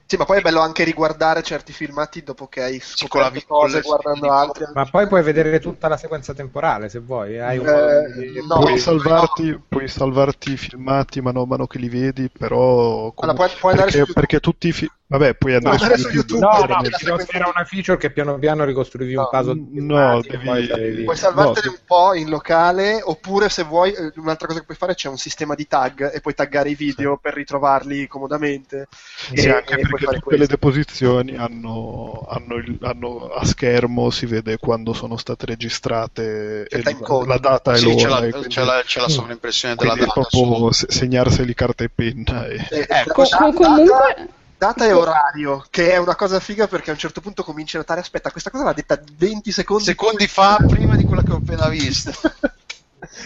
[0.05, 3.81] Sì, ma poi è bello anche riguardare certi filmati dopo che hai scoperto vi- cose
[3.81, 4.65] guardando altri.
[4.73, 7.39] Ma poi puoi vedere tutta la sequenza temporale se vuoi.
[7.39, 8.77] Hai un Eh, no, puoi, no.
[8.77, 13.71] salvarti, puoi salvarti i filmati mano a mano che li vedi, però comunque- puoi- puoi
[13.73, 14.71] andare perché, su- perché tutti
[15.09, 16.39] vabbè, puoi andare, su su YouTube.
[16.39, 20.19] No, e no, era una feature che piano piano ricostruivi un No, puzzle di no,
[20.23, 24.45] e devi- Puoi No, salvartene se- un po' in locale, oppure se vuoi, eh, un'altra
[24.47, 27.33] cosa che puoi fare c'è un sistema di tag e puoi taggare i video per
[27.33, 28.87] ritrovarli comodamente.
[29.33, 30.45] Sì, e, anche e perché tutte le questo.
[30.45, 36.97] deposizioni hanno, hanno il- hanno a schermo, si vede quando sono state registrate C'è e
[36.99, 37.27] code.
[37.27, 38.19] la data e Sì, c'è l'ora.
[38.19, 40.27] la, e quindi- c'è la- c'è la sovraimpressione della quindi è data.
[40.29, 42.45] proprio se- segnarseli carta e penna.
[42.45, 44.27] e- Eh, Ecco, data- Co- comunque,
[44.59, 47.79] Data e orario, che è una cosa figa perché a un certo punto cominci a
[47.79, 49.85] notare, aspetta, questa cosa l'ha detta 20 secondi.
[49.85, 52.11] secondi fa, prima di quella che ho appena visto.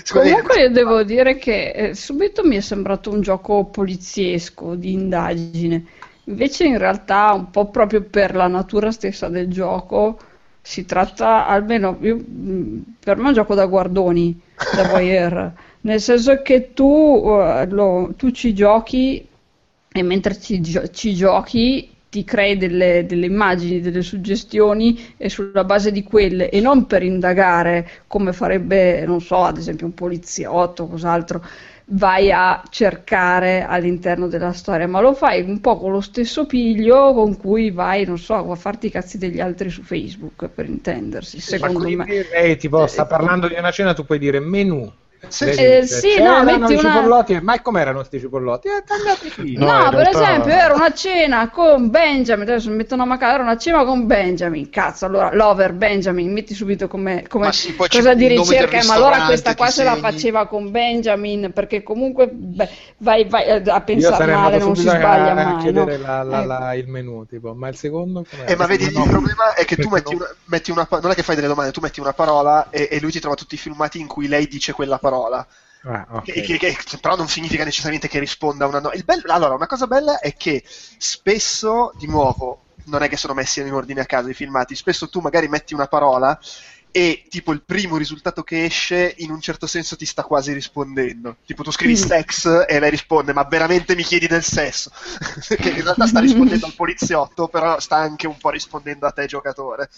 [0.07, 5.85] Comunque io devo dire che eh, subito mi è sembrato un gioco poliziesco di indagine.
[6.25, 10.19] Invece in realtà un po' proprio per la natura stessa del gioco
[10.61, 14.39] si tratta, almeno io, mh, per me è un gioco da guardoni,
[14.69, 15.51] da voyeur,
[15.81, 19.27] nel senso che tu, eh, lo- tu ci giochi
[19.93, 25.63] e mentre ci, gio- ci giochi ti crei delle, delle immagini, delle suggestioni e sulla
[25.63, 30.83] base di quelle e non per indagare come farebbe, non so, ad esempio un poliziotto
[30.83, 31.43] o cos'altro,
[31.87, 37.13] vai a cercare all'interno della storia, ma lo fai un po' con lo stesso piglio
[37.13, 41.39] con cui vai, non so, a farti i cazzi degli altri su Facebook, per intendersi,
[41.57, 42.05] Ma secondo me.
[42.05, 44.91] quindi lei tipo sta parlando di una cena, tu puoi dire menù.
[45.27, 48.67] Sì, eh, sì, no, metti i una- cipollotti, ma com'erano questi cipollotti?
[48.67, 48.83] Eh.
[49.57, 53.35] No, No, per realtà- esempio era una cena con Benjamin, adesso mi mettono a macabro,
[53.35, 57.73] era una cena con Benjamin, cazzo, allora Lover Benjamin, metti subito come, come Ma sì,
[57.75, 62.69] cosa di ricerca, ma allora questa qua se la faceva con Benjamin, perché comunque beh,
[62.97, 65.57] vai, vai eh, a pensare male, non si sbaglia a, a mai, no?
[65.61, 66.47] chiedere la- la- Ecco.
[66.47, 68.25] la- il menù, tipo, ma il secondo?
[68.45, 71.15] Eh, ma vedi, No, il problema è che tu metti una, metti una non è
[71.15, 73.57] che fai delle domande, tu metti una parola e, e lui ti trova tutti i
[73.57, 75.11] filmati in cui lei dice quella parola.
[75.85, 76.23] Ah, ok.
[76.23, 78.91] Che- che- che- però non significa necessariamente che risponda a una no.
[78.93, 83.33] Il bello- allora, una cosa bella è che spesso, di nuovo, non è che sono
[83.33, 86.39] messi in ordine a caso i filmati, spesso tu magari metti una parola
[86.95, 91.37] e tipo il primo risultato che esce in un certo senso ti sta quasi rispondendo.
[91.45, 91.95] Tipo tu scrivi Mm.
[91.95, 94.91] sex e lei risponde ma veramente mi chiedi del sesso?
[95.59, 99.25] che in realtà sta rispondendo al poliziotto, però sta anche un po' rispondendo a te
[99.25, 99.89] giocatore.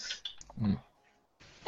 [0.64, 0.74] Mm.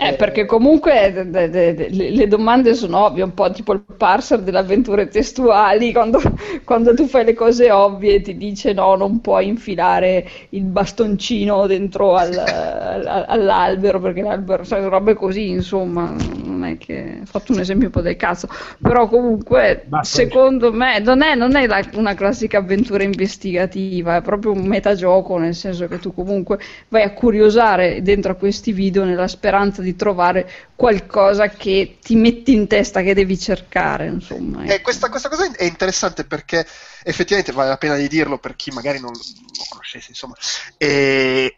[0.01, 4.43] Eh, perché comunque de- de- de- le domande sono ovvie, un po' tipo il parser
[4.43, 6.21] delle avventure testuali, quando,
[6.63, 12.15] quando tu fai le cose ovvie ti dice no, non puoi infilare il bastoncino dentro
[12.15, 16.15] al- al- all'albero, perché l'albero, sai, robe così, insomma,
[16.45, 18.47] non è che ho fatto un esempio un po' del cazzo,
[18.81, 20.41] però comunque Bastoncino.
[20.43, 25.37] secondo me non è, non è la- una classica avventura investigativa, è proprio un metagioco,
[25.39, 26.59] nel senso che tu comunque
[26.89, 32.53] vai a curiosare dentro a questi video nella speranza di trovare qualcosa che ti metti
[32.53, 34.65] in testa che devi cercare, insomma.
[34.65, 34.83] E ecco.
[34.83, 36.67] questa, questa cosa è interessante perché
[37.03, 40.35] effettivamente vale la pena di dirlo per chi magari non lo conoscesse, insomma.
[40.77, 41.57] E,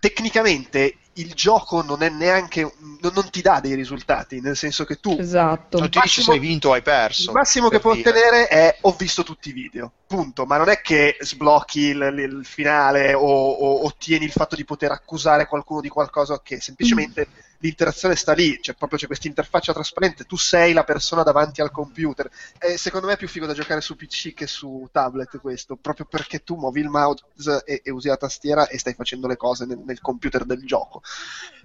[0.00, 5.00] tecnicamente il gioco non è neanche non, non ti dà dei risultati, nel senso che
[5.00, 5.78] tu Esatto.
[5.78, 7.30] Non ti dice se hai vinto o hai perso.
[7.30, 8.10] il massimo che puoi dire.
[8.10, 12.44] ottenere è ho visto tutti i video, punto, ma non è che sblocchi il, il
[12.44, 18.16] finale o, o ottieni il fatto di poter accusare qualcuno di qualcosa che semplicemente l'interazione
[18.16, 22.28] sta lì, cioè proprio c'è questa interfaccia trasparente, tu sei la persona davanti al computer.
[22.58, 26.06] E secondo me è più figo da giocare su PC che su tablet questo, proprio
[26.06, 27.24] perché tu muovi il mouse
[27.64, 31.02] e, e usi la tastiera e stai facendo le cose nel, nel computer del gioco.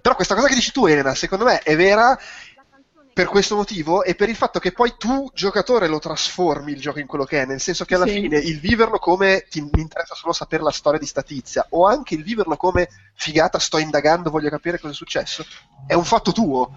[0.00, 2.18] Però questa cosa che dici tu, Elena, secondo me è vera
[3.12, 6.98] per questo motivo e per il fatto che poi tu, giocatore, lo trasformi il gioco
[6.98, 8.20] in quello che è, nel senso che alla Sì.
[8.20, 12.14] fine il viverlo come ti mi interessa solo sapere la storia di statizia, o anche
[12.14, 15.44] il viverlo come figata, sto indagando, voglio capire cosa è successo,
[15.86, 16.70] è un fatto tuo.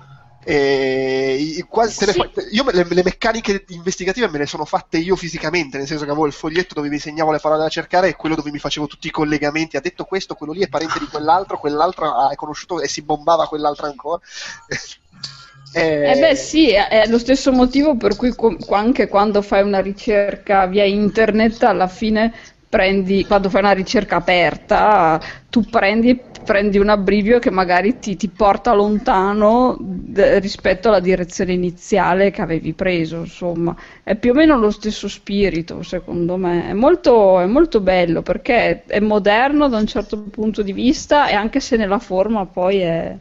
[0.47, 2.21] E quasi Sì.
[2.51, 6.27] io le, le meccaniche investigative me le sono fatte io fisicamente, nel senso che avevo
[6.27, 9.07] il foglietto dove mi segnavo le parole da cercare e quello dove mi facevo tutti
[9.07, 9.75] i collegamenti.
[9.75, 13.47] Ha detto questo, quello lì è parente di quell'altro, quell'altro ha conosciuto e si bombava
[13.47, 14.21] quell'altro ancora.
[15.77, 20.67] Eh beh sì, è lo stesso motivo per cui co- anche quando fai una ricerca
[20.67, 22.33] via internet alla fine
[22.69, 28.29] prendi, quando fai una ricerca aperta, tu prendi, prendi un abbrivio che magari ti, ti
[28.29, 33.75] porta lontano d- rispetto alla direzione iniziale che avevi preso, insomma.
[34.03, 36.69] È più o meno lo stesso spirito, secondo me.
[36.69, 41.33] È molto, è molto bello perché è moderno da un certo punto di vista e
[41.33, 43.17] anche se nella forma poi è,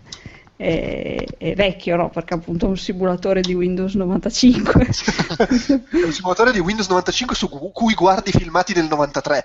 [0.56, 2.10] è, è vecchio, no?
[2.10, 4.86] perché appunto è un simulatore di Windows 95.
[4.86, 9.44] È un simulatore di Windows 95 su cu- cui guardi filmati del 93.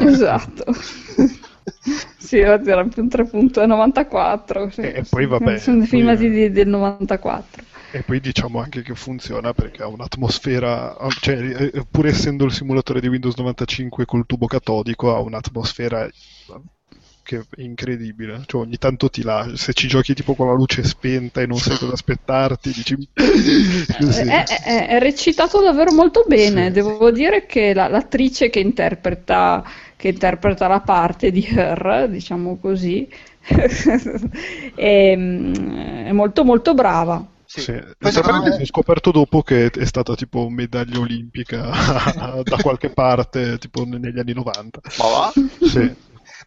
[0.00, 0.64] esatto.
[2.18, 4.68] sì, oggi era più un 3.94.
[4.70, 4.80] Sì.
[4.80, 7.64] E poi, vabbè, Sono dei poi- filmati di- del 94.
[7.90, 13.00] E poi diciamo anche che funziona perché ha un'atmosfera, cioè eh, pur essendo il simulatore
[13.00, 16.06] di Windows 95 col tubo catodico, ha un'atmosfera
[17.28, 18.42] che è incredibile.
[18.46, 21.58] Cioè ogni tanto ti lascia, se ci giochi tipo con la luce spenta e non
[21.58, 22.96] sai cosa aspettarti, dici...
[24.08, 24.22] Sì.
[24.22, 26.70] È, è- è recitato davvero molto bene.
[26.70, 29.62] Devo dire che la- l'attrice che interpreta,
[29.96, 33.06] che interpreta la parte di Her, diciamo così,
[34.74, 37.26] è, è molto molto brava.
[37.44, 37.60] Sì.
[37.62, 37.72] Sì.
[37.72, 38.10] Me-
[38.60, 41.70] ho scoperto dopo che è stata tipo medaglia olimpica
[42.44, 44.80] da qualche parte, tipo negli anni 90.
[44.98, 45.32] Ma va?
[45.66, 45.94] Sì.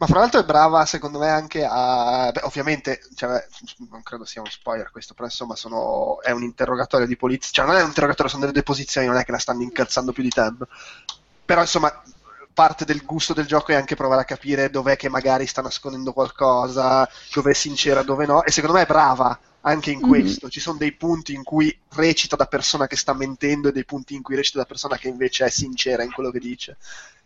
[0.01, 2.31] Ma fra l'altro è brava, secondo me, anche a.
[2.33, 3.45] Beh, ovviamente, cioè,
[3.91, 6.19] non credo sia uno spoiler questo, però insomma sono...
[6.21, 7.51] è un interrogatorio di polizia.
[7.53, 10.23] Cioè, non è un interrogatorio, sono delle deposizioni, non è che la stanno incalzando più
[10.23, 10.67] di tanto.
[11.45, 12.01] Però insomma,
[12.51, 16.13] parte del gusto del gioco è anche provare a capire dov'è che magari sta nascondendo
[16.13, 18.43] qualcosa, dove è sincera, dove no.
[18.43, 20.07] E secondo me è brava anche in Mhm.
[20.07, 20.49] questo.
[20.49, 24.15] Ci sono dei punti in cui recita da persona che sta mentendo e dei punti
[24.15, 26.77] in cui recita da persona che invece è sincera in quello che dice.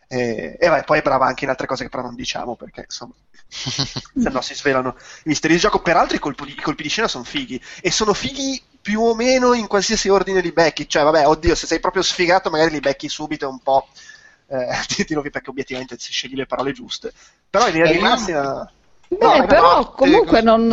[0.07, 2.81] E, e vai, poi è brava anche in altre cose che però non diciamo perché
[2.81, 3.13] insomma
[3.47, 5.81] se no si svelano i misteri del gioco.
[5.81, 9.15] Peraltro i colpi, di, i colpi di scena sono fighi e sono fighi più o
[9.15, 10.87] meno in qualsiasi ordine li becchi.
[10.87, 13.87] Cioè, vabbè, oddio, se sei proprio sfigato, magari li becchi subito un po'.
[14.47, 17.13] Eh, ti via perché obiettivamente se scegli le parole giuste.
[17.49, 18.69] Però in linea di Eh, massima.
[19.07, 20.67] Beh, No, però no, comunque eh, non,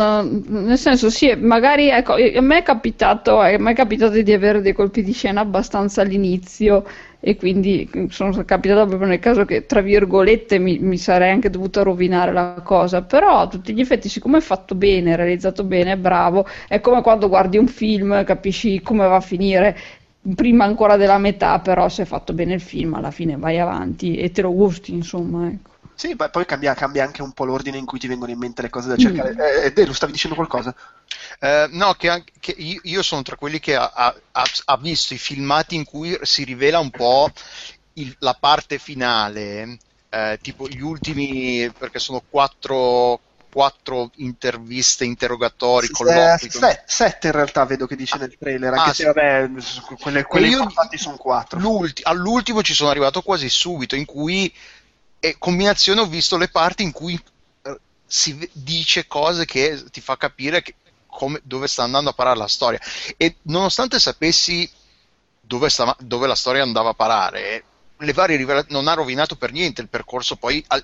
[0.47, 4.61] nel senso sì, magari ecco, a me è capitato, a me è capitato di avere
[4.61, 6.83] dei colpi di scena abbastanza all'inizio
[7.25, 11.81] e quindi sono capitato proprio nel caso che tra virgolette mi, mi sarei anche dovuta
[11.81, 15.93] rovinare la cosa, però a tutti gli effetti siccome è fatto bene, è realizzato bene,
[15.93, 19.77] è bravo, è come quando guardi un film, capisci come va a finire
[20.35, 24.17] prima ancora della metà, però se è fatto bene il film alla fine vai avanti
[24.17, 25.72] e te lo gusti, insomma, ecco.
[25.95, 28.61] Sì, poi poi cambia, cambia anche un po' l'ordine in cui ti vengono in mente
[28.61, 29.63] le cose da cercare.
[29.65, 30.73] Eh, Delu, stavi dicendo qualcosa?
[31.39, 34.15] Eh, no, che, anche- che io, io sono tra quelli che ha, ha-
[34.65, 37.31] ha- visto i filmati in cui si rivela un po'
[37.93, 39.77] il- la parte finale,
[40.09, 46.49] eh, tipo gli ultimi, perché sono quattro, quattro interviste, interrogatori, Eh, colloqui.
[46.49, 49.03] se- sette in realtà vedo che dice nel trailer, anche Ah, se sì.
[49.05, 49.49] vabbè,
[49.99, 51.59] quelle, quelle io- sono quattro.
[51.59, 54.51] L'ulti- all'ultimo ci sono arrivato quasi subito, in cui,
[55.25, 57.13] e combinazione, ho visto le parti in cui
[57.61, 60.75] eh, si dice cose che ti fa capire che-
[61.07, 62.79] come- dove sta andando a parare la storia.
[63.15, 64.69] E nonostante sapessi
[65.39, 67.63] dove, stava- dove la storia andava a parare,
[67.95, 70.83] le varie rivela- non ha rovinato per niente il percorso poi al-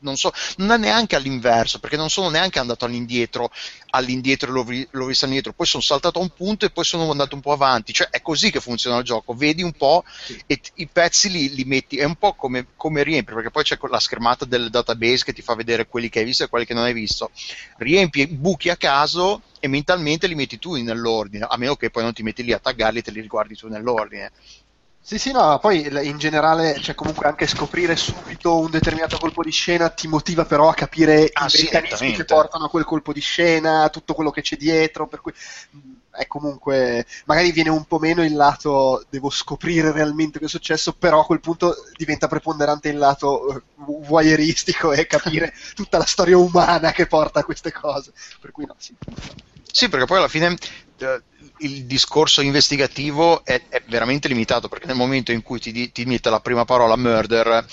[0.00, 3.50] non so, non è neanche all'inverso perché non sono neanche andato all'indietro
[3.90, 5.52] all'indietro e l'ho, vi- l'ho visto all'indietro.
[5.52, 7.92] Poi sono saltato a un punto e poi sono andato un po' avanti.
[7.92, 9.34] Cioè è così che funziona il gioco.
[9.34, 10.04] Vedi un po'
[10.46, 13.62] e t- i pezzi li, li metti è un po' come, come riempi perché poi
[13.64, 16.64] c'è la schermata del database che ti fa vedere quelli che hai visto e quelli
[16.66, 17.30] che non hai visto.
[17.76, 22.12] Riempi buchi a caso e mentalmente li metti tu nell'ordine a meno che poi non
[22.12, 24.30] ti metti lì a taggarli e te li riguardi tu nell'ordine
[25.08, 29.50] Sì, sì, no, poi in generale, cioè comunque anche scoprire subito un determinato colpo di
[29.50, 33.14] scena ti motiva però a capire Ah, i sì, meccanismi che portano a quel colpo
[33.14, 35.32] di scena, tutto quello che c'è dietro, per cui
[35.70, 35.78] mh,
[36.10, 40.92] è comunque, magari viene un po' meno il lato devo scoprire realmente cosa è successo,
[40.92, 46.36] però a quel punto diventa preponderante il lato eh, voyeuristico e capire tutta la storia
[46.36, 48.12] umana che porta a queste cose,
[48.42, 48.94] per cui no, sì.
[49.72, 50.56] Sì, perché poi alla fine
[50.98, 51.22] eh,
[51.58, 56.30] il discorso investigativo è, è veramente limitato, perché nel momento in cui ti, ti mette
[56.30, 57.64] la prima parola murder,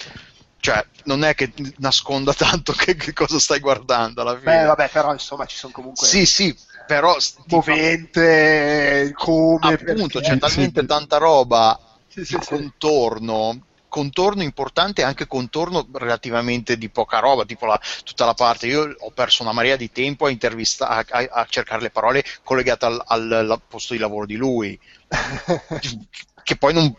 [0.59, 4.57] cioè non è che nasconda tanto che, che cosa stai guardando alla fine.
[4.57, 6.05] Beh, vabbè, però insomma ci sono comunque...
[6.05, 12.25] Sì, sì, però ti fa- movente, come, appunto perché- c'è talmente tanta roba Sì, di
[12.25, 12.47] sì, sì.
[12.47, 13.59] contorno
[13.95, 18.93] contorno importante e anche contorno relativamente di poca roba tipo la- tutta la parte io
[18.99, 23.01] ho perso una marea di tempo a intervistare a, a cercare le parole collegate al,
[23.05, 24.77] al- al posto di lavoro di lui
[26.43, 26.93] che poi non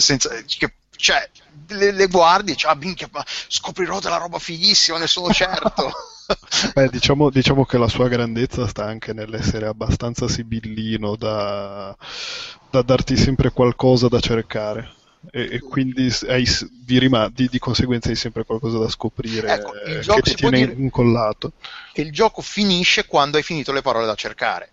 [0.00, 1.28] senza, che, cioè
[1.68, 5.90] le, le guardi e dici, ah minchia ma scoprirò della roba fighissima ne sono certo
[6.74, 11.96] Beh, diciamo, diciamo che la sua grandezza sta anche nell'essere abbastanza sibillino da,
[12.70, 14.96] da darti sempre qualcosa da cercare.
[15.30, 19.72] E, e quindi hai di, rima- di- di conseguenza hai sempre qualcosa da scoprire Ecco,
[19.86, 21.52] il gioco che ti tiene dire- incollato.
[21.94, 24.70] il gioco finisce quando hai finito le parole da cercare.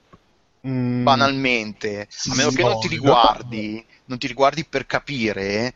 [0.67, 5.73] Mm, Banalmente, a meno che non ti riguardi, non ti riguardi per capire.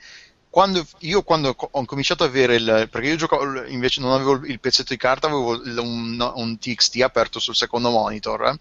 [0.49, 4.59] Quando, io quando ho cominciato ad avere il perché io giocavo invece non avevo il
[4.59, 8.57] pezzetto di carta avevo un, un TXT aperto sul secondo monitor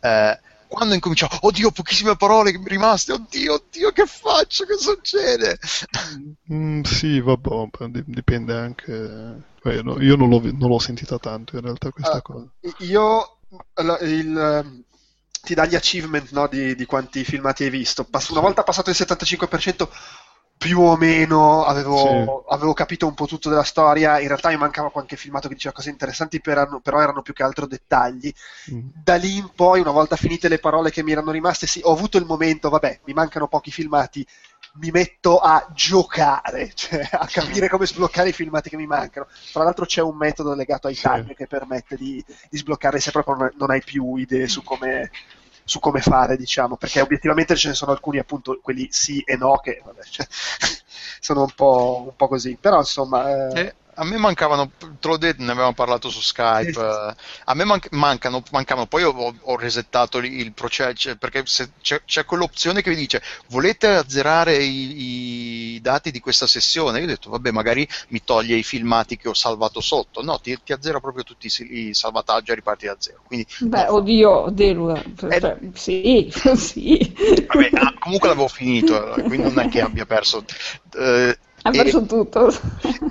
[0.00, 5.58] eh, quando incominciavo oddio pochissime parole che mi rimaste oddio oddio che faccio che succede
[6.52, 8.92] Mm, sì, vabbè, di- dipende anche.
[9.64, 12.46] eh, no, io non l'ho, non l'ho sentita tanto in realtà questa Ah, cosa.
[12.78, 13.38] Io
[13.74, 14.82] la- il, ehm,
[15.42, 18.04] ti dà gli achievement no, di, di quanti filmati hai visto.
[18.04, 19.90] Pass- una volta passato il 75%,
[20.58, 24.18] più o meno avevo, avevo capito un po' tutto della storia.
[24.20, 27.42] In realtà mi mancava qualche filmato che diceva cose interessanti, però, però erano più che
[27.42, 28.32] altro dettagli.
[28.72, 28.88] Mm.
[28.92, 31.92] Da lì in poi, una volta finite le parole che mi erano rimaste, sì, ho
[31.92, 34.26] avuto il momento, vabbè, mi mancano pochi filmati,
[34.78, 39.26] mi metto a giocare, cioè a capire come sbloccare i filmati che mi mancano.
[39.52, 41.02] Tra l'altro c'è un metodo legato ai Sì.
[41.02, 45.10] tag che permette di, di sbloccare se proprio non hai più idee su come,
[45.66, 49.58] su come fare, diciamo, perché obiettivamente ce ne sono alcuni, appunto, quelli sì e no,
[49.58, 50.26] che vabbè, cioè,
[51.20, 52.56] sono un po', un po' così.
[52.60, 53.28] Però insomma...
[53.52, 56.78] eh, Eh, a me mancavano, te l'ho detto, ne avevamo parlato su Skype.
[56.78, 62.02] Eh, a me manc- mancano, mancavano, poi ho, ho resettato il, processo cioè, perché c'è,
[62.04, 66.98] c'è quell'opzione che vi dice volete azzerare i, i dati di questa sessione.
[66.98, 70.22] Io ho detto, vabbè, magari mi toglie i filmati che ho salvato sotto.
[70.22, 73.22] No, ti, ti azzera proprio tutti i, i salvataggi e riparti da zero.
[73.26, 77.14] Quindi, Beh, no, oddio, Delua, cioè, sì, sì.
[77.46, 80.44] vabbè, ah, comunque l'avevo finito, eh, quindi non è che abbia perso.
[80.98, 82.48] eh, Ha e- perso tutto.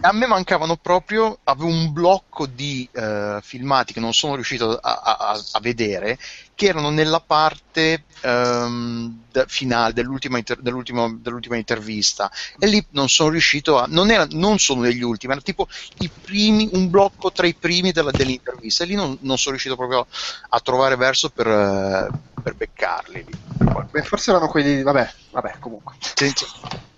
[0.02, 5.02] a me mancavano proprio, avevo un blocco di eh, filmati che non sono riuscito a,
[5.04, 6.18] a- a vedere,
[6.54, 13.10] che erano nella parte ehm, de- finale dell'ultima, inter- dell'ultima, dell'ultima intervista e lì non
[13.10, 15.68] sono riuscito a, non, era, non sono degli ultimi, erano tipo
[16.00, 19.76] i primi, un blocco tra i primi della- dell'intervista e lì non, non sono riuscito
[19.76, 20.08] proprio
[20.50, 22.08] a trovare verso per, eh,
[22.42, 23.26] per beccarli.
[23.92, 24.82] beh, forse erano quelli...
[24.82, 25.96] Vabbè, vabbè, comunque.
[26.00, 26.46] Senza-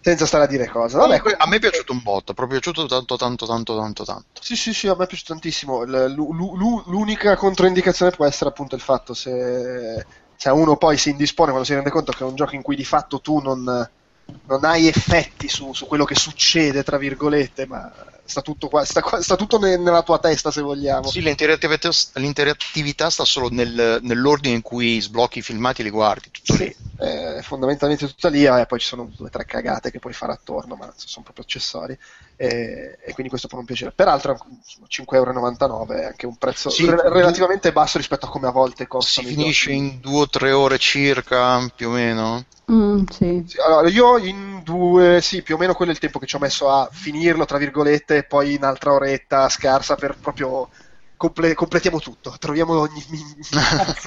[0.08, 1.00] Senza stare a dire cosa.
[1.00, 4.42] Vabbè, a me è piaciuto un botto, proprio piaciuto tanto tanto tanto tanto tanto.
[4.42, 5.84] Sì, sì, sì, a me è piaciuto tantissimo.
[5.84, 11.74] L'unica controindicazione può essere appunto il fatto se, se uno poi si indispone quando si
[11.74, 15.50] rende conto che è un gioco in cui di fatto tu non, non hai effetti
[15.50, 17.92] su, su quello che succede, tra virgolette, ma
[18.28, 21.04] sta tutto, qua, sta, qua- sta tutto ne- nella tua testa, se vogliamo.
[21.10, 26.30] Sì, l'interattività, l'interattività sta solo nel- nell'ordine in cui sblocchi i filmati e li guardi.
[26.32, 26.76] Tutto Sì, lì.
[26.96, 30.34] è fondamentalmente tutta lì, e poi ci sono due o tre cagate che puoi fare
[30.34, 31.98] attorno, ma sono proprio accessori.
[32.36, 33.92] E, e quindi questo può non piacere.
[33.94, 38.52] Peraltro, insomma, 5,99€ è anche un prezzo Sì, re- relativamente basso rispetto a come a
[38.52, 39.28] volte Si costano.
[39.28, 42.46] i finisce in due o tre ore circa, più o meno.
[42.72, 43.44] Mm, sì.
[43.46, 46.36] Sì, allora, io in due, sì, più o meno quello è il tempo che ci
[46.36, 50.70] ho messo a finirlo, tra virgolette, e poi in altra oretta scarsa per proprio
[51.16, 53.02] comple- completiamo tutto, troviamo ogni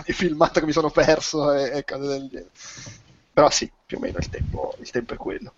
[0.05, 2.51] filmato che mi sono perso e, e cose del genere.
[3.33, 5.55] Però sì, più o meno il tempo, il tempo è quello.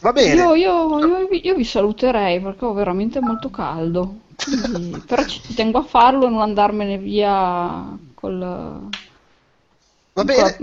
[0.00, 0.40] Va bene.
[0.40, 4.20] Io, io- io vi- io vi saluterei perché ho veramente molto caldo.
[4.42, 8.38] Quindi- però ci tengo a farlo e non andarmene via col.
[10.14, 10.56] Va bene.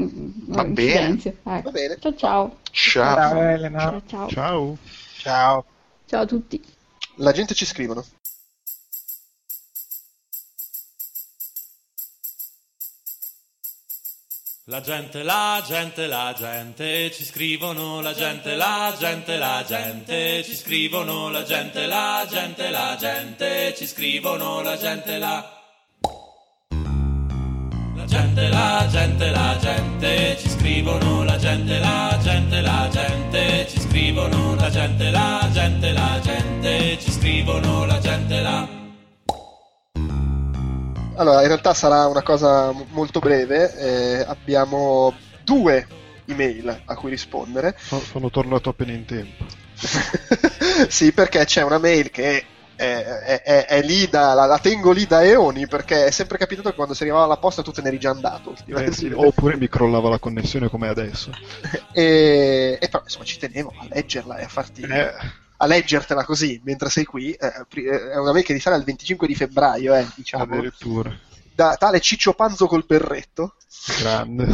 [0.48, 1.18] Va bene.
[1.44, 1.62] Ecco.
[1.64, 1.98] Va bene.
[2.00, 2.58] Ciao ciao.
[2.72, 3.16] Ciao.
[3.16, 3.90] Ciao Elena.
[3.90, 4.28] Ciao ciao.
[4.28, 4.78] Ciao.
[5.18, 5.66] Ciao.
[6.08, 6.76] Ciao a tutti.
[7.20, 8.06] La gente ci scrivono.
[14.66, 20.56] La gente, la gente, la gente, ci scrivono la gente, la gente, la gente, ci
[20.56, 25.30] scrivono la gente, la gente, la gente, ci scrivono la gente, la...
[25.30, 25.57] La
[28.08, 34.56] gente, la gente, la gente, ci scrivono la gente, la gente, la gente, ci scrivono
[34.56, 38.68] la gente, la gente, la gente, ci scrivono la gente, la...
[41.16, 43.74] Allora, in realtà sarà una cosa m- molto breve.
[43.76, 45.14] eh, abbiamo
[45.44, 45.88] due
[46.26, 47.76] email a cui rispondere.
[47.78, 49.46] So- sono tornato appena in tempo.
[50.90, 52.46] sì, perché c'è una mail che
[52.78, 56.70] è, è- è- lì da, la, la tengo lì da eoni perché è sempre capitato
[56.70, 58.56] che quando si arrivava alla posta tu te ne eri già andato.
[58.68, 61.32] Eh, sì, oppure mi crollava la connessione come adesso.
[61.92, 65.14] e, e però insomma ci tenevo a leggerla e a farti Eh,
[65.60, 67.32] a leggertela così mentre sei qui.
[67.34, 71.12] eh, eh, è una mail che risale al 25 di febbraio, eh, diciamo, addirittura.
[71.54, 73.56] da tale Ciccio Panzo col berretto.
[74.00, 74.46] Grande.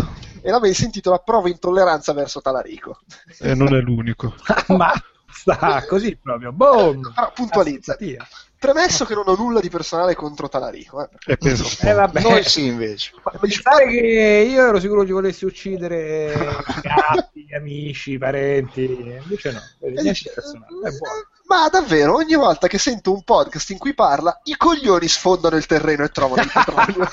[0.42, 3.00] E la mail si intitola Provo intolleranza verso Talarico.
[3.40, 4.34] E non è l'unico.
[4.68, 4.92] Ma
[5.34, 6.52] sta così proprio.
[6.52, 7.12] Boom.
[7.14, 7.95] Però puntualizza.
[7.98, 8.28] Simpatia.
[8.64, 11.03] Premesso che non ho nulla di personale contro Talarico.
[11.03, 11.34] Eh.
[11.34, 11.86] E penso.
[11.86, 12.22] Eh, vabbè.
[12.22, 13.12] Noi sì, invece.
[13.40, 16.34] Pensare che io ero sicuro ci volessi uccidere
[16.82, 18.84] gatti, amici, parenti.
[18.84, 20.66] Invece no, niente personale.
[20.66, 21.28] È buono.
[21.46, 25.66] Ma davvero, ogni volta che sento un podcast in cui parla, i coglioni sfondano il
[25.66, 27.12] terreno e trovano il petrolio.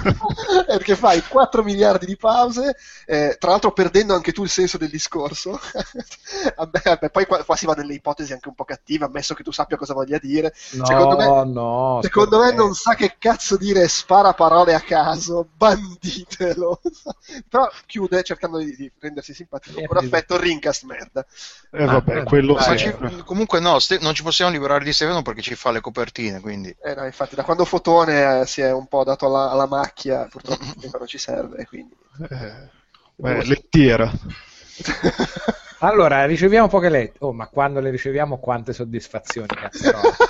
[0.66, 2.74] Perché fai 4 miliardi di pause,
[3.06, 5.60] eh, tra l'altro perdendo anche tu il senso del discorso.
[6.56, 9.42] vabbè, vabbè, poi qua, qua si va nelle ipotesi anche un po' cattive, ammesso che
[9.42, 10.54] tu sappia cosa voglia dire.
[10.72, 12.00] No, secondo me, no.
[12.02, 16.80] secondo me non sa che cazzo dire spara parole a caso, banditelo.
[17.48, 19.78] Però chiude cercando di, di rendersi simpatico.
[19.78, 21.26] Eh, Con affetto, Rincast merda.
[21.72, 25.22] Eh, vabbè, Ah, quello Ma ci- comunque no, Ste- non ci possiamo liberare di Stefano
[25.22, 26.74] perché ci fa le copertine, quindi...
[26.82, 30.26] Eh no, infatti, da quando Fotone eh, si è un po' dato alla, alla macchia,
[30.30, 30.64] purtroppo
[30.98, 31.94] non ci serve, quindi...
[32.28, 32.68] Eh,
[33.16, 34.10] beh, lettiera.
[35.82, 37.16] Allora, riceviamo poche lettere.
[37.20, 40.14] Oh, ma quando le riceviamo, quante soddisfazioni, cazzarola.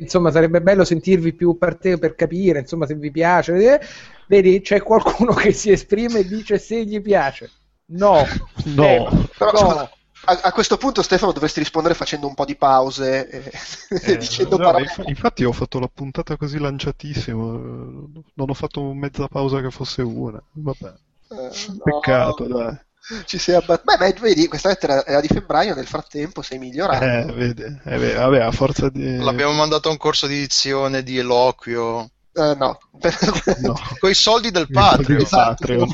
[0.00, 3.80] Insomma, sarebbe bello sentirvi più per te per capire, insomma, se vi piace.
[4.26, 7.50] Vedi, c'è qualcuno che si esprime e dice se gli piace.
[7.86, 8.24] No,
[8.64, 8.84] No.
[8.84, 9.58] Eh, Però, no.
[9.58, 9.90] scusa,
[10.26, 13.52] a, a questo punto Stefano dovresti rispondere facendo un po' di pause e,
[14.04, 14.84] Eh, dicendo no, parole...
[14.84, 19.70] inf- infatti ho fatto la puntata così lanciatissimo, eh, non ho fatto mezza pausa che
[19.70, 20.42] fosse una.
[20.52, 20.94] Vabbè,
[21.28, 22.78] Eh, no, peccato, dai.
[23.26, 27.04] Ci sei abbat- Beh, beh, vedi, questa lettera era di febbraio, nel frattempo sei migliorato.
[27.04, 29.16] Eh, vedi, eh, beh, vabbè, a forza di...
[29.18, 32.78] L'abbiamo mandato a un corso di edizione, di eloquio, Eh, no.
[33.60, 33.74] No.
[33.98, 35.90] con i soldi del I soldi di Patreon.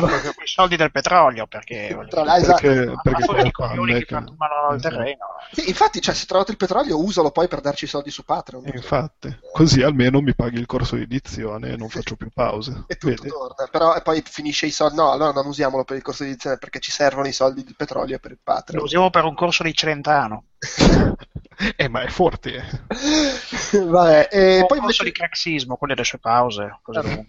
[0.00, 1.92] No, perché quei soldi del petrolio, perché...
[1.94, 4.94] voglio Tra dire, l'altro- perché, perché i coglioni che frantumano il Esatto.
[4.96, 5.26] terreno.
[5.52, 8.24] Sì, infatti, cioè, se hai trovato il petrolio, usalo poi per darci i soldi su
[8.24, 8.66] Patreon.
[8.66, 12.84] Eh, Infatti, così almeno mi paghi il corso di edizione e non faccio più pause.
[12.88, 13.28] E tutto Vedi?
[13.28, 13.68] torna.
[13.70, 14.96] Però e poi finisce i soldi.
[14.96, 17.76] No, allora non usiamolo per il corso di edizione perché ci servono i soldi del
[17.76, 18.82] petrolio per il Lo Patreon.
[18.84, 20.44] usiamo per un corso di Celentano.
[21.74, 22.54] Eh, ma è forte.
[22.54, 23.78] eh.
[23.78, 26.78] Vabbè, e un poi corso invece di craxismo, quelle delle sue pause.
[26.82, 27.26] cose Vabbè.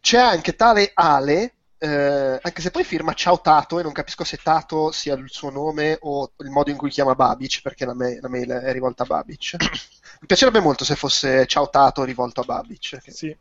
[0.00, 1.54] C'è anche tale Ale.
[1.82, 5.48] eh, anche se poi firma Ciao Tato e non capisco se Tato sia il suo
[5.50, 9.04] nome o il modo in cui chiama Babic perché la, ma- la mail è rivolta
[9.04, 9.56] a Babic
[10.20, 13.34] mi piacerebbe molto se fosse Ciao Tato rivolto a Babic che- Sì,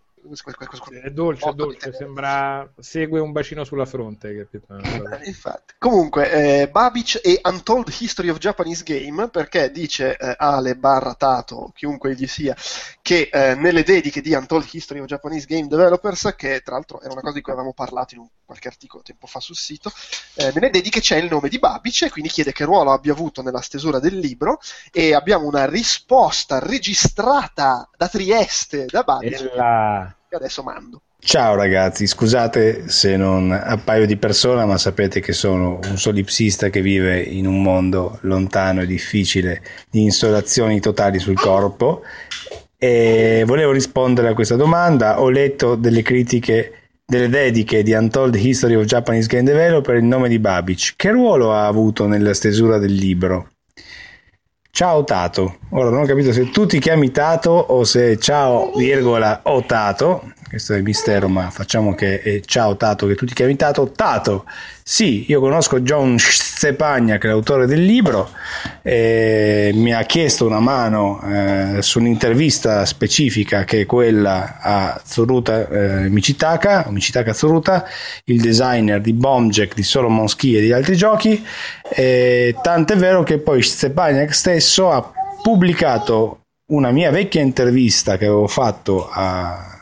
[1.01, 4.47] è dolce, è dolce, sembra segue un bacino sulla fronte,
[5.25, 5.73] Infatti.
[5.77, 11.71] Comunque, eh, Babic e Untold History of Japanese Game, perché dice eh, Ale barra Tato,
[11.73, 12.55] chiunque egli sia,
[13.01, 17.11] che eh, nelle dediche di Untold History of Japanese Game Developers, che tra l'altro era
[17.11, 19.91] una cosa di cui avevamo parlato in un qualche articolo tempo fa sul sito,
[20.35, 23.43] eh, nelle dediche c'è il nome di Babic e quindi chiede che ruolo abbia avuto
[23.43, 24.59] nella stesura del libro
[24.91, 29.41] e abbiamo una risposta registrata da Trieste da Babic.
[29.41, 31.01] E che adesso mando.
[31.21, 36.81] Ciao ragazzi, scusate se non appaio di persona, ma sapete che sono un solipsista che
[36.81, 42.03] vive in un mondo lontano e difficile di installazioni totali sul corpo
[42.77, 45.19] e volevo rispondere a questa domanda.
[45.21, 50.29] Ho letto delle critiche, delle dediche di Untold History of Japanese Game Developer il nome
[50.29, 50.93] di Babic.
[50.95, 53.49] Che ruolo ha avuto nella stesura del libro?
[54.79, 55.57] Ciao Tato.
[55.71, 60.23] Ora non ho capito se tu ti chiami Tato o se ciao, virgola, o Tato.
[60.49, 63.91] Questo è il mistero, ma facciamo che è ciao Tato, che tu ti chiami Tato.
[63.91, 64.45] Tato,
[64.81, 68.31] sì, io conosco John Stepagna, che è l'autore del libro,
[68.81, 75.67] e mi ha chiesto una mano eh, su un'intervista specifica che è quella a Tsuruta
[75.69, 77.85] eh, Michitaka, Michitaka Tsuruta,
[78.23, 81.45] il designer di Bombjack, di Solomon Ski e di altri giochi.
[81.93, 85.11] Tant'è vero che poi Stepaniak stesso ha
[85.43, 86.39] pubblicato
[86.71, 89.78] una mia vecchia intervista che avevo fatto a,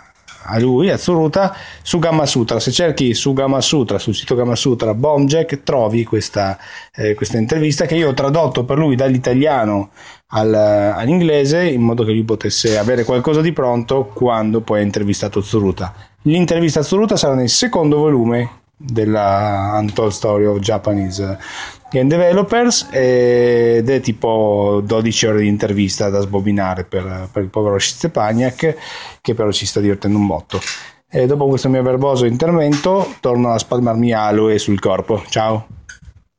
[0.48, 2.60] a lui, a Tsuruta, su Gamasutra.
[2.60, 6.58] Se cerchi su Gamasutra, sul sito Gamasutra Bombjack, trovi questa,
[6.96, 9.90] eh, questa intervista che io ho tradotto per lui dall'italiano
[10.28, 15.42] al- all'inglese in modo che lui potesse avere qualcosa di pronto quando poi ha intervistato
[15.42, 15.94] Tsuruta.
[16.24, 21.38] L'intervista a Tsuruta sarà nel secondo volume della Untold Story of Japanese
[21.90, 27.80] Game Developers ed è tipo 12 ore di intervista da sbobinare per, per il povero
[27.80, 28.76] Stepaniak
[29.22, 30.60] che però ci sta divertendo un botto.
[31.10, 35.24] E dopo questo mio verboso intervento torno a spalmarmi aloe sul corpo.
[35.30, 35.68] Ciao.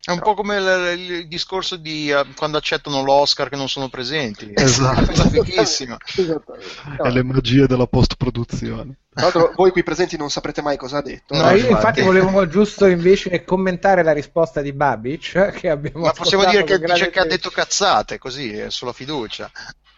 [0.09, 3.91] È un po' come il, il discorso di eh, quando accettano l'Oscar che non sono
[3.91, 4.53] presenti.
[4.57, 5.01] Esatto.
[5.01, 5.97] È una cosa fighissima.
[6.17, 6.67] Esattamente.
[6.97, 8.97] No, È le magie della post-produzione.
[9.13, 11.35] Tra l'altro, voi qui presenti non saprete mai cosa ha detto.
[11.35, 12.01] No, No, io infatti.
[12.01, 17.11] volevo giusto invece commentare la risposta di Babic che abbiamo Ma possiamo dire che dice
[17.11, 19.51] che ha detto cazzate, così, è sulla fiducia.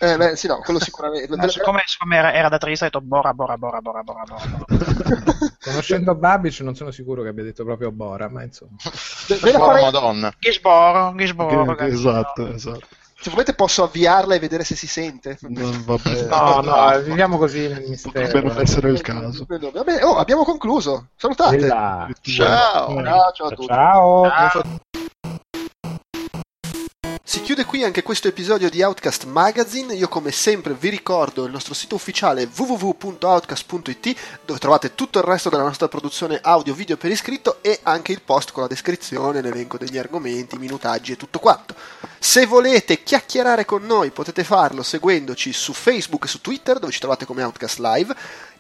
[0.03, 1.29] Eh, beh, sì, no, quello sicuramente.
[1.37, 4.45] No, siccome, siccome era, era da triste, ho detto Bora, Bora, Bora, Bora, Bora, Bora.
[5.63, 8.77] Conoscendo Babic non sono sicuro che abbia detto proprio Bora, ma insomma.
[9.41, 10.33] Ve la Oh, farei- madonna.
[10.39, 11.75] Gisboro, Gisboro.
[11.75, 12.87] Che- esatto, esatto.
[13.23, 15.37] Se volete posso avviarla e vedere se si sente.
[15.43, 16.23] Non va bene.
[16.23, 18.49] No, no, viviamo così nel Potrebbe mistero.
[18.49, 19.45] non essere il caso.
[19.47, 21.09] Vabbè, oh, abbiamo concluso.
[21.17, 21.69] Salutate.
[21.69, 22.09] Ciao.
[22.23, 23.67] Ciao, ciao a tutti.
[23.67, 24.81] Ciao.
[27.31, 29.95] Si chiude qui anche questo episodio di Outcast Magazine.
[29.95, 35.49] Io come sempre vi ricordo il nostro sito ufficiale www.outcast.it dove trovate tutto il resto
[35.49, 39.79] della nostra produzione audio video per iscritto e anche il post con la descrizione, l'elenco
[39.79, 41.77] degli argomenti, minutaggi e tutto quanto.
[42.19, 46.99] Se volete chiacchierare con noi potete farlo seguendoci su Facebook e su Twitter dove ci
[46.99, 48.13] trovate come Outcast Live,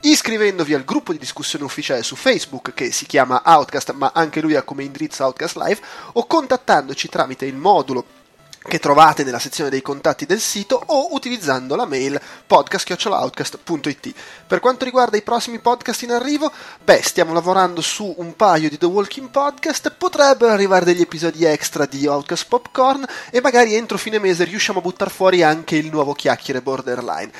[0.02, 4.54] iscrivendovi al gruppo di discussione ufficiale su Facebook che si chiama Outcast ma anche lui
[4.54, 5.80] ha come indirizzo Outcast Live
[6.12, 8.18] o contattandoci tramite il modulo
[8.62, 14.14] che trovate nella sezione dei contatti del sito o utilizzando la mail podcast.outcast.it.
[14.46, 16.52] Per quanto riguarda i prossimi podcast in arrivo,
[16.84, 21.86] beh, stiamo lavorando su un paio di The Walking Podcast, potrebbero arrivare degli episodi extra
[21.86, 26.12] di Outcast Popcorn e magari entro fine mese riusciamo a buttare fuori anche il nuovo
[26.12, 27.30] chiacchiere borderline.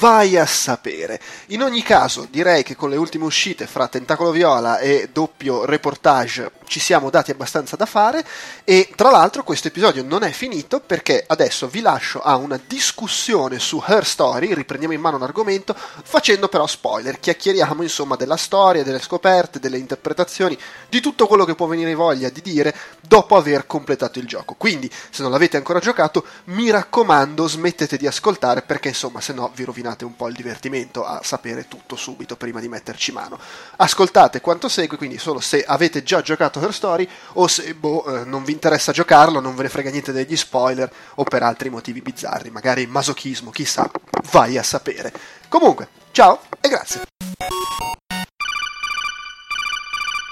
[0.00, 1.20] Vai a sapere.
[1.48, 6.50] In ogni caso, direi che con le ultime uscite fra Tentacolo Viola e doppio reportage
[6.66, 8.24] ci siamo dati abbastanza da fare
[8.64, 13.58] e tra l'altro questo episodio non è finito perché adesso vi lascio a una discussione
[13.58, 18.82] su Her Story, riprendiamo in mano un argomento facendo però spoiler, chiacchieriamo insomma della storia,
[18.82, 23.66] delle scoperte, delle interpretazioni, di tutto quello che può venire voglia di dire dopo aver
[23.66, 24.54] completato il gioco.
[24.54, 29.50] Quindi se non l'avete ancora giocato mi raccomando smettete di ascoltare perché insomma se no
[29.54, 33.38] vi rovinate un po' il divertimento a sapere tutto subito prima di metterci mano.
[33.76, 38.24] Ascoltate quanto segue, quindi solo se avete già giocato Her Story o se boh, eh,
[38.24, 42.02] non vi interessa giocarlo, non ve ne frega niente degli spoiler o per altri motivi
[42.02, 43.90] bizzarri, magari masochismo, chissà,
[44.30, 45.12] vai a sapere.
[45.48, 47.02] Comunque, ciao e grazie.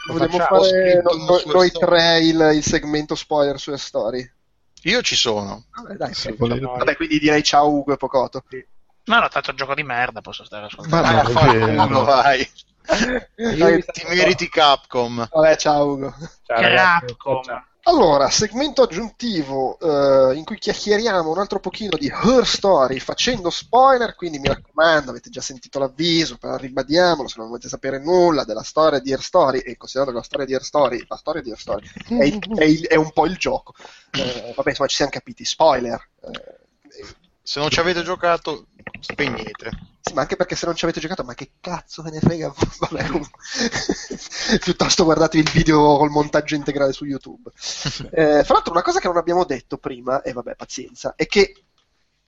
[0.07, 1.87] Vogliamo fare noi storia.
[1.87, 4.33] tre il, il segmento spoiler su Her Story?
[4.85, 5.67] Io ci sono.
[5.71, 6.33] Vabbè, dai, sì.
[6.33, 6.61] volete.
[6.61, 8.43] Vabbè, quindi direi ciao Ugo e Pocoto.
[9.05, 12.49] No, no, tanto gioco di merda, posso stare a Ma no, vai.
[12.87, 15.29] Dai, Ti meriti Capcom.
[15.31, 16.15] Vabbè, ciao Ugo.
[16.45, 16.61] Ciao.
[16.61, 17.43] Capcom.
[17.43, 17.67] Ciao.
[17.85, 24.15] Allora, segmento aggiuntivo eh, in cui chiacchieriamo un altro pochino di Her Story facendo spoiler,
[24.15, 28.63] quindi mi raccomando, avete già sentito l'avviso, però ribadiamolo, se non volete sapere nulla della
[28.63, 31.59] storia di Her Story, e considerate la storia di Her Story, la storia di Her
[31.59, 33.75] Story è, il- è il- è un po' il gioco.
[34.13, 36.09] Eh, vabbè, insomma, ci siamo capiti, spoiler.
[36.23, 36.61] Eh,
[37.43, 38.67] Se non ci avete giocato,
[39.01, 39.71] spegnete.
[40.05, 42.53] Sì, ma anche perché se non ci avete giocato, ma che cazzo ve ne frega?
[42.81, 43.39] Vabbè, comunque.
[44.61, 47.51] piuttosto guardatevi il video col montaggio integrale su YouTube.
[48.15, 51.55] Eh, fra l'altro, una cosa che non abbiamo detto prima, e vabbè, pazienza, è che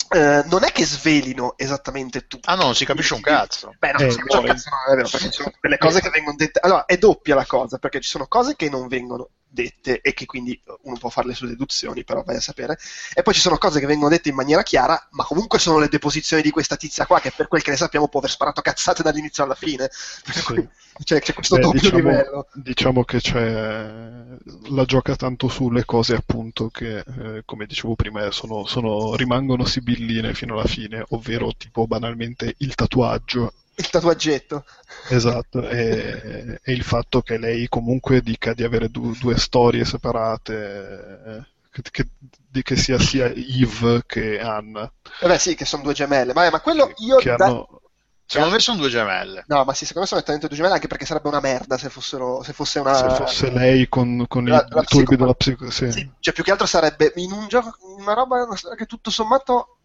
[0.09, 2.49] eh, non è che svelino esattamente tutto.
[2.49, 3.75] Ah no, non si capisce un cazzo.
[3.79, 6.01] Beh, no, Eh, si capisce un cazzo, no, è vero, perché ci sono delle cose
[6.01, 6.61] che vengono dette.
[6.61, 10.27] Allora, è doppia la cosa, perché ci sono cose che non vengono dette e che
[10.27, 12.77] quindi uno può fare le sue deduzioni, però vai a sapere.
[13.15, 15.89] E poi ci sono cose che vengono dette in maniera chiara, ma comunque sono le
[15.89, 19.03] deposizioni di questa tizia qua, che per quel che ne sappiamo può aver sparato cazzate
[19.03, 19.89] dall'inizio alla fine.
[20.25, 20.69] Per cui,
[21.05, 22.47] cioè, c'è questo Beh, doppio diciamo, livello.
[22.53, 24.37] diciamo che c'è
[24.71, 30.35] la gioca tanto sulle cose appunto che eh, come dicevo prima sono, sono- rimangono sibilline
[30.35, 34.65] fino alla fine ovvero tipo banalmente il tatuaggio Il tatuaggetto.
[35.09, 40.55] esatto e, e il fatto che lei comunque dica di avere du- due storie separate
[41.27, 42.09] eh, che, che-
[42.49, 46.33] di che sia sia Eve che Anna Vabbè, sì, che sono due gemelle.
[46.33, 47.17] Ma, ma quello io.
[47.17, 47.81] che da- hanno
[48.27, 49.45] Secondo me sono due gemelle.
[49.49, 51.91] No, ma sì, secondo me sono nettamente due gemelle, anche perché sarebbe una merda se
[51.91, 52.43] fossero.
[52.43, 52.95] Se fosse una.
[52.95, 55.93] se fosse lei con, con La- i la turbi psico- della psico sì.
[55.93, 58.47] Sì, cioè più che altro sarebbe in un gioco, una roba
[58.77, 59.79] che tutto sommato,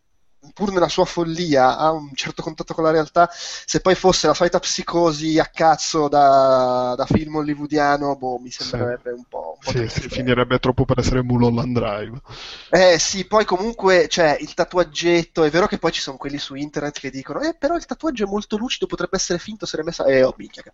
[0.53, 3.29] pur nella sua follia, ha un certo contatto con la realtà.
[3.31, 9.11] Se poi fosse la solita psicosi a cazzo da, da film hollywoodiano, boh, mi sembrerebbe
[9.11, 9.57] un po'.
[9.57, 12.21] Un po' Sì, sì, finirebbe troppo per essere Mulholland Drive
[12.69, 16.55] Eh sì, poi comunque c'è il tatuaggetto, è vero che poi ci sono quelli su
[16.55, 19.83] internet che dicono eh però il tatuaggio è molto lucido, potrebbe essere finto se l'è
[19.83, 20.05] messa...
[20.05, 20.63] Eh oh minchia,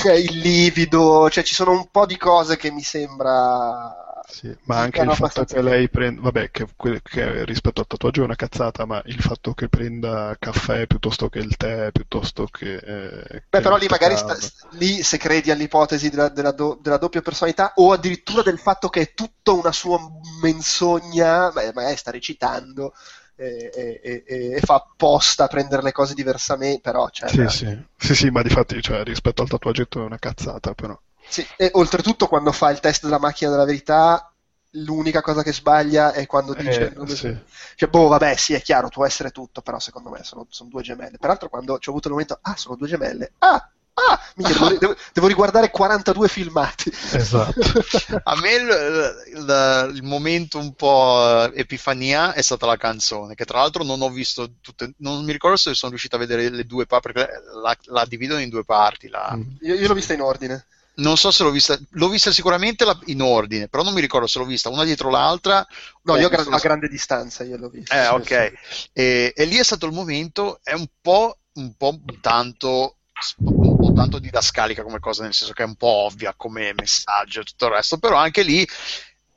[0.00, 4.13] Cioè, il livido, cioè ci sono un po' di cose che mi sembra...
[4.26, 6.66] Sì, ma anche il fatto abbastanza che lei prenda, vabbè, che,
[7.02, 11.38] che rispetto al tatuaggio è una cazzata, ma il fatto che prenda caffè piuttosto che
[11.40, 12.74] il tè, piuttosto che...
[12.76, 14.36] eh, Beh, che però lì magari sta-
[14.70, 19.00] lì se credi all'ipotesi della, della do- della doppia personalità o addirittura del fatto che
[19.02, 19.98] è tutta una sua
[20.42, 22.94] menzogna, beh, magari sta recitando
[23.36, 27.84] e, e- e- e fa apposta a prendere le cose diversamente, però cioè, Sì, sì,
[27.96, 30.98] sì, sì, ma di fatti, cioè, rispetto al tatuaggetto è una cazzata, però.
[31.28, 34.28] Sì, e oltretutto quando fa il test della macchina della verità
[34.76, 36.90] l'unica cosa che sbaglia è quando dice...
[36.90, 37.36] Eh, non- sì.
[37.76, 40.82] Cioè, boh, vabbè, sì, è chiaro, può essere tutto, però secondo me sono, sono due
[40.82, 41.18] gemelle.
[41.18, 44.74] Peraltro quando ci ho avuto il momento, ah, sono due gemelle, ah, ah, minchia, devo,
[44.78, 46.90] devo- devo riguardare 42 filmati.
[47.12, 47.60] Esatto.
[48.24, 53.44] A me il, il- il momento un po' eh, epifania è stata la canzone, che
[53.44, 56.64] tra l'altro non ho visto tutte, non mi ricordo se sono riuscito a vedere le
[56.64, 59.08] due parti, perché la, la dividono in due parti.
[59.08, 60.66] la- Io, io l'ho vista in ordine.
[60.96, 64.28] Non so se l'ho vista, l'ho vista sicuramente la- in ordine, però non mi ricordo
[64.28, 65.66] se l'ho vista una dietro l'altra.
[66.02, 67.94] No, o io a, la- a grande distanza io l'ho vista.
[68.04, 68.52] Eh, ok.
[68.70, 68.88] sì.
[68.92, 72.98] E, e lì è stato il momento, è un po', un po' tanto,
[73.38, 77.40] un po' tanto didascalica come cosa, nel senso che è un po' ovvia come messaggio
[77.40, 78.66] e tutto il resto, però anche lì,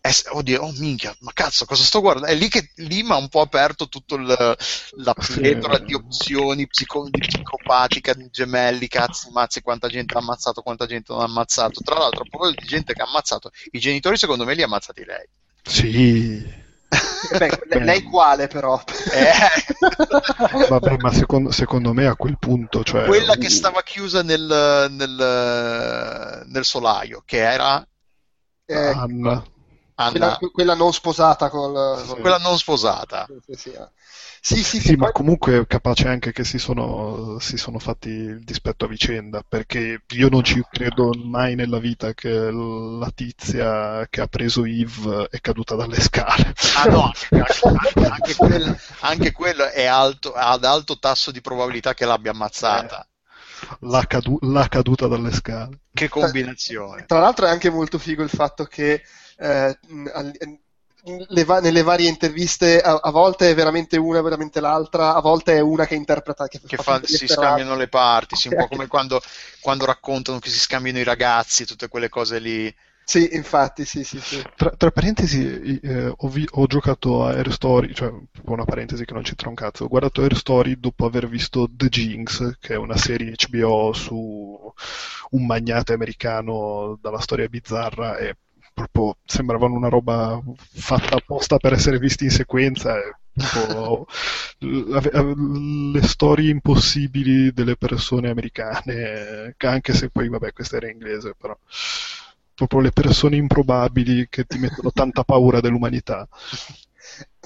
[0.08, 2.32] è, oddio, oh minchia, ma cazzo, cosa sto guardando?
[2.32, 6.68] È lì che lì mi ha un po' aperto tutto il, la pletora di opzioni
[6.68, 11.26] psico- di psicopatica, di gemelli, cazzi, mazzi, quanta gente ha ammazzato, quanta gente non ha
[11.26, 11.82] ammazzato.
[11.82, 14.66] Tra l'altro, a proposito di gente che ha ammazzato, i genitori secondo me li ha
[14.66, 15.28] ammazzati lei.
[15.64, 16.66] Sì.
[17.32, 18.82] Eh, beh, lei, lei quale però?
[19.12, 19.32] Eh.
[20.70, 26.46] Vabbè, ma secondo, secondo me a quel punto, cioè, quella che stava chiusa nel, nel,
[26.48, 27.86] nel solaio, che era
[28.66, 29.44] Eh, Anna.
[30.00, 31.74] Anna, quella, quella non sposata col...
[32.06, 33.26] col- quella non sposata.
[33.46, 33.90] Sì, sì, eh.
[34.42, 38.10] sì, sì, Sì, sì, ma poi- comunque capace anche che si sono, si sono fatti
[38.10, 44.06] il dispetto a vicenda, perché io non ci credo mai nella vita che la tizia
[44.10, 46.54] che ha preso Yves è caduta dalle scale.
[46.76, 51.94] Ah no, anche, anche- anche quel- anche quello è alto, ad alto tasso di probabilità
[51.96, 53.08] che l'abbia ammazzata.
[53.82, 55.80] La, cadu- la caduta dalle scale.
[55.94, 57.06] Che combinazione.
[57.06, 59.02] Tra l'altro è anche molto figo il fatto che
[59.38, 59.78] eh,
[61.30, 65.56] le va- nelle varie interviste a, a volte è veramente una, veramente l'altra, a volte
[65.56, 68.88] è una che interpreta, che, Che fa si scambiano le parti, sì, un po' come
[68.88, 69.22] quando,
[69.62, 72.74] quando raccontano che si scambiano i ragazzi, tutte quelle cose lì.
[73.06, 74.44] Sì, infatti, sì, sì, sì.
[74.56, 78.12] Tra, tra parentesi, eh, ho, vi- ho giocato a Air Story, cioè
[78.46, 79.86] una parentesi che non c'entra un cazzo.
[79.86, 84.74] Ho guardato Air Story dopo aver visto The Jinx, che è una serie HBO su
[85.32, 88.36] un magnate americano dalla storia bizzarra e
[88.78, 92.96] proprio sembravano una roba fatta apposta per essere visti in sequenza.
[92.98, 94.06] e tipo,
[94.60, 101.34] le storie impossibili delle persone americane, che anche se poi, vabbè, questa era in inglese,
[101.36, 101.58] però
[102.54, 106.28] proprio le persone improbabili che ti mettono tanta paura dell'umanità.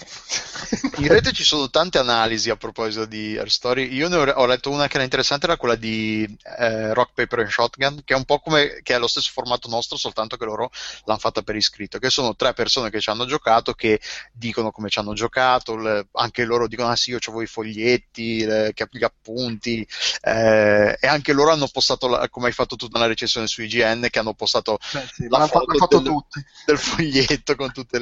[0.98, 3.94] In rete ci sono tante analisi a proposito di Air Story.
[3.94, 6.24] Io ne ho, ho letto una che era interessante, era quella di
[6.58, 9.68] eh, Rock, Paper and Shotgun, che è un po' come che è lo stesso formato
[9.70, 10.70] nostro, soltanto che loro
[11.06, 12.00] l'hanno fatta per iscritto.
[12.00, 14.00] Che sono tre persone che ci hanno giocato, che
[14.32, 18.46] dicono come ci hanno giocato, le- anche loro dicono: Ah sì, io ho i foglietti,
[18.46, 19.86] le- gli appunti,
[20.22, 24.08] eh, e anche loro hanno postato, la- come hai fatto tu nella recensione su IGN,
[24.10, 26.44] che hanno postato Beh, sì, la foto fatto del- tutti.
[26.66, 27.98] del foglietto con tutti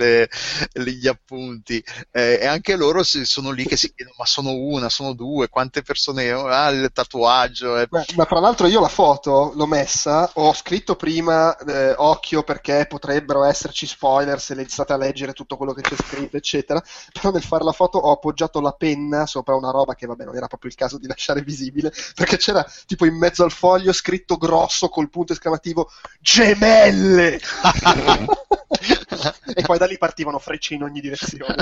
[0.73, 4.89] gli appunti Eh, e anche loro si- sono lì che si chiedono ma sono una,
[4.89, 6.47] sono due, quante persone ho?
[6.47, 7.87] ah il tatuaggio eh.
[7.87, 12.85] Beh, ma fra l'altro io la foto l'ho messa, ho scritto prima eh, occhio perché
[12.87, 16.81] potrebbero esserci spoiler se iniziate a leggere tutto quello che c'è scritto, eccetera.
[17.11, 20.35] Però nel fare la foto ho appoggiato la penna sopra una roba che vabbè non
[20.35, 24.37] era proprio il caso di lasciare visibile, perché c'era tipo in mezzo al foglio scritto
[24.37, 27.39] grosso col punto esclamativo gemelle!
[29.53, 31.55] e poi da lì partivano frecce in ogni direzione.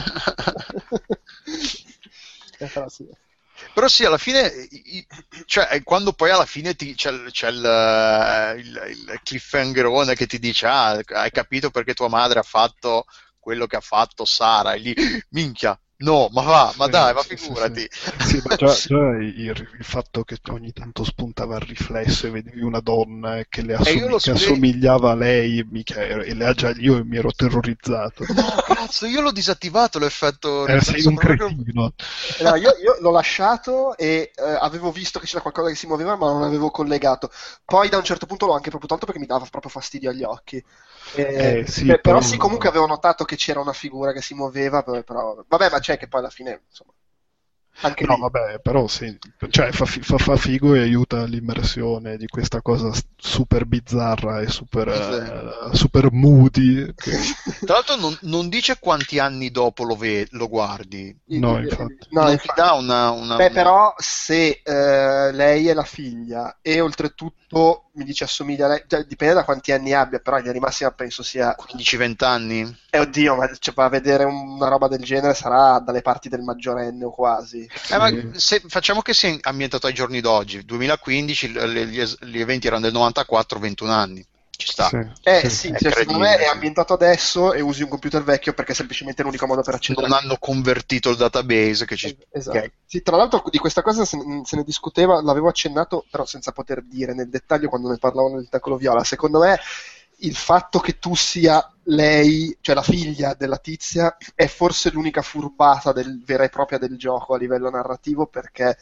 [2.57, 3.07] Però sì.
[3.73, 4.51] però sì alla fine
[5.45, 10.27] cioè, eh, quando poi alla fine ti- c'è, c'è il, eh, il, il cliffhangerone che
[10.27, 13.05] ti dice ah hai capito perché tua madre ha fatto
[13.39, 14.95] quello che ha fatto Sara e lì
[15.29, 19.09] minchia no ma va ma Sì, dai ma sì, sì, figurati Sì, ma già, già
[19.17, 23.73] il, il fatto che ogni tanto spuntava il riflesso e vedevi una donna che, le
[23.73, 27.31] E io assomig- che spre- assomigliava a lei, mica, e le- già io mi ero
[27.31, 28.25] terrorizzato.
[28.27, 31.93] no cazzo io l'ho disattivato l'effetto Eh, sei un proprio- cretino.
[32.37, 35.87] Eh, no, io, io l'ho lasciato e eh, avevo visto che c'era qualcosa che si
[35.87, 37.29] muoveva, ma non avevo collegato.
[37.65, 40.23] Poi da un certo punto l'ho anche proprio tolto perché mi dava proprio fastidio agli
[40.23, 40.63] occhi.
[41.15, 44.21] Eh, Eh, sì, beh, però però- sì, comunque avevo notato che c'era una figura che
[44.21, 46.91] si muoveva, però, però- vabbè, ma c'è che poi alla fine, insomma,
[47.81, 48.21] anche No, lì.
[48.21, 49.15] vabbè, però sì,
[49.49, 54.87] cioè, fa, fa- fa figo e aiuta l'immersione di questa cosa super bizzarra e super,
[54.89, 56.93] eh, super moody.
[56.95, 57.17] che-
[57.65, 61.15] Tra l'altro non, non dice quanti anni dopo lo, ve- lo guardi.
[61.25, 61.97] No, infatti.
[62.09, 62.47] No, non infatti.
[62.47, 63.09] ti dà una...
[63.11, 68.65] una- Beh, una- però se eh, lei è la figlia e oltretutto mi dice assomiglia
[68.65, 71.55] a lei, cioè, dipende da quanti anni abbia, però in linea di massima penso sia
[71.55, 72.77] 15-20 anni?
[72.89, 76.41] Eh oddio, ma cioè, va a vedere una roba del genere sarà dalle parti del
[76.41, 77.66] maggiorenne o quasi.
[77.89, 82.39] Eh, ma se- facciamo che sia ambientato ai giorni d'oggi, 2015, l- le- gli, gli
[82.39, 84.25] eventi erano del 94, 21 anni.
[84.57, 84.87] Ci sta.
[84.87, 85.49] Sì, Eh sì.
[85.49, 86.49] sì, cioè, secondo me è sì.
[86.49, 90.07] ambientato adesso e usi un computer vecchio perché è semplicemente l'unico modo per accedere.
[90.07, 92.17] Non hanno convertito il database che ci...
[92.31, 92.57] Esatto.
[92.57, 92.71] ok.
[92.85, 96.83] Sì, tra l'altro di questa cosa se, se ne discuteva, l'avevo accennato, però senza poter
[96.83, 99.03] dire nel dettaglio quando ne parlavano del tacolo viola.
[99.03, 99.59] Secondo me
[100.21, 105.91] il fatto che tu sia lei, cioè la figlia della tizia, è forse l'unica furbata
[105.91, 108.77] del, vera e propria del gioco a livello narrativo perché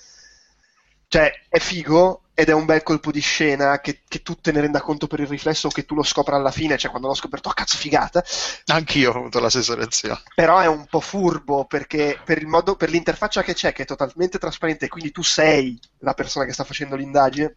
[1.07, 4.59] cioè, è figo ed è un bel colpo di scena che, che tu te ne
[4.59, 7.13] renda conto per il riflesso o che tu lo scopra alla fine, cioè quando l'ho
[7.13, 8.23] scoperto, oh cazzo figata,
[8.65, 10.21] Anch'io ho avuto la stessa reazione.
[10.33, 13.85] però è un po' furbo perché per, il modo, per l'interfaccia che c'è, che è
[13.85, 17.55] totalmente trasparente, quindi tu sei la persona che sta facendo l'indagine,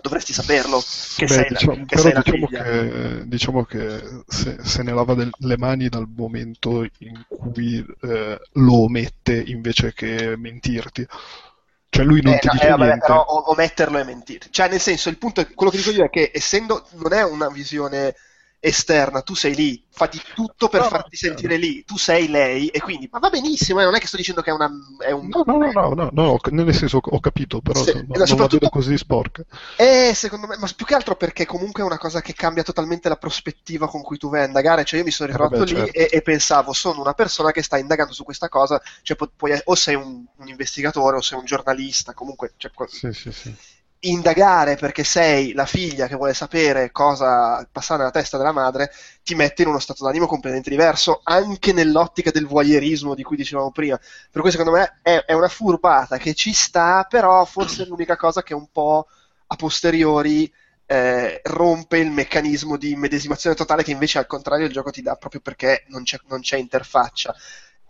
[0.00, 0.82] dovresti saperlo
[1.14, 4.92] che Beh, sei diciamo, la, che però sei diciamo che, diciamo che se, se ne
[4.92, 11.06] lava del- le mani dal momento in cui eh, lo omette invece che mentirti.
[11.88, 13.00] Cioè lui non Eh, ti no, dice eh, vabbè, niente.
[13.00, 14.46] però ometterlo è mentire.
[14.50, 17.22] Cioè, nel senso, il punto è, quello che dico io è che essendo non è
[17.24, 18.14] una visione
[18.64, 21.36] esterna, tu sei lì, fai di tutto per No, no, farti chiaro.
[21.36, 24.16] sentire lì, tu sei lei e quindi ma va benissimo, eh, non è che sto
[24.16, 24.70] dicendo che è, una,
[25.04, 27.98] è un No, no, no, no, no, no, nel senso ho capito, però Sì, no-
[27.98, 29.44] e non la soprattutto- vedo così sporca.
[29.76, 33.08] Eh, secondo me, ma più che altro perché comunque è una cosa che cambia totalmente
[33.08, 34.84] la prospettiva con cui tu vai a indagare.
[34.84, 35.98] Cioè, io mi sono Eh, ritrovato vabbè, lì certo.
[35.98, 38.80] e, e pensavo, sono una persona che sta indagando su questa cosa.
[39.02, 43.12] Cioè, pu- puoi- o sei un, un investigatore o sei un giornalista, comunque, cioè, Sì,
[43.12, 43.54] sì, sì.
[44.04, 48.90] Indagare perché sei la figlia che vuole sapere cosa passa nella testa della madre
[49.22, 53.70] ti mette in uno stato d'animo completamente diverso, anche nell'ottica del voyeurismo di cui dicevamo
[53.70, 53.98] prima.
[54.30, 58.16] Per cui secondo me è, è una furbata che ci sta, però forse è l'unica
[58.16, 59.06] cosa che un po'
[59.46, 60.52] a posteriori
[60.86, 65.14] eh, rompe il meccanismo di medesimazione totale che invece al contrario il gioco ti dà
[65.16, 67.34] proprio perché non c'è, non c'è interfaccia.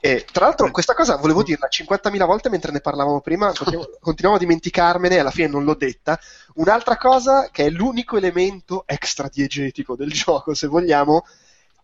[0.04, 3.52] E, tra l'altro, questa cosa volevo dirla 50.000 volte mentre ne parlavamo prima,
[4.00, 6.18] continuavo, a dimenticarmene e alla fine non l'ho detta.
[6.54, 11.24] Un'altra cosa che è l'unico elemento extra diegetico del gioco, se vogliamo,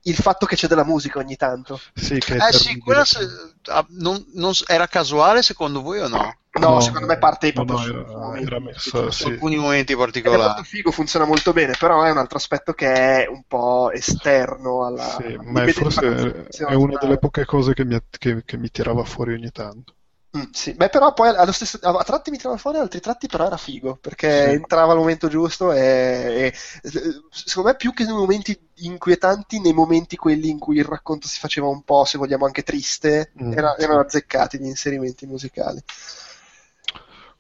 [0.02, 1.80] il fatto che c'è della musica ogni tanto.
[1.94, 3.26] Sì, che Eh sì, quella se-
[3.66, 6.16] ah, non- non- era casuale secondo voi o no?
[6.58, 9.10] No, No, secondo me parte proprio no, su- era- era specifici.
[9.10, 9.22] sì.
[9.22, 10.42] Su alcuni momenti Ed è particolari.
[10.42, 12.92] molto figo, funziona molto bene, però è un altro aspetto che
[13.24, 15.04] è un po' esterno alla...
[15.20, 19.04] Sì, ma è forse è una delle poche cose che mi, che- che mi tirava
[19.04, 19.94] fuori ogni tanto.
[20.36, 20.74] Mm, sì.
[20.74, 23.96] Beh, però poi allo stesso, a tratti mi tirava fuori, altri tratti però era figo,
[23.96, 24.48] perché Sì.
[24.50, 30.16] entrava al momento giusto e, e- secondo me più che nei momenti inquietanti, nei momenti
[30.16, 33.74] quelli in cui il racconto si faceva un po', se vogliamo, anche triste, Mm, era-
[33.76, 33.82] sì.
[33.82, 35.82] erano azzeccati gli inserimenti musicali.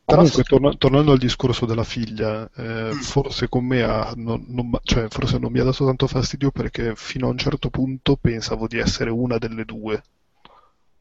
[0.04, 2.98] Comunque, torna- tornando al discorso della figlia, eh, Mm.
[2.98, 6.94] forse con me ha- non, non cioè, forse non mi ha dato tanto fastidio perché
[6.96, 10.02] fino a un certo punto pensavo di essere una delle due.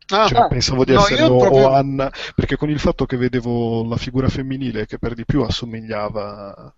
[0.10, 3.98] Ah, Cioè, pensavo di no, essere proprio- Anna, perché con il fatto che vedevo la
[3.98, 6.74] figura femminile che per di più assomigliava,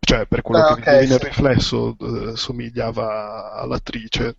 [0.00, 1.24] cioè per quello Ah, che ok, vedevi nel sì.
[1.26, 1.96] riflesso,
[2.32, 4.36] eh, somigliava all'attrice.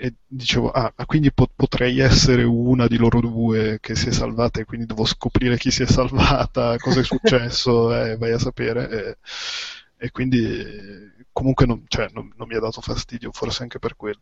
[0.00, 4.60] E dicevo, ah, quindi po- potrei essere una di loro due che si è salvata
[4.60, 8.88] e quindi devo scoprire chi si è salvata, cosa è successo, eh, vai a sapere.
[8.90, 13.94] E, e quindi comunque non, cioè, non- non mi ha dato fastidio, forse anche per
[13.96, 14.18] quello.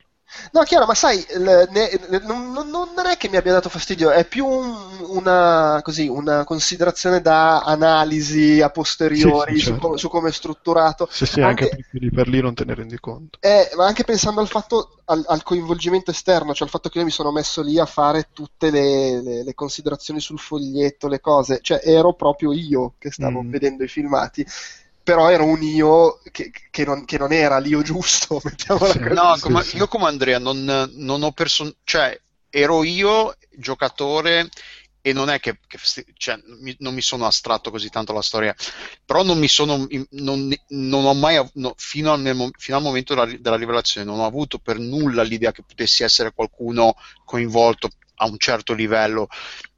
[0.52, 4.10] No, chiaro, ma sai, il- ne- ne- non, non- è che mi abbia dato fastidio,
[4.10, 4.74] è più un-
[5.08, 9.86] una, così, una considerazione da analisi a posteriori Sì, sì, su, certo.
[9.86, 11.08] come, su come è strutturato.
[11.10, 13.38] Sì, sì, anche, Anche- lì per lì non te ne rendi conto.
[13.40, 17.04] Eh, ma anche pensando al fatto, al, al coinvolgimento esterno, cioè al fatto che io
[17.04, 21.60] mi sono messo lì a fare tutte le, le- le considerazioni sul foglietto, le cose,
[21.62, 23.50] cioè ero proprio io che stavo Mm.
[23.50, 24.44] vedendo i filmati,
[25.06, 28.98] però ero un io che, che non, che non era l'io giusto, mettiamola Sì.
[28.98, 29.14] così.
[29.14, 29.76] No, Sì, come- sì.
[29.76, 32.18] io come Andrea non, non ho person- cioè
[32.50, 34.48] ero io giocatore
[35.00, 35.78] e non è che, che
[36.16, 38.54] cioè, mi- non mi sono astratto così tanto la storia,
[39.04, 43.26] però non mi sono, non, non ho mai, no, fino, al, fino al momento della,
[43.38, 48.38] della rivelazione, non ho avuto per nulla l'idea che potessi essere qualcuno coinvolto a un
[48.38, 49.28] certo livello.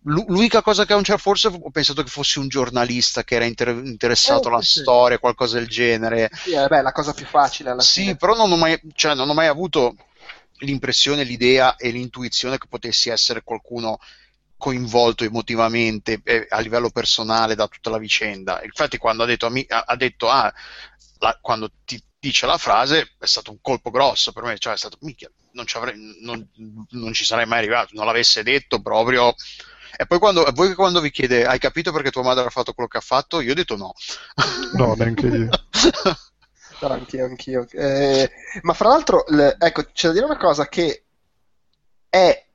[0.02, 3.34] L'u- L'unica cosa che a un certo forse ho pensato che fossi un giornalista che
[3.36, 4.83] era inter- interessato Eh, alla sì, sì.
[4.83, 6.31] storia, qualcosa del genere.
[6.31, 8.17] Sì, eh, beh, la cosa più facile alla Sì, fine.
[8.17, 9.94] però non ho mai, cioè, non ho mai avuto
[10.60, 13.99] l'impressione, l'idea e l'intuizione che potessi essere qualcuno
[14.57, 18.62] coinvolto emotivamente eh, a livello personale da tutta la vicenda.
[18.65, 20.52] Infatti, quando ha detto, ha detto ah,
[21.18, 24.77] la- quando ti dice la frase, è stato un colpo grosso per me, cioè è
[24.77, 26.47] stato, minchia, non ci, avrei, non,
[26.91, 29.35] non ci sarei mai arrivato, non l'avesse detto proprio.
[29.97, 32.89] E poi quando, voi quando vi chiede, hai capito perché tua madre ha fatto quello
[32.89, 33.41] che ha fatto?
[33.41, 33.93] Io ho detto no.
[34.75, 35.49] No, neanche io.
[36.79, 37.67] Però anch'io, anch'io.
[37.71, 38.31] Eh,
[38.63, 41.05] ma fra l'altro, ecco, c'è da dire una cosa che
[42.09, 42.48] è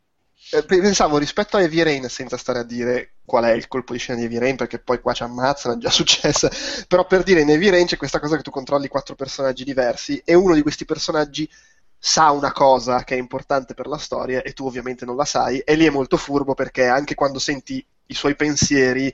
[0.65, 4.19] pensavo rispetto a Heavy Rain, senza stare a dire qual è il colpo di scena
[4.19, 6.49] di Heavy Rain, perché poi qua ci ammazzano, è già successo,
[6.87, 10.21] però per dire in Heavy Rain c'è questa cosa che tu controlli quattro personaggi diversi
[10.23, 11.49] e uno di questi personaggi
[11.97, 15.59] sa una cosa che è importante per la storia e tu ovviamente non la sai
[15.59, 19.13] e lì è molto furbo perché anche quando senti i suoi pensieri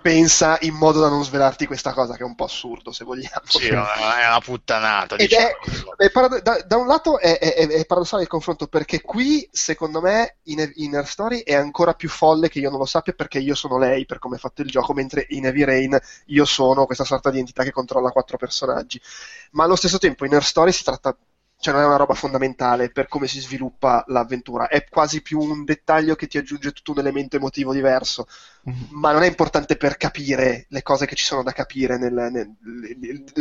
[0.00, 3.46] pensa in modo da non svelarti questa cosa che è un po' assurdo se vogliamo
[3.46, 5.16] Sì, è una puttanata.
[5.16, 5.46] Ed diciamo.
[5.96, 9.48] è- è parado- da, da un lato è, è- è paradossale il confronto perché qui
[9.50, 13.12] secondo me in, in Her Story è ancora più folle che io non lo sappia
[13.12, 16.44] perché io sono lei per come è fatto il gioco mentre in Heavy Rain io
[16.44, 19.00] sono questa sorta di entità che controlla quattro personaggi
[19.52, 21.16] ma allo stesso tempo in Her Story si tratta
[21.60, 25.64] cioè non è una roba fondamentale per come si sviluppa l'avventura, è quasi più un
[25.64, 28.26] dettaglio che ti aggiunge tutto un elemento emotivo diverso,
[28.90, 32.54] ma non è importante per capire le cose che ci sono da capire, nel- nel-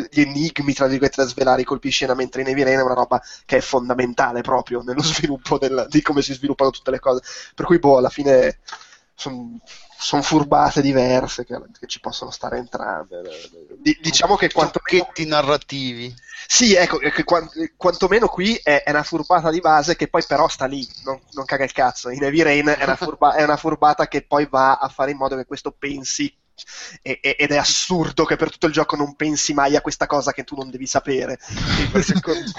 [0.09, 2.93] gli enigmi tra virgolette da svelare, i colpi di scena, mentre in Rain è una
[2.93, 7.21] roba che è fondamentale proprio nello sviluppo del- di come si sviluppano tutte le cose,
[7.55, 8.59] per cui boh, alla fine
[9.13, 9.59] sono
[10.21, 13.21] furbate diverse che, che ci possono stare entrambe.
[13.77, 14.79] Di- diciamo che quanto
[15.25, 16.13] narrativi.
[16.47, 20.47] sì, ecco, che quan- quantomeno qui è, è una furbata di base che poi però
[20.47, 22.09] sta lì, non, non caga il cazzo.
[22.09, 25.17] In Heavy Rain è una, furba- è una furbata che poi va a fare in
[25.17, 26.33] modo che questo pensi
[27.01, 30.05] e- e- ed è assurdo che per tutto il gioco non pensi mai a questa
[30.05, 31.37] cosa che tu non devi sapere.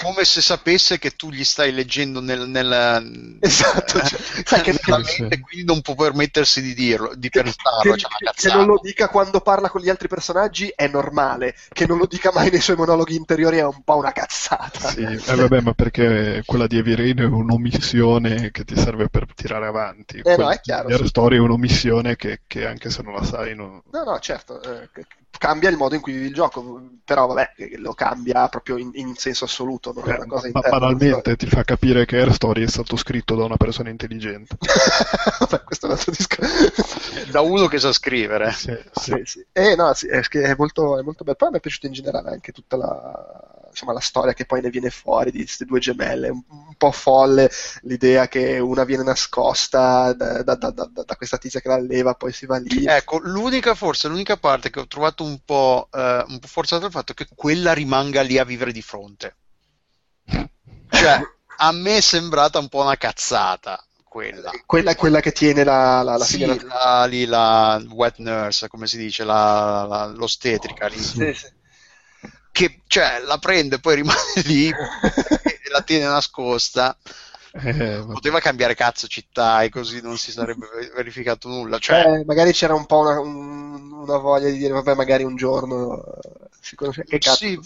[0.02, 4.98] Come se sapesse che tu gli stai leggendo nel, nel, Esatto, cioè, sai che- nella
[4.98, 7.92] mente, quindi non può permettersi di dirlo, di pensarlo.
[7.92, 11.54] che, cioè, una che non lo dica quando parla con gli altri personaggi è normale,
[11.72, 14.88] che non lo dica mai nei suoi monologhi interiori è un po' una cazzata.
[14.88, 19.66] Sì, eh, vabbè, ma perché quella di Rain è un'omissione che ti serve per tirare
[19.66, 20.20] avanti.
[20.22, 21.06] Eh, no, è chiaro, sì.
[21.06, 23.80] Story è un'omissione che, che anche se non la sai non...
[23.90, 24.90] No, no, certo, eh,
[25.38, 28.90] cambia il modo in cui vivi il gioco, però vabbè, che lo cambia proprio in,
[28.94, 30.78] in senso assoluto, non è una cosa Eh, Ma interna.
[30.78, 34.56] banalmente ti fa capire che Her Story è stato scritto da una persona intelligente.
[35.40, 36.72] Vabbè, questo è un altro discorso.
[37.30, 38.52] Da uno che sa scrivere.
[38.52, 38.76] Sì,
[39.24, 39.46] sì.
[39.52, 41.36] Eh, no, sì, è, è molto, è molto bello.
[41.36, 44.70] Poi mi è piaciuta in generale anche tutta la, insomma, la storia che poi ne
[44.70, 46.28] viene fuori di queste due gemelle.
[46.28, 47.48] Un, un po' folle
[47.82, 52.14] l'idea che una viene nascosta da, da- da- da- da questa tizia che la leva,
[52.14, 52.84] poi si va lì.
[52.84, 56.86] Ecco, l'unica forse, l'unica parte che ho trovato un po', eh, un po' forzata è
[56.86, 59.36] il fatto che quella rimanga lì a vivere di fronte.
[60.90, 61.20] Cioè,
[61.58, 64.50] a me è sembrata un po' una cazzata quella.
[64.66, 66.56] Quella è quella che tiene la, la, la Sì, figlia.
[66.64, 70.96] la, lì la wet nurse, come si dice, la, la- l'ostetrica lì.
[70.98, 71.46] Sì, sì.
[72.58, 76.96] Che cioè, la prende, poi rimane lì e la tiene nascosta.
[77.52, 81.78] Eh, Poteva cambiare cazzo città e così non si sarebbe verificato nulla.
[81.78, 85.36] Cioè, Eh, magari c'era un po' una, un- una voglia di dire, vabbè, magari un
[85.36, 87.04] giorno eh, si conosce.
[87.04, 87.38] Che cazzo?
[87.38, 87.60] sì, eh,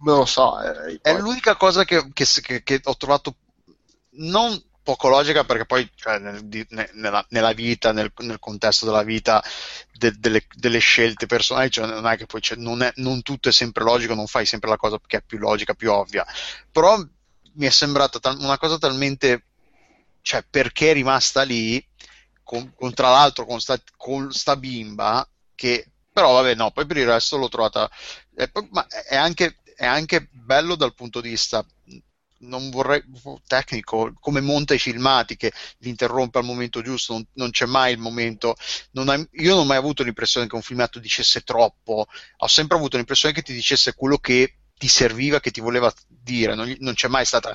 [0.00, 0.60] Non lo so.
[0.60, 3.36] eh, È l'unica cosa che, che- che- che ho trovato
[4.12, 9.02] non poco logica perché poi cioè, nel- ne- nella, nella vita, nel, nel contesto della
[9.02, 9.42] vita,
[9.92, 13.52] de- delle, delle scelte personali, cioè non è che poi non, è- non tutto è
[13.52, 16.24] sempre logico, non fai sempre la cosa che è più logica, più ovvia.
[16.72, 16.96] Però
[17.54, 19.44] mi è sembrata tal- una cosa talmente,
[20.22, 21.84] cioè perché è rimasta lì,
[22.42, 26.96] con, con- tra l'altro con sta, con sta bimba, che però vabbè no, poi per
[26.96, 27.90] il resto l'ho trovata,
[28.36, 31.64] e poi- ma è anche, è anche bello dal punto di vista
[32.40, 33.02] non vorrei
[33.46, 37.92] tecnico come monta i filmati che li interrompe al momento giusto non, non c'è mai
[37.92, 38.56] il momento.
[38.92, 42.06] Non hai- io non ho mai avuto l'impressione che un filmato dicesse troppo.
[42.38, 46.54] Ho sempre avuto l'impressione che ti dicesse quello che ti serviva che ti voleva dire.
[46.54, 47.52] Non, non c'è mai stato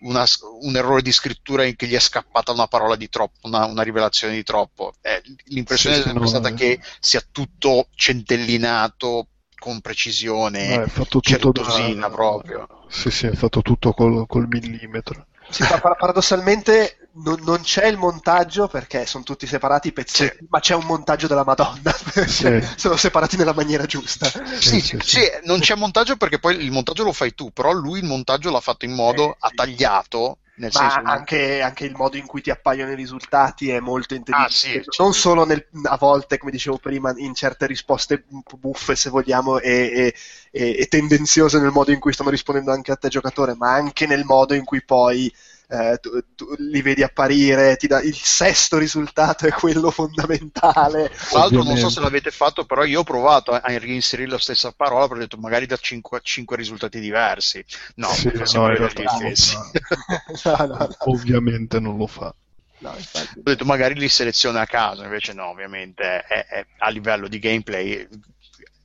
[0.00, 3.82] un errore di scrittura in che gli è scappata una parola di troppo una, una
[3.82, 4.94] rivelazione di troppo.
[5.00, 6.54] Eh, l'impressione Sì, è sempre no, stata eh.
[6.54, 13.26] che sia tutto centellinato con precisione No, è fatto tutto da- certosina proprio Sì, sì,
[13.26, 15.26] è fatto tutto col, col millimetro.
[15.48, 20.46] Sì, pa- pa- paradossalmente non, non c'è il montaggio perché sono tutti separati i pezzetti,
[20.48, 21.92] ma c'è un montaggio della Madonna.
[22.26, 22.66] Sì.
[22.76, 24.26] sono separati nella maniera giusta.
[24.58, 27.98] Sì, sì, sì, non c'è montaggio perché poi il montaggio lo fai tu, però lui
[27.98, 31.00] il montaggio l'ha fatto in modo, ha tagliato, nel Ma senso...
[31.04, 34.40] anche, anche il modo in cui ti appaiono i risultati è molto intelligente.
[34.40, 38.24] Ah, sì, non solo nel- a volte, come dicevo prima, in certe risposte
[38.58, 40.14] buffe, se vogliamo, e, e-
[40.50, 44.06] e- e tendenziose nel modo in cui stanno rispondendo anche a te giocatore, ma anche
[44.06, 45.32] nel modo in cui poi
[45.68, 51.10] eh, tu, tu li vedi apparire, ti dà, il sesto risultato è quello fondamentale.
[51.28, 54.38] Tra l'altro non so se l'avete fatto, però io ho provato a, a reinserire la
[54.38, 56.20] stessa parola, però ho detto magari da 5,
[56.56, 57.64] risultati diversi.
[57.96, 59.56] No, Sì, no, in realtà stessi.
[60.44, 60.88] No, no, no.
[61.06, 62.34] Ovviamente non lo fa.
[62.78, 63.38] No, infatti.
[63.38, 67.38] Ho detto magari li seleziona a caso, invece no, ovviamente è- è- a livello di
[67.38, 68.06] gameplay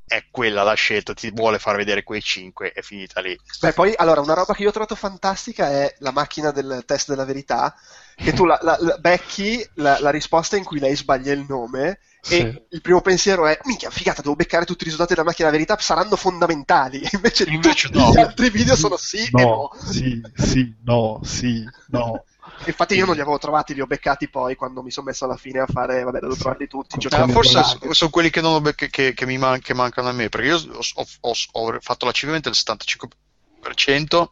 [0.09, 3.37] è quella la scelta, ti vuole far vedere quei 5, è finita lì.
[3.61, 7.09] Beh, poi, allora, una roba che io ho trovato fantastica è la macchina del test
[7.09, 7.75] della verità,
[8.15, 11.99] che tu la, la- la- becchi la, la risposta in cui lei sbaglia il nome
[12.27, 15.63] e il primo pensiero è, minchia, figata, devo beccare tutti i risultati della macchina della
[15.63, 17.01] verità, saranno fondamentali.
[17.13, 18.11] Invece, tutti no.
[18.11, 19.69] gli altri video sono sì e no.
[19.71, 22.23] No, sì, sì, no, sì, no.
[22.65, 25.37] Infatti io non li avevo trovati, li ho beccati poi quando mi sono messo alla
[25.37, 26.97] fine a fare, vabbè, devo trovarli tutti.
[27.09, 29.73] Ah, forse con so- sono quelli che, non ho bec- che, che mi man- che
[29.73, 34.31] mancano a me, perché io ho, ho- ho fatto l'achievement del 75%,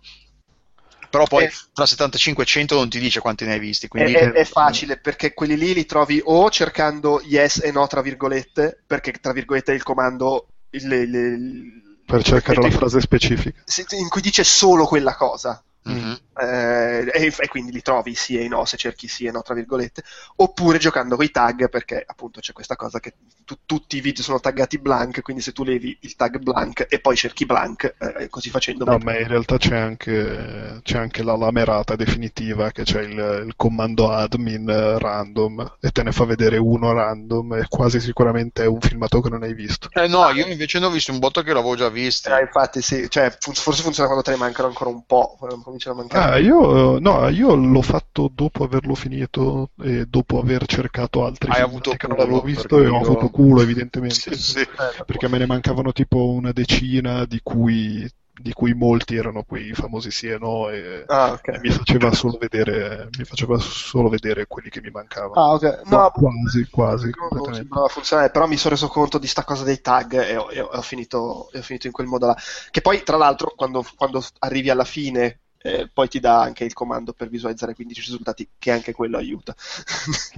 [1.10, 1.52] però poi Eh.
[1.74, 4.44] tra 75 e 100 non ti dice quanti ne hai visti, È, quindi è- è
[4.46, 9.32] facile perché quelli lì li trovi o cercando yes e no tra virgolette, perché tra
[9.32, 13.62] virgolette è il comando il- il- il- Per cercare la frase specifica.
[13.92, 15.62] in cui dice solo quella cosa.
[15.84, 16.20] Mhm.
[16.40, 19.54] Eh, e, e quindi li trovi sì e no se cerchi sì e no tra
[19.56, 20.04] virgolette
[20.38, 24.24] oppure giocando con i tag perché appunto c'è questa cosa che tu- tutti i video
[24.24, 28.30] sono taggati blank quindi se tu levi il tag blank e poi cerchi blank eh,
[28.30, 33.02] così facendo No, ma in realtà c'è anche, c'è anche la lamerata definitiva che c'è
[33.02, 38.00] il, il comando admin eh, random e te ne fa vedere uno random e quasi
[38.00, 39.90] sicuramente è un filmato che non hai visto.
[39.92, 42.34] Eh no, io invece ne ho visto un botto che l'avevo già visto.
[42.36, 45.96] Eh, infatti sì, cioè, forse funziona quando te ne mancano ancora un po', quando cominciano
[45.96, 46.26] a mancare.
[46.26, 51.62] Ah, io, no, io l'ho fatto dopo averlo finito e dopo aver cercato altri Hai
[51.62, 54.66] avuto che non avevo visto e ho avuto culo evidentemente Sì, sì.
[55.06, 58.10] perché me ne mancavano tipo una decina di cui,
[58.42, 61.48] di cui molti erano quei famosi sì e no e, Ah, ok.
[61.50, 65.64] e mi faceva solo vedere mi faceva solo vedere quelli che mi mancavano Ah, ok.
[65.86, 69.64] Ma No, quasi quasi non- sembrava funzionare, però mi sono reso conto di sta cosa
[69.64, 72.28] dei tag e ho, e ho- e ho finito, e ho finito in quel modo
[72.28, 72.36] là.
[72.70, 76.74] Che poi, tra l'altro, quando, quando arrivi alla fine, eh, poi ti dà anche il
[76.74, 79.56] comando per visualizzare 15 risultati, che anche quello aiuta.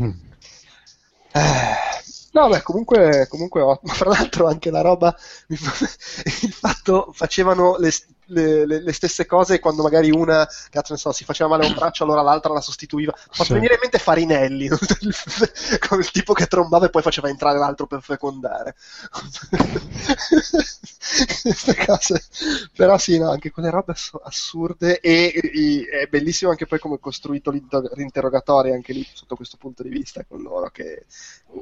[0.01, 0.11] Mm.
[1.31, 1.99] Eh,
[2.31, 5.15] No, beh, comunque, comunque ma fra l'altro anche la roba,
[5.48, 7.91] il fatto, facevano le,
[8.30, 11.74] le- le- le stesse cose quando magari una, cazzo so, si faceva male a un
[11.74, 13.14] braccio, allora l'altra la sostituiva.
[13.16, 13.53] Mi fatto Sì.
[13.53, 14.67] venire in mente Farinelli,
[15.88, 18.75] con il tipo che trombava e poi faceva entrare l'altro per fecondare.
[21.41, 22.24] Queste cose.
[22.75, 26.95] Però sì, no, anche quelle robe ass- assurde e, e- è bellissimo anche poi come
[26.95, 31.06] è costruito l'inter- l'interrogatorio anche lì sotto questo punto di vista con loro che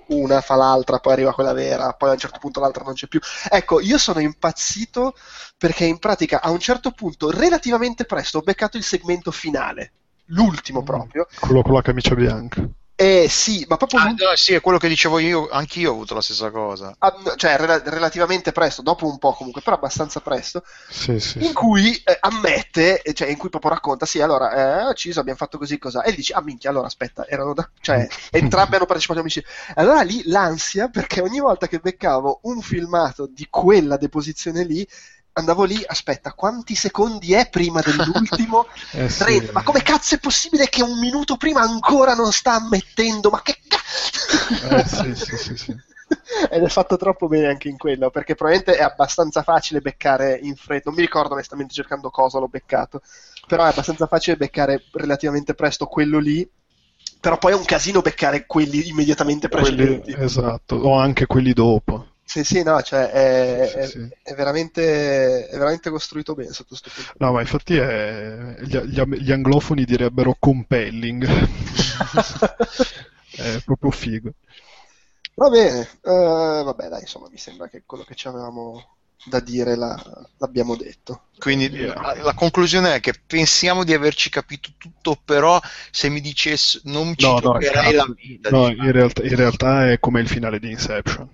[0.08, 3.08] una fa l'altra, poi arriva quella vera, poi a un certo punto l'altra non c'è
[3.08, 3.20] più.
[3.50, 5.16] Ecco, io sono impazzito
[5.58, 9.92] perché in pratica a un certo punto, relativamente presto, ho beccato il segmento finale,
[10.26, 11.28] l'ultimo proprio.
[11.40, 12.68] quello con la camicia bianca
[13.00, 16.16] Eh sì, ma proprio Ah, no, sì, è quello che dicevo io, anch'io ho avuto
[16.16, 16.96] la stessa cosa.
[17.00, 21.48] Ah, cioè rela- relativamente presto, dopo un po' comunque, però abbastanza presto, sì sì, in
[21.48, 21.54] sì.
[21.54, 25.60] cui eh, ammette, eh, cioè in cui proprio racconta, sì, allora, eh, ucciso, abbiamo fatto
[25.60, 27.70] così, cosa, e dici, ah minchia, allora aspetta, erano da...
[27.82, 29.50] cioè, entrambi hanno partecipato all'omicidio.
[29.76, 34.88] Allora lì l'ansia, perché ogni volta che beccavo un filmato di quella deposizione lì,
[35.40, 38.68] andavo lì, aspetta, quanti secondi è prima dell'ultimo?
[38.92, 39.24] Eh, sì.
[39.24, 39.52] 30.
[39.52, 43.30] Ma come cazzo è possibile che un minuto prima ancora non sta ammettendo?
[43.30, 44.76] Ma che cazzo?
[44.76, 45.76] Eh, sì, sì, sì.
[46.50, 50.56] Ed è fatto troppo bene anche in quello, perché probabilmente è abbastanza facile beccare in
[50.56, 50.84] fretta.
[50.86, 53.02] Non mi ricordo onestamente cercando cosa l'ho beccato,
[53.46, 56.48] però è abbastanza facile beccare relativamente presto quello lì.
[57.20, 60.16] Però poi è un casino beccare quelli immediatamente Quelli- precedenti.
[60.18, 64.10] esatto o anche quelli dopo Sì, sì, no, cioè è, Sì, è- sì.
[64.22, 67.14] è veramente, è veramente costruito bene sotto questo punto.
[67.20, 71.26] No, ma infatti è- gli, gli- gli anglofoni direbbero compelling.
[73.38, 74.32] è proprio figo.
[75.36, 79.76] Va bene, eh, vabbè, dai, insomma, mi sembra che quello che ci avevamo da dire
[79.76, 80.02] la-
[80.38, 81.26] l'abbiamo detto.
[81.38, 85.60] Quindi la, la conclusione è che pensiamo di averci capito tutto, però
[85.92, 87.92] se mi dicessi non ci No, no, cazzo.
[87.94, 88.50] la vita.
[88.50, 91.30] No, in realtà, in realtà è come il finale di Inception.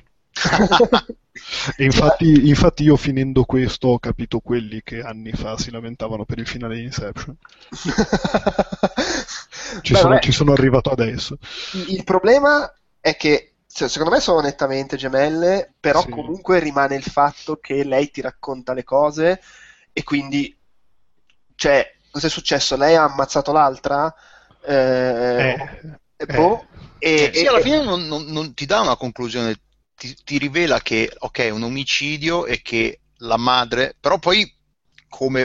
[1.75, 6.39] E infatti, infatti io finendo questo ho capito quelli che anni fa si lamentavano per
[6.39, 7.35] il finale di Inception.
[9.81, 11.37] Ci, Beh, sono, ci sono arrivato adesso.
[11.71, 16.09] Il problema è che cioè, secondo me sono nettamente gemelle, però Sì.
[16.09, 19.41] comunque rimane il fatto che lei ti racconta le cose
[19.91, 20.55] e quindi,
[21.55, 22.75] cioè, cos'è successo?
[22.75, 24.13] Lei ha ammazzato l'altra?
[24.65, 25.55] Eh,
[26.25, 26.65] Eh, boh,
[26.99, 29.55] e, Sì, e- alla fine non, non- non ti dà una conclusione,
[30.07, 34.51] ti, ti rivela che ok, è un omicidio e che la madre, però poi
[35.07, 35.41] come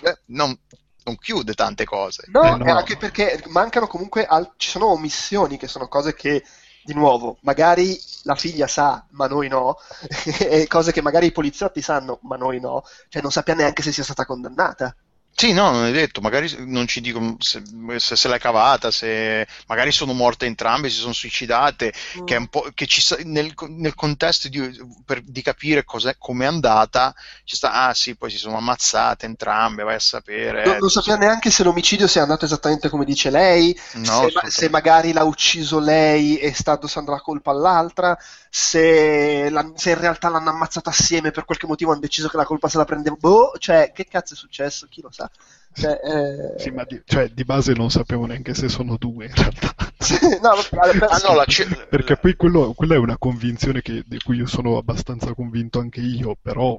[0.00, 0.56] eh, non,
[1.04, 2.34] non chiude tante cose.
[2.34, 2.64] No, Eh, no.
[2.64, 6.44] è anche perché mancano comunque, al- ci sono omissioni che sono cose che,
[6.84, 9.76] di nuovo, magari la figlia sa, ma noi no,
[10.38, 13.92] e cose che magari i poliziotti sanno, ma noi no, cioè non sappiamo neanche se
[13.92, 14.94] sia stata condannata.
[15.34, 17.62] Sì, no, non è detto, magari non ci dicono se,
[17.96, 22.24] se, se l'è cavata, se magari sono morte entrambe, si sono suicidate, Mm.
[22.24, 24.60] che è un po' che ci nel, nel contesto di,
[25.04, 29.82] per- di capire cos'è, com'è andata, ci sta, ah sì, poi si sono ammazzate entrambe,
[29.82, 30.62] vai a sapere.
[30.64, 34.68] Non, non sappiamo neanche se l'omicidio sia andato esattamente come dice lei, No, se, se
[34.68, 38.16] magari l'ha ucciso lei e sta addossando la colpa all'altra,
[38.48, 42.44] se, la- se in realtà l'hanno ammazzata assieme per qualche motivo hanno deciso che la
[42.44, 43.16] colpa se la prendeva.
[43.18, 44.86] Boh, cioè, che cazzo è successo?
[44.88, 45.21] Chi lo sa?
[45.74, 49.34] Cioè, eh, Sì, ma di, cioè, di base non sappiamo neanche se sono due in
[49.34, 49.74] realtà.
[50.42, 51.44] no, per- Ah no, la
[51.88, 56.00] Perché poi quello- quella è una convinzione che- di cui io sono abbastanza convinto anche
[56.00, 56.76] io, però...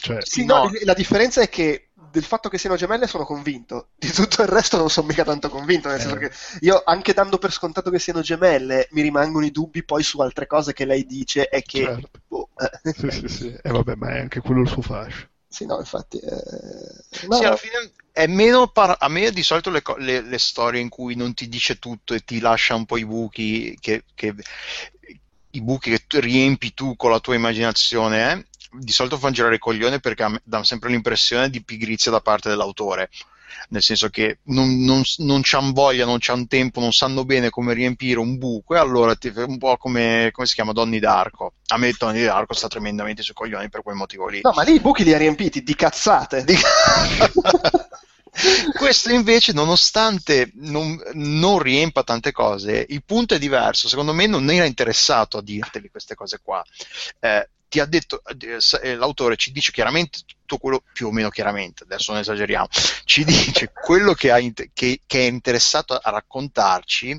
[0.00, 4.10] Cioè, Sì, no, la differenza è che del fatto che siano gemelle sono convinto, di
[4.10, 6.28] tutto il resto non sono mica tanto convinto, nel senso Eh.
[6.28, 6.30] che
[6.60, 10.46] io anche dando per scontato che siano gemelle mi rimangono i dubbi poi su altre
[10.46, 11.80] cose che lei dice e che...
[11.80, 12.10] Certo.
[12.26, 12.92] boh, eh.
[12.92, 13.58] Sì, sì, sì.
[13.60, 15.28] E vabbè, ma è anche quello il suo fascio.
[15.48, 16.18] Sì, no, infatti...
[16.18, 20.20] eh, no, Sì, alla fine è meno par- a me di solito le, co- le-
[20.22, 23.76] le storie in cui non ti dice tutto e ti lascia un po' i buchi
[23.80, 24.34] che, che-
[25.52, 29.54] i buchi che tu riempi tu con la tua immaginazione eh, di solito fanno girare
[29.56, 33.08] i coglioni perché dà sempre l'impressione di pigrizia da parte dell'autore
[33.68, 37.74] nel senso che non, non, non c'han voglia, non c'han tempo, non sanno bene come
[37.74, 41.76] riempire un buco e allora ti un po' come, come si chiama Donny D'Arco a
[41.76, 44.80] me Donny D'Arco sta tremendamente sui coglioni per quel motivo lì No, ma lì i
[44.80, 46.44] buchi li ha riempiti di cazzate.
[48.72, 53.88] Questo invece, nonostante non, non riempa tante cose, il punto è diverso.
[53.88, 56.64] Secondo me non era interessato a dirteli queste cose qua.
[57.18, 58.22] Eh, ti ha detto,
[58.82, 62.68] eh, l'autore ci dice chiaramente tutto quello, più o meno chiaramente, adesso non esageriamo,
[63.04, 64.38] ci dice quello che, ha
[64.72, 67.18] che- che è interessato a raccontarci,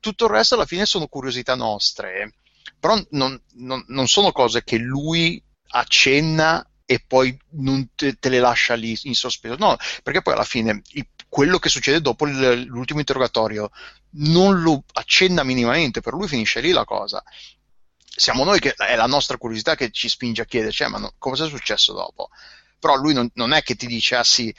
[0.00, 2.34] tutto il resto alla fine sono curiosità nostre,
[2.78, 8.40] però non, non- non sono cose che lui accenna e poi non te, te le
[8.40, 12.98] lascia lì in sospeso, no, perché poi alla fine il- quello che succede dopo l'ultimo
[12.98, 13.70] interrogatorio
[14.12, 17.22] non lo accenna minimamente, per lui finisce lì la cosa.
[18.20, 21.14] Siamo noi che è la nostra curiosità che ci spinge a chiederci, eh, ma no,
[21.16, 22.28] cosa è successo dopo?
[22.78, 24.54] Però lui non, non è che ti dice, ah sì,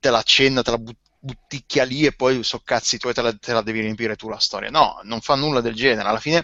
[0.00, 3.52] te la te la but- butticchia lì e poi so cazzi tuoi te la, te
[3.52, 4.70] la devi riempire tu la storia.
[4.70, 6.08] No, non fa nulla del genere.
[6.08, 6.42] Alla fine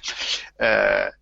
[0.59, 1.19] eh,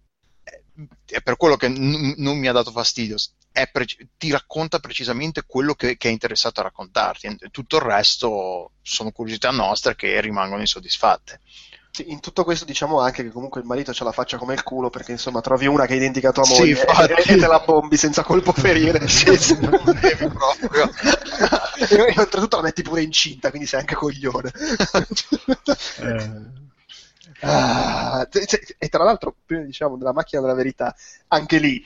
[1.06, 3.16] è per quello che n- non mi ha dato fastidio.
[3.52, 7.36] È preci- ti racconta precisamente quello che, che è interessato a raccontarti.
[7.50, 11.40] Tutto il resto sono curiosità nostre che rimangono insoddisfatte.
[11.96, 14.62] Sì, in tutto questo diciamo anche che comunque il marito ce la faccia come il
[14.62, 17.12] culo perché insomma trovi una che è identica a tua Sì, moglie infatti.
[17.12, 19.00] e, e te la bombi senza colpo ferire.
[19.08, 20.90] Sì, sì, non devi proprio.
[21.88, 24.52] e, oltretutto la metti pure incinta, quindi sei anche coglione.
[26.02, 26.64] Eh,
[27.42, 28.26] Ah,
[28.78, 30.94] e tra l'altro, prima diciamo della macchina della verità,
[31.28, 31.82] anche lì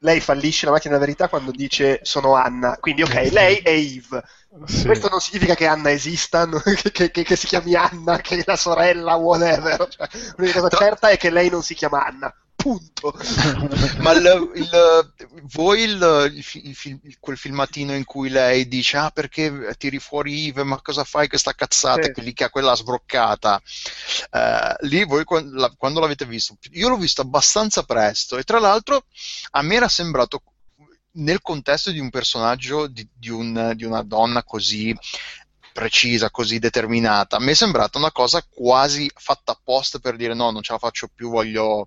[0.00, 4.22] lei fallisce la macchina della verità quando dice sono Anna, quindi ok, lei è Eve.
[4.64, 4.84] sì.
[4.84, 6.48] Questo non significa che Anna esista,
[6.92, 9.88] che- che- che si chiami Anna, che è la sorella, whatever.
[9.88, 12.34] Cioè, l'unica cosa certa è che lei non si chiama Anna.
[12.60, 13.14] Punto.
[14.00, 15.12] Ma il, il-
[15.52, 16.44] voi il,
[17.18, 21.54] quel filmatino in cui lei dice ah perché tiri fuori Ive ma cosa fai questa
[21.54, 22.12] cazzata Sì.
[22.12, 23.60] che lì che ha quella sbroccata
[24.30, 29.04] Eh, lì voi la- quando l'avete visto io l'ho visto abbastanza presto e tra l'altro
[29.52, 30.42] a me era sembrato
[31.12, 34.94] nel contesto di un personaggio di, di un- di una donna così
[35.72, 37.36] precisa, così determinata.
[37.36, 40.78] A me è sembrata una cosa quasi fatta apposta per dire no, non ce la
[40.78, 41.86] faccio più, voglio...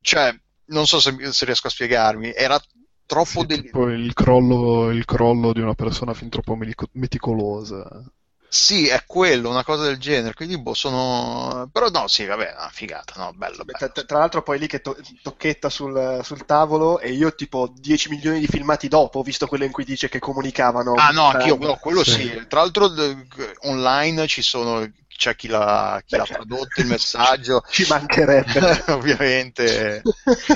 [0.00, 0.34] Cioè,
[0.66, 2.60] non so se, se riesco a spiegarmi, era
[3.06, 3.40] troppo...
[3.40, 6.56] Sì, del- tipo il crollo, il crollo di una persona fin troppo
[6.92, 8.04] meticolosa.
[8.50, 11.68] Sì, è quello, una cosa del genere, quindi boh, sono...
[11.70, 13.90] Però no, sì, vabbè, una figata, no, bello, bello.
[13.92, 18.08] Tra, tra l'altro poi lì che to- tocchetta sul, sul tavolo e io tipo 10
[18.08, 20.94] milioni di filmati dopo ho visto quello in cui dice che comunicavano.
[20.94, 22.12] Ah no, anch'io, Eh, no, quello Sì.
[22.12, 22.46] sì.
[22.48, 23.26] Tra l'altro d-
[23.64, 28.84] online ci sono, c'è chi l'ha, chi Beh, l'ha prodotto il messaggio, Ci mancherebbe.
[28.94, 30.00] ovviamente,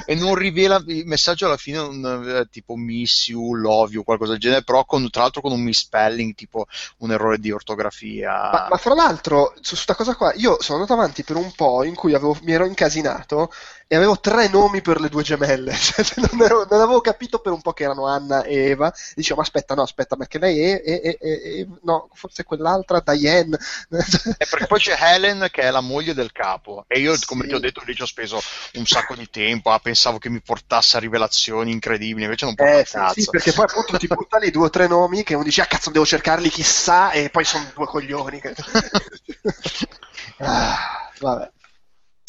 [0.06, 4.30] e non rivela il messaggio alla fine un, eh, tipo miss you, love you, qualcosa
[4.32, 6.66] del genere, però con, tra l'altro con un misspelling, tipo
[6.98, 8.50] un errore di ortografia.
[8.52, 11.82] Ma, ma fra l'altro, su questa cosa qua, io sono andato avanti per un po'
[11.82, 13.50] in cui avevo- mi ero incasinato
[13.92, 15.74] e avevo tre nomi per le due gemelle.
[15.76, 18.90] Cioè, non, ero- non avevo capito per un po' che erano Anna e Eva.
[19.14, 23.58] Dicevo, ma aspetta, no, aspetta, perché lei è, è- è- è- no, forse quell'altra, Diane.
[24.38, 27.48] E perché poi c'è Helen che è la moglie del capo e io come Sì.
[27.48, 28.40] ti ho detto lì ci ho speso
[28.74, 32.78] un sacco di tempo, ah, pensavo che mi portasse a rivelazioni incredibili, invece non porta
[32.78, 33.20] Eh, cazzo.
[33.20, 35.66] sì, perché poi appunto ti butta lì due o tre nomi che uno dice, ah
[35.66, 38.40] cazzo, devo cercarli chissà, e poi sono due coglioni.
[38.40, 38.54] che-
[40.38, 41.50] Ah, vabbè.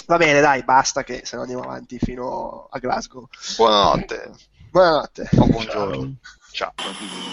[0.06, 3.28] Va bene, dai, basta che se no andiamo avanti fino a Glasgow.
[3.56, 4.32] Buonanotte.
[4.70, 5.30] Buonanotte.
[5.38, 6.16] O buongiorno.
[6.52, 6.74] Ciao.
[6.76, 7.32] Ciao.